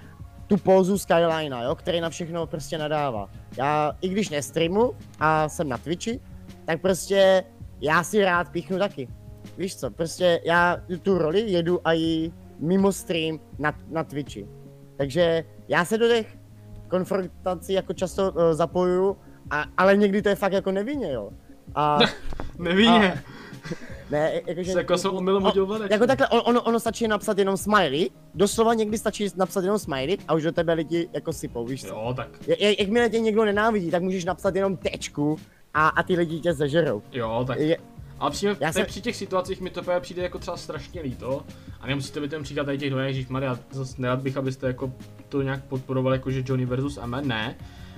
tu 0.47 0.57
pózu 0.57 0.97
Skylinea, 0.97 1.63
jo, 1.63 1.75
který 1.75 2.01
na 2.01 2.09
všechno 2.09 2.47
prostě 2.47 2.77
nadává. 2.77 3.29
Já, 3.57 3.97
i 4.01 4.09
když 4.09 4.29
nestreamu 4.29 4.93
a 5.19 5.49
jsem 5.49 5.69
na 5.69 5.77
Twitchi, 5.77 6.19
tak 6.65 6.81
prostě 6.81 7.43
já 7.81 8.03
si 8.03 8.25
rád 8.25 8.49
píchnu 8.49 8.79
taky. 8.79 9.07
Víš 9.57 9.75
co, 9.75 9.91
prostě 9.91 10.41
já 10.45 10.77
tu 11.01 11.17
roli 11.17 11.41
jedu 11.41 11.87
a 11.87 11.93
i 11.93 12.31
mimo 12.59 12.91
stream 12.91 13.39
na, 13.59 13.73
na 13.91 14.03
Twitchi. 14.03 14.47
Takže 14.97 15.43
já 15.67 15.85
se 15.85 15.97
do 15.97 16.07
těch 16.07 16.37
konfrontací 16.87 17.73
jako 17.73 17.93
často 17.93 18.31
uh, 18.31 18.41
zapojuju, 18.51 19.17
a, 19.49 19.65
ale 19.77 19.97
někdy 19.97 20.21
to 20.21 20.29
je 20.29 20.35
fakt 20.35 20.53
jako 20.53 20.71
nevinně, 20.71 21.11
jo. 21.11 21.29
A, 21.75 21.99
nevinně. 22.59 23.13
A, 23.13 23.34
ne, 24.11 24.41
jakože... 24.45 24.71
Jako 24.71 24.97
jsem 24.97 25.11
omylem 25.11 25.43
hodil 25.43 25.65
venek. 25.65 25.91
Jako 25.91 26.07
takhle, 26.07 26.29
ono, 26.29 26.61
ono 26.61 26.79
stačí 26.79 27.07
napsat 27.07 27.37
jenom 27.37 27.57
smiley, 27.57 28.09
doslova 28.33 28.73
někdy 28.73 28.97
stačí 28.97 29.27
napsat 29.35 29.63
jenom 29.63 29.79
smiley 29.79 30.17
a 30.27 30.33
už 30.33 30.43
do 30.43 30.51
tebe 30.51 30.73
lidi 30.73 31.09
jako 31.13 31.33
sypou, 31.33 31.65
víš 31.65 31.81
co? 31.81 31.87
Jo, 31.87 32.13
tak. 32.15 32.27
Jak, 32.47 32.79
jakmile 32.79 33.09
tě 33.09 33.19
někdo 33.19 33.45
nenávidí, 33.45 33.91
tak 33.91 34.01
můžeš 34.01 34.25
napsat 34.25 34.55
jenom 34.55 34.77
tečku 34.77 35.37
a, 35.73 35.87
a 35.87 36.03
ty 36.03 36.15
lidi 36.15 36.39
tě 36.39 36.53
zažerou. 36.53 37.01
Jo, 37.11 37.43
tak. 37.47 37.59
Je, 37.59 37.77
a 38.19 38.29
při, 38.29 38.47
Já 38.59 38.73
se... 38.73 38.83
při 38.83 39.01
těch 39.01 39.15
situacích 39.15 39.61
mi 39.61 39.69
to 39.69 39.81
přijde 39.99 40.23
jako 40.23 40.39
třeba 40.39 40.57
strašně 40.57 41.01
líto. 41.01 41.43
A 41.81 41.87
nemusíte 41.87 42.19
mi 42.19 42.29
ten 42.29 42.43
příklad 42.43 42.63
tady 42.63 42.77
těch 42.77 42.89
dvou, 42.89 42.99
Ježíš 42.99 43.27
Maria, 43.27 43.59
zase 43.71 44.01
nerad 44.01 44.19
bych, 44.19 44.37
abyste 44.37 44.67
jako 44.67 44.93
to 45.29 45.41
nějak 45.41 45.63
podporovali, 45.63 46.17
jako 46.17 46.31
že 46.31 46.43
Johnny 46.45 46.65
versus 46.65 46.99
MN, 47.05 47.27
ne. 47.27 47.55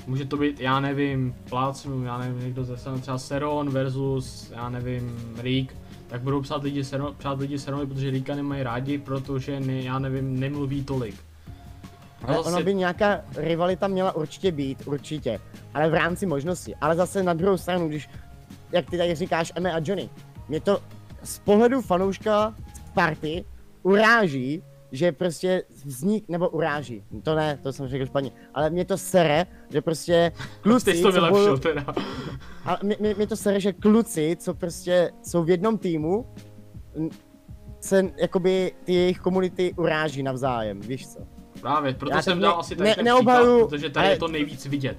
Může 0.07 0.25
to 0.25 0.37
být, 0.37 0.59
já 0.59 0.79
nevím, 0.79 1.35
plácnu, 1.49 2.03
já 2.03 2.17
nevím, 2.17 2.39
někdo 2.39 2.63
ze 2.63 2.75
třeba 3.01 3.17
Seron 3.17 3.69
versus, 3.69 4.51
já 4.55 4.69
nevím, 4.69 5.33
Rick 5.41 5.73
tak 6.07 6.21
budou 6.21 6.41
psát 6.41 6.63
lidi 6.63 6.83
sero, 6.83 7.13
přát 7.13 7.39
lidi 7.39 7.59
Serovi, 7.59 7.85
protože 7.85 8.09
Rika 8.09 8.35
nemají 8.35 8.63
rádi, 8.63 8.97
protože 8.97 9.59
ne, 9.59 9.81
já 9.81 9.99
nevím, 9.99 10.39
nemluví 10.39 10.83
tolik. 10.83 11.15
Ale 12.23 12.37
zase... 12.37 12.49
ono 12.49 12.63
by 12.63 12.75
nějaká 12.75 13.21
rivalita 13.35 13.87
měla 13.87 14.15
určitě 14.15 14.51
být, 14.51 14.87
určitě, 14.87 15.39
ale 15.73 15.89
v 15.89 15.93
rámci 15.93 16.25
možností. 16.25 16.75
Ale 16.75 16.95
zase 16.95 17.23
na 17.23 17.33
druhou 17.33 17.57
stranu, 17.57 17.87
když, 17.87 18.09
jak 18.71 18.89
ty 18.89 18.97
tady 18.97 19.15
říkáš, 19.15 19.51
Eme 19.55 19.73
a 19.73 19.81
Johnny, 19.83 20.09
mě 20.49 20.61
to 20.61 20.79
z 21.23 21.39
pohledu 21.39 21.81
fanouška 21.81 22.55
party 22.93 23.45
uráží, 23.83 24.63
že 24.91 25.11
prostě 25.11 25.63
vznik, 25.85 26.29
nebo 26.29 26.49
uráží, 26.49 27.03
to 27.23 27.35
ne, 27.35 27.59
to 27.63 27.73
jsem 27.73 27.87
řekl 27.87 28.05
špatně, 28.05 28.31
ale 28.53 28.69
mě 28.69 28.85
to 28.85 28.97
sere, 28.97 29.45
že 29.69 29.81
prostě 29.81 30.31
kluci, 30.61 30.93
Ty 30.93 31.01
to 31.01 31.11
vylepšil 31.11 31.57
teda. 31.57 31.85
Ale 32.65 32.79
mě, 32.83 32.97
mě, 32.99 33.13
mě, 33.13 33.27
to 33.27 33.35
sere, 33.35 33.59
že 33.59 33.73
kluci, 33.73 34.37
co 34.39 34.53
prostě 34.53 35.11
jsou 35.23 35.43
v 35.43 35.49
jednom 35.49 35.77
týmu, 35.77 36.25
se 37.79 38.11
jakoby 38.17 38.71
ty 38.83 38.93
jejich 38.93 39.19
komunity 39.19 39.73
uráží 39.77 40.23
navzájem, 40.23 40.79
víš 40.79 41.07
co? 41.07 41.19
Právě, 41.61 41.93
proto 41.93 42.15
Já 42.15 42.21
jsem 42.21 42.37
ne, 42.37 42.41
dal 42.41 42.59
asi 42.59 42.75
tady 42.75 42.89
ne, 42.89 42.95
ten 42.95 43.05
neobhaju, 43.05 43.53
příklad, 43.53 43.69
protože 43.69 43.89
tady 43.89 44.07
je 44.07 44.17
to 44.17 44.27
nejvíc 44.27 44.65
vidět. 44.65 44.97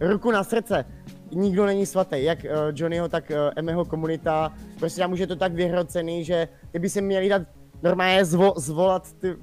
Ruku 0.00 0.30
na 0.30 0.44
srdce, 0.44 0.84
nikdo 1.32 1.66
není 1.66 1.86
svatý, 1.86 2.24
jak 2.24 2.38
uh, 2.44 2.50
Johnnyho, 2.74 3.08
tak 3.08 3.30
uh, 3.30 3.36
Emeho 3.56 3.84
komunita, 3.84 4.52
prostě 4.78 5.00
tam 5.00 5.12
už 5.12 5.18
je 5.18 5.26
to 5.26 5.36
tak 5.36 5.52
vyhrocený, 5.52 6.24
že 6.24 6.48
ty 6.70 6.78
by 6.78 6.90
si 6.90 7.02
měli 7.02 7.28
dát 7.28 7.42
normálně 7.82 8.24
zvo, 8.24 8.54
zvolat 8.56 9.12
ty 9.12 9.36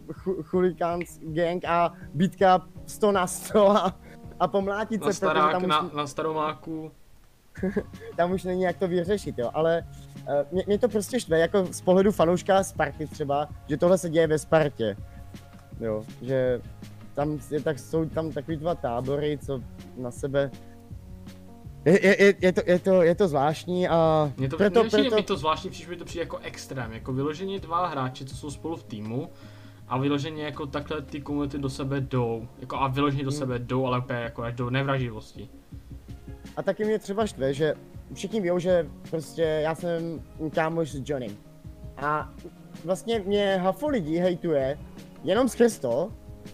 chulikáns 0.43 1.19
gang 1.21 1.65
a 1.65 1.93
býtka 2.13 2.67
100 2.85 3.11
na 3.11 3.27
100 3.27 3.69
a, 3.69 3.99
a 4.39 4.47
pomlátit 4.47 5.01
na 5.01 5.07
se. 5.07 5.13
Starák, 5.13 5.51
tam 5.51 5.63
už, 5.63 5.69
na, 5.69 5.91
na 5.93 6.07
staromáku. 6.07 6.91
tam 8.15 8.31
už 8.31 8.43
není 8.43 8.61
jak 8.61 8.77
to 8.77 8.87
vyřešit, 8.87 9.37
jo, 9.37 9.51
ale 9.53 9.83
uh, 10.17 10.33
mě, 10.51 10.63
mě, 10.67 10.79
to 10.79 10.89
prostě 10.89 11.19
štve, 11.19 11.39
jako 11.39 11.65
z 11.65 11.81
pohledu 11.81 12.11
fanouška 12.11 12.63
Sparty 12.63 13.07
třeba, 13.07 13.47
že 13.67 13.77
tohle 13.77 13.97
se 13.97 14.09
děje 14.09 14.27
ve 14.27 14.39
Spartě. 14.39 14.97
Jo, 15.79 16.05
že 16.21 16.61
tam, 17.13 17.39
je, 17.51 17.61
tak, 17.61 17.79
jsou 17.79 18.05
tam 18.05 18.31
takový 18.31 18.57
dva 18.57 18.75
tábory, 18.75 19.39
co 19.45 19.61
na 19.97 20.11
sebe 20.11 20.51
je, 21.91 22.23
je, 22.23 22.33
je, 22.41 22.53
to, 22.53 22.61
je, 22.65 22.79
to, 22.79 23.01
je 23.01 23.15
to 23.15 23.27
zvláštní 23.27 23.87
a... 23.87 24.31
Mě 24.37 24.49
to, 24.49 24.57
proto, 24.57 24.83
proto... 24.89 25.15
mi 25.15 25.23
to 25.23 25.37
zvláštní, 25.37 25.69
příště 25.69 25.91
mi 25.91 25.97
to 25.97 26.05
přijde 26.05 26.23
jako 26.23 26.37
extrém, 26.37 26.93
jako 26.93 27.13
vyloženě 27.13 27.59
dva 27.59 27.87
hráči, 27.87 28.25
co 28.25 28.35
jsou 28.35 28.51
spolu 28.51 28.75
v 28.75 28.83
týmu 28.83 29.29
a 29.87 29.97
vyloženě 29.97 30.43
jako 30.43 30.65
takhle 30.65 31.01
ty 31.01 31.21
komunity 31.21 31.57
do 31.57 31.69
sebe 31.69 32.01
jdou, 32.01 32.47
jako 32.59 32.75
a 32.75 32.87
vyloženě 32.87 33.23
do 33.23 33.29
hmm. 33.29 33.39
sebe 33.39 33.59
jdou, 33.59 33.85
ale 33.85 33.99
úplně 33.99 34.19
jako 34.19 34.43
až 34.43 34.53
do 34.53 34.69
nevraživosti. 34.69 35.49
A 36.57 36.63
taky 36.63 36.85
mě 36.85 36.99
třeba 36.99 37.27
štve, 37.27 37.53
že 37.53 37.73
všichni 38.13 38.41
ví, 38.41 38.49
že 38.57 38.89
prostě 39.09 39.41
já 39.41 39.75
jsem 39.75 40.21
kámoš 40.53 40.91
s 40.91 41.09
Johnnym. 41.09 41.37
A 41.97 42.33
vlastně 42.85 43.19
mě 43.19 43.57
hafo 43.57 43.87
lidí 43.87 44.17
hejtuje 44.17 44.79
jenom 45.23 45.49
skrz 45.49 45.79
to, 45.79 46.11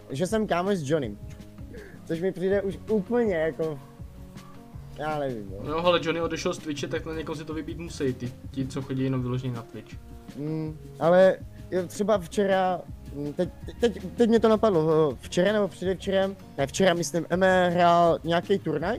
že 0.09 0.27
jsem 0.27 0.47
kámoš 0.47 0.77
s 0.77 0.89
Johnnym. 0.89 1.19
Což 2.05 2.21
mi 2.21 2.31
přijde 2.31 2.61
už 2.61 2.79
úplně 2.89 3.36
jako 3.36 3.79
já 4.97 5.19
nevím, 5.19 5.51
no. 5.51 5.69
No, 5.69 5.85
ale 5.85 5.99
Johnny 6.03 6.21
odešel 6.21 6.53
z 6.53 6.57
Twitche, 6.57 6.87
tak 6.87 7.05
na 7.05 7.13
někoho 7.13 7.35
si 7.35 7.45
to 7.45 7.53
vybít 7.53 7.77
musí, 7.77 8.13
ty, 8.13 8.31
ti, 8.51 8.67
co 8.67 8.81
chodí 8.81 9.03
jenom 9.03 9.21
vyloženě 9.21 9.53
na 9.53 9.61
Twitch. 9.61 9.95
Mm, 10.37 10.77
ale 10.99 11.37
třeba 11.87 12.17
včera, 12.17 12.81
mm, 13.15 13.33
teď, 13.33 13.49
teď, 13.79 13.99
teď 14.15 14.29
mě 14.29 14.39
to 14.39 14.49
napadlo, 14.49 15.17
včera 15.21 15.53
nebo 15.53 15.67
předevčerem, 15.67 16.35
ne 16.57 16.67
včera 16.67 16.93
myslím, 16.93 17.25
Eme 17.29 17.69
hrál 17.69 18.19
nějaký 18.23 18.59
turnaj 18.59 18.97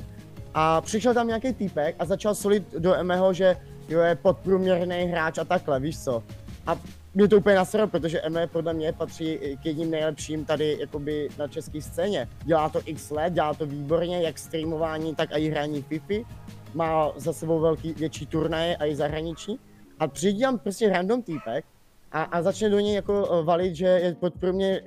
a 0.55 0.81
přišel 0.81 1.15
tam 1.15 1.27
nějaký 1.27 1.53
týpek 1.53 1.97
a 1.99 2.05
začal 2.05 2.35
solit 2.35 2.75
do 2.79 2.95
Emeho, 2.95 3.33
že 3.33 3.57
jo, 3.89 4.01
je 4.01 4.15
podprůměrný 4.15 4.97
hráč 4.97 5.39
a 5.39 5.45
takhle, 5.45 5.81
víš 5.81 6.05
co. 6.05 6.23
A 6.67 6.77
mě 7.15 7.29
to 7.29 7.37
úplně 7.37 7.57
nasralo, 7.57 7.89
protože 7.89 8.21
Eme 8.21 8.47
podle 8.47 8.75
mě 8.75 8.93
patří 8.93 9.39
k 9.63 9.67
jedním 9.67 9.91
nejlepším 9.91 10.45
tady 10.45 10.77
jakoby 10.81 11.29
na 11.39 11.49
české 11.49 11.83
scéně. 11.83 12.29
Dělá 12.45 12.69
to 12.69 12.81
x 12.85 13.11
let, 13.11 13.33
dělá 13.33 13.55
to 13.55 13.67
výborně, 13.67 14.23
jak 14.23 14.39
streamování, 14.39 15.15
tak 15.15 15.31
i 15.33 15.51
hraní 15.51 15.83
FIFA. 15.83 16.29
Má 16.75 17.13
za 17.17 17.33
sebou 17.33 17.61
velký, 17.61 17.93
větší 17.93 18.27
turnaje 18.27 18.77
a 18.77 18.85
i 18.85 18.97
zahraniční. 18.97 19.59
A 19.99 20.09
přijde 20.09 20.41
tam 20.41 20.59
prostě 20.59 20.89
random 20.89 21.23
týpek 21.23 21.65
a, 22.13 22.23
a 22.23 22.43
začne 22.43 22.71
do 22.71 22.81
něj 22.81 22.95
jako 22.95 23.29
eh, 23.31 23.45
valit, 23.45 23.75
že 23.75 23.87
je 23.87 24.15
podprůměr, 24.15 24.83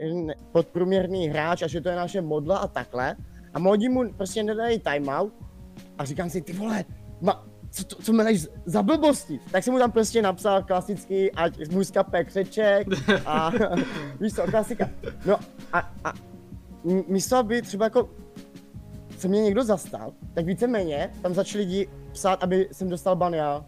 podprůměrný 0.51 1.27
hráč 1.27 1.61
a 1.61 1.67
že 1.67 1.81
to 1.81 1.89
je 1.89 1.95
naše 1.95 2.21
modla 2.21 2.57
a 2.57 2.67
takhle. 2.67 3.15
A 3.53 3.59
modi 3.59 3.89
mu 3.89 4.13
prostě 4.13 4.43
nedají 4.43 4.79
timeout 4.79 5.33
a 5.97 6.05
říkám 6.05 6.29
si, 6.29 6.41
ty 6.41 6.53
vole, 6.53 6.85
ma, 7.21 7.45
co, 7.71 7.83
to, 7.83 7.95
co 7.95 8.13
meleš 8.13 8.47
za 8.65 8.83
blbosti? 8.83 9.39
Tak 9.51 9.63
jsem 9.63 9.73
mu 9.73 9.79
tam 9.79 9.91
prostě 9.91 10.21
napsal 10.21 10.63
klasický, 10.63 11.31
ať 11.31 11.69
můj 11.69 11.85
skape 11.85 12.23
křeček 12.23 12.87
a 13.25 13.51
víš 14.19 14.33
co, 14.33 14.41
klasika. 14.41 14.89
No 15.25 15.39
a, 15.73 15.91
a 16.03 16.13
místo 17.07 17.37
aby 17.37 17.61
třeba 17.61 17.85
jako 17.85 18.09
se 19.17 19.27
mě 19.27 19.41
někdo 19.41 19.63
zastal, 19.63 20.13
tak 20.33 20.45
víceméně 20.45 21.11
tam 21.21 21.33
začali 21.33 21.63
lidi 21.63 21.89
psát, 22.11 22.43
aby 22.43 22.69
jsem 22.71 22.89
dostal 22.89 23.15
ban 23.15 23.33
já. 23.33 23.65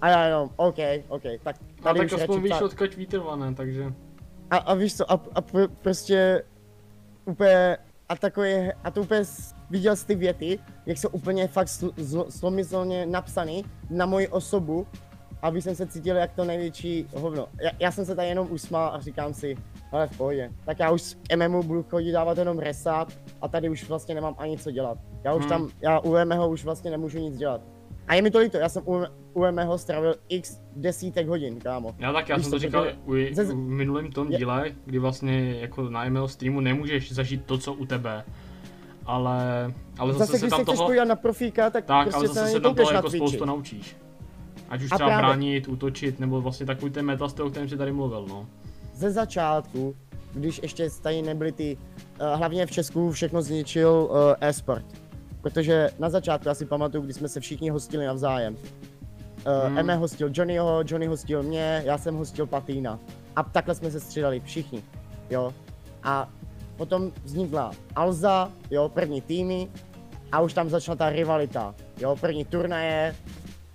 A 0.00 0.08
já 0.08 0.24
jenom, 0.24 0.50
OK, 0.56 0.76
OK, 1.08 1.22
tak 1.42 1.56
A 1.78 1.82
tady 1.82 1.98
tak 1.98 2.06
už 2.06 2.12
aspoň 2.12 2.42
víš, 2.42 2.60
odkud 2.60 2.94
výtrvané, 2.94 3.54
takže... 3.54 3.92
A, 4.50 4.56
a 4.56 4.74
víš 4.74 4.96
co, 4.96 5.12
a, 5.12 5.14
a 5.34 5.42
pr- 5.42 5.70
prostě 5.82 6.42
úplně, 7.24 7.76
a 8.08 8.16
takový, 8.16 8.54
a 8.84 8.90
to 8.90 9.00
úplně 9.00 9.24
viděl 9.70 9.96
jsi 9.96 10.06
ty 10.06 10.14
věty, 10.14 10.58
jak 10.86 10.98
jsou 10.98 11.08
úplně 11.08 11.48
fakt 11.48 11.68
sl, 11.68 11.90
zl, 11.96 12.26
slomyslně 12.28 13.06
napsaný 13.06 13.64
na 13.90 14.06
moji 14.06 14.28
osobu, 14.28 14.86
aby 15.42 15.62
jsem 15.62 15.74
se 15.74 15.86
cítil 15.86 16.16
jak 16.16 16.32
to 16.32 16.44
největší 16.44 17.06
hovno. 17.14 17.46
Já, 17.62 17.70
já 17.80 17.90
jsem 17.90 18.04
se 18.04 18.16
tady 18.16 18.28
jenom 18.28 18.48
usmál 18.50 18.94
a 18.94 19.00
říkám 19.00 19.34
si, 19.34 19.56
ale 19.92 20.06
v 20.06 20.16
pohodě, 20.16 20.50
tak 20.64 20.78
já 20.78 20.90
už 20.90 21.16
k 21.28 21.36
MMu 21.36 21.62
budu 21.62 21.82
chodit 21.82 22.12
dávat 22.12 22.38
jenom 22.38 22.58
resát 22.58 23.12
a 23.42 23.48
tady 23.48 23.68
už 23.68 23.88
vlastně 23.88 24.14
nemám 24.14 24.34
ani 24.38 24.58
co 24.58 24.70
dělat. 24.70 24.98
Já 25.24 25.34
už 25.34 25.40
Hmm. 25.42 25.48
tam, 25.48 25.68
já 25.82 26.00
u 26.00 26.16
MMho 26.24 26.48
už 26.50 26.64
vlastně 26.64 26.90
nemůžu 26.90 27.18
nic 27.18 27.36
dělat. 27.36 27.60
A 28.08 28.14
je 28.14 28.22
mi 28.22 28.30
to 28.30 28.38
líto, 28.38 28.58
já 28.58 28.68
jsem 28.68 28.82
u, 28.86 29.02
u 29.32 29.44
MMho 29.50 29.78
strávil 29.78 30.14
x 30.28 30.60
desítek 30.76 31.28
hodin, 31.28 31.60
kámo. 31.60 31.94
Já 31.98 32.12
tak, 32.12 32.28
já 32.28 32.36
Víš 32.36 32.44
jsem 32.44 32.50
to 32.52 32.58
říkal 32.58 32.84
protože 33.04 33.30
u, 33.30 33.34
ze- 33.34 33.52
u 33.52 33.56
minulém 33.56 34.12
tom 34.12 34.28
díle, 34.28 34.72
kdy 34.84 34.98
vlastně 34.98 35.54
jako 35.60 35.90
na 35.90 36.08
ML 36.08 36.28
streamu 36.28 36.60
nemůžeš 36.60 37.12
zažít 37.12 37.44
to, 37.44 37.58
co 37.58 37.72
u 37.74 37.86
tebe. 37.86 38.24
Ale, 39.06 39.72
ale 39.98 40.12
zase, 40.12 40.18
Zase, 40.26 40.32
se 40.32 40.38
když 40.38 40.50
tam 40.50 40.58
se 40.58 40.64
chceš 40.64 40.76
toho, 40.76 40.86
podívat 40.88 41.04
na 41.04 41.16
profíka, 41.16 41.70
tak, 41.70 41.84
tak, 41.84 42.02
prostě 42.02 42.16
ale 42.16 42.28
se 42.28 42.34
zase 42.34 42.52
se 42.52 42.60
tam 42.60 42.74
toho 42.74 42.90
jako 42.90 43.08
Twitchi. 43.08 43.18
spoustu 43.28 43.44
naučíš. 43.44 43.96
Ať 44.68 44.82
už 44.82 44.92
A 44.92 44.94
třeba 44.94 45.08
právě. 45.10 45.26
bránit, 45.26 45.68
útočit, 45.68 46.20
nebo 46.20 46.40
vlastně 46.40 46.66
takový 46.66 46.90
ten 46.90 47.06
metastyl, 47.06 47.46
o 47.46 47.50
kterém 47.50 47.68
jsi 47.68 47.76
tady 47.76 47.92
mluvil, 47.92 48.26
no. 48.28 48.46
Ze 48.94 49.10
začátku, 49.10 49.96
když 50.32 50.60
ještě 50.62 50.88
tady 51.02 51.22
nebyly 51.22 51.52
ty, 51.52 51.76
uh, 52.20 52.26
hlavně 52.38 52.66
v 52.66 52.70
Česku 52.70 53.10
všechno 53.12 53.42
zničil 53.42 54.08
uh, 54.10 54.16
e-sport. 54.40 54.84
Protože 55.40 55.90
na 55.98 56.10
začátku, 56.10 56.48
já 56.48 56.54
si 56.54 56.66
pamatuju, 56.66 57.02
když 57.04 57.16
jsme 57.16 57.28
se 57.28 57.40
všichni 57.40 57.70
hostili 57.70 58.06
navzájem. 58.06 58.54
Uh, 58.54 59.66
Hmm. 59.66 59.78
Eme 59.78 59.96
hostil 59.96 60.30
Johnnyho, 60.34 60.82
Johnny 60.86 61.06
hostil 61.06 61.42
mě, 61.42 61.82
já 61.84 61.98
jsem 61.98 62.16
hostil 62.16 62.46
Patína. 62.46 62.98
A 63.36 63.42
takhle 63.42 63.74
jsme 63.74 63.90
se 63.90 64.00
střídali 64.00 64.40
všichni, 64.44 64.82
jo. 65.30 65.54
A 66.02 66.28
potom 66.76 67.12
vznikla 67.24 67.70
Alza, 67.96 68.52
jo, 68.70 68.88
první 68.88 69.20
týmy, 69.20 69.68
a 70.32 70.40
už 70.40 70.52
tam 70.52 70.70
začala 70.70 70.96
ta 70.96 71.10
rivalita, 71.10 71.74
jo, 71.98 72.16
první 72.20 72.44
turnaje 72.44 73.16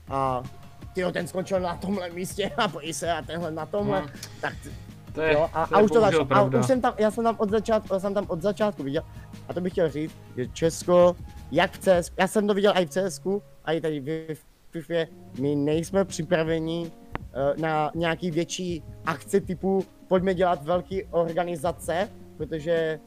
a 0.10 0.44
tyjo, 0.94 1.12
ten 1.12 1.28
skončil 1.28 1.60
na 1.60 1.76
tomhle 1.76 2.10
místě 2.10 2.52
a 2.58 2.68
bojí 2.68 2.94
se 2.94 3.12
a 3.12 3.22
tenhle 3.22 3.52
na 3.52 3.66
tomhle, 3.66 4.00
Hmm. 4.00 4.10
tak 4.42 4.54
To 5.14 5.22
je, 5.22 5.34
Jo, 5.34 5.50
a, 5.54 5.68
to 5.68 5.76
a 5.76 5.80
je 5.80 5.86
už 5.86 5.92
to 5.92 6.02
začalo. 6.02 6.28
A 6.30 6.42
už 6.44 6.66
jsem 6.66 6.82
tam, 6.82 6.94
já 6.98 7.12
jsem 7.12 7.24
tam 7.24 7.36
od 7.40 7.50
začátku, 7.50 7.94
já 7.94 8.00
jsem 8.00 8.14
tam 8.14 8.26
od 8.28 8.42
začátku 8.42 8.84
viděl, 8.84 9.04
a 9.50 9.54
to 9.54 9.62
bych 9.62 9.72
chtěl 9.74 9.90
říct, 9.90 10.16
že 10.38 10.48
Česko, 10.48 11.16
jak 11.52 11.72
v 11.72 11.78
CS, 11.78 12.12
já 12.20 12.28
jsem 12.28 12.48
to 12.48 12.54
viděl 12.54 12.74
i 12.76 12.86
v 12.86 12.90
CSku, 12.90 13.44
a 13.66 13.72
i 13.72 13.82
tady 13.82 14.00
v 14.34 14.38
FIFA, 14.72 15.12
my 15.40 15.56
nejsme 15.56 16.06
připraveni 16.06 16.92
uh, 16.92 17.62
na 17.62 17.92
nějaký 17.96 18.32
větší 18.32 18.84
akce 19.06 19.42
typu 19.42 19.86
pojďme 20.08 20.34
dělat 20.34 20.64
velký 20.64 21.04
organizace, 21.04 22.10
protože 22.42 23.00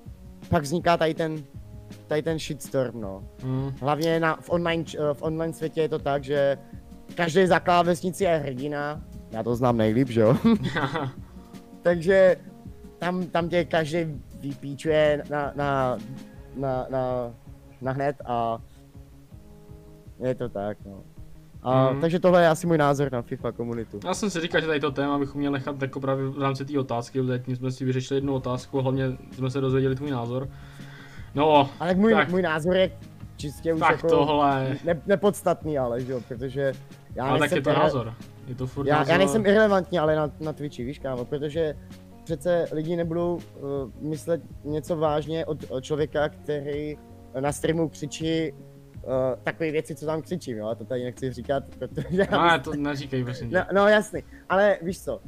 pak 0.49 0.63
vzniká 0.63 0.97
tady 0.97 1.15
ten, 1.15 1.43
tady 2.07 2.23
ten 2.23 2.39
shitstorm, 2.39 3.01
no. 3.01 3.25
Hmm. 3.43 3.73
Hlavně 3.81 4.21
na, 4.21 4.37
v, 4.37 4.51
online, 4.51 4.85
eh, 4.99 5.15
v 5.15 5.23
online 5.23 5.53
světě 5.53 5.81
je 5.81 5.89
to 5.89 5.99
tak, 5.99 6.25
že 6.25 6.59
každý 7.15 7.47
za 7.47 7.61
klávesnici 7.61 8.25
je 8.25 8.37
hrdina, 8.37 9.03
já 9.31 9.43
to 9.43 9.57
znám 9.57 9.77
nejlíp, 9.77 10.09
že 10.09 10.21
jo? 10.21 10.37
Takže 11.83 12.37
tam, 12.99 13.27
tam 13.27 13.49
tě 13.49 13.65
každý 13.65 14.23
vypíčuje 14.41 15.23
na, 15.31 15.53
na, 15.57 15.99
na, 16.57 16.87
na, 16.91 17.35
na 17.81 17.93
hned 17.93 18.17
a 18.25 18.59
je 20.23 20.35
to 20.35 20.49
tak, 20.49 20.79
no. 20.85 21.03
A, 21.65 21.91
Mhm. 21.91 22.01
Takže 22.01 22.19
tohle 22.21 22.43
je 22.43 22.49
asi 22.49 22.67
můj 22.67 22.79
názor 22.79 23.13
na 23.13 23.23
FIFA 23.23 23.53
komunitu. 23.53 24.01
Já 24.05 24.15
jsem 24.15 24.31
si 24.31 24.41
říkal, 24.41 24.61
že 24.61 24.67
tady 24.67 24.81
to 24.81 24.91
téma 24.91 25.19
bychom 25.19 25.39
měli 25.39 25.53
nechat 25.53 25.83
jako 25.83 26.01
právě 26.01 26.27
v 26.29 26.43
rámci 26.43 26.65
té 26.65 26.79
otázky, 26.79 27.21
protože 27.23 27.39
tím 27.39 27.57
jsme 27.57 27.71
si 27.71 27.85
vyřešili 27.85 28.19
jednu 28.19 28.35
otázku, 28.35 28.81
hlavně 28.81 29.05
jsme 29.33 29.51
se 29.51 29.61
dozvěděli 29.61 29.95
tvůj 29.97 30.11
názor. 30.11 30.49
No, 31.35 31.71
Ale 31.81 31.95
můj, 31.95 32.13
Tak. 32.13 32.29
můj 32.31 32.43
názor 32.43 32.77
je 32.77 32.91
čistě 33.37 33.75
už 33.75 33.81
tak 33.81 33.91
jako 33.91 34.09
tohle, 34.09 34.77
ne, 34.85 35.03
nepodstatný, 35.07 35.79
ale 35.79 36.01
že 36.01 36.13
jo, 36.13 36.21
protože 36.29 36.73
já 37.15 37.25
ale 37.25 37.39
tak 37.39 37.41
nejsem 37.41 37.59
je 37.59 37.63
to 37.63 37.71
irre- 37.71 37.79
názor. 37.83 38.15
Je 38.47 38.55
to 38.55 38.67
furt 38.67 38.87
Já, 38.87 38.97
názor. 38.99 39.13
já 39.13 39.19
nejsem 39.19 39.47
irrelevantní, 39.47 39.99
ale 39.99 40.17
na, 40.17 40.31
na 40.41 40.53
Twitchi, 40.53 40.85
víš 40.85 40.99
kámo, 40.99 41.25
protože 41.25 41.75
přece 42.25 42.69
lidi 42.73 42.97
nebudou 42.97 43.35
uh, 43.35 44.09
myslet 44.11 44.41
něco 44.65 44.97
vážně 44.97 45.47
od, 45.47 45.59
od 45.69 45.85
člověka, 45.85 46.29
který 46.29 46.97
na 47.41 47.53
streamu 47.53 47.89
křičí 47.89 48.53
uh, 49.07 49.13
takové 49.43 49.71
věci, 49.71 49.95
co 49.95 50.07
tam 50.07 50.23
křičím, 50.23 50.57
jo, 50.59 50.67
a 50.67 50.75
to 50.75 50.85
tady 50.85 51.05
nechci 51.05 51.33
říkat, 51.33 51.65
protože 51.79 52.27
já 52.31 52.47
Ne, 52.53 52.59
to 52.59 52.73
neříkej, 52.77 53.25
prosím. 53.25 53.51
No, 53.51 53.61
no 53.75 53.89
jasný, 53.89 54.23
ale 54.49 54.79
víš 54.83 55.01
co, 55.03 55.17
uh, 55.17 55.23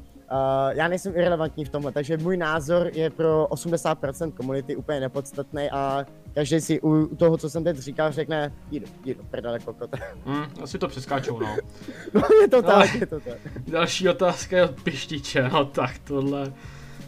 já 0.71 0.89
nejsem 0.89 1.13
irrelevantní 1.17 1.65
v 1.65 1.69
tomhle, 1.69 1.93
takže 1.93 2.17
můj 2.17 2.37
názor 2.37 2.91
je 2.95 3.11
pro 3.11 3.47
80% 3.51 4.33
komunity 4.33 4.77
úplně 4.77 5.01
nepodstatný 5.01 5.71
a 5.71 6.07
každý 6.35 6.61
si 6.61 6.81
u 6.81 7.07
toho, 7.17 7.37
co 7.37 7.51
jsem 7.51 7.65
teď 7.65 7.77
říkal, 7.77 8.13
řekne, 8.13 8.53
jdu, 8.71 8.87
jdu, 9.05 9.15
prdele 9.31 9.59
kokot. 9.59 9.91
Hm, 10.27 10.45
asi 10.63 10.79
to 10.79 10.89
přeskáčou, 10.89 11.39
no. 11.41 11.57
no 12.15 12.23
je 12.43 12.49
to 12.49 12.57
Ale- 12.57 12.87
tak, 12.87 12.95
je 12.95 13.07
to 13.07 13.21
tak. 13.21 13.39
Další 13.69 14.09
otázka 14.09 14.57
je 14.57 14.65
od 14.65 14.83
Pištiče, 14.83 15.49
no 15.53 15.65
tak 15.65 15.99
tohle. 15.99 16.53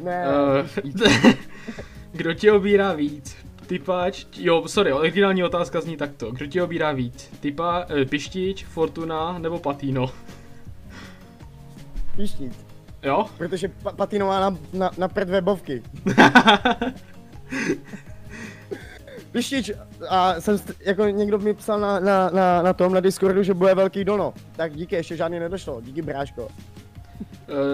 Ne, 0.03 0.25
Uh, 0.29 0.93
kdo 2.13 2.35
tě 2.35 2.53
obírá 2.53 2.93
víc? 2.93 3.37
Typač, 3.69 4.27
jo, 4.37 4.69
sorry, 4.69 4.93
originální 4.93 5.45
otázka 5.45 5.81
zní 5.81 5.97
takto. 5.97 6.31
Kdo 6.31 6.47
tě 6.47 6.63
obírá 6.63 6.93
víc? 6.93 7.31
Typa, 7.41 7.87
eh, 7.89 8.05
Pištič, 8.05 8.65
Fortuna 8.65 9.39
nebo 9.39 9.59
Patino? 9.59 10.11
pištit. 12.17 12.53
Jo? 13.03 13.27
Protože 13.39 13.69
pa- 13.69 13.93
Patino 13.93 14.27
má 14.27 14.41
na, 14.41 14.57
na, 14.73 14.91
na 14.99 15.09
prd 15.09 15.29
webovky. 15.29 15.83
Pištič, 19.33 19.71
a 20.09 20.41
jsem, 20.41 20.59
jako 20.81 21.05
někdo 21.05 21.39
mi 21.39 21.55
psal 21.55 21.81
na, 21.81 22.01
na, 22.01 22.31
na, 22.31 22.63
na 22.63 22.73
tom 22.73 22.95
na 22.95 23.01
Discordu, 23.01 23.43
že 23.43 23.55
bude 23.55 23.75
velký 23.75 24.05
dono. 24.05 24.35
Tak 24.57 24.73
díky, 24.75 24.95
ještě 24.95 25.17
žádný 25.17 25.39
nedošlo, 25.41 25.81
díky 25.81 26.03
bráško. 26.03 26.43
Uh, 26.45 26.49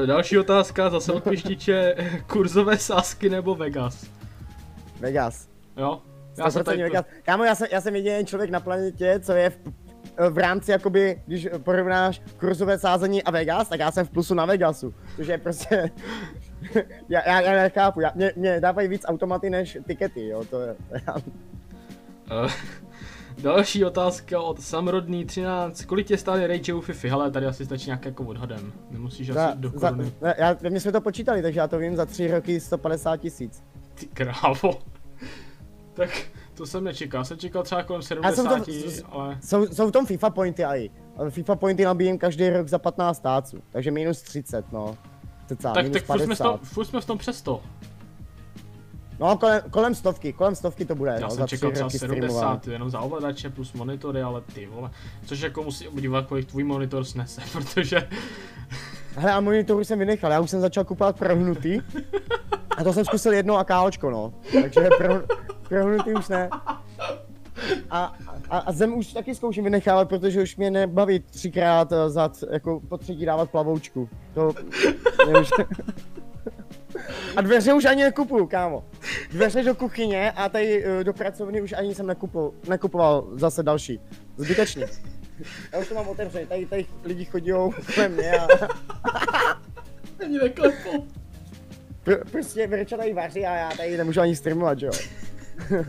další 0.07 0.39
otázka 0.39 0.91
zase 0.91 1.13
od 1.13 1.25
Pištiče. 1.25 1.95
Kurzové 2.27 2.79
sásky 2.79 3.29
nebo 3.31 3.55
Vegas? 3.55 4.07
Vegas. 5.01 5.54
Jo? 5.77 6.03
Já 6.39 6.51
jsem 6.51 6.64
tady 6.64 6.83
Vegas. 6.83 7.05
Kámo, 7.22 7.45
já 7.45 7.55
jsem, 7.55 7.68
já 7.72 7.81
jsem 7.81 7.97
jediný 7.97 8.27
člověk 8.27 8.51
na 8.51 8.61
planetě, 8.61 9.20
co 9.22 9.33
je 9.33 9.51
v, 9.51 9.59
v 10.31 10.39
rámci, 10.39 10.70
jakoby, 10.70 11.22
když 11.27 11.49
porovnáš 11.62 12.22
kurzové 12.41 12.79
sázení 12.79 13.22
a 13.22 13.31
Vegas, 13.31 13.68
tak 13.68 13.81
já 13.81 13.91
jsem 13.91 14.07
v 14.07 14.11
plusu 14.11 14.35
na 14.35 14.45
Vegasu. 14.45 14.95
Což 15.16 15.27
je 15.27 15.39
prostě... 15.39 15.91
já, 17.09 17.29
já, 17.29 17.41
já 17.41 17.62
nechápu, 17.62 18.01
já, 18.01 18.12
mě, 18.14 18.33
mě 18.37 18.61
dávají 18.61 18.89
víc 18.89 19.03
automaty 19.05 19.51
než 19.51 19.79
tikety, 19.87 20.29
jo, 20.29 20.45
to 20.51 20.61
je... 20.61 20.77
Já, 21.07 21.14
Uh, 22.45 22.51
další 23.43 23.85
otázka 23.85 24.41
od 24.41 24.61
Samrodný 24.61 25.25
13. 25.25 25.85
Kolik 25.85 26.07
tě 26.07 26.18
stály 26.18 26.47
rage 26.47 26.72
u 26.72 26.81
Fifi? 26.81 27.09
Hele, 27.09 27.31
tady 27.31 27.47
asi 27.47 27.64
stačí 27.64 27.87
nějak 27.87 28.05
jako 28.05 28.25
odhadem. 28.25 28.72
Nemusíš 28.91 29.33
za, 29.33 29.47
asi 29.47 29.59
do 29.59 29.70
koruny. 29.70 30.12
za, 30.20 30.35
já, 30.39 30.57
my 30.70 30.81
jsme 30.81 30.93
to 30.93 31.01
počítali, 31.01 31.43
takže 31.43 31.61
já 31.61 31.69
to 31.69 31.78
vím 31.78 31.97
za 31.97 32.07
tři 32.07 32.28
roky 32.31 32.61
150 32.61 33.16
tisíc. 33.16 33.62
Ty 33.94 34.07
krávo. 34.07 34.78
Tak 35.95 36.11
to 36.55 36.66
jsem 36.66 36.85
nečekal. 36.85 37.25
Jsem 37.25 37.39
čekal 37.39 37.62
třeba 37.62 37.83
kolem 37.83 38.03
Já 38.25 38.33
jsem 38.33 38.47
70, 38.49 39.03
to- 39.03 39.15
ale... 39.15 39.39
Jsou, 39.45 39.66
jsou 39.66 39.89
v 39.89 39.93
tom 39.93 40.07
FIFA 40.07 40.31
pointy. 40.31 40.65
Ale 40.65 40.89
FIFA 41.31 41.57
pointy 41.57 41.85
nabíjím 41.85 42.19
každý 42.19 42.49
rok 42.51 42.69
za 42.69 42.79
15 42.79 43.16
stáců, 43.16 43.59
takže 43.71 43.91
minus 43.91 44.23
30, 44.23 44.73
no. 44.73 44.99
Cca, 45.47 45.73
Tak, 45.73 45.85
minus 45.85 46.03
tak 46.03 46.05
furt 46.07 46.25
jsme, 46.25 46.35
v 46.35 46.39
50. 46.39 46.45
tom, 46.45 46.59
furt 46.62 46.85
jsme 46.85 47.01
v 47.01 47.05
tom 47.05 47.19
přes 47.19 47.43
to. 47.43 47.62
No, 49.21 49.39
kolem, 49.39 49.62
kolem 49.71 49.95
stovky, 49.95 50.33
kolem 50.33 50.55
stovky 50.55 50.85
to 50.85 50.95
bude, 50.95 51.11
Já 51.11 51.21
no, 51.21 51.31
jsem 51.31 51.39
za 51.39 51.47
čekal 51.47 51.71
třeba 51.71 51.87
roky 51.87 51.99
70, 51.99 52.29
streamování. 52.29 52.61
jenom 52.73 52.91
za 52.91 53.01
ovladače 53.01 53.51
plus 53.51 53.73
monitory, 53.73 54.23
ale 54.23 54.41
ty 54.41 54.66
vole. 54.66 54.91
Což 55.27 55.41
jako 55.41 55.62
musí 55.62 55.89
obdívat, 55.89 56.27
kolik 56.27 56.47
tvůj 56.49 56.65
monitor 56.65 57.05
snese, 57.05 57.41
protože... 57.53 58.09
Hele, 59.16 59.32
a 59.32 59.41
monitoru 59.41 59.85
jsem 59.85 59.99
vynechal, 59.99 60.32
já 60.32 60.41
už 60.41 60.51
jsem 60.51 60.61
začal 60.61 60.85
kupovat 60.85 61.19
prohnutý. 61.19 61.81
A 62.77 62.85
to 62.85 62.93
jsem 62.93 63.05
zkusil 63.05 63.32
jedno 63.32 63.57
a 63.57 63.65
KOčko, 63.65 64.11
no. 64.11 64.35
Takže 64.62 64.89
pro, 64.99 65.15
prohnutý 65.69 66.12
už 66.12 66.28
ne. 66.28 66.49
A, 67.91 68.15
a, 68.51 68.59
a 68.59 68.73
zem 68.73 68.95
už 68.95 69.12
taky 69.12 69.35
zkouším 69.35 69.65
vynechávat, 69.65 70.09
protože 70.09 70.43
už 70.43 70.57
mě 70.57 70.70
nebaví 70.70 71.20
třikrát 71.20 71.93
eh, 71.93 72.11
za, 72.11 72.31
jako 72.51 72.81
po 72.89 72.99
třetí 72.99 73.27
dávat 73.27 73.51
plavoučku. 73.51 74.09
To 74.35 74.53
už... 75.41 75.51
A 77.36 77.41
dveře 77.41 77.74
už 77.74 77.85
ani 77.85 78.03
nekupuju, 78.03 78.47
kámo. 78.47 78.85
Dveře 79.31 79.62
do 79.62 79.74
kuchyně 79.74 80.31
a 80.31 80.49
tady 80.49 80.85
eh, 80.85 81.05
do 81.05 81.12
pracovny 81.12 81.62
už 81.62 81.73
ani 81.73 81.95
jsem 81.95 82.07
nekupoval, 82.07 82.53
nekupoval 82.69 83.28
zase 83.32 83.62
další. 83.62 84.01
Zbytečný. 84.36 84.85
Já 85.73 85.78
už 85.78 85.89
to 85.89 85.94
mám 85.94 86.09
otevřený, 86.09 86.47
tady, 86.47 86.66
tady 86.66 86.86
lidi 87.05 87.24
chodí 87.24 87.51
kolem 87.94 88.12
mě 88.12 88.32
a 88.32 88.47
Ani 90.24 90.39
neklepu. 90.39 91.06
pr- 92.05 92.24
prostě 92.31 92.66
Verča 92.66 92.97
tady 92.97 93.12
vaří 93.15 93.47
a 93.47 93.55
já 93.55 93.70
tady 93.77 93.97
nemůžu 93.97 94.20
ani 94.20 94.36
streamovat, 94.36 94.78
že 94.78 94.86
jo. 94.86 94.93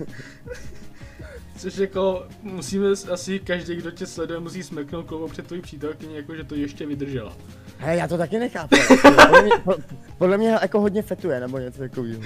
Což 1.57 1.77
jako 1.77 2.27
musíme 2.41 2.87
asi 3.11 3.39
každý, 3.39 3.75
kdo 3.75 3.91
tě 3.91 4.05
sleduje, 4.05 4.39
musí 4.39 4.63
smeknout 4.63 5.05
kovou 5.05 5.27
před 5.27 5.47
tvojí 5.47 5.61
přítelkyní, 5.61 6.15
jako 6.15 6.35
že 6.35 6.43
to 6.43 6.55
ještě 6.55 6.85
vydržela. 6.85 7.37
Hej, 7.77 7.97
já 7.97 8.07
to 8.07 8.17
taky 8.17 8.39
nechápu. 8.39 8.75
podle, 9.01 9.41
mě, 9.41 9.51
po- 9.63 9.75
podle 10.17 10.37
mě 10.37 10.49
jako 10.49 10.79
hodně 10.81 11.01
fetuje, 11.01 11.39
nebo 11.39 11.57
něco 11.59 11.79
takového. 11.79 12.21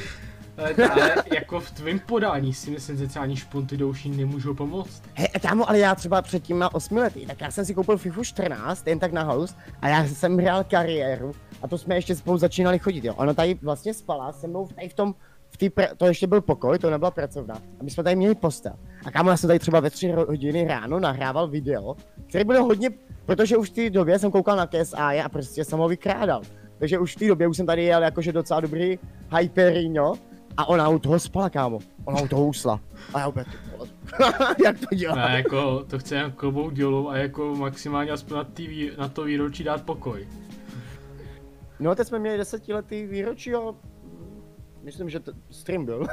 Ale, 0.59 0.73
ale 0.89 1.15
jako 1.33 1.59
v 1.59 1.71
tvém 1.71 1.99
podání 1.99 2.53
si 2.53 2.71
myslím, 2.71 2.97
že 2.97 3.19
ani 3.19 3.35
špunty 3.35 3.77
douší 3.77 4.09
nemůžou 4.09 4.53
pomoct. 4.53 5.03
Hej, 5.13 5.27
a 5.35 5.39
kámo, 5.39 5.69
ale 5.69 5.79
já 5.79 5.95
třeba 5.95 6.21
před 6.21 6.43
těma 6.43 6.75
osmi 6.75 6.99
lety, 6.99 7.25
tak 7.27 7.41
já 7.41 7.51
jsem 7.51 7.65
si 7.65 7.73
koupil 7.73 7.97
FIFA 7.97 8.23
14, 8.23 8.87
jen 8.87 8.99
tak 8.99 9.11
na 9.11 9.23
house, 9.23 9.55
a 9.81 9.87
já 9.89 10.05
jsem 10.05 10.37
hrál 10.37 10.63
kariéru, 10.63 11.31
a 11.61 11.67
to 11.67 11.77
jsme 11.77 11.95
ještě 11.95 12.15
spolu 12.15 12.37
začínali 12.37 12.79
chodit, 12.79 13.03
jo. 13.03 13.13
Ona 13.17 13.33
tady 13.33 13.53
vlastně 13.61 13.93
spala 13.93 14.31
se 14.31 14.47
mnou 14.47 14.67
tady 14.67 14.89
v 14.89 14.93
tom, 14.93 15.15
v 15.49 15.57
tý 15.57 15.69
pr- 15.69 15.95
to 15.97 16.05
ještě 16.05 16.27
byl 16.27 16.41
pokoj, 16.41 16.79
to 16.79 16.89
nebyla 16.89 17.11
pracovna. 17.11 17.55
A 17.55 17.83
my 17.83 17.91
jsme 17.91 18.03
tady 18.03 18.15
měli 18.15 18.35
postel. 18.35 18.73
A 19.05 19.11
kámo, 19.11 19.29
já 19.29 19.37
jsem 19.37 19.47
tady 19.47 19.59
třeba 19.59 19.79
ve 19.79 19.89
tři 19.89 20.07
ro- 20.07 20.27
hodiny 20.27 20.67
ráno 20.67 20.99
nahrával 20.99 21.47
video, 21.47 21.95
který 22.27 22.43
byl 22.43 22.63
hodně, 22.63 22.89
protože 23.25 23.57
už 23.57 23.69
v 23.69 23.73
té 23.73 23.89
době 23.89 24.19
jsem 24.19 24.31
koukal 24.31 24.57
na 24.57 24.67
KSA 24.67 25.09
a 25.25 25.29
prostě 25.29 25.63
jsem 25.63 25.79
ho 25.79 25.87
vykrádal. 25.87 26.41
Takže 26.79 26.99
už 26.99 27.15
v 27.15 27.19
té 27.19 27.27
době 27.27 27.47
už 27.47 27.57
jsem 27.57 27.65
tady 27.65 27.83
jel 27.83 28.03
jakože 28.03 28.31
docela 28.31 28.59
dobrý 28.59 28.99
hyperino, 29.39 30.13
a 30.59 30.65
ona 30.65 30.89
u 30.89 30.99
toho 30.99 31.19
spala, 31.19 31.49
kámo. 31.49 31.79
Ona 32.05 32.21
u 32.21 32.27
toho 32.27 32.45
usla. 32.45 32.79
A 33.13 33.19
já 33.19 33.27
úplně, 33.27 33.45
jak 34.65 34.79
to 34.79 34.95
dělá? 34.95 35.15
Ne, 35.15 35.37
jako 35.37 35.83
to 35.83 35.99
chce 35.99 36.15
jen 36.15 36.31
klobouk 36.31 36.73
dělu 36.73 37.09
a 37.09 37.17
jako 37.17 37.55
maximálně 37.55 38.11
aspoň 38.11 38.37
na, 38.37 38.43
tý, 38.43 38.91
na 38.97 39.07
to 39.07 39.23
výročí 39.23 39.63
dát 39.63 39.83
pokoj. 39.83 40.27
No, 41.79 41.95
teď 41.95 42.07
jsme 42.07 42.19
měli 42.19 42.37
desetiletý 42.37 43.05
výročí 43.05 43.55
a 43.55 43.59
myslím, 44.83 45.09
že 45.09 45.19
to 45.19 45.31
stream 45.51 45.85
byl. 45.85 46.07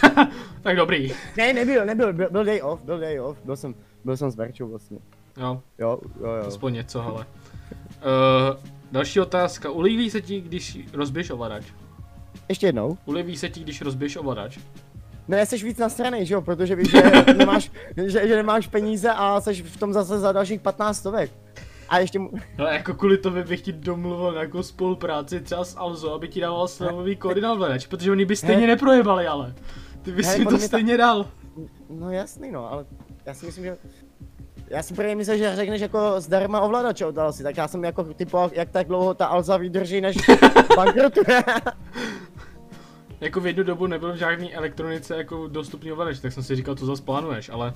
tak 0.62 0.76
dobrý. 0.76 1.12
ne, 1.36 1.52
nebyl, 1.52 1.86
nebyl, 1.86 2.12
byl, 2.12 2.30
byl 2.30 2.44
day 2.44 2.62
off, 2.62 2.82
byl 2.82 2.98
day 2.98 3.20
off, 3.20 3.38
byl 3.44 3.56
jsem, 3.56 3.74
byl 4.04 4.16
jsem 4.16 4.30
s 4.30 4.36
Verčou 4.36 4.68
vlastně. 4.68 4.98
Jo, 5.36 5.62
Jo, 5.78 5.98
jo, 6.20 6.30
jo. 6.30 6.44
aspoň 6.46 6.74
něco, 6.74 7.02
hele. 7.02 7.26
Uh, 7.26 8.56
další 8.92 9.20
otázka. 9.20 9.70
Ulíví 9.70 10.10
se 10.10 10.20
ti, 10.20 10.40
když 10.40 10.78
rozbiješ 10.92 11.30
ovladač? 11.30 11.64
Ještě 12.48 12.66
jednou. 12.66 12.98
Ulíví 13.04 13.36
se 13.36 13.48
ti, 13.48 13.60
když 13.60 13.80
rozbiješ 13.80 14.16
ovladač? 14.16 14.58
No, 15.28 15.36
jsi 15.38 15.56
víc 15.56 15.78
na 15.78 15.88
straně, 15.88 16.24
že 16.24 16.34
jo, 16.34 16.40
protože 16.40 16.76
víš, 16.76 16.90
že 16.90 17.02
nemáš, 17.36 17.70
že, 17.96 18.28
že 18.28 18.36
nemáš 18.36 18.66
peníze 18.66 19.10
a 19.10 19.40
jsi 19.40 19.62
v 19.62 19.76
tom 19.76 19.92
zase 19.92 20.18
za 20.18 20.32
dalších 20.32 20.60
15 20.60 20.96
stovek. 20.98 21.30
A 21.88 21.98
ještě 21.98 22.18
mu... 22.18 22.30
Ale 22.58 22.74
jako 22.74 22.94
kvůli 22.94 23.18
tomu 23.18 23.42
bych 23.44 23.60
ti 23.60 23.72
domluvil 23.72 24.32
nějakou 24.32 24.62
spolupráci 24.62 25.40
třeba 25.40 25.64
s 25.64 25.76
Alzo, 25.76 26.14
aby 26.14 26.28
ti 26.28 26.40
dával 26.40 26.68
slevový 26.68 27.16
kódy 27.16 27.40
na 27.40 27.54
protože 27.88 28.10
oni 28.10 28.24
by 28.24 28.36
stejně 28.36 28.60
He. 28.60 28.66
neprojebali, 28.66 29.26
ale. 29.26 29.54
Ty 30.02 30.12
bys 30.12 30.26
He, 30.26 30.38
mi 30.38 30.44
to 30.44 30.50
mě 30.50 30.60
ta- 30.60 30.66
stejně 30.66 30.96
dal. 30.96 31.26
No 31.90 32.10
jasný, 32.10 32.50
no, 32.50 32.72
ale 32.72 32.84
já 33.26 33.34
si 33.34 33.46
myslím, 33.46 33.64
že... 33.64 33.76
Já 34.72 34.82
jsem 34.82 34.96
prvně 34.96 35.14
myslel, 35.14 35.36
že 35.36 35.56
řekneš 35.56 35.80
jako 35.80 36.20
zdarma 36.20 36.60
ovladače 36.60 37.06
od 37.06 37.18
Alzy, 37.18 37.42
tak 37.42 37.56
já 37.56 37.68
jsem 37.68 37.84
jako 37.84 38.04
typoval, 38.04 38.50
jak 38.52 38.70
tak 38.70 38.86
dlouho 38.86 39.14
ta 39.14 39.26
Alza 39.26 39.56
vydrží, 39.56 40.00
než 40.00 40.16
bankrotuje. 40.76 41.44
Jako 43.20 43.40
v 43.40 43.46
jednu 43.46 43.62
dobu 43.62 43.86
nebyl 43.86 44.12
v 44.12 44.16
žádný 44.16 44.54
elektronice 44.54 45.16
jako 45.16 45.48
dostupný 45.48 45.92
ovladač, 45.92 46.18
tak 46.18 46.32
jsem 46.32 46.42
si 46.42 46.56
říkal, 46.56 46.74
co 46.74 46.86
zase 46.86 47.02
plánuješ, 47.02 47.48
ale... 47.48 47.72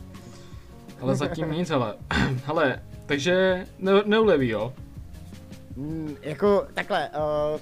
Ale 1.01 1.17
zatím 1.17 1.53
nic, 1.53 1.71
hele. 1.71 1.95
hele, 2.45 2.83
takže 3.07 3.67
ne, 3.79 3.93
neuleví, 4.05 4.49
jo? 4.49 4.73
Mm, 5.77 6.17
jako 6.23 6.67
takhle, 6.75 7.09
uh, 7.09 7.61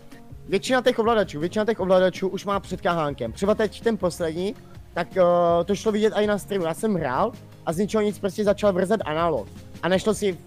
většina 0.49 0.83
těch 0.83 0.99
ovladačů, 0.99 1.41
většina 1.41 1.65
těch 1.65 1.81
ovladačů 1.81 2.29
už 2.29 2.45
má 2.45 2.61
před 2.61 2.81
kahánkem. 2.81 3.33
Třeba 3.33 3.55
teď 3.55 3.81
ten 3.81 3.97
poslední, 3.99 4.55
tak 4.93 5.09
uh, 5.17 5.65
to 5.65 5.75
šlo 5.75 5.93
vidět 5.93 6.13
i 6.17 6.27
na 6.27 6.39
streamu. 6.39 6.65
Já 6.65 6.75
jsem 6.75 6.95
hrál 6.95 7.33
a 7.67 7.73
z 7.73 7.77
ničeho 7.79 8.03
nic 8.03 8.19
prostě 8.19 8.45
začal 8.45 8.73
vrzet 8.73 9.01
analog. 9.05 9.49
A 9.83 9.89
nešlo 9.89 10.15
si, 10.15 10.39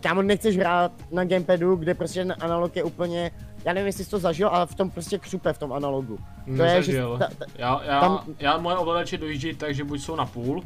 kámo, 0.00 0.22
nechceš 0.22 0.56
hrát 0.58 0.92
na 1.10 1.24
gamepadu, 1.24 1.76
kde 1.76 1.94
prostě 1.94 2.20
ten 2.20 2.34
analog 2.40 2.76
je 2.76 2.82
úplně, 2.82 3.30
já 3.64 3.72
nevím, 3.72 3.86
jestli 3.86 4.04
jsi 4.04 4.10
to 4.10 4.18
zažil, 4.18 4.48
ale 4.48 4.66
v 4.66 4.74
tom 4.74 4.90
prostě 4.90 5.18
křupe 5.18 5.52
v 5.52 5.58
tom 5.58 5.72
analogu. 5.72 6.18
To 6.56 6.62
je, 6.62 6.82
že 6.82 7.02
ta, 7.18 7.28
ta, 7.38 7.44
Já, 7.58 7.82
já, 7.84 8.00
tam- 8.00 8.24
já 8.38 8.58
moje 8.58 8.76
ovladače 8.76 9.18
dojíždí 9.18 9.54
tak, 9.54 9.74
že 9.74 9.84
buď 9.84 10.00
jsou 10.00 10.16
na 10.16 10.26
půl, 10.26 10.62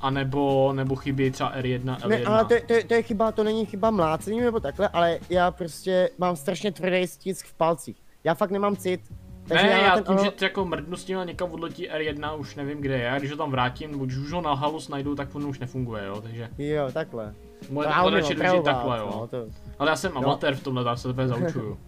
anebo, 0.00 0.72
nebo 0.72 0.96
chybí 0.96 1.30
třeba 1.30 1.56
R1, 1.56 1.96
L1. 1.98 2.08
ne, 2.08 2.24
ale 2.24 2.44
to, 2.44 2.54
je- 2.54 2.60
to, 2.60 2.74
to, 2.88 2.94
je 2.94 3.02
chyba, 3.02 3.32
to 3.32 3.44
není 3.44 3.66
chyba 3.66 3.90
mlácení 3.90 4.40
nebo 4.40 4.60
takhle, 4.60 4.88
ale 4.88 5.18
já 5.30 5.50
prostě 5.50 6.10
mám 6.18 6.36
strašně 6.36 6.72
tvrdý 6.72 7.06
stisk 7.06 7.46
v 7.46 7.54
palcích. 7.54 7.96
Já 8.24 8.34
fakt 8.34 8.50
nemám 8.50 8.76
cit. 8.76 9.00
Ne, 9.48 9.62
na 9.62 9.68
já 9.70 9.94
ten 9.94 10.04
tím, 10.04 10.12
ano- 10.18 10.24
že 10.38 10.46
jako 10.46 10.64
mrdnu 10.64 10.96
s 10.96 11.04
tím 11.04 11.18
a 11.18 11.24
někam 11.24 11.52
odletí 11.52 11.88
R1, 11.90 12.38
už 12.38 12.54
nevím 12.56 12.80
kde 12.80 12.98
je, 12.98 13.10
a 13.10 13.18
když 13.18 13.30
ho 13.30 13.36
tam 13.36 13.50
vrátím, 13.50 13.98
buď 13.98 14.12
už 14.12 14.32
ho 14.32 14.40
na 14.40 14.54
halus 14.54 14.88
najdu, 14.88 15.14
tak 15.14 15.34
on 15.34 15.46
už 15.46 15.58
nefunguje, 15.58 16.04
jo, 16.06 16.20
takže 16.20 16.48
Jo, 16.58 16.88
takhle. 16.92 17.34
moje 17.70 17.88
já 17.88 18.00
ovladače 18.02 18.34
dojíždí 18.34 18.58
opravovat, 18.58 18.64
takhle, 18.76 18.98
jo. 18.98 19.10
No, 19.20 19.26
to, 19.26 19.46
Ale 19.78 19.90
já 19.90 19.96
jsem 19.96 20.18
amatér 20.18 20.54
v 20.54 20.62
tomhle, 20.62 20.84
tak 20.84 20.98
se 20.98 21.08
tebe 21.08 21.28
zaučuju. 21.28 21.78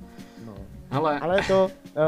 no. 0.47 0.55
Hele, 0.91 1.21
Ale 1.21 1.41
to, 1.49 1.65
uh, 1.65 2.01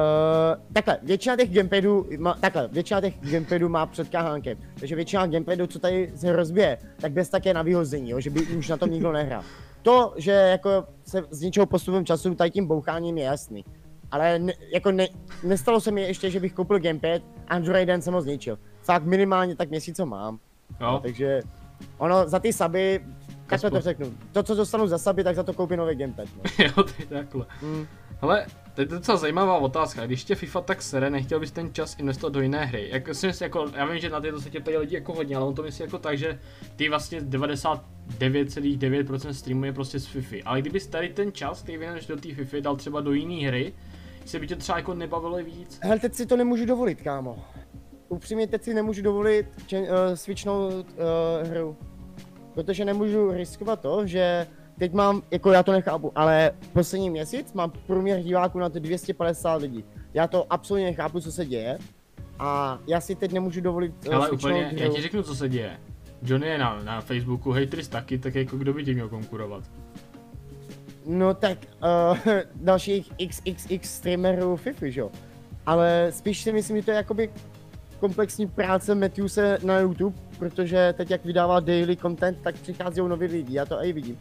takhle, 0.73 0.99
většina 1.03 1.37
těch 1.37 1.55
gamepadů, 1.55 2.07
má, 2.19 2.35
takhle, 2.41 2.69
většina 2.69 3.01
těch 3.01 3.15
gamepadů 3.21 3.69
má 3.69 3.87
před 3.87 4.09
kahánkem, 4.09 4.59
takže 4.81 4.97
většina 4.97 5.27
gamepadů, 5.27 5.67
co 5.67 5.79
tady 5.79 6.13
se 6.17 6.33
rozbije, 6.33 6.79
tak 7.01 7.13
bez 7.13 7.29
také 7.29 7.55
na 7.55 7.63
vyhození, 7.63 8.11
jo, 8.11 8.21
že 8.21 8.31
by 8.31 8.41
už 8.41 8.69
na 8.69 8.77
tom 8.77 8.91
nikdo 8.91 9.13
nehrál. 9.13 9.43
To, 9.83 10.13
že 10.17 10.31
jako 10.31 10.85
se 11.07 11.23
z 11.31 11.41
něčeho 11.41 11.67
postupem 11.67 12.05
času 12.05 12.35
tady 12.35 12.51
tím 12.51 12.67
boucháním 12.67 13.19
je 13.19 13.25
jasný. 13.25 13.65
Ale 14.11 14.39
ne, 14.39 14.53
jako 14.75 14.93
ne, 14.93 15.09
nestalo 15.43 15.81
se 15.81 15.91
mi 15.91 16.03
ještě, 16.03 16.31
že 16.31 16.41
bych 16.41 16.53
koupil 16.53 16.79
gamepad 16.79 17.23
a 17.49 17.59
druhý 17.59 17.87
den 17.87 18.03
jsem 18.03 18.15
ho 18.15 18.23
zničil. 18.23 18.59
Fakt 18.83 19.05
minimálně 19.05 19.57
tak 19.57 19.71
měsíc 19.71 19.99
ho 19.99 20.07
mám. 20.07 20.39
jo, 20.81 21.01
Takže 21.03 21.41
ono 21.99 22.29
za 22.29 22.39
ty 22.39 22.53
saby, 22.53 23.01
takhle 23.47 23.71
to 23.71 23.81
řeknu. 23.81 24.13
To, 24.33 24.43
co 24.43 24.55
dostanu 24.55 24.87
za 24.87 24.99
saby, 24.99 25.25
tak 25.25 25.37
za 25.37 25.43
to 25.43 25.53
koupím 25.53 25.77
nový 25.77 25.95
gamepad. 25.95 26.29
No. 26.37 26.43
jo, 26.65 26.83
ty 26.83 27.07
takhle. 27.07 27.47
Mm. 27.63 27.87
Hele, 28.21 28.47
to 28.75 28.81
je 28.81 28.87
docela 28.87 29.17
zajímavá 29.17 29.57
otázka. 29.57 30.07
Když 30.07 30.25
tě 30.25 30.35
FIFA 30.35 30.61
tak 30.61 30.83
sere, 30.83 31.11
nechtěl 31.11 31.41
bys 31.41 31.51
ten 31.51 31.75
čas 31.75 31.97
investovat 31.99 32.33
do 32.33 32.41
jiné 32.41 32.65
hry? 32.65 32.89
Jak, 32.93 33.15
si 33.15 33.27
myslí, 33.27 33.45
jako, 33.45 33.67
já 33.77 33.87
vím, 33.87 33.99
že 33.99 34.11
na 34.11 34.21
tyto 34.21 34.41
se 34.41 34.51
tě 34.51 34.61
ptají 34.61 34.77
lidi 34.77 34.95
jako 34.95 35.15
hodně, 35.15 35.37
ale 35.37 35.47
on 35.47 35.55
to 35.55 35.63
myslí 35.63 35.83
jako 35.83 35.99
tak, 35.99 36.19
že 36.19 36.39
ty 36.77 36.89
vlastně 36.89 37.21
99,9% 37.21 39.31
streamu 39.31 39.65
je 39.65 39.73
prostě 39.73 39.99
z 39.99 40.07
FIFA. 40.07 40.37
Ale 40.45 40.61
kdybys 40.61 40.87
tady 40.87 41.09
ten 41.09 41.33
čas, 41.33 41.63
který 41.63 41.79
věnuješ 41.79 42.07
do 42.07 42.17
té 42.17 42.35
FIFA, 42.35 42.57
dal 42.61 42.77
třeba 42.77 43.01
do 43.01 43.13
jiné 43.13 43.49
hry, 43.49 43.73
se 44.29 44.39
by 44.39 44.47
tě 44.47 44.57
třeba 44.57 44.79
jako 44.79 44.95
nebavilo 44.95 45.37
víc? 45.37 45.79
Hele, 45.83 45.99
teď 45.99 46.15
si 46.15 46.27
to 46.27 46.37
nemůžu 46.37 46.67
dovolit, 46.67 47.03
kámo. 47.03 47.45
Upřímně 48.09 48.47
teď 48.47 48.63
si 48.63 48.75
nemůžu 48.75 49.03
dovolit 49.03 49.47
če- 49.67 49.81
uh, 49.81 49.87
switchnout 50.15 50.73
uh, 50.73 51.49
hru. 51.51 51.77
Protože 52.55 52.85
nemůžu 52.85 53.33
riskovat 53.33 53.81
to, 53.81 54.07
že 54.07 54.47
teď 54.79 54.93
mám, 54.93 55.23
jako 55.31 55.53
já 55.53 55.63
to 55.63 55.73
nechápu, 55.73 56.13
ale 56.15 56.51
poslední 56.73 57.11
měsíc 57.11 57.53
mám 57.53 57.73
průměr 57.87 58.21
diváků 58.21 58.59
na 58.59 58.69
to 58.69 58.79
250 58.79 59.55
lidí. 59.55 59.85
Já 60.15 60.27
to 60.27 60.53
absolutně 60.53 60.87
nechápu, 60.87 61.21
co 61.21 61.33
se 61.33 61.47
děje. 61.47 61.79
A 62.39 62.79
já 62.87 63.01
si 63.01 63.15
teď 63.15 63.33
nemůžu 63.33 63.61
dovolit 63.61 63.93
uh, 64.09 64.15
Ale 64.15 64.27
switchnout 64.29 64.53
úplně, 64.53 64.71
já 64.77 64.85
hru. 64.87 64.95
ti 64.95 65.03
řeknu, 65.03 65.23
co 65.23 65.35
se 65.35 65.49
děje. 65.49 65.81
Johnny 66.23 66.47
je 66.49 66.59
na, 66.59 66.83
na 66.83 67.01
Facebooku, 67.01 67.51
haters 67.53 67.89
taky, 67.89 68.19
tak 68.19 68.35
jako 68.35 68.57
kdo 68.57 68.73
by 68.73 68.85
ti 68.85 68.95
měl 68.95 69.09
konkurovat? 69.09 69.65
No 71.09 71.35
tak 71.35 71.59
uh, 72.23 72.33
dalších 72.55 73.13
XXX 73.29 73.95
streamerů 73.95 74.57
FIFA, 74.57 74.89
že 74.89 75.01
jo. 75.01 75.11
Ale 75.67 76.07
spíš 76.11 76.43
si 76.43 76.53
myslím, 76.53 76.77
že 76.77 76.83
to 76.83 76.91
je 76.91 76.97
jakoby 76.97 77.31
komplexní 78.01 78.47
práce 78.47 78.95
Matthewse 78.95 79.59
na 79.65 79.79
YouTube, 79.79 80.17
protože 80.39 80.95
teď 80.97 81.11
jak 81.11 81.25
vydává 81.25 81.61
daily 81.61 81.97
content, 81.97 82.39
tak 82.43 82.55
přichází 82.55 83.01
noví 83.01 83.27
lidi, 83.27 83.55
já 83.55 83.67
to 83.67 83.85
i 83.85 83.93
vidím. 83.93 84.19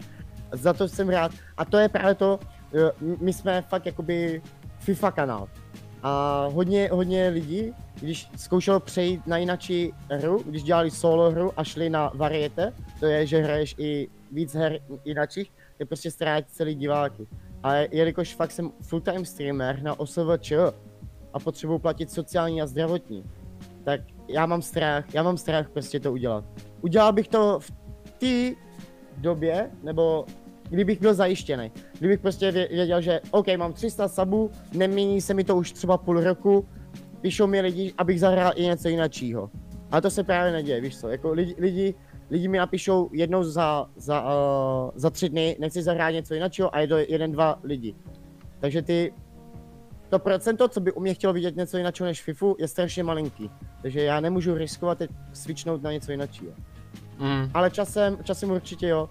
Za 0.52 0.74
to 0.74 0.88
jsem 0.88 1.10
rád. 1.10 1.32
A 1.58 1.66
to 1.66 1.78
je 1.78 1.90
právě 1.90 2.16
to, 2.16 2.40
eh, 2.74 2.92
my 3.00 3.34
jsme 3.34 3.62
fakt 3.62 3.86
jakoby 3.86 4.42
FIFA 4.80 5.12
kanál. 5.12 5.48
A 6.04 6.46
hodně, 6.54 6.90
hodně 6.92 7.30
lidí, 7.30 7.74
když 8.02 8.30
zkoušelo 8.36 8.80
přejít 8.80 9.28
na 9.28 9.38
jinačí 9.38 9.94
hru, 10.10 10.44
když 10.46 10.64
dělali 10.64 10.92
solo 10.92 11.32
hru 11.32 11.52
a 11.58 11.64
šli 11.64 11.90
na 11.90 12.12
variete, 12.14 12.74
to 13.00 13.06
je, 13.06 13.28
že 13.28 13.42
hraješ 13.42 13.76
i 13.78 14.08
víc 14.32 14.54
her 14.54 14.80
jinačích, 15.06 15.52
je 15.80 15.86
prostě 15.86 16.12
ztrátit 16.12 16.50
celý 16.50 16.76
diváky. 16.76 17.28
Ale 17.64 17.88
jelikož 17.92 18.36
fakt 18.36 18.52
jsem 18.52 18.72
full-time 18.82 19.26
streamer 19.26 19.84
na 19.84 20.00
OSVČ 20.00 20.52
a 21.34 21.40
potřebuji 21.40 21.80
platit 21.80 22.12
sociální 22.12 22.62
a 22.62 22.68
zdravotní, 22.68 23.24
tak 23.84 24.02
já 24.28 24.46
mám 24.46 24.62
strach, 24.62 25.14
já 25.14 25.24
mám 25.24 25.38
strach 25.38 25.70
prostě 25.70 26.00
to 26.00 26.12
udělat. 26.12 26.46
Udělal 26.82 27.14
bych 27.14 27.28
to 27.28 27.60
v 27.60 27.72
té 28.18 28.62
době, 29.18 29.72
nebo 29.84 30.26
kdybych 30.70 31.02
byl 31.02 31.14
zajištěný. 31.14 31.72
Kdybych 32.00 32.20
prostě 32.20 32.52
vě- 32.52 32.70
věděl, 32.70 33.02
že 33.02 33.20
OK, 33.32 33.48
mám 33.58 33.74
300 33.74 34.08
sabů, 34.08 34.52
nemění 34.74 35.22
se 35.22 35.34
mi 35.34 35.44
to 35.44 35.56
už 35.56 35.72
třeba 35.72 35.98
půl 35.98 36.20
roku, 36.20 36.68
píšou 37.22 37.48
mi 37.48 37.62
lidi, 37.62 37.94
abych 37.98 38.20
zahrál 38.20 38.52
i 38.56 38.64
něco 38.64 38.90
jiného. 38.90 39.50
A 39.92 40.02
to 40.02 40.10
se 40.10 40.24
právě 40.24 40.52
neděje, 40.52 40.82
víš 40.82 41.00
co, 41.00 41.10
jako 41.10 41.32
lidi, 41.32 41.56
lidi 41.58 41.96
lidi 42.30 42.48
mi 42.48 42.58
napíšou 42.58 43.10
jednou 43.14 43.44
za, 43.44 43.90
za, 43.96 44.22
uh, 44.24 44.92
za 44.96 45.10
tři 45.10 45.30
dny, 45.30 45.58
nechci 45.60 45.84
zahrát 45.84 46.14
něco 46.14 46.34
jiného 46.34 46.76
a 46.76 46.80
je 46.80 46.88
to 46.88 46.98
jeden, 46.98 47.32
dva 47.32 47.60
lidi. 47.64 47.96
Takže 48.60 48.82
ty, 48.82 49.14
to 50.10 50.20
procento, 50.20 50.68
co 50.68 50.80
by 50.80 50.92
u 50.92 51.00
mě 51.00 51.14
chtělo 51.14 51.34
vidět 51.34 51.56
něco 51.56 51.78
jiného 51.78 51.94
než 52.02 52.22
FIFU, 52.22 52.56
je 52.60 52.68
strašně 52.68 53.04
malinký. 53.04 53.52
Takže 53.82 54.04
já 54.04 54.20
nemůžu 54.20 54.56
riskovat 54.56 54.98
teď 54.98 55.12
switchnout 55.34 55.82
na 55.84 55.92
něco 55.92 56.12
jiného. 56.12 56.32
Mm. 57.20 57.52
Ale 57.54 57.72
časem, 57.72 58.18
časem 58.24 58.52
určitě 58.52 58.88
jo. 58.88 59.10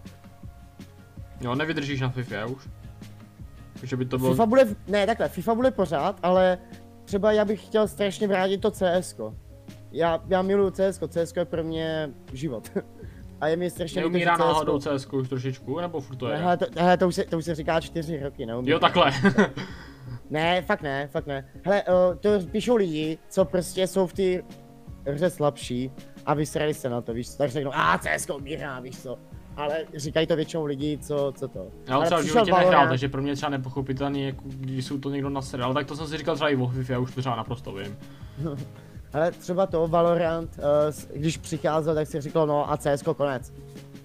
Jo, 1.40 1.54
nevydržíš 1.54 2.00
na 2.00 2.08
FIFA 2.08 2.46
už. 2.46 2.68
Že 3.82 3.96
by 3.96 4.04
to 4.04 4.18
bylo... 4.18 4.30
FIFA 4.30 4.46
bude, 4.46 4.64
v- 4.64 4.76
ne 4.88 5.06
takhle, 5.06 5.28
FIFA 5.28 5.54
bude 5.54 5.70
pořád, 5.70 6.18
ale 6.22 6.58
třeba 7.04 7.32
já 7.32 7.44
bych 7.44 7.66
chtěl 7.66 7.88
strašně 7.88 8.28
vrátit 8.28 8.58
to 8.58 8.70
CSko. 8.70 9.34
Já, 9.92 10.22
já 10.28 10.42
miluju 10.42 10.70
CSko, 10.70 11.08
CSko 11.08 11.38
je 11.38 11.44
pro 11.44 11.64
mě 11.64 12.10
život. 12.32 12.70
A 13.40 13.48
je 13.48 13.56
mi 13.56 13.70
strašně 13.70 14.00
líto, 14.00 14.18
že 14.18 14.24
Neumírá 14.24 14.36
náhodou 14.36 14.78
CS 14.78 15.06
už 15.06 15.28
trošičku, 15.28 15.80
nebo 15.80 16.00
furt 16.00 16.16
to 16.16 16.28
je? 16.28 16.36
Hele, 16.36 16.56
to, 16.56 16.66
hele, 16.76 16.96
to, 16.96 17.08
už 17.08 17.14
se, 17.14 17.24
to 17.24 17.38
už 17.38 17.44
se 17.44 17.54
říká 17.54 17.80
čtyři 17.80 18.22
roky, 18.22 18.46
neumím. 18.46 18.72
Jo, 18.72 18.78
takhle. 18.78 19.12
Ne, 20.30 20.62
fakt 20.62 20.82
ne, 20.82 21.06
fakt 21.06 21.26
ne. 21.26 21.48
Hele, 21.64 21.82
uh, 21.82 22.16
to 22.20 22.28
píšou 22.50 22.76
lidi, 22.76 23.18
co 23.28 23.44
prostě 23.44 23.86
jsou 23.86 24.06
v 24.06 24.12
té 24.12 24.42
hře 25.12 25.30
slabší 25.30 25.90
a 26.26 26.34
vysrali 26.34 26.74
se 26.74 26.88
na 26.88 27.00
to, 27.00 27.14
víš 27.14 27.30
co, 27.30 27.38
tak 27.38 27.50
řeknou, 27.50 27.70
a 27.74 27.98
CSK 27.98 28.30
umírá, 28.36 28.80
víš 28.80 29.02
co. 29.02 29.18
Ale 29.56 29.84
říkají 29.94 30.26
to 30.26 30.36
většinou 30.36 30.64
lidi, 30.64 30.98
co, 30.98 31.32
co 31.36 31.48
to. 31.48 31.66
Já 31.88 31.94
Ale 31.94 32.06
třeba 32.06 32.22
životě 32.22 32.50
nehrál, 32.50 32.64
Valorant. 32.64 32.88
takže 32.88 33.08
pro 33.08 33.22
mě 33.22 33.34
třeba 33.34 33.50
nepochopitelný, 33.50 34.22
jako, 34.24 34.42
když 34.46 34.86
jsou 34.86 34.98
to 34.98 35.10
někdo 35.10 35.30
nasere, 35.30 35.62
ale 35.62 35.74
tak 35.74 35.86
to 35.86 35.96
jsem 35.96 36.06
si 36.06 36.18
říkal 36.18 36.34
třeba 36.34 36.50
i 36.50 36.56
o 36.56 36.66
FIFA, 36.66 36.92
já 36.92 36.98
už 36.98 37.14
to 37.14 37.20
třeba 37.20 37.36
naprosto 37.36 37.72
vím. 37.72 37.98
Ale 39.16 39.30
třeba 39.32 39.66
to 39.66 39.88
Valorant, 39.88 40.50
uh, 40.58 40.64
s- 40.90 41.08
když 41.14 41.36
přicházel, 41.36 41.94
tak 41.94 42.08
si 42.08 42.20
říkal, 42.20 42.46
no 42.46 42.72
a 42.72 42.76
CSK 42.76 43.04
konec. 43.16 43.52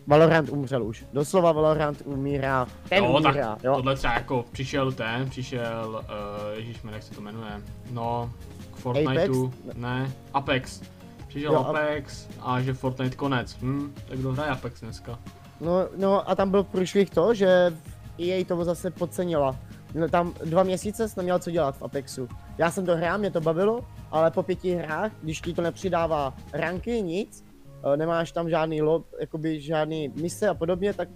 Valorant 0.07 0.49
umřel 0.49 0.83
už. 0.83 1.05
Doslova 1.13 1.51
Valorant 1.51 2.01
umírá. 2.05 2.67
Ten 2.89 3.03
jo, 3.03 3.19
tak 3.21 3.31
umírá, 3.31 3.57
jo. 3.63 3.75
tohle 3.75 3.95
třeba 3.95 4.13
jako 4.13 4.45
přišel 4.51 4.91
ten, 4.91 5.29
přišel, 5.29 6.03
uh, 6.03 6.57
ježišme, 6.59 6.91
jak 6.91 7.03
se 7.03 7.13
to 7.15 7.21
jmenuje, 7.21 7.61
no, 7.91 8.31
k 8.73 8.75
Fortniteu, 8.75 9.45
Apex? 9.45 9.77
ne, 9.77 10.11
Apex. 10.33 10.81
Přišel 11.27 11.53
Jo, 11.53 11.59
Apex 11.59 12.27
a 12.41 12.61
že 12.61 12.73
Fortnite 12.73 13.15
konec, 13.15 13.57
hm, 13.61 13.93
tak 14.09 14.19
kdo 14.19 14.31
hraje 14.31 14.49
Apex 14.51 14.81
dneska? 14.81 15.19
No, 15.61 15.71
no 15.97 16.29
a 16.29 16.35
tam 16.35 16.51
byl 16.51 16.63
průšvih 16.63 17.09
to, 17.09 17.33
že 17.33 17.73
EA 18.19 18.45
to 18.47 18.63
zase 18.63 18.91
podcenila. 18.91 19.55
No, 19.93 20.09
tam 20.09 20.33
dva 20.45 20.63
měsíce 20.63 21.09
jsem 21.09 21.21
neměl 21.21 21.39
co 21.39 21.51
dělat 21.51 21.77
v 21.77 21.83
Apexu. 21.83 22.27
Já 22.57 22.71
jsem 22.71 22.85
to 22.85 22.95
hrál, 22.95 23.17
mě 23.17 23.31
to 23.31 23.41
bavilo, 23.41 23.85
ale 24.11 24.31
po 24.31 24.43
pěti 24.43 24.75
hrách, 24.75 25.11
když 25.21 25.41
ti 25.41 25.53
to 25.53 25.61
nepřidává 25.61 26.33
ranky, 26.53 27.01
nic, 27.01 27.45
eh, 27.93 27.97
nemáš 27.97 28.31
tam 28.31 28.49
žádný 28.49 28.81
lob, 28.81 29.05
jakoby 29.19 29.61
žádný 29.61 30.09
mise 30.15 30.47
a 30.47 30.53
podobně, 30.53 30.93
tak 30.93 31.09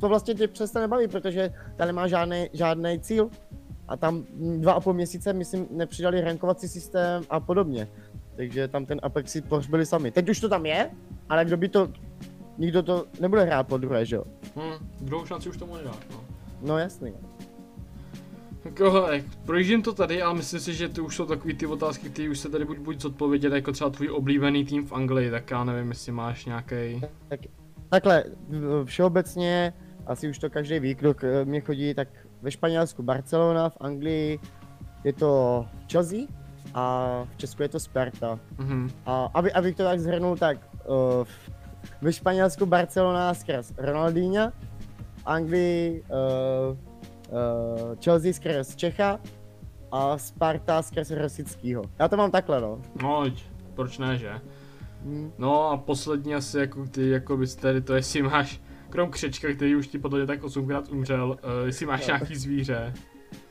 to 0.00 0.08
vlastně 0.08 0.34
tě 0.34 0.48
přestane 0.48 0.88
bavit, 0.88 1.10
protože 1.10 1.54
tam 1.76 1.86
nemá 1.86 2.08
žádný, 2.08 2.50
žádný 2.52 3.00
cíl. 3.00 3.30
A 3.88 3.96
tam 3.96 4.24
dva 4.56 4.72
a 4.72 4.80
půl 4.80 4.94
měsíce, 4.94 5.32
myslím, 5.32 5.66
nepřidali 5.70 6.20
rankovací 6.20 6.68
systém 6.68 7.22
a 7.30 7.40
podobně. 7.40 7.88
Takže 8.36 8.68
tam 8.68 8.86
ten 8.86 9.00
Apex 9.02 9.32
si 9.32 9.42
pohřbili 9.42 9.86
sami. 9.86 10.10
Teď 10.10 10.28
už 10.28 10.40
to 10.40 10.48
tam 10.48 10.66
je, 10.66 10.90
ale 11.28 11.44
kdo 11.44 11.56
by 11.56 11.68
to 11.68 11.88
nikdo 12.58 12.82
to 12.82 13.04
nebude 13.20 13.44
hrát 13.44 13.68
po 13.68 13.78
druhé, 13.78 14.06
že 14.06 14.16
jo? 14.16 14.24
Hm, 14.56 14.88
druhou 15.00 15.26
šanci 15.26 15.48
už 15.48 15.56
tomu 15.56 15.76
nedáš, 15.76 15.98
no. 16.10 16.24
No 16.62 16.78
jasný. 16.78 17.14
Jako, 18.64 19.08
projíždím 19.46 19.82
to 19.82 19.92
tady, 19.92 20.22
ale 20.22 20.34
myslím 20.34 20.60
si, 20.60 20.74
že 20.74 20.88
ty 20.88 21.00
už 21.00 21.16
jsou 21.16 21.26
takový 21.26 21.54
ty 21.54 21.66
otázky, 21.66 22.10
které 22.10 22.30
už 22.30 22.38
se 22.38 22.48
tady 22.48 22.64
buď, 22.64 22.78
buď 22.78 23.00
zodpovědět, 23.00 23.52
jako 23.52 23.72
třeba 23.72 23.90
tvůj 23.90 24.10
oblíbený 24.10 24.64
tým 24.64 24.86
v 24.86 24.92
Anglii, 24.92 25.30
tak 25.30 25.50
já 25.50 25.64
nevím, 25.64 25.88
jestli 25.88 26.12
máš 26.12 26.44
nějaký. 26.44 27.00
Tak, 27.28 27.40
takhle, 27.88 28.24
všeobecně, 28.84 29.72
asi 30.06 30.28
už 30.28 30.38
to 30.38 30.50
každý 30.50 30.78
ví, 30.78 30.94
kdo 30.94 31.14
k 31.14 31.44
mě 31.44 31.60
chodí, 31.60 31.94
tak 31.94 32.08
ve 32.42 32.50
Španělsku 32.50 33.02
Barcelona, 33.02 33.68
v 33.68 33.76
Anglii 33.80 34.40
je 35.04 35.12
to 35.12 35.66
Chelsea 35.92 36.20
a 36.74 37.24
v 37.30 37.36
Česku 37.36 37.62
je 37.62 37.68
to 37.68 37.80
Sparta. 37.80 38.38
Mhm. 38.58 38.90
A 39.06 39.30
aby, 39.34 39.52
abych 39.52 39.76
to 39.76 39.84
tak 39.84 40.00
zhrnul, 40.00 40.36
tak 40.36 40.58
uh, 40.86 41.24
ve 42.02 42.12
Španělsku 42.12 42.66
Barcelona 42.66 43.34
skrz 43.34 43.72
Ronaldinho, 43.78 44.52
v 45.16 45.22
Anglii 45.26 46.02
uh, 46.02 46.87
uh, 47.28 47.94
Chelsea 48.04 48.32
skrz 48.32 48.76
Čecha 48.76 49.20
a 49.92 50.18
Sparta 50.18 50.82
skrz 50.82 51.10
Rosickýho. 51.10 51.82
Já 51.98 52.08
to 52.08 52.16
mám 52.16 52.30
takhle, 52.30 52.60
no. 52.60 52.80
No, 53.02 53.24
proč 53.74 53.98
ne, 53.98 54.18
že? 54.18 54.32
Hm. 55.04 55.32
No 55.38 55.70
a 55.70 55.76
poslední 55.76 56.34
asi 56.34 56.58
jako 56.58 56.86
ty, 56.86 57.08
jako 57.08 57.36
bys 57.36 57.56
tady 57.56 57.80
to, 57.80 57.94
jestli 57.94 58.22
máš, 58.22 58.60
krom 58.90 59.10
křečka, 59.10 59.48
který 59.54 59.76
už 59.76 59.88
ti 59.88 59.98
podle 59.98 60.18
mě 60.18 60.26
tak 60.26 60.44
osmkrát 60.44 60.88
umřel, 60.88 61.30
uh, 61.30 61.66
jestli 61.66 61.86
máš 61.86 62.00
No. 62.00 62.06
nějaký 62.06 62.36
zvíře. 62.36 62.94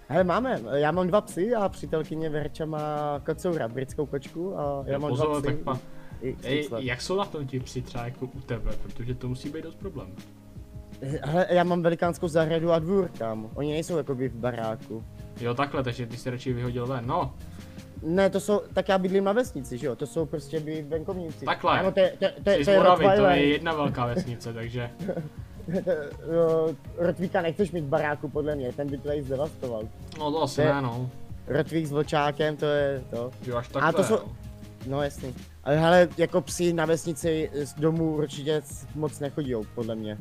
Hele, 0.09 0.23
máme, 0.23 0.61
já 0.73 0.91
mám 0.91 1.07
dva 1.07 1.21
psy 1.21 1.55
a 1.55 1.69
přítelkyně 1.69 2.29
Verča 2.29 2.65
má 2.65 3.19
kocoura, 3.25 3.67
britskou 3.67 4.05
kočku 4.05 4.59
a 4.59 4.83
já 4.85 4.99
mám 4.99 5.13
dva 5.15 5.25
Pozor, 5.25 5.41
psy. 5.41 5.51
tak 5.53 5.63
pa, 5.63 5.79
ej, 6.43 6.69
jak 6.77 7.01
jsou 7.01 7.17
na 7.17 7.25
tom 7.25 7.47
ti 7.47 7.59
psi 7.59 7.81
třeba 7.81 8.05
jako 8.05 8.25
u 8.25 8.39
tebe, 8.41 8.71
protože 8.83 9.15
to 9.15 9.27
musí 9.29 9.49
být 9.49 9.63
dost 9.63 9.75
problém. 9.75 10.07
Hele, 11.01 11.47
já 11.49 11.63
mám 11.63 11.81
velikánskou 11.81 12.27
zahradu 12.27 12.71
a 12.71 12.79
dvůr, 12.79 13.09
kámo. 13.17 13.49
Oni 13.55 13.71
nejsou 13.71 13.97
jakoby 13.97 14.29
v 14.29 14.35
baráku. 14.35 15.03
Jo 15.39 15.53
takhle, 15.53 15.83
takže 15.83 16.05
ty 16.07 16.17
jsi 16.17 16.29
radši 16.29 16.53
vyhodil 16.53 16.87
ven, 16.87 17.07
no. 17.07 17.33
Ne, 18.03 18.29
to 18.29 18.39
jsou, 18.39 18.61
tak 18.73 18.89
já 18.89 18.97
bydlím 18.97 19.23
na 19.23 19.31
vesnici, 19.31 19.77
že 19.77 19.87
jo, 19.87 19.95
to 19.95 20.07
jsou 20.07 20.25
prostě 20.25 20.59
by 20.59 20.81
venkovníci. 20.89 21.45
Takhle. 21.45 21.79
Ano, 21.79 21.91
to 21.91 21.99
je, 21.99 22.13
to, 22.19 22.25
to, 22.43 22.49
je- 22.49 22.57
Jsi 22.57 22.65
to 22.65 22.71
je 22.71 22.77
Moravy, 22.77 23.05
to 23.17 23.25
je 23.25 23.45
jedna 23.45 23.73
velká 23.73 24.05
vesnice, 24.05 24.53
takže. 24.53 24.89
Rotvíka 26.97 27.41
nechceš 27.41 27.71
mít 27.71 27.81
v 27.81 27.87
baráku, 27.87 28.29
podle 28.29 28.55
mě, 28.55 28.71
ten 28.73 28.89
by 28.89 28.97
to 28.97 29.07
tady 29.07 29.23
zdevastoval. 29.23 29.83
No 30.19 30.31
to 30.31 30.43
asi 30.43 30.61
ne, 30.61 30.81
no. 30.81 31.09
Rotvík 31.47 31.85
s 31.85 31.91
vlčákem, 31.91 32.57
to 32.57 32.65
je 32.65 33.03
to. 33.09 33.31
Jo, 33.45 33.55
až 33.57 33.69
A 33.69 33.73
takhle, 33.73 33.93
to 33.93 34.03
jsou- 34.03 34.13
jo. 34.13 34.25
No 34.87 35.01
jasný. 35.03 35.35
Ale 35.63 35.77
hele, 35.77 36.07
jako 36.17 36.41
psi 36.41 36.73
na 36.73 36.85
vesnici 36.85 37.49
z 37.53 37.73
domů 37.73 38.15
určitě 38.15 38.61
moc 38.95 39.19
nechodí, 39.19 39.53
podle 39.75 39.95
mě. 39.95 40.17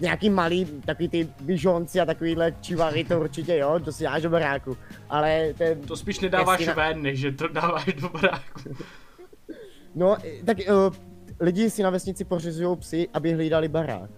Nějaký 0.00 0.30
malý, 0.30 0.64
takový 0.86 1.08
ty 1.08 1.28
bižonci 1.40 2.00
a 2.00 2.04
takovýhle 2.04 2.52
čivary 2.60 3.04
to 3.04 3.20
určitě 3.20 3.56
jo, 3.56 3.80
to 3.84 3.92
si 3.92 4.04
dáš 4.04 4.22
do 4.22 4.30
baráku. 4.30 4.76
Ale 5.08 5.54
ten, 5.58 5.80
To 5.80 5.96
spíš 5.96 6.20
nedáváš 6.20 6.60
Jestli 6.60 6.74
ven, 6.74 7.02
než 7.02 7.18
že 7.18 7.32
to 7.32 7.48
dáváš 7.48 7.84
do 7.84 8.08
baráku. 8.08 8.60
no 9.94 10.16
tak 10.44 10.58
uh, 10.58 10.94
lidi 11.40 11.70
si 11.70 11.82
na 11.82 11.90
vesnici 11.90 12.24
pořizují 12.24 12.76
psy, 12.76 13.08
aby 13.12 13.32
hlídali 13.32 13.68
barák. 13.68 14.10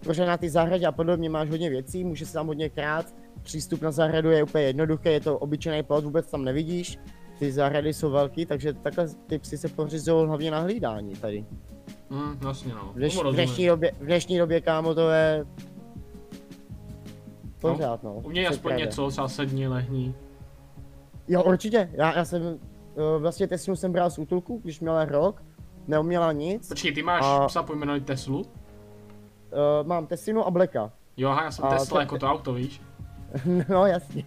Protože 0.00 0.26
na 0.26 0.36
ty 0.36 0.50
zahradě 0.50 0.86
a 0.86 0.92
podobně 0.92 1.30
máš 1.30 1.50
hodně 1.50 1.70
věcí, 1.70 2.04
může 2.04 2.26
se 2.26 2.32
tam 2.32 2.46
hodně 2.46 2.68
krát, 2.68 3.14
přístup 3.42 3.82
na 3.82 3.90
zahradu 3.90 4.30
je 4.30 4.42
úplně 4.42 4.64
jednoduchý, 4.64 5.08
je 5.08 5.20
to 5.20 5.38
obyčejný 5.38 5.82
plot, 5.82 6.04
vůbec 6.04 6.30
tam 6.30 6.44
nevidíš. 6.44 6.98
Ty 7.38 7.52
zahrady 7.52 7.92
jsou 7.92 8.10
velký, 8.10 8.46
takže 8.46 8.72
takhle 8.72 9.08
ty 9.26 9.38
psy 9.38 9.58
se 9.58 9.68
pořizují 9.68 10.26
hlavně 10.26 10.50
na 10.50 10.60
hlídání 10.60 11.14
tady. 11.14 11.44
Hm, 12.14 12.38
jasně 12.46 12.74
no. 12.74 12.90
V, 12.92 12.96
dneš, 12.96 13.16
v, 13.16 13.32
dnešní 13.32 13.66
době, 13.66 13.92
v 14.00 14.04
dnešní 14.04 14.38
době, 14.38 14.60
kámo, 14.60 14.94
to 14.94 15.10
je... 15.10 15.46
Pořád, 17.60 18.02
no. 18.02 18.14
U 18.14 18.30
mě 18.30 18.44
co 18.44 18.50
aspoň 18.50 18.76
něco, 18.76 19.10
třeba 19.10 19.28
sední, 19.28 19.68
lehní. 19.68 20.14
Jo, 21.28 21.42
určitě. 21.42 21.90
Já, 21.92 22.16
já 22.16 22.24
jsem, 22.24 22.42
uh, 22.42 22.58
vlastně 23.18 23.46
Teslu 23.48 23.76
jsem 23.76 23.92
bral 23.92 24.10
z 24.10 24.18
útulku, 24.18 24.60
když 24.62 24.80
měla 24.80 25.04
rok, 25.04 25.42
neuměla 25.88 26.32
nic. 26.32 26.68
Počkej, 26.68 26.92
ty 26.92 27.02
máš 27.02 27.22
A- 27.24 27.46
psa 27.46 27.62
pojmenovaný 27.62 28.04
Teslu? 28.04 28.40
Uh, 28.40 28.46
mám 29.86 30.06
Teslinu 30.06 30.46
a 30.46 30.50
Blacka. 30.50 30.92
Jo, 31.16 31.28
aha, 31.28 31.44
já 31.44 31.50
jsem 31.50 31.64
A 31.64 31.68
Tesla 31.70 31.94
to- 31.96 32.00
jako 32.00 32.18
to 32.18 32.26
auto, 32.26 32.52
víš? 32.54 32.80
no 33.68 33.86
jasně. 33.86 34.24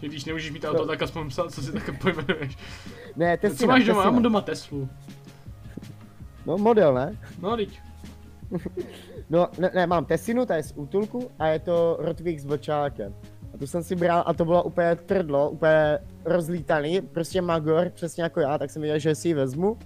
Že 0.00 0.08
když 0.08 0.24
nemůžeš 0.24 0.50
mít 0.50 0.64
auto, 0.64 0.78
No. 0.78 0.86
tak 0.86 1.02
aspoň 1.02 1.28
psa, 1.28 1.44
co 1.50 1.62
si 1.62 1.72
také 1.72 1.92
pojmenuješ. 1.92 2.56
ne, 3.16 3.38
Co 3.38 3.40
Teslina, 3.40 3.74
máš 3.74 3.84
doma? 3.84 3.98
Já 3.98 4.02
Teslina. 4.02 4.10
mám 4.12 4.22
doma 4.22 4.40
Teslu. 4.40 4.88
No 6.46 6.58
model, 6.58 6.94
ne? 6.94 7.18
No, 7.42 7.56
teď. 7.56 7.80
No, 9.30 9.48
ne, 9.58 9.70
ne, 9.74 9.86
mám 9.86 10.04
Teslinu, 10.04 10.46
ta 10.46 10.56
je 10.56 10.62
z 10.62 10.72
útulku 10.76 11.30
a 11.38 11.46
je 11.46 11.58
to 11.58 11.96
Rotvík 12.00 12.38
s 12.38 12.44
vlčákem. 12.44 13.14
A 13.54 13.58
tu 13.58 13.66
jsem 13.66 13.82
si 13.82 13.96
bral 13.96 14.22
a 14.26 14.34
to 14.34 14.44
bylo 14.44 14.62
úplně 14.62 14.96
trdlo, 14.96 15.50
úplně 15.50 15.98
rozlítaný, 16.24 17.00
prostě 17.00 17.42
Magor, 17.42 17.90
přesně 17.94 18.22
jako 18.22 18.40
já, 18.40 18.58
tak 18.58 18.70
jsem 18.70 18.82
věděl, 18.82 18.98
že 18.98 19.14
si 19.14 19.28
ji 19.28 19.34
vezmu. 19.34 19.76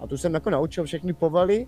A 0.00 0.06
tu 0.06 0.16
jsem 0.16 0.34
jako 0.34 0.50
naučil 0.50 0.84
všechny 0.84 1.12
povaly 1.12 1.66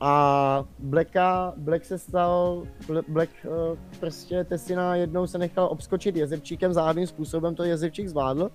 a 0.00 0.64
Blacka, 0.78 1.54
Black 1.56 1.84
se 1.84 1.98
stal, 1.98 2.62
Bla- 2.86 3.04
Black 3.08 3.30
uh, 3.44 3.78
prostě 4.00 4.44
Teslina 4.44 4.96
jednou 4.96 5.26
se 5.26 5.38
nechal 5.38 5.68
obskočit 5.70 6.16
jezevčíkem, 6.16 6.72
záhadným 6.72 7.06
způsobem 7.06 7.54
to 7.54 7.64
jezevčík 7.64 8.08
zvládl. 8.08 8.50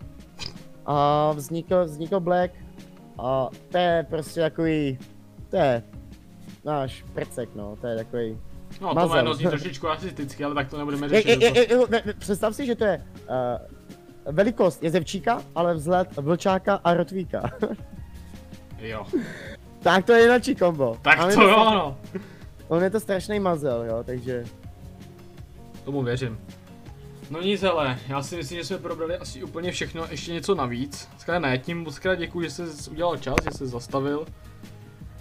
A 0.85 1.31
vznikl, 1.31 1.85
vznikl 1.85 2.19
Black 2.19 2.51
a 3.19 3.49
to 3.71 3.77
je 3.77 4.05
prostě 4.09 4.39
takový, 4.39 4.99
to 5.49 5.55
je 5.57 5.83
náš 6.65 7.05
prcek, 7.13 7.49
no, 7.55 7.75
to 7.81 7.87
je 7.87 7.95
takový. 7.95 8.37
No, 8.81 8.89
to 8.89 8.95
Mazel. 8.95 9.15
jméno 9.15 9.33
zní 9.33 9.45
trošičku 9.49 9.87
rasisticky, 9.87 10.43
ale 10.43 10.55
tak 10.55 10.69
to 10.69 10.77
nebudeme 10.77 11.07
Je, 11.07 11.09
řešit. 11.21 11.41
je, 11.41 11.51
to- 11.51 11.57
je, 11.59 11.71
je, 11.73 11.79
ne, 11.89 12.13
představ 12.19 12.55
si, 12.55 12.65
že 12.65 12.75
to 12.75 12.85
je 12.85 13.03
uh, 13.29 14.33
velikost 14.33 14.83
jezevčíka, 14.83 15.41
ale 15.55 15.73
vzhled 15.73 16.07
vlčáka 16.17 16.79
a 16.83 16.93
rotvíka. 16.93 17.41
Jo. 18.81 19.05
Tak 19.79 20.05
to 20.05 20.13
je 20.13 20.21
jináčí 20.21 20.55
kombo. 20.55 20.97
Tak 21.01 21.19
A 21.19 21.29
je 21.29 21.35
to 21.35 21.41
jo, 21.41 21.49
no. 21.49 21.97
On 22.67 22.83
je 22.83 22.89
to 22.89 22.99
strašný 22.99 23.39
mazel, 23.39 23.83
jo, 23.85 24.03
takže... 24.03 24.43
Tomu 25.85 26.03
věřím. 26.03 26.39
No 27.31 27.41
nic, 27.41 27.61
hele, 27.61 27.99
já 28.07 28.21
si 28.23 28.35
myslím, 28.35 28.57
že 28.57 28.65
jsme 28.65 28.77
probrali 28.77 29.17
asi 29.17 29.43
úplně 29.43 29.71
všechno, 29.71 30.05
ještě 30.09 30.33
něco 30.33 30.55
navíc. 30.55 31.09
Zkrátka 31.17 31.39
ne, 31.47 31.57
tím 31.57 31.83
moc 31.83 31.99
krát 31.99 32.15
děkuji, 32.15 32.41
že 32.41 32.49
jsi 32.49 32.89
udělal 32.91 33.17
čas, 33.17 33.35
že 33.43 33.57
jsi 33.57 33.67
zastavil. 33.67 34.25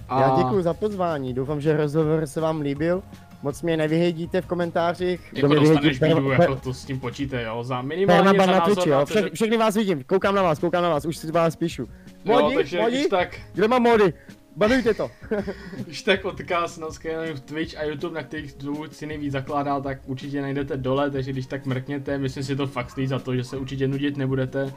A 0.09 0.21
Já 0.21 0.37
děkuji 0.39 0.63
za 0.63 0.75
pozvání, 0.75 1.35
doufám, 1.35 1.61
že 1.61 1.77
rozhovor 1.77 2.27
se 2.27 2.41
vám 2.41 2.61
líbil. 2.61 3.03
Moc 3.43 3.63
mě 3.63 3.77
nevyhejdíte 3.77 4.41
v 4.41 4.47
komentářích. 4.47 5.21
Jako 5.33 5.47
mě 5.49 5.57
dostaneš 5.61 6.01
per- 6.01 6.09
bídu, 6.15 6.29
per- 6.29 6.41
jako 6.41 6.57
to 6.57 6.75
s 6.75 6.85
tím 6.85 7.01
počítej, 7.01 7.45
jo, 7.45 7.65
za 7.65 7.83
minimálně 7.83 8.23
Perna 8.39 8.45
za 8.45 8.53
na 8.53 8.59
názor 8.59 8.75
Twitchi, 8.75 8.91
jo, 8.91 8.99
na 8.99 9.05
že... 9.05 9.15
Vše, 9.15 9.31
všechny 9.35 9.57
vás 9.57 9.75
vidím, 9.75 10.05
koukám 10.05 10.35
na 10.35 10.43
vás, 10.43 10.59
koukám 10.59 10.83
na 10.83 10.89
vás, 10.89 11.05
už 11.05 11.17
si 11.17 11.33
vás 11.33 11.57
píšu. 11.57 11.83
Jo, 12.25 12.43
Modi, 12.43 12.55
takže 12.55 12.79
modi, 12.81 13.09
tak, 13.09 13.41
kde 13.53 13.69
mám 13.69 13.83
mody? 13.83 14.13
Banujte 14.61 14.95
to. 14.95 15.11
když 15.85 16.03
tak 16.03 16.25
odkaz 16.25 16.79
na 16.79 16.91
skvělý 16.91 17.41
Twitch 17.41 17.79
a 17.79 17.83
YouTube, 17.83 18.15
na 18.15 18.23
kterých 18.23 18.55
dvou 18.55 18.87
si 18.91 19.07
nejvíc 19.07 19.33
zakládá, 19.33 19.81
tak 19.81 19.99
určitě 20.07 20.43
najdete 20.43 20.77
dole, 20.77 21.11
takže 21.11 21.33
když 21.33 21.47
tak 21.47 21.67
mrkněte, 21.67 22.19
myslím 22.19 22.45
si 22.45 22.57
to 22.57 22.67
fakt 22.67 22.91
stojí 22.91 23.07
za 23.07 23.19
to, 23.19 23.37
že 23.37 23.45
se 23.45 23.57
určitě 23.57 23.89
nudit 23.89 24.17
nebudete. 24.17 24.75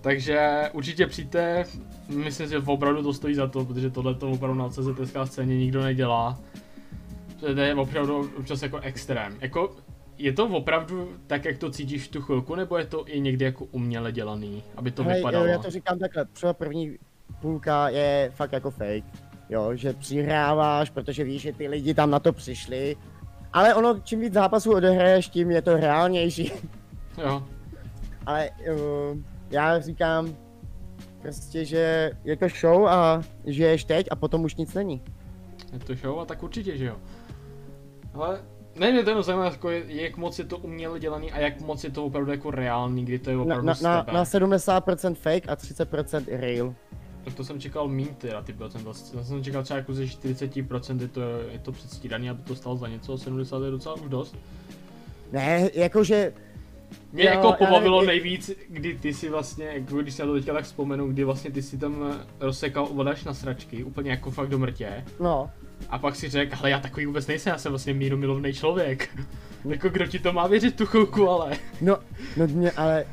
Takže 0.00 0.70
určitě 0.72 1.06
přijďte, 1.06 1.64
myslím 2.08 2.46
si, 2.46 2.52
že 2.52 2.58
opravdu 2.58 3.02
to 3.02 3.12
stojí 3.12 3.34
za 3.34 3.46
to, 3.46 3.64
protože 3.64 3.90
tohle 3.90 4.14
to 4.14 4.30
opravdu 4.30 4.58
na 4.58 4.68
CZSK 4.68 5.16
scéně 5.24 5.56
nikdo 5.56 5.82
nedělá. 5.82 6.40
To 7.40 7.46
je 7.48 7.74
opravdu 7.74 8.30
občas 8.38 8.62
jako 8.62 8.78
extrém. 8.78 9.36
Jako, 9.40 9.76
je 10.18 10.32
to 10.32 10.46
opravdu 10.46 11.12
tak, 11.26 11.44
jak 11.44 11.58
to 11.58 11.70
cítíš 11.70 12.02
v 12.02 12.10
tu 12.10 12.20
chvilku, 12.22 12.54
nebo 12.54 12.78
je 12.78 12.84
to 12.84 13.08
i 13.08 13.20
někdy 13.20 13.44
jako 13.44 13.64
uměle 13.64 14.12
dělaný, 14.12 14.62
aby 14.76 14.90
to 14.90 15.04
Hej, 15.04 15.16
vypadalo? 15.16 15.44
jo, 15.44 15.52
já 15.52 15.58
to 15.58 15.70
říkám 15.70 15.98
takhle, 15.98 16.24
třeba 16.24 16.52
první 16.52 16.98
půlka 17.40 17.88
je 17.88 18.30
fakt 18.34 18.52
jako 18.52 18.70
fake. 18.70 19.04
Jo, 19.50 19.70
že 19.76 19.92
přihráváš, 19.92 20.90
protože 20.90 21.24
víš, 21.24 21.42
že 21.42 21.52
ty 21.52 21.68
lidi 21.68 21.94
tam 21.94 22.10
na 22.10 22.18
to 22.18 22.32
přišli. 22.32 22.96
Ale 23.52 23.74
ono, 23.74 23.98
čím 24.00 24.20
víc 24.20 24.32
zápasů 24.32 24.72
odehraješ, 24.74 25.28
tím 25.28 25.50
je 25.50 25.62
to 25.62 25.76
reálnější. 25.76 26.52
Jo, 27.22 27.42
Ale 28.26 28.50
uh, 28.70 29.18
já 29.50 29.80
říkám 29.80 30.34
prostě, 31.22 31.64
že 31.64 32.10
je 32.24 32.36
to 32.36 32.46
show 32.60 32.86
a 32.86 33.22
žiješ 33.44 33.84
teď 33.84 34.06
a 34.10 34.16
potom 34.16 34.44
už 34.44 34.54
nic 34.56 34.74
není. 34.74 35.02
je 35.72 35.78
to 35.78 35.94
show 35.94 36.20
a 36.20 36.24
tak 36.24 36.42
určitě, 36.42 36.76
že 36.76 36.84
jo. 36.84 36.96
Ale 38.14 38.40
ne, 38.76 38.92
mě 38.92 39.02
to 39.02 39.10
jenom 39.10 39.22
zajímá, 39.24 39.44
jako 39.44 39.70
je, 39.70 39.82
jak 40.02 40.16
moc 40.16 40.38
je 40.38 40.44
to 40.44 40.58
uměle 40.58 41.00
dělaný 41.00 41.32
a 41.32 41.38
jak 41.40 41.60
moc 41.60 41.84
je 41.84 41.90
to 41.90 42.04
opravdu 42.04 42.30
jako 42.30 42.50
reálný, 42.50 43.04
kdy 43.04 43.18
to 43.18 43.30
je 43.30 43.36
Na, 43.36 43.42
opravdu 43.42 43.66
na, 43.66 43.74
na, 43.82 44.02
tebe. 44.02 44.16
na 44.18 44.24
70% 44.24 45.14
fake 45.14 45.48
a 45.48 45.56
30% 45.56 46.24
real. 46.28 46.74
Tak 47.28 47.36
to 47.36 47.44
jsem 47.44 47.60
čekal 47.60 47.88
mín 47.88 48.08
teda 48.18 48.42
ty 48.42 48.52
procenta, 48.52 48.90
já 49.16 49.24
jsem 49.24 49.44
čekal 49.44 49.62
třeba 49.62 49.76
jako 49.76 49.94
ze 49.94 50.04
40% 50.04 51.00
je 51.00 51.08
to, 51.08 51.20
je 51.52 51.58
to 51.58 51.72
předstíraný, 51.72 52.30
aby 52.30 52.42
to 52.42 52.54
stalo 52.54 52.76
za 52.76 52.88
něco, 52.88 53.18
70 53.18 53.62
je 53.62 53.70
docela 53.70 53.94
už 53.94 54.08
dost. 54.08 54.36
Ne, 55.32 55.70
jakože 55.74 56.32
Mě 57.12 57.24
Jo, 57.24 57.30
jako 57.30 57.52
pobavilo 57.52 58.02
nevím, 58.02 58.22
nejvíc, 58.22 58.50
kdy 58.68 58.94
ty 58.94 59.14
si 59.14 59.28
vlastně, 59.28 59.66
jako 59.66 60.02
když 60.02 60.14
si 60.14 60.22
na 60.22 60.28
to 60.28 60.34
teďka 60.34 60.52
tak 60.52 60.64
vzpomenu, 60.64 61.08
kdy 61.08 61.24
vlastně 61.24 61.50
ty 61.50 61.62
si 61.62 61.78
tam 61.78 62.12
eh, 62.12 62.26
rozsekal 62.40 62.86
vodaš 62.86 63.24
na 63.24 63.34
sračky, 63.34 63.84
úplně 63.84 64.10
jako 64.10 64.30
fakt 64.30 64.48
do 64.48 64.58
mrtě. 64.58 65.04
no, 65.20 65.50
A 65.88 65.98
pak 65.98 66.16
si 66.16 66.28
řekl, 66.28 66.56
ale 66.60 66.70
já 66.70 66.80
takový 66.80 67.06
vůbec 67.06 67.26
nejsem, 67.26 67.50
já 67.50 67.58
jsem 67.58 67.72
vlastně 67.72 67.94
míru 67.94 68.16
milovný 68.16 68.52
člověk. 68.52 69.08
jako 69.64 69.88
kdo 69.88 70.06
ti 70.06 70.18
to 70.18 70.32
má 70.32 70.46
věřit 70.46 70.76
tu 70.76 70.86
chvilku, 70.86 71.28
ale. 71.28 71.58
no, 71.80 71.98
no 72.36 72.46
mě, 72.46 72.70
ale... 72.70 73.04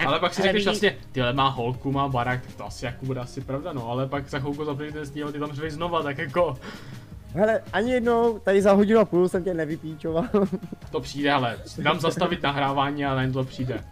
Tak, 0.00 0.08
ale 0.08 0.20
pak 0.20 0.34
si 0.34 0.42
ale 0.42 0.48
řekneš 0.48 0.60
vidí- 0.60 0.64
vlastně, 0.66 0.96
tyhle 1.12 1.32
má 1.32 1.48
holku, 1.48 1.92
má 1.92 2.08
barák, 2.08 2.42
tak 2.46 2.54
to 2.54 2.66
asi 2.66 2.84
jako 2.84 3.06
bude 3.06 3.20
asi 3.20 3.40
pravda, 3.40 3.72
no, 3.72 3.88
ale 3.90 4.08
pak 4.08 4.28
za 4.28 4.38
chvilku 4.38 4.64
zapřeš 4.64 4.92
ten 4.92 5.06
sníh 5.06 5.24
a 5.24 5.32
ty 5.32 5.38
tam 5.38 5.52
řveš 5.52 5.72
znova, 5.72 6.02
tak 6.02 6.18
jako, 6.18 6.56
Hele, 7.34 7.60
ani 7.72 7.92
jednou 7.92 8.38
tady 8.38 8.62
za 8.62 8.72
hodinu 8.72 9.00
a 9.00 9.04
půl 9.04 9.28
jsem 9.28 9.44
tě 9.44 9.54
nevypíčoval. 9.54 10.24
to 10.90 11.00
přijde, 11.00 11.32
ale 11.32 11.56
dám 11.78 12.00
zastavit 12.00 12.42
nahrávání 12.42 13.04
a 13.04 13.14
na 13.14 13.32
to 13.32 13.44
přijde. 13.44 13.84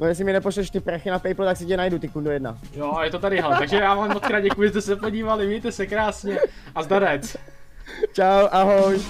No 0.00 0.06
jestli 0.06 0.24
mi 0.24 0.32
nepošleš 0.32 0.70
ty 0.70 0.80
prachy 0.80 1.10
na 1.10 1.18
Paypal, 1.18 1.46
tak 1.46 1.56
si 1.56 1.66
tě 1.66 1.76
najdu, 1.76 1.98
ty 1.98 2.08
kundo 2.08 2.30
jedna. 2.30 2.58
Jo, 2.74 2.92
a 2.96 3.04
je 3.04 3.10
to 3.10 3.18
tady, 3.18 3.40
hele, 3.40 3.58
takže 3.58 3.76
já 3.76 3.94
vám 3.94 4.08
moc 4.12 4.22
krát 4.26 4.40
děkuji, 4.40 4.62
že 4.62 4.70
jste 4.70 4.80
se 4.80 4.96
podívali, 4.96 5.46
mějte 5.46 5.72
se 5.72 5.86
krásně 5.86 6.38
a 6.74 6.82
zdarec. 6.82 7.36
Čau, 8.12 8.48
ahoj. 8.50 9.00